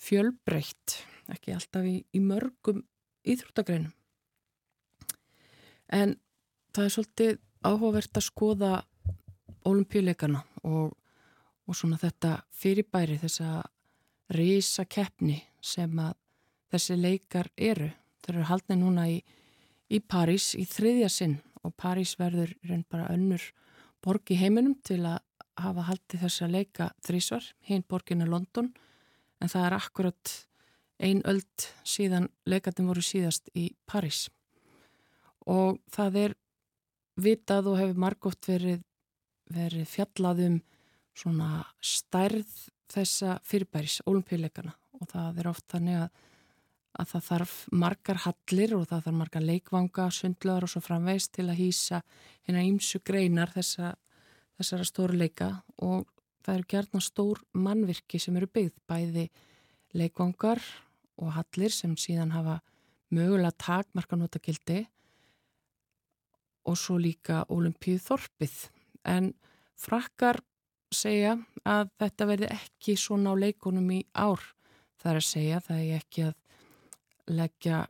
fjölbreytt, 0.01 0.99
ekki 1.31 1.55
alltaf 1.55 1.85
í, 1.87 1.97
í 2.13 2.21
mörgum 2.21 2.83
íþróttagreinum. 3.25 3.93
En 5.93 6.15
það 6.75 6.85
er 6.85 6.93
svolítið 6.93 7.33
áhugavert 7.65 8.19
að 8.19 8.27
skoða 8.27 8.71
olimpíuleikana 9.65 10.43
og, 10.65 10.93
og 11.65 11.77
svona 11.77 11.97
þetta 12.01 12.37
fyrirbæri 12.53 13.17
þessa 13.21 13.63
reysa 14.33 14.85
keppni 14.89 15.39
sem 15.61 15.91
að 16.01 16.15
þessi 16.73 16.97
leikar 16.99 17.49
eru. 17.57 17.89
Það 18.21 18.33
eru 18.33 18.47
haldnið 18.49 18.81
núna 18.81 19.09
í, 19.09 19.19
í 19.89 20.01
París 20.01 20.53
í 20.57 20.65
þriðja 20.69 21.11
sinn 21.13 21.37
og 21.65 21.73
París 21.77 22.15
verður 22.19 22.53
reyn 22.65 22.85
bara 22.89 23.09
önnur 23.13 23.43
borg 24.05 24.29
í 24.33 24.37
heiminum 24.37 24.75
til 24.85 25.01
að 25.07 25.21
hafa 25.57 25.85
haldið 25.87 26.25
þessa 26.25 26.49
leika 26.51 26.89
þrísvar, 27.05 27.45
hinn 27.65 27.85
borgin 27.87 28.21
er 28.25 28.29
London 28.29 28.73
en 29.41 29.51
það 29.51 29.67
er 29.67 29.75
akkurat 29.77 30.33
ein 30.99 31.21
öld 31.27 31.67
síðan 31.83 32.29
leikatin 32.47 32.87
voru 32.87 33.03
síðast 33.03 33.49
í 33.55 33.69
París. 33.89 34.29
Og 35.45 35.81
það 35.93 36.19
er 36.21 36.35
vitað 37.21 37.71
og 37.71 37.79
hefur 37.79 37.99
margótt 38.05 38.47
verið, 38.49 38.81
verið 39.51 39.89
fjallað 39.89 40.45
um 40.47 40.61
svona 41.15 41.65
stærð 41.83 42.49
þessa 42.91 43.39
fyrirbæris, 43.47 44.01
ólimpíuleikana 44.07 44.75
og 44.99 45.09
það 45.11 45.41
er 45.41 45.49
oft 45.49 45.65
þannig 45.71 45.99
að, 45.99 46.09
að 46.99 47.11
það 47.11 47.25
þarf 47.29 47.55
margar 47.83 48.21
hallir 48.25 48.75
og 48.77 48.85
það 48.89 49.05
þarf 49.07 49.19
margar 49.19 49.45
leikvanga, 49.45 50.07
sundlöðar 50.11 50.67
og 50.67 50.71
svo 50.71 50.81
framveist 50.83 51.33
til 51.35 51.47
að 51.49 51.59
hýsa 51.59 52.01
hérna 52.47 52.65
ímsu 52.67 53.01
greinar 53.05 53.51
þessa, 53.55 53.93
þessara 54.59 54.87
stóru 54.87 55.19
leika. 55.19 55.49
Og 55.83 56.07
það 56.45 56.59
eru 56.59 56.69
gerðna 56.75 57.03
stór 57.03 57.43
mannvirki 57.57 58.21
sem 58.21 58.37
eru 58.39 58.49
byggð, 58.51 58.79
bæði 58.87 59.27
leikvangar 59.95 60.63
og 61.21 61.33
hallir 61.35 61.73
sem 61.73 61.95
síðan 61.99 62.33
hafa 62.35 62.59
mögulega 63.13 63.53
takmarkanótagildi 63.61 64.85
og 66.65 66.77
svo 66.79 66.97
líka 66.97 67.43
Ólimpíð 67.53 68.01
Þorpið. 68.07 68.55
En 69.05 69.33
frakkar 69.77 70.41
segja 70.93 71.35
að 71.65 71.91
þetta 72.01 72.29
verði 72.29 72.51
ekki 72.55 72.95
svona 72.99 73.33
á 73.33 73.41
leikunum 73.41 73.91
í 73.93 74.01
ár. 74.13 74.41
Það 75.01 75.11
er 75.11 75.19
að 75.19 75.27
segja, 75.29 75.59
það 75.67 75.81
er 75.81 75.99
ekki 75.99 76.25
að 76.29 77.35
leggja 77.35 77.81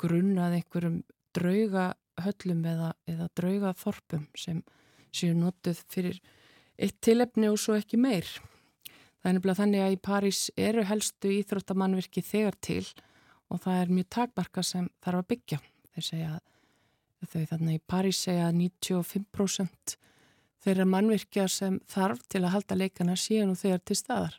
grunnað 0.00 0.56
einhverjum 0.58 0.98
draugahöllum 1.34 2.64
eða, 2.70 2.90
eða 3.10 3.28
draugaþorpum 3.38 4.26
sem 4.38 4.62
séu 5.14 5.34
notuð 5.38 5.82
fyrir 5.90 6.20
eitt 6.78 6.98
tilefni 7.04 7.50
og 7.50 7.58
svo 7.60 7.76
ekki 7.78 7.98
meir. 8.00 8.26
Það 9.24 9.30
er 9.30 9.36
nefnilega 9.38 9.56
þannig 9.56 9.80
að 9.80 9.94
í 9.94 10.00
París 10.04 10.38
eru 10.60 10.82
helstu 10.84 11.30
íþróttamannvirki 11.32 12.20
þegar 12.20 12.56
til 12.60 12.82
og 13.48 13.62
það 13.64 13.78
er 13.80 13.92
mjög 13.96 14.08
takmarka 14.12 14.64
sem 14.68 14.90
þarf 15.00 15.22
að 15.22 15.28
byggja. 15.30 15.58
Þeir 15.94 16.04
segja 16.04 16.32
að 16.34 17.30
þau 17.32 17.46
þannig 17.54 17.78
í 17.78 17.82
París 17.88 18.18
segja 18.20 18.50
að 18.50 18.58
95% 18.58 19.94
þeirra 20.66 20.86
mannvirkja 20.92 21.46
sem 21.48 21.78
þarf 21.88 22.20
til 22.28 22.42
að 22.42 22.52
halda 22.58 22.76
leikana 22.76 23.16
síðan 23.16 23.54
og 23.54 23.60
þegar 23.62 23.80
til 23.80 23.96
staðar. 23.96 24.36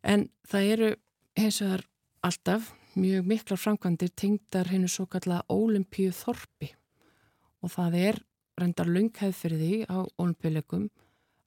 En 0.00 0.24
það 0.48 0.70
eru 0.72 0.88
það 1.36 1.74
er 1.74 1.84
alltaf 2.24 2.72
mjög 2.96 3.28
miklar 3.28 3.60
framkvæmdir 3.60 4.14
tengdar 4.16 4.72
hennu 4.72 4.88
svo 4.88 5.04
kalla 5.04 5.42
Ólimpíu 5.52 6.16
Þorpi 6.16 6.70
og 7.60 7.76
það 7.76 7.98
er 8.00 8.22
reyndar 8.56 8.88
lunghæð 8.88 9.36
fyrir 9.36 9.60
því 9.60 9.76
á 9.92 9.98
olimpíuleikum 10.16 10.88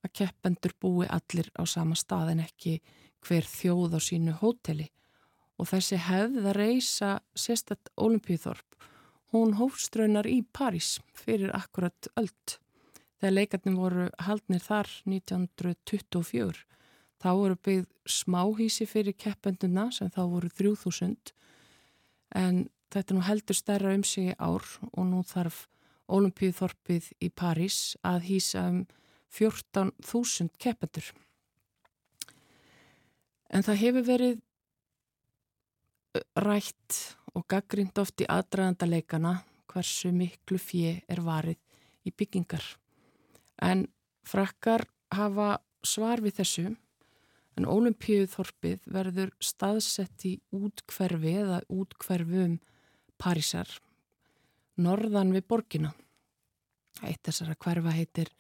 að 0.06 0.14
keppendur 0.22 0.74
búi 0.82 1.08
allir 1.10 1.52
á 1.58 1.64
sama 1.70 1.96
stað 1.96 2.34
en 2.34 2.44
ekki 2.46 2.80
hver 3.22 3.46
þjóð 3.46 3.98
á 3.98 4.00
sínu 4.02 4.34
hóteli 4.42 4.90
og 5.62 5.70
þessi 5.70 6.00
hefð 6.02 6.48
að 6.50 6.58
reysa 6.58 7.12
sérstætt 7.38 7.92
olimpíuþorp 8.02 8.72
hún 9.32 9.56
hófstraunar 9.60 10.28
í 10.28 10.42
París 10.54 10.98
fyrir 11.16 11.54
akkurat 11.56 12.10
öll. 12.20 12.34
Þegar 13.22 13.36
leikarnir 13.36 13.78
voru 13.78 14.08
haldnir 14.26 14.64
þar 14.66 14.90
1924 15.06 16.66
þá 17.22 17.30
voru 17.38 17.58
byggð 17.68 17.90
smáhísi 18.10 18.88
fyrir 18.90 19.16
keppenduna 19.16 19.90
sem 19.94 20.10
þá 20.10 20.24
voru 20.26 20.50
3000 20.58 21.34
en 22.42 22.64
þetta 22.92 23.16
nú 23.16 23.26
heldur 23.28 23.58
stærra 23.58 23.94
um 23.96 24.04
sig 24.04 24.32
í 24.34 24.40
ár 24.40 24.66
og 24.92 25.06
nú 25.08 25.22
þarf 25.28 25.68
Ólimpíuþorpið 26.12 27.06
í 27.24 27.30
París 27.32 27.94
að 28.04 28.26
hýsa 28.28 28.66
um 28.68 28.80
14.000 29.32 30.52
keppendur. 30.62 31.08
En 33.52 33.64
það 33.66 33.82
hefur 33.84 34.08
verið 34.08 34.40
rætt 36.44 37.00
og 37.36 37.48
gaggrind 37.52 37.98
oft 38.02 38.24
í 38.24 38.28
aðdraganda 38.28 38.88
leikana 38.88 39.34
hversu 39.72 40.12
miklu 40.16 40.60
fjö 40.60 40.98
er 41.08 41.22
varið 41.24 41.60
í 42.08 42.12
byggingar. 42.12 42.64
En 43.62 43.86
frakkar 44.28 44.84
hafa 45.16 45.60
svar 45.86 46.24
við 46.24 46.42
þessu 46.42 46.66
en 47.60 47.68
Ólimpíuþorpið 47.68 48.88
verður 48.92 49.32
staðsett 49.44 50.26
í 50.28 50.38
útkverfi 50.56 51.38
eða 51.44 51.62
útkverfum 51.72 52.60
Parísar 53.22 53.70
norðan 54.82 55.34
við 55.36 55.46
borgina. 55.48 55.92
Eitt 57.06 57.22
þessara 57.28 57.56
hverfa 57.60 57.94
heitir 57.96 58.32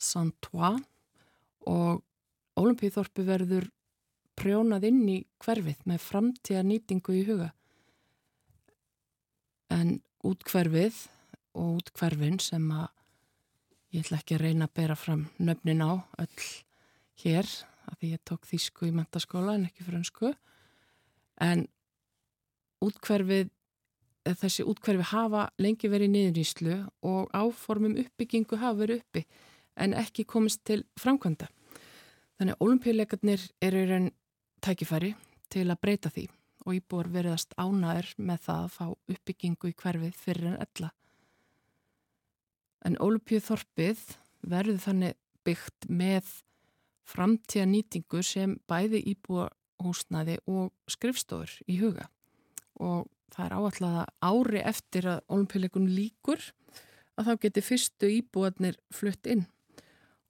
Saint-Ouen 0.00 0.80
og 1.68 2.02
Ólimpíuþorpi 2.60 3.24
verður 3.24 3.68
prjónað 4.40 4.86
inn 4.88 5.02
í 5.08 5.18
hverfið 5.44 5.84
með 5.88 6.04
framtíða 6.04 6.62
nýtingu 6.66 7.16
í 7.18 7.24
huga. 7.28 7.50
En 9.70 10.00
útkverfið 10.26 11.04
og 11.56 11.80
útkverfin 11.80 12.40
sem 12.42 12.64
að 12.74 12.88
ég 13.94 14.04
ætla 14.04 14.20
ekki 14.20 14.36
að 14.36 14.44
reyna 14.46 14.68
að 14.68 14.76
bera 14.80 14.96
fram 14.98 15.26
nöfnin 15.38 15.84
á 15.84 15.92
öll 16.22 16.48
hér, 17.22 17.46
af 17.90 17.98
því 18.00 18.12
ég 18.14 18.24
tók 18.24 18.48
þýsku 18.48 18.88
í 18.88 18.94
mentaskóla 18.96 19.56
en 19.58 19.66
ekki 19.68 19.86
fransku, 19.86 20.32
en 21.40 21.66
útkverfið 22.80 23.50
þessi 24.40 24.64
útkverfi 24.68 25.08
hafa 25.10 25.48
lengi 25.60 25.88
verið 25.90 26.12
niðuríslu 26.14 26.76
og 27.08 27.30
áformum 27.32 27.96
uppbyggingu 28.02 28.58
hafa 28.60 28.82
verið 28.82 29.00
uppi 29.02 29.24
en 29.76 29.94
ekki 29.94 30.24
komist 30.24 30.64
til 30.64 30.84
framkvæmda. 31.00 31.48
Þannig 32.38 32.56
að 32.56 32.66
olimpíuleikarnir 32.66 33.46
eru 33.60 33.82
einn 33.84 34.10
tækifæri 34.64 35.14
til 35.52 35.66
að 35.68 35.80
breyta 35.82 36.12
því 36.12 36.26
og 36.66 36.76
íbúar 36.76 37.08
veriðast 37.12 37.54
ánæður 37.56 38.10
með 38.18 38.42
það 38.46 38.64
að 38.64 38.74
fá 38.74 38.86
uppbyggingu 39.14 39.70
í 39.70 39.76
hverfið 39.82 40.18
fyrir 40.18 40.50
en 40.52 40.58
ella. 40.64 40.90
En 42.84 42.96
olimpíuþorpið 43.00 44.04
verður 44.48 44.80
þannig 44.84 45.18
byggt 45.44 45.88
með 45.88 46.28
framtíða 47.08 47.66
nýtingu 47.68 48.22
sem 48.24 48.58
bæði 48.70 49.02
íbúa 49.12 49.48
húsnaði 49.80 50.38
og 50.50 50.72
skrifstofur 50.90 51.52
í 51.68 51.78
huga 51.80 52.08
og 52.80 53.08
það 53.34 53.46
er 53.46 53.54
áallega 53.56 54.04
ári 54.24 54.62
eftir 54.72 55.08
að 55.08 55.22
olimpíuleikun 55.32 55.88
líkur 55.92 56.44
að 57.20 57.30
þá 57.30 57.32
geti 57.44 57.64
fyrstu 57.64 58.10
íbúarnir 58.20 58.78
flutt 58.94 59.28
inn 59.30 59.46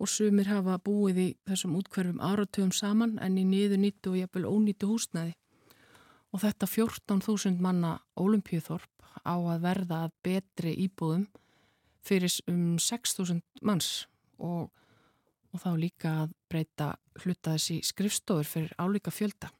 og 0.01 0.09
sumir 0.09 0.49
hafa 0.49 0.79
búið 0.81 1.21
í 1.21 1.29
þessum 1.49 1.77
útkverfum 1.77 2.23
áratöfum 2.25 2.73
saman 2.73 3.19
en 3.21 3.37
í 3.37 3.45
niður 3.45 3.83
nýttu 3.83 4.15
og 4.15 4.21
jafnvel 4.23 4.49
ónýttu 4.49 4.89
húsnæði. 4.89 5.35
Og 6.33 6.43
þetta 6.45 6.69
14.000 6.71 7.61
manna 7.61 7.99
olimpíuþorp 8.17 9.05
á 9.27 9.35
að 9.37 9.63
verða 9.67 10.05
að 10.07 10.17
betri 10.25 10.75
íbúðum 10.87 11.27
fyrir 12.07 12.33
um 12.49 12.79
6.000 12.81 13.43
manns 13.67 14.07
og, 14.39 14.71
og 15.53 15.63
þá 15.63 15.71
líka 15.77 16.13
að 16.25 16.37
breyta 16.49 16.93
hluta 17.21 17.57
þessi 17.59 17.81
skrifstofur 17.85 18.49
fyrir 18.49 18.77
álíka 18.81 19.13
fjölda. 19.13 19.51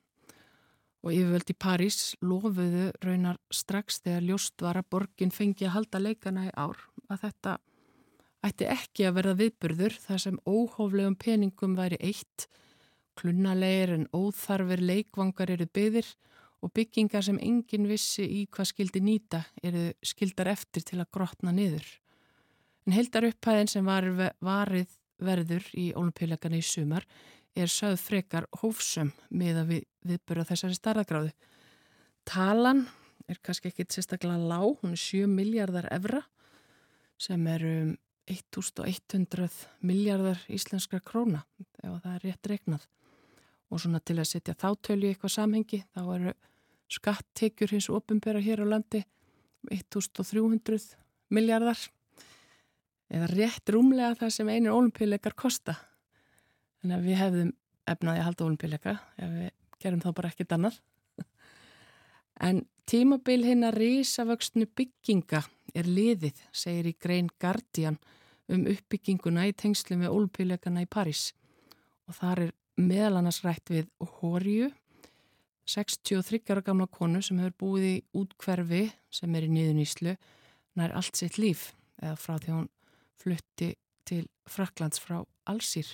Og 1.05 1.17
yfirvöld 1.17 1.53
í 1.53 1.57
París 1.57 2.15
lofuðu 2.21 2.91
raunar 3.05 3.41
strax 3.53 4.01
þegar 4.05 4.27
ljóst 4.29 4.65
var 4.65 4.81
að 4.81 4.89
borgin 4.93 5.33
fengi 5.33 5.69
að 5.69 5.77
halda 5.77 6.01
leikana 6.01 6.49
í 6.49 6.55
ár 6.57 6.81
að 7.09 7.27
þetta 7.27 7.59
ætti 8.47 8.69
ekki 8.73 9.07
að 9.09 9.17
verða 9.19 9.37
viðburður 9.41 9.97
þar 10.01 10.23
sem 10.25 10.41
óhóflegum 10.49 11.17
peningum 11.21 11.77
væri 11.79 11.99
eitt, 12.01 12.47
klunnalegir 13.21 13.95
en 13.99 14.07
óþarfir 14.17 14.81
leikvangar 14.81 15.53
eru 15.53 15.67
byðir 15.69 16.09
og 16.65 16.73
byggingar 16.77 17.25
sem 17.25 17.41
engin 17.41 17.89
vissi 17.89 18.25
í 18.25 18.45
hvað 18.53 18.71
skildi 18.73 19.03
nýta 19.05 19.43
eru 19.65 19.91
skildar 20.05 20.53
eftir 20.53 20.85
til 20.87 21.01
að 21.01 21.11
grotna 21.17 21.53
niður. 21.53 21.85
En 22.87 22.97
heldar 22.97 23.29
upphæðin 23.29 23.71
sem 23.71 23.85
var 23.85 24.09
varið 24.41 24.97
verður 25.21 25.67
í 25.77 25.91
olimpíuleikana 25.97 26.61
í 26.61 26.65
sumar 26.65 27.05
er 27.59 27.69
sögð 27.69 28.01
frekar 28.01 28.47
hófsum 28.61 29.11
með 29.29 29.63
að 29.63 29.73
við, 29.75 29.87
viðbura 30.07 30.47
þessari 30.49 30.77
starðagráðu. 30.79 31.33
Talan 32.29 32.85
er 33.29 33.41
kannski 33.45 33.71
ekkit 33.71 33.95
sérstaklega 33.95 34.39
lág, 34.39 34.79
hún 34.81 34.95
er 34.95 35.03
7 35.03 35.27
miljardar 35.31 35.89
evra 35.93 36.23
sem 37.21 37.43
er 37.51 37.67
um 37.69 37.91
1100 38.31 39.49
miljardar 39.87 40.41
íslenskra 40.53 41.01
króna 41.03 41.43
ef 41.83 42.01
það 42.03 42.15
er 42.15 42.25
rétt 42.27 42.51
regnað. 42.53 42.87
Og 43.71 43.83
svona 43.83 44.01
til 44.03 44.19
að 44.19 44.31
setja 44.31 44.57
þáttölu 44.59 45.07
í 45.07 45.13
eitthvað 45.13 45.35
samhengi 45.37 45.83
þá 45.95 46.01
eru 46.17 46.35
skattekjur 46.91 47.75
hins 47.77 47.91
ofinbera 47.93 48.43
hér 48.43 48.65
á 48.67 48.67
landi 48.67 49.05
1300 49.71 50.97
miljardar 51.31 51.79
eða 53.11 53.31
rétt 53.31 53.73
rúmlega 53.75 54.17
það 54.23 54.35
sem 54.35 54.51
einir 54.51 54.75
olimpíuleikar 54.75 55.37
kosta. 55.39 55.77
Að 56.87 57.07
við 57.07 57.19
hefðum 57.21 57.55
efnaði 57.91 58.23
að 58.23 58.29
halda 58.29 58.47
olimpíuleika 58.47 58.97
ef 59.21 59.33
við 59.35 59.51
gerum 59.83 60.03
þá 60.03 60.11
bara 60.15 60.33
ekkit 60.33 60.57
annar. 60.57 60.77
En 62.41 62.63
tímabil 62.89 63.43
hinn 63.45 63.67
að 63.69 63.77
risavöxnu 63.83 64.65
bygginga 64.73 65.43
er 65.77 65.85
liðið, 65.85 66.39
segir 66.57 66.89
í 66.89 66.95
Grein 66.97 67.29
Guardian 67.41 67.99
um 68.51 68.67
uppbygginguna 68.71 69.47
í 69.49 69.55
tengslu 69.57 69.99
með 70.01 70.15
olimpíuleikana 70.17 70.85
í 70.85 70.91
París. 70.91 71.31
Og 72.11 72.17
þar 72.19 72.47
er 72.47 72.53
meðal 72.81 73.21
annars 73.21 73.43
rætt 73.45 73.71
við 73.71 73.89
Hóriu, 74.21 74.71
63 75.71 76.41
ára 76.51 76.65
gamla 76.67 76.89
konu 76.91 77.21
sem 77.23 77.39
hefur 77.39 77.57
búið 77.63 77.87
í 77.87 77.97
útkverfi 78.17 78.85
sem 79.13 79.35
er 79.39 79.47
í 79.47 79.53
niðuníslu 79.55 80.17
nær 80.79 80.95
allt 80.99 81.19
sitt 81.19 81.39
líf 81.39 81.71
eða 82.01 82.17
frá 82.19 82.39
því 82.41 82.55
hún 82.57 82.69
flutti 83.21 83.75
til 84.09 84.25
Fraklands 84.51 85.03
frá 85.03 85.21
Allsýr 85.51 85.93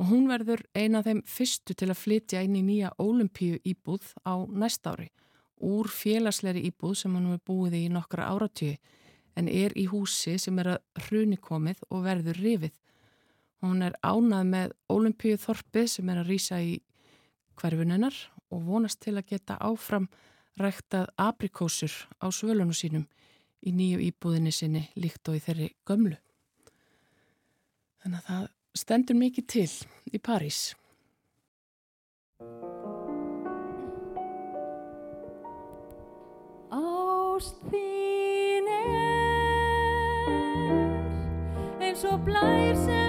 og 0.00 0.10
hún 0.10 0.26
verður 0.28 0.64
eina 0.74 1.00
af 1.00 1.08
þeim 1.08 1.22
fyrstu 1.30 1.76
til 1.78 1.90
að 1.92 2.00
flytja 2.00 2.42
inn 2.44 2.58
í 2.58 2.64
nýja 2.66 2.92
ólimpíu 3.00 3.60
íbúð 3.62 4.10
á 4.26 4.34
næst 4.50 4.86
ári 4.90 5.08
úr 5.64 5.88
félagsleiri 5.88 6.64
íbúð 6.68 6.98
sem 6.98 7.14
hann 7.14 7.30
hefur 7.30 7.44
búið 7.50 7.78
í 7.78 7.84
nokkra 7.94 8.28
áratíu 8.34 8.74
en 9.38 9.48
er 9.50 9.74
í 9.78 9.86
húsi 9.90 10.36
sem 10.38 10.58
er 10.62 10.74
að 10.76 11.06
hruni 11.06 11.38
komið 11.40 11.82
og 11.90 12.04
verður 12.06 12.40
rifið. 12.42 12.74
Hún 13.64 13.82
er 13.86 13.96
ánað 14.04 14.50
með 14.50 14.74
ólimpíu 14.92 15.38
þorpið 15.40 15.88
sem 15.90 16.10
er 16.12 16.20
að 16.20 16.30
rýsa 16.30 16.60
í 16.60 16.74
hverfunennar 17.60 18.16
og 18.52 18.66
vonast 18.66 19.00
til 19.02 19.16
að 19.16 19.30
geta 19.32 19.58
áfram 19.62 20.08
ræktað 20.60 21.10
aprikósur 21.18 21.94
á 22.22 22.30
svölunum 22.30 22.76
sínum 22.76 23.06
í 23.64 23.72
nýju 23.72 24.02
íbúðinni 24.10 24.52
sinni 24.52 24.84
líkt 25.00 25.28
og 25.28 25.38
í 25.38 25.42
þeirri 25.46 25.70
gömlu. 25.88 26.18
Þannig 28.04 28.20
að 28.20 28.28
það 28.28 28.48
stendur 28.76 29.18
mikið 29.18 29.48
til 29.54 29.70
í 30.12 30.20
París. 30.20 30.60
Ást 36.74 37.58
þín 37.70 37.93
eins 42.04 42.12
og 42.12 42.20
blær 42.24 42.74
sem 42.74 43.03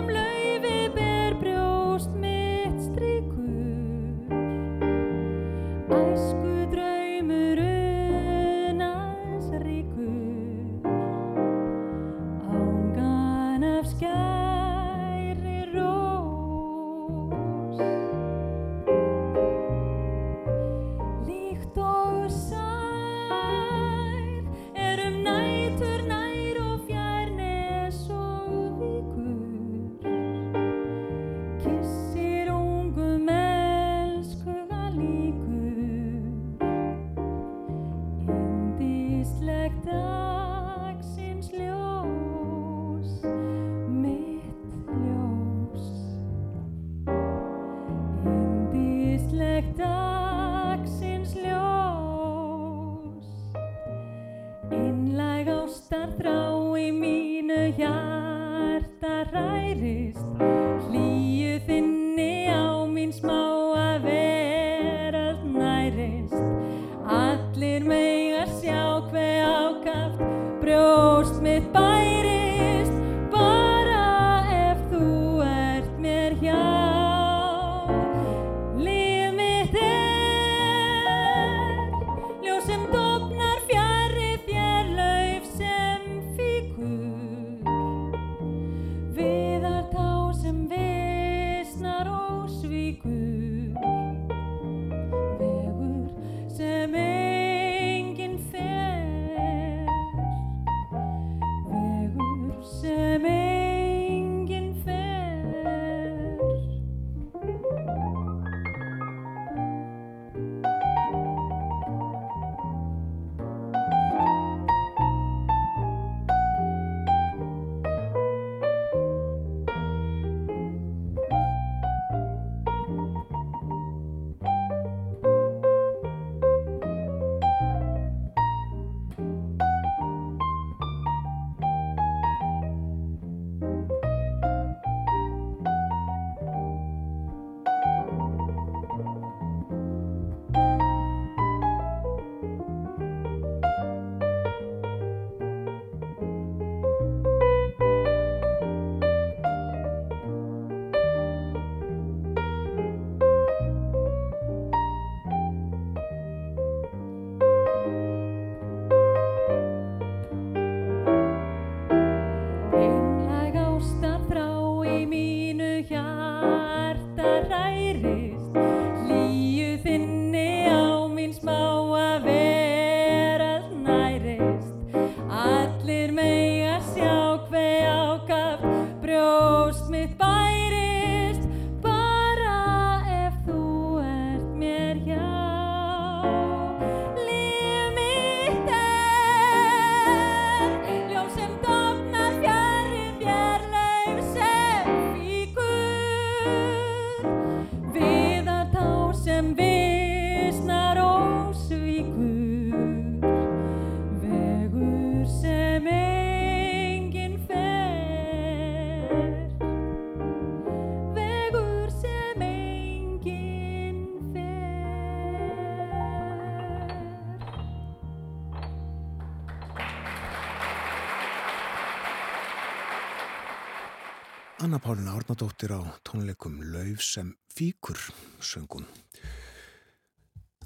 Anna 224.75 224.83
Pálina 224.83 225.15
Árnadóttir 225.15 225.71
á 225.71 225.79
tónleikum 226.03 226.59
Lauf 226.59 226.99
sem 226.99 227.31
fíkur 227.47 227.95
söngum. 228.43 228.83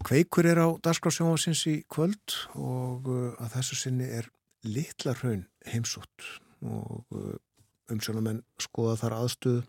Kveikur 0.01 0.49
er 0.49 0.57
á 0.65 0.73
Dasgrásjónasins 0.81 1.61
í 1.69 1.75
kvöld 1.85 2.33
og 2.57 3.05
uh, 3.05 3.37
að 3.37 3.53
þessu 3.53 3.77
sinni 3.77 4.07
er 4.09 4.31
litla 4.65 5.13
hraun 5.13 5.43
heimsótt 5.69 6.25
og 6.65 7.05
uh, 7.13 7.37
umsjónamenn 7.93 8.41
skoða 8.57 8.95
þar 9.03 9.17
aðstöðu 9.19 9.61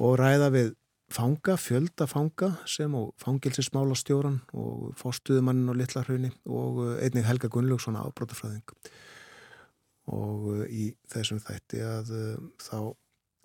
og 0.00 0.16
ræða 0.22 0.48
við 0.56 0.72
fanga, 1.12 1.58
fjölda 1.60 2.08
fanga 2.08 2.54
sem 2.64 2.96
og 2.96 3.12
fangilsismála 3.20 4.00
stjóran 4.00 4.40
og 4.56 4.96
fórstuðumannin 4.96 5.68
á 5.68 5.74
litla 5.76 6.06
hraunni 6.08 6.32
og 6.48 6.80
uh, 6.86 6.96
einnig 7.04 7.28
Helga 7.28 7.52
Gunnlaugsson 7.52 8.00
ábrótafræðing 8.00 8.64
og 10.08 10.64
í 10.72 10.88
þessum 11.12 11.44
þætti 11.44 11.84
að 11.84 12.16
þá 12.56 12.96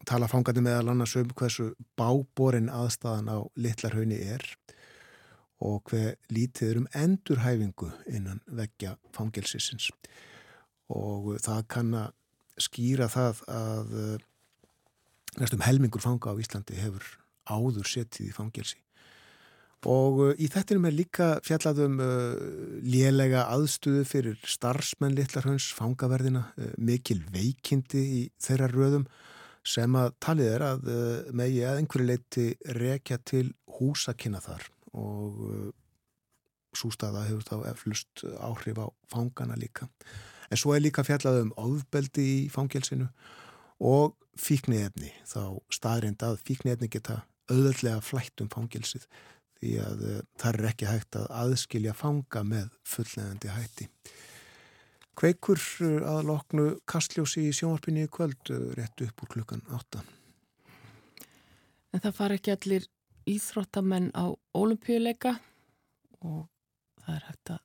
tala 0.05 0.27
fangandi 0.29 0.61
meðal 0.63 0.93
annars 0.93 1.15
um 1.19 1.31
hversu 1.35 1.71
báborin 1.99 2.69
aðstæðan 2.71 3.31
á 3.33 3.37
litlar 3.57 3.97
haunni 3.97 4.19
er 4.21 4.43
og 5.63 5.89
hver 5.89 6.15
lítið 6.29 6.69
er 6.69 6.79
um 6.81 6.87
endurhæfingu 6.93 7.89
innan 8.05 8.41
veggja 8.45 8.95
fangelsisins. 9.15 9.89
Og 10.93 11.35
það 11.43 11.63
kann 11.73 11.93
að 11.97 12.13
skýra 12.61 13.07
það 13.11 13.41
að 13.51 13.95
uh, 13.97 14.17
næstum 15.37 15.63
helmingur 15.65 16.01
fanga 16.01 16.33
á 16.33 16.39
Íslandi 16.41 16.77
hefur 16.77 17.07
áður 17.49 17.89
setið 17.89 18.29
í 18.29 18.35
fangelsi. 18.35 18.79
Og 19.87 20.21
uh, 20.23 20.31
í 20.37 20.49
þettinum 20.53 20.87
er 20.89 20.97
líka 20.97 21.29
fjallað 21.45 21.83
um 21.87 21.99
uh, 22.01 22.37
lélega 22.85 23.47
aðstöðu 23.49 24.05
fyrir 24.09 24.39
starfsmenn 24.45 25.17
litlarhauns 25.17 25.71
fangaverðina, 25.77 26.47
mikil 26.77 27.23
veikindi 27.33 28.03
í 28.21 28.21
þeirra 28.41 28.69
röðum 28.73 29.09
sem 29.67 29.97
að 29.99 30.13
talið 30.23 30.53
er 30.53 30.65
að 30.67 30.87
uh, 30.91 31.33
megi 31.35 31.63
að 31.67 31.81
einhverju 31.81 32.07
leiti 32.07 32.47
rekja 32.77 33.19
til 33.27 33.49
húsakynna 33.77 34.41
þar 34.43 34.67
og 34.97 35.41
uh, 35.47 35.67
sústaða 36.77 37.25
hefur 37.27 37.45
þá 37.47 37.57
eflust 37.71 38.23
áhrif 38.43 38.79
á 38.79 38.87
fangana 39.11 39.57
líka. 39.57 39.87
En 40.51 40.59
svo 40.59 40.75
er 40.75 40.83
líka 40.83 41.03
fjallað 41.03 41.41
um 41.43 41.55
ofbeldi 41.59 42.25
í 42.25 42.37
fangelsinu 42.53 43.09
og 43.83 44.15
fíkniefni, 44.37 45.09
þá 45.25 45.57
staðrind 45.73 46.23
að 46.23 46.39
fíkniefni 46.45 46.89
geta 46.93 47.23
auðvöldlega 47.49 48.03
flætt 48.05 48.43
um 48.43 48.51
fangelsið 48.53 49.07
því 49.57 49.73
að 49.81 50.05
uh, 50.05 50.23
það 50.39 50.59
er 50.61 50.71
ekki 50.71 50.89
hægt 50.91 51.19
að 51.19 51.29
aðskilja 51.41 51.97
fanga 51.97 52.43
með 52.45 52.71
fullnefandi 52.87 53.53
hætti. 53.55 53.89
Kveikur 55.17 55.61
uh, 55.81 55.95
að 56.15 56.21
loknu 56.29 56.67
kastljósi 56.89 57.47
í 57.49 57.55
sjónvarpinni 57.55 58.05
í 58.05 58.11
kvöld 58.11 58.53
uh, 58.53 58.69
rétt 58.77 59.01
upp 59.07 59.25
úr 59.25 59.33
klukkan 59.37 59.63
átta. 59.73 60.03
En 61.93 62.03
það 62.03 62.17
fara 62.19 62.37
ekki 62.37 62.53
allir 62.53 62.89
íþróttamenn 63.27 64.11
á 64.15 64.31
ólimpíuleika 64.55 65.37
og 66.23 66.45
það 67.03 67.15
er 67.15 67.25
hægt 67.29 67.53
að 67.55 67.63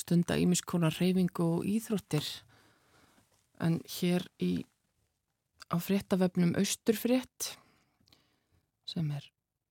stunda 0.00 0.36
ímiskonar 0.40 0.96
reyfingu 0.98 1.46
og 1.58 1.66
íþróttir. 1.68 2.26
En 3.60 3.80
hér 3.98 4.24
í, 4.40 4.64
á 5.68 5.76
fréttavefnum 5.76 6.54
Austurfrétt, 6.58 7.54
sem 8.88 9.10
er 9.12 9.26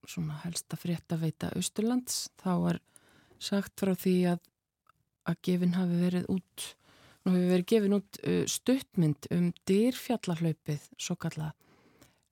svona 0.10 0.38
helsta 0.44 0.78
fréttaveita 0.80 1.52
Austurlands, 1.58 2.28
þá 2.42 2.52
er 2.74 2.82
sagt 3.42 3.82
frá 3.82 3.96
því 3.98 4.16
að, 4.36 4.44
að 5.30 5.42
gefin 5.48 5.76
hafi 5.78 6.04
verið 6.04 6.30
út, 6.36 6.68
nú 7.26 7.34
hefur 7.36 7.52
verið 7.54 7.68
gefin 7.72 7.98
út 7.98 8.20
uh, 8.24 8.44
stuttmynd 8.50 9.30
um 9.36 9.50
dýrfjallahlaupið, 9.70 10.86
svo 11.00 11.18
kalla, 11.20 11.54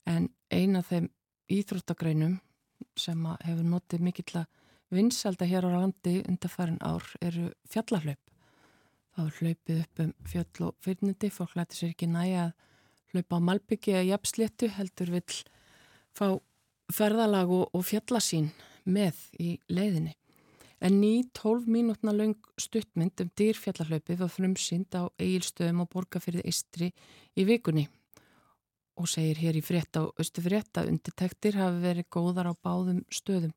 en 0.08 0.30
eina 0.54 0.84
þeim 0.86 1.10
íþróttagreinum 1.52 2.38
sem 2.98 3.26
hefur 3.44 3.68
notið 3.68 4.06
mikill 4.06 4.42
að 4.42 4.48
vinsalda 4.94 5.48
hér 5.48 5.68
á 5.68 5.70
landi 5.76 6.22
undarfærin 6.28 6.80
ár 6.86 7.04
eru 7.22 7.50
fjallahlaup. 7.72 8.22
Það 9.16 9.26
var 9.26 9.38
hlaupið 9.42 9.82
upp 9.82 10.02
um 10.04 10.14
fjöll 10.30 10.68
og 10.68 10.76
fyrnindi, 10.86 11.32
fólk 11.34 11.56
læti 11.58 11.80
sér 11.80 11.94
ekki 11.96 12.10
næja 12.12 12.44
að 12.48 12.54
hlaupa 13.12 13.40
á 13.40 13.48
Malbyggi 13.50 13.96
eða 13.96 14.10
jafnsléttu, 14.12 14.70
heldur 14.78 15.12
vill 15.16 15.42
fá 16.16 16.28
ferðalag 16.94 17.52
og 17.52 17.84
fjallasín 17.84 18.52
með 18.86 19.20
í 19.42 19.58
leiðinni. 19.68 20.14
En 20.80 21.00
ný 21.02 21.26
12 21.34 21.66
mínútna 21.66 22.14
laung 22.14 22.38
stuttmynd 22.62 23.24
um 23.24 23.30
dýrfjallahlaupið 23.40 24.20
var 24.22 24.30
frumsynd 24.30 24.94
á 24.94 25.10
eigilstöðum 25.18 25.82
og 25.82 25.90
borgarfyrði 25.94 26.44
Istri 26.46 26.92
í 27.34 27.46
vikunni 27.50 27.88
og 28.98 29.10
segir 29.10 29.42
hér 29.42 29.58
í 29.58 29.64
frétta 29.66 30.06
og 30.06 30.22
östu 30.22 30.44
frétta 30.46 30.86
undirtektir 30.90 31.58
hafi 31.58 31.82
verið 31.82 32.10
góðar 32.14 32.50
á 32.50 32.54
báðum 32.54 33.04
stöðum. 33.14 33.54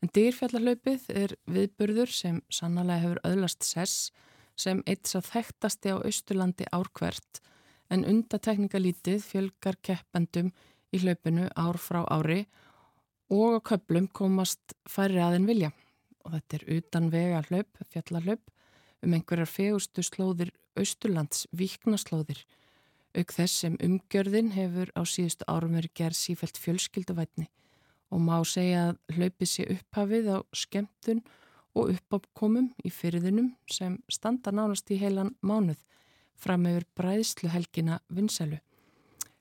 En 0.00 0.10
dýrfjallahlaupið 0.16 1.08
er 1.12 1.36
viðburður 1.46 2.12
sem 2.12 2.40
sannlega 2.52 3.00
hefur 3.04 3.20
öðlast 3.28 3.68
sess 3.68 4.10
sem 4.56 4.82
eitt 4.86 5.08
sá 5.08 5.20
þekktasti 5.24 5.92
á 5.92 5.96
Östurlandi 6.00 6.66
árkvert 6.72 7.40
en 7.92 8.04
undatekningalítið 8.08 9.20
fjölgar 9.24 9.76
keppendum 9.84 10.52
í 10.92 11.00
hlaupinu 11.04 11.48
ár 11.52 11.78
frá 11.80 12.02
ári 12.08 12.46
og 13.32 13.60
á 13.60 13.60
köplum 13.72 14.08
komast 14.12 14.76
færri 14.88 15.20
aðein 15.20 15.48
vilja. 15.48 15.72
Og 16.22 16.34
þetta 16.36 16.58
er 16.58 16.66
utan 16.78 17.10
vega 17.12 17.42
hlaup, 17.48 17.78
fjallahlaup, 17.92 18.42
um 19.02 19.14
einhverjar 19.16 19.50
fegustu 19.50 20.04
slóðir 20.06 20.52
Östurlands, 20.78 21.46
viknaslóðir, 21.52 22.44
auk 23.12 23.34
þess 23.36 23.64
sem 23.64 23.76
umgjörðin 23.82 24.52
hefur 24.54 24.92
á 24.96 25.02
síðustu 25.04 25.44
árum 25.50 25.76
verið 25.76 25.96
gerð 25.98 26.18
sífælt 26.18 26.60
fjölskylduvætni 26.62 27.48
og 28.12 28.20
má 28.20 28.36
segja 28.44 28.90
að 28.90 29.16
hlaupið 29.16 29.48
sé 29.48 29.66
upphafið 29.72 30.28
á 30.36 30.38
skemmtun 30.56 31.22
og 31.72 31.94
uppákomum 31.94 32.68
í 32.84 32.92
fyrðunum 32.92 33.52
sem 33.70 33.98
standa 34.12 34.52
nánast 34.52 34.90
í 34.92 34.98
heilan 35.00 35.32
mánuð 35.40 35.80
fram 36.36 36.66
yfir 36.68 36.86
bræðsluhelgina 36.98 38.00
vinsælu. 38.12 38.58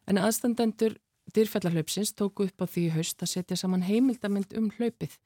En 0.08 0.20
aðstandendur 0.22 0.96
dyrfjallahlaupsins 1.36 2.14
tóku 2.16 2.48
upp 2.48 2.64
á 2.64 2.66
því 2.68 2.88
haust 2.96 3.24
að 3.24 3.34
setja 3.36 3.60
saman 3.60 3.86
heimildamind 3.88 4.56
um 4.58 4.72
hlaupið. 4.78 5.18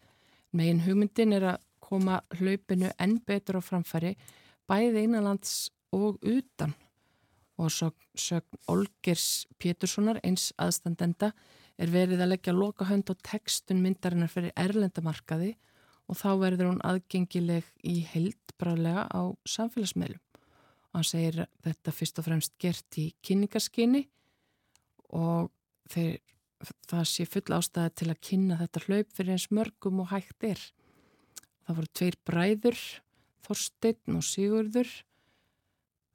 Megin 0.55 0.83
hugmyndin 0.85 1.35
er 1.35 1.49
að 1.53 1.63
koma 1.83 2.21
hlaupinu 2.39 2.89
enn 3.01 3.19
betur 3.27 3.59
á 3.59 3.61
framfæri 3.61 4.15
bæði 4.69 5.05
einanlands 5.05 5.69
og 5.93 6.17
utan 6.23 6.73
og 7.61 7.71
sögn 7.71 8.59
Olgers 8.71 9.45
Péturssonar 9.59 10.19
eins 10.23 10.49
aðstandenda 10.59 11.31
er 11.79 11.91
verið 11.91 12.23
að 12.23 12.31
leggja 12.33 12.55
loka 12.55 12.87
hönd 12.87 13.11
á 13.11 13.15
textun 13.23 13.83
myndarinnar 13.83 14.31
fyrir 14.31 14.55
erlendamarkaði 14.59 15.53
og 16.07 16.19
þá 16.19 16.29
verður 16.41 16.71
hún 16.71 16.83
aðgengileg 16.85 17.67
í 17.83 17.97
heildbrálega 18.11 19.07
á 19.09 19.21
samfélagsmeilum. 19.49 20.21
Og 20.91 20.99
hann 20.99 21.07
segir 21.07 21.47
þetta 21.65 21.93
fyrst 21.95 22.19
og 22.21 22.27
fremst 22.27 22.53
gert 22.61 22.99
í 23.01 23.09
kynningarskinni 23.25 24.05
og 25.15 25.49
þeir, 25.91 26.19
það 26.89 27.03
sé 27.09 27.25
full 27.29 27.55
ástæði 27.57 27.93
til 27.99 28.07
að 28.11 28.21
kynna 28.27 28.59
þetta 28.61 28.83
hlaup 28.85 29.11
fyrir 29.15 29.35
eins 29.35 29.47
mörgum 29.51 30.01
og 30.03 30.11
hægt 30.13 30.45
er. 30.47 30.61
Það 31.65 31.79
voru 31.79 31.91
tveir 31.99 32.17
bræður, 32.29 32.79
Þorstein 33.45 34.17
og 34.17 34.25
Sigurður 34.25 34.91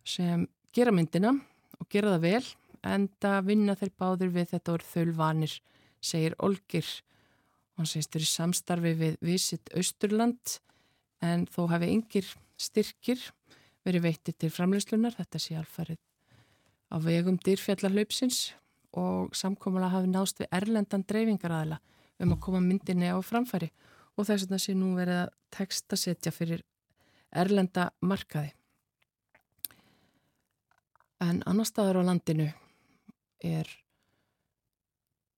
sem 0.06 0.46
gera 0.74 0.94
myndina 0.94 1.34
og 1.78 1.88
gera 1.92 2.16
það 2.16 2.24
vel 2.26 2.46
en 2.90 3.06
það 3.22 3.46
vinna 3.50 3.76
þeir 3.78 3.92
báður 4.00 4.32
við 4.34 4.50
þetta 4.54 4.74
voru 4.74 4.88
þölvanir, 4.88 5.54
segir 6.00 6.36
Olgir. 6.42 6.86
Hann 7.76 7.88
segist 7.88 8.12
þeir 8.14 8.26
í 8.26 8.30
samstarfi 8.30 8.94
við 8.98 9.18
Visit 9.24 9.70
Östurland 9.76 10.58
en 11.22 11.46
þó 11.50 11.66
hafi 11.70 11.92
yngir 11.92 12.30
styrkir 12.60 13.20
verið 13.84 14.06
veitti 14.08 14.32
til 14.36 14.50
framleyslunar, 14.52 15.14
þetta 15.16 15.40
sé 15.40 15.56
alfarið 15.60 16.00
á 16.90 16.96
vegum 16.98 17.38
dýrfjallarlaupsins 17.38 18.50
og 18.98 19.34
samkómulega 19.36 19.94
hafi 19.94 20.10
nást 20.10 20.40
við 20.40 20.50
erlendan 20.56 21.04
dreifingaræðila 21.06 21.78
um 22.20 22.34
að 22.34 22.40
koma 22.46 22.60
myndinni 22.64 23.10
á 23.10 23.18
framfæri 23.22 23.70
og 24.16 24.26
þess 24.28 24.48
það 24.50 24.62
sé 24.64 24.74
nú 24.76 24.94
verið 24.98 25.22
að 25.24 25.34
textasetja 25.56 26.32
fyrir 26.34 26.64
erlenda 27.30 27.90
markaði. 28.02 28.50
En 31.20 31.42
annar 31.46 31.68
staðar 31.68 32.00
á 32.00 32.08
landinu 32.08 32.48
er 33.44 33.68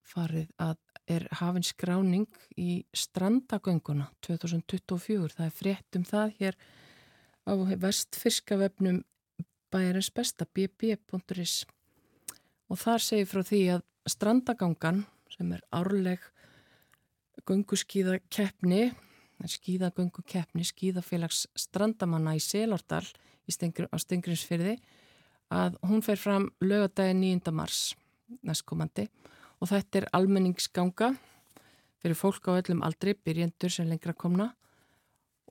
farið 0.06 0.48
að 0.62 0.78
er 1.10 1.26
hafinn 1.40 1.66
skráning 1.66 2.28
í 2.60 2.84
strandagönguna 2.94 4.06
2024. 4.22 5.34
Það 5.36 5.46
er 5.46 5.56
frétt 5.56 5.98
um 5.98 6.04
það 6.06 6.34
hér 6.38 6.58
á 7.42 7.52
vestfyrskavefnum 7.82 9.02
bæjarins 9.72 10.12
besta 10.14 10.46
bb.is 10.46 11.62
og 12.72 12.80
þar 12.80 13.04
segir 13.04 13.28
frá 13.28 13.44
því 13.44 13.62
að 13.76 13.82
strandagangan 14.08 15.02
sem 15.32 15.50
er 15.52 15.60
árleg 15.76 16.22
gönguskíðakeppni 17.48 18.92
skíðagöngukeppni 19.42 20.64
skíðafélags 20.66 21.46
strandamanna 21.58 22.36
í 22.38 22.40
Selordal 22.42 23.04
í 23.48 23.54
Stengri, 23.54 23.88
á 23.90 23.96
Stengrinsfyrði 23.98 24.76
að 25.52 25.76
hún 25.88 26.04
fer 26.06 26.20
fram 26.20 26.48
lögadagi 26.62 27.16
9. 27.18 27.52
mars 27.54 27.92
næstkomandi 28.46 29.08
og 29.60 29.70
þetta 29.72 30.02
er 30.02 30.08
almenningsganga 30.16 31.12
fyrir 32.02 32.18
fólk 32.18 32.48
á 32.50 32.58
öllum 32.58 32.82
aldri, 32.86 33.14
byrjendur 33.14 33.70
sem 33.70 33.88
lengra 33.90 34.14
komna 34.14 34.52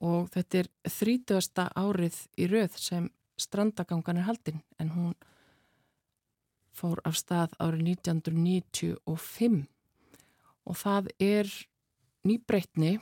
og 0.02 0.32
þetta 0.34 0.64
er 0.64 0.70
30. 0.88 1.68
árið 1.76 2.18
í 2.40 2.48
rauð 2.50 2.80
sem 2.80 3.10
strandagangan 3.40 4.22
er 4.22 4.28
haldinn 4.28 4.64
en 4.80 4.96
hún 4.96 5.14
fór 6.76 7.00
af 7.08 7.16
stað 7.18 7.54
árið 7.62 7.92
1995 7.96 9.66
og 10.64 10.78
það 10.78 11.10
er 11.20 11.50
nýbreytni 12.26 12.96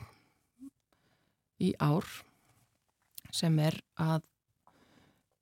í 1.61 1.71
ár 1.79 2.07
sem 3.31 3.57
er 3.61 3.77
að 4.01 4.25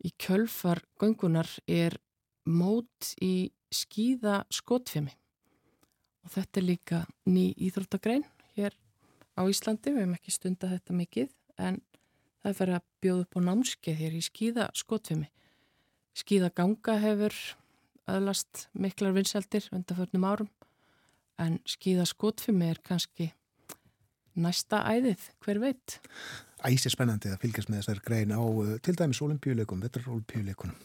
í 0.05 0.11
kjölfar 0.19 0.81
göngunar 0.99 1.49
er 1.67 1.97
mót 2.45 3.13
í 3.23 3.51
skýða 3.73 4.43
skotfimi 4.53 5.13
og 6.25 6.33
þetta 6.33 6.61
er 6.61 6.65
líka 6.65 6.99
ný 7.29 7.49
íþróttagrein 7.55 8.25
hér 8.57 8.75
á 9.39 9.41
Íslandi, 9.47 9.93
við 9.93 10.03
hefum 10.03 10.15
ekki 10.17 10.35
stunda 10.35 10.69
þetta 10.71 10.95
mikið 10.97 11.33
en 11.57 11.79
það 12.41 12.51
er 12.51 12.57
fyrir 12.59 12.77
að 12.77 12.87
bjóða 13.03 13.25
upp 13.25 13.37
á 13.37 13.39
námskeið 13.47 14.01
hér 14.03 14.17
í 14.17 14.23
skýða 14.25 14.69
skotfimi 14.75 15.29
skýða 16.17 16.51
ganga 16.55 16.97
hefur 16.99 17.35
öðlast 18.17 18.67
miklar 18.73 19.13
vinseldir 19.15 19.67
undanförnum 19.75 20.25
árum 20.25 20.49
en 21.39 21.59
skýða 21.67 22.05
skotfimi 22.09 22.69
er 22.73 22.81
kannski 22.83 23.31
næsta 24.39 24.83
æðið, 24.87 25.25
hver 25.43 25.59
veit? 25.63 25.97
Æsir 26.67 26.93
spennandi 26.93 27.31
að 27.31 27.41
fylgjast 27.43 27.71
með 27.71 27.81
þessar 27.81 28.01
grein 28.05 28.35
á 28.35 28.41
uh, 28.43 28.77
til 28.83 28.95
dæmis 28.99 29.21
olimpíuleikum, 29.23 29.81
vetrarolimpíuleikunum. 29.83 30.75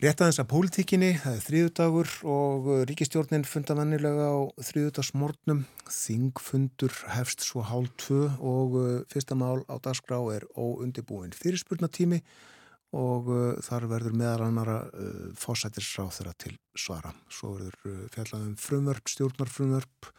Rétt 0.00 0.22
aðeins 0.24 0.40
að 0.40 0.48
pólitíkinni, 0.48 1.10
það 1.20 1.34
er 1.36 1.42
þrýðudagur 1.44 2.12
og 2.34 2.68
uh, 2.70 2.78
ríkistjórnin 2.88 3.46
funda 3.46 3.76
mannilega 3.78 4.30
á 4.32 4.38
þrýðudagsmórnum. 4.70 5.64
Þingfundur 5.92 6.96
hefst 7.16 7.44
svo 7.46 7.64
hálf 7.68 7.92
tvö 8.00 8.22
og 8.38 8.78
uh, 8.80 8.88
fyrsta 9.12 9.38
mál 9.38 9.62
á 9.70 9.76
dagskrá 9.82 10.18
er 10.34 10.48
óundibúin 10.56 11.36
fyrirspurnatími 11.36 12.22
og 12.96 13.28
þar 13.62 13.86
verður 13.90 14.16
meðal 14.18 14.48
annara 14.48 14.78
fósættisráð 15.38 16.10
þeirra 16.16 16.32
til 16.42 16.56
svara. 16.74 17.12
Svo 17.30 17.52
verður 17.54 18.08
fjallaðum 18.16 18.56
frumvörp, 18.58 19.12
stjórnarfrumvörp, 19.12 20.10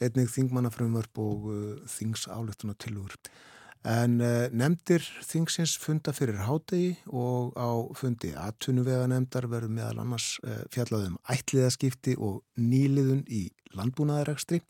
einnig 0.00 0.32
þingmannafrumvörp 0.32 1.20
og 1.20 1.50
þingsáleituna 1.92 2.78
tilugur. 2.80 3.18
En 3.86 4.18
uh, 4.18 4.48
nefndir 4.50 5.04
þingsins 5.22 5.76
funda 5.78 6.10
fyrir 6.16 6.40
hádegi 6.42 6.96
og 7.14 7.54
á 7.54 7.70
fundi 7.94 8.32
aðtunuvega 8.34 9.06
nefndar 9.06 9.46
verður 9.46 9.70
meðal 9.76 10.02
annars 10.02 10.38
uh, 10.42 10.64
fjallaðum 10.74 11.18
ætliðaskipti 11.30 12.16
og 12.18 12.42
nýliðun 12.58 13.22
í 13.30 13.46
landbúnaðarekstri 13.78 14.60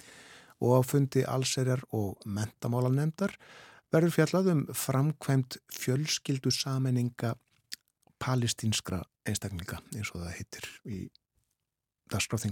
og 0.61 0.77
á 0.77 0.81
fundi 0.85 1.25
allserjar 1.25 1.81
og 1.97 2.21
mentamála 2.27 2.93
verður 3.95 4.15
fjallaðum 4.15 4.65
framkvæmt 4.77 5.59
fjölskyldu 5.73 6.53
sammenninga 6.53 7.35
palestínskra 8.23 9.03
einstaklinga 9.29 9.81
eins 9.95 10.11
og 10.13 10.23
það 10.25 10.35
heitir 10.37 10.69
í 10.85 11.01
dagskráð 12.13 12.49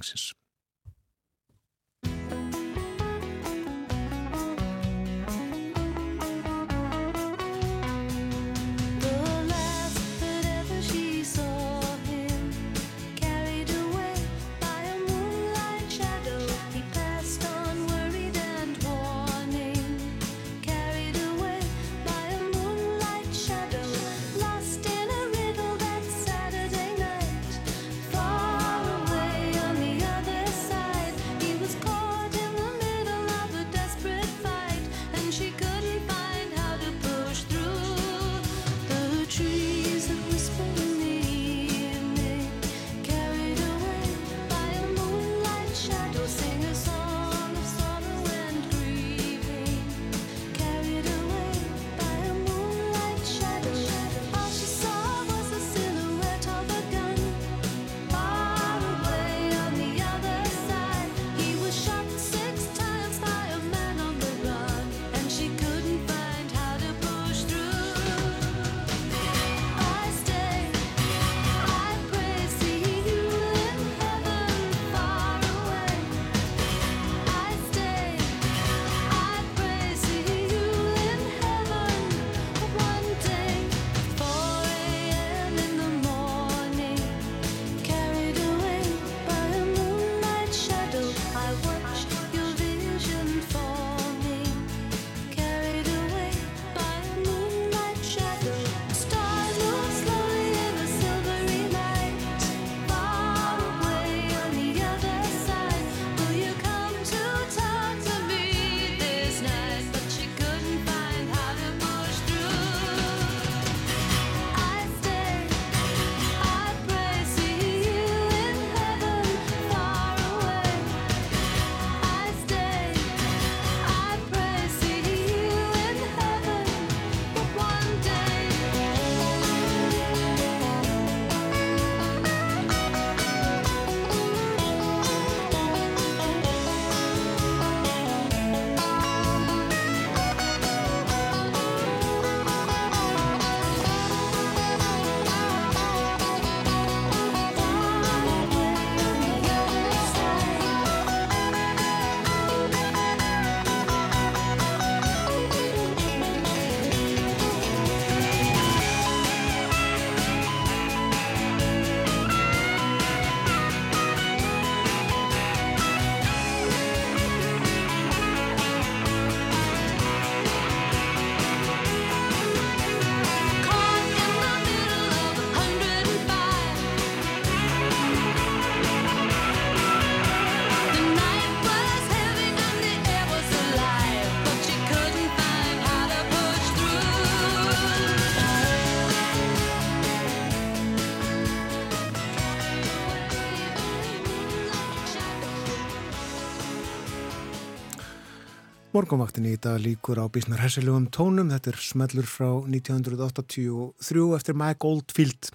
Morgonvaktinni 198.97 199.51
í 199.53 199.59
dag 199.61 199.77
líkur 199.77 200.17
á 200.17 200.25
bísnar 200.33 200.63
hessilegum 200.63 201.11
tónum. 201.13 201.51
Þetta 201.53 201.69
er 201.69 201.77
smellur 201.85 202.25
frá 202.25 202.47
1983 202.65 204.23
eftir 204.39 204.57
Mike 204.57 204.89
Oldfield. 204.89 205.51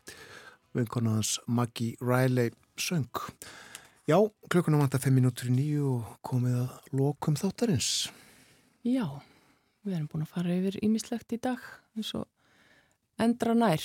Vinkonaðans 0.77 1.39
Maggie 1.49 1.95
Riley 1.97 2.51
söng. 2.77 3.09
Já, 4.05 4.19
klukkunum 4.45 4.84
vantar 4.84 5.01
5 5.01 5.18
minútur 5.18 5.49
í 5.49 5.55
nýju 5.55 5.88
og 5.89 6.13
komið 6.22 6.59
að 6.59 6.93
lokum 7.01 7.39
þáttarins. 7.39 8.11
Já, 8.85 9.07
við 9.81 9.97
erum 9.97 10.09
búin 10.13 10.27
að 10.27 10.34
fara 10.35 10.59
yfir 10.59 10.77
ímislegt 10.85 11.34
í 11.34 11.41
dag 11.41 11.65
eins 11.97 12.13
og 12.19 12.30
endra 13.18 13.57
nær. 13.57 13.81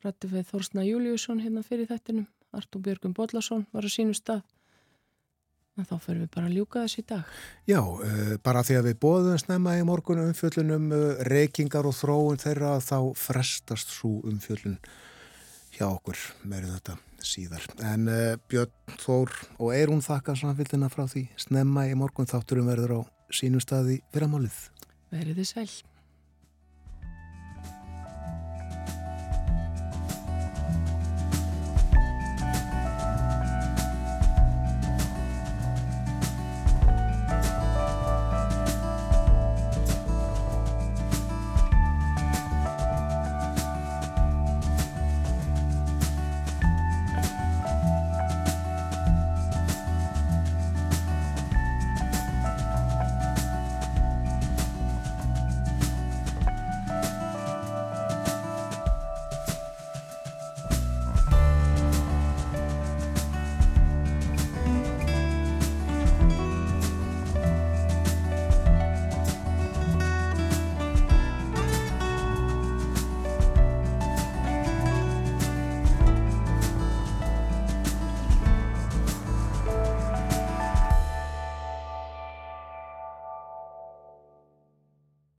Rættu 0.00 0.32
við 0.32 0.48
Þórsna 0.54 0.88
Júliusson 0.88 1.44
hérna 1.44 1.60
fyrir 1.66 1.92
þettinum. 1.92 2.30
Artúr 2.56 2.88
Björgum 2.88 3.12
Bodlason 3.12 3.68
var 3.76 3.84
á 3.84 3.90
sínu 3.92 4.16
stað. 4.16 4.46
Þá 5.78 5.96
fyrir 6.02 6.22
við 6.24 6.30
bara 6.34 6.48
að 6.48 6.56
ljúka 6.58 6.84
þess 6.84 6.98
í 6.98 7.04
dag. 7.06 7.34
Já, 7.68 7.78
uh, 7.78 8.32
bara 8.42 8.62
því 8.66 8.78
að 8.78 8.88
við 8.88 8.96
bóðum 9.04 9.38
snemma 9.38 9.76
í 9.78 9.84
morgun 9.86 10.22
umfjöllunum 10.24 10.88
uh, 10.94 11.02
reykingar 11.28 11.86
og 11.86 11.94
þróun 11.94 12.40
þeirra 12.42 12.78
þá 12.82 12.98
frestast 13.18 13.92
svo 13.94 14.16
umfjöllun 14.26 14.78
hjá 15.76 15.86
okkur 15.90 16.18
meirinn 16.42 16.74
þetta 16.74 16.96
síðar. 17.22 17.68
En 17.86 18.10
uh, 18.10 18.34
Björn 18.50 18.98
Þór 18.98 19.34
og 19.58 19.70
Eirún 19.76 20.02
þakka 20.02 20.34
samfélgina 20.38 20.90
frá 20.90 21.06
því 21.10 21.28
snemma 21.38 21.86
í 21.86 21.94
morgun 21.98 22.30
þátturum 22.30 22.70
verður 22.70 22.98
á 22.98 23.00
sínu 23.30 23.62
staði 23.62 24.00
fyrramálið. 24.14 24.58
Verið 25.14 25.42
þið 25.42 25.50
sæl. 25.52 25.97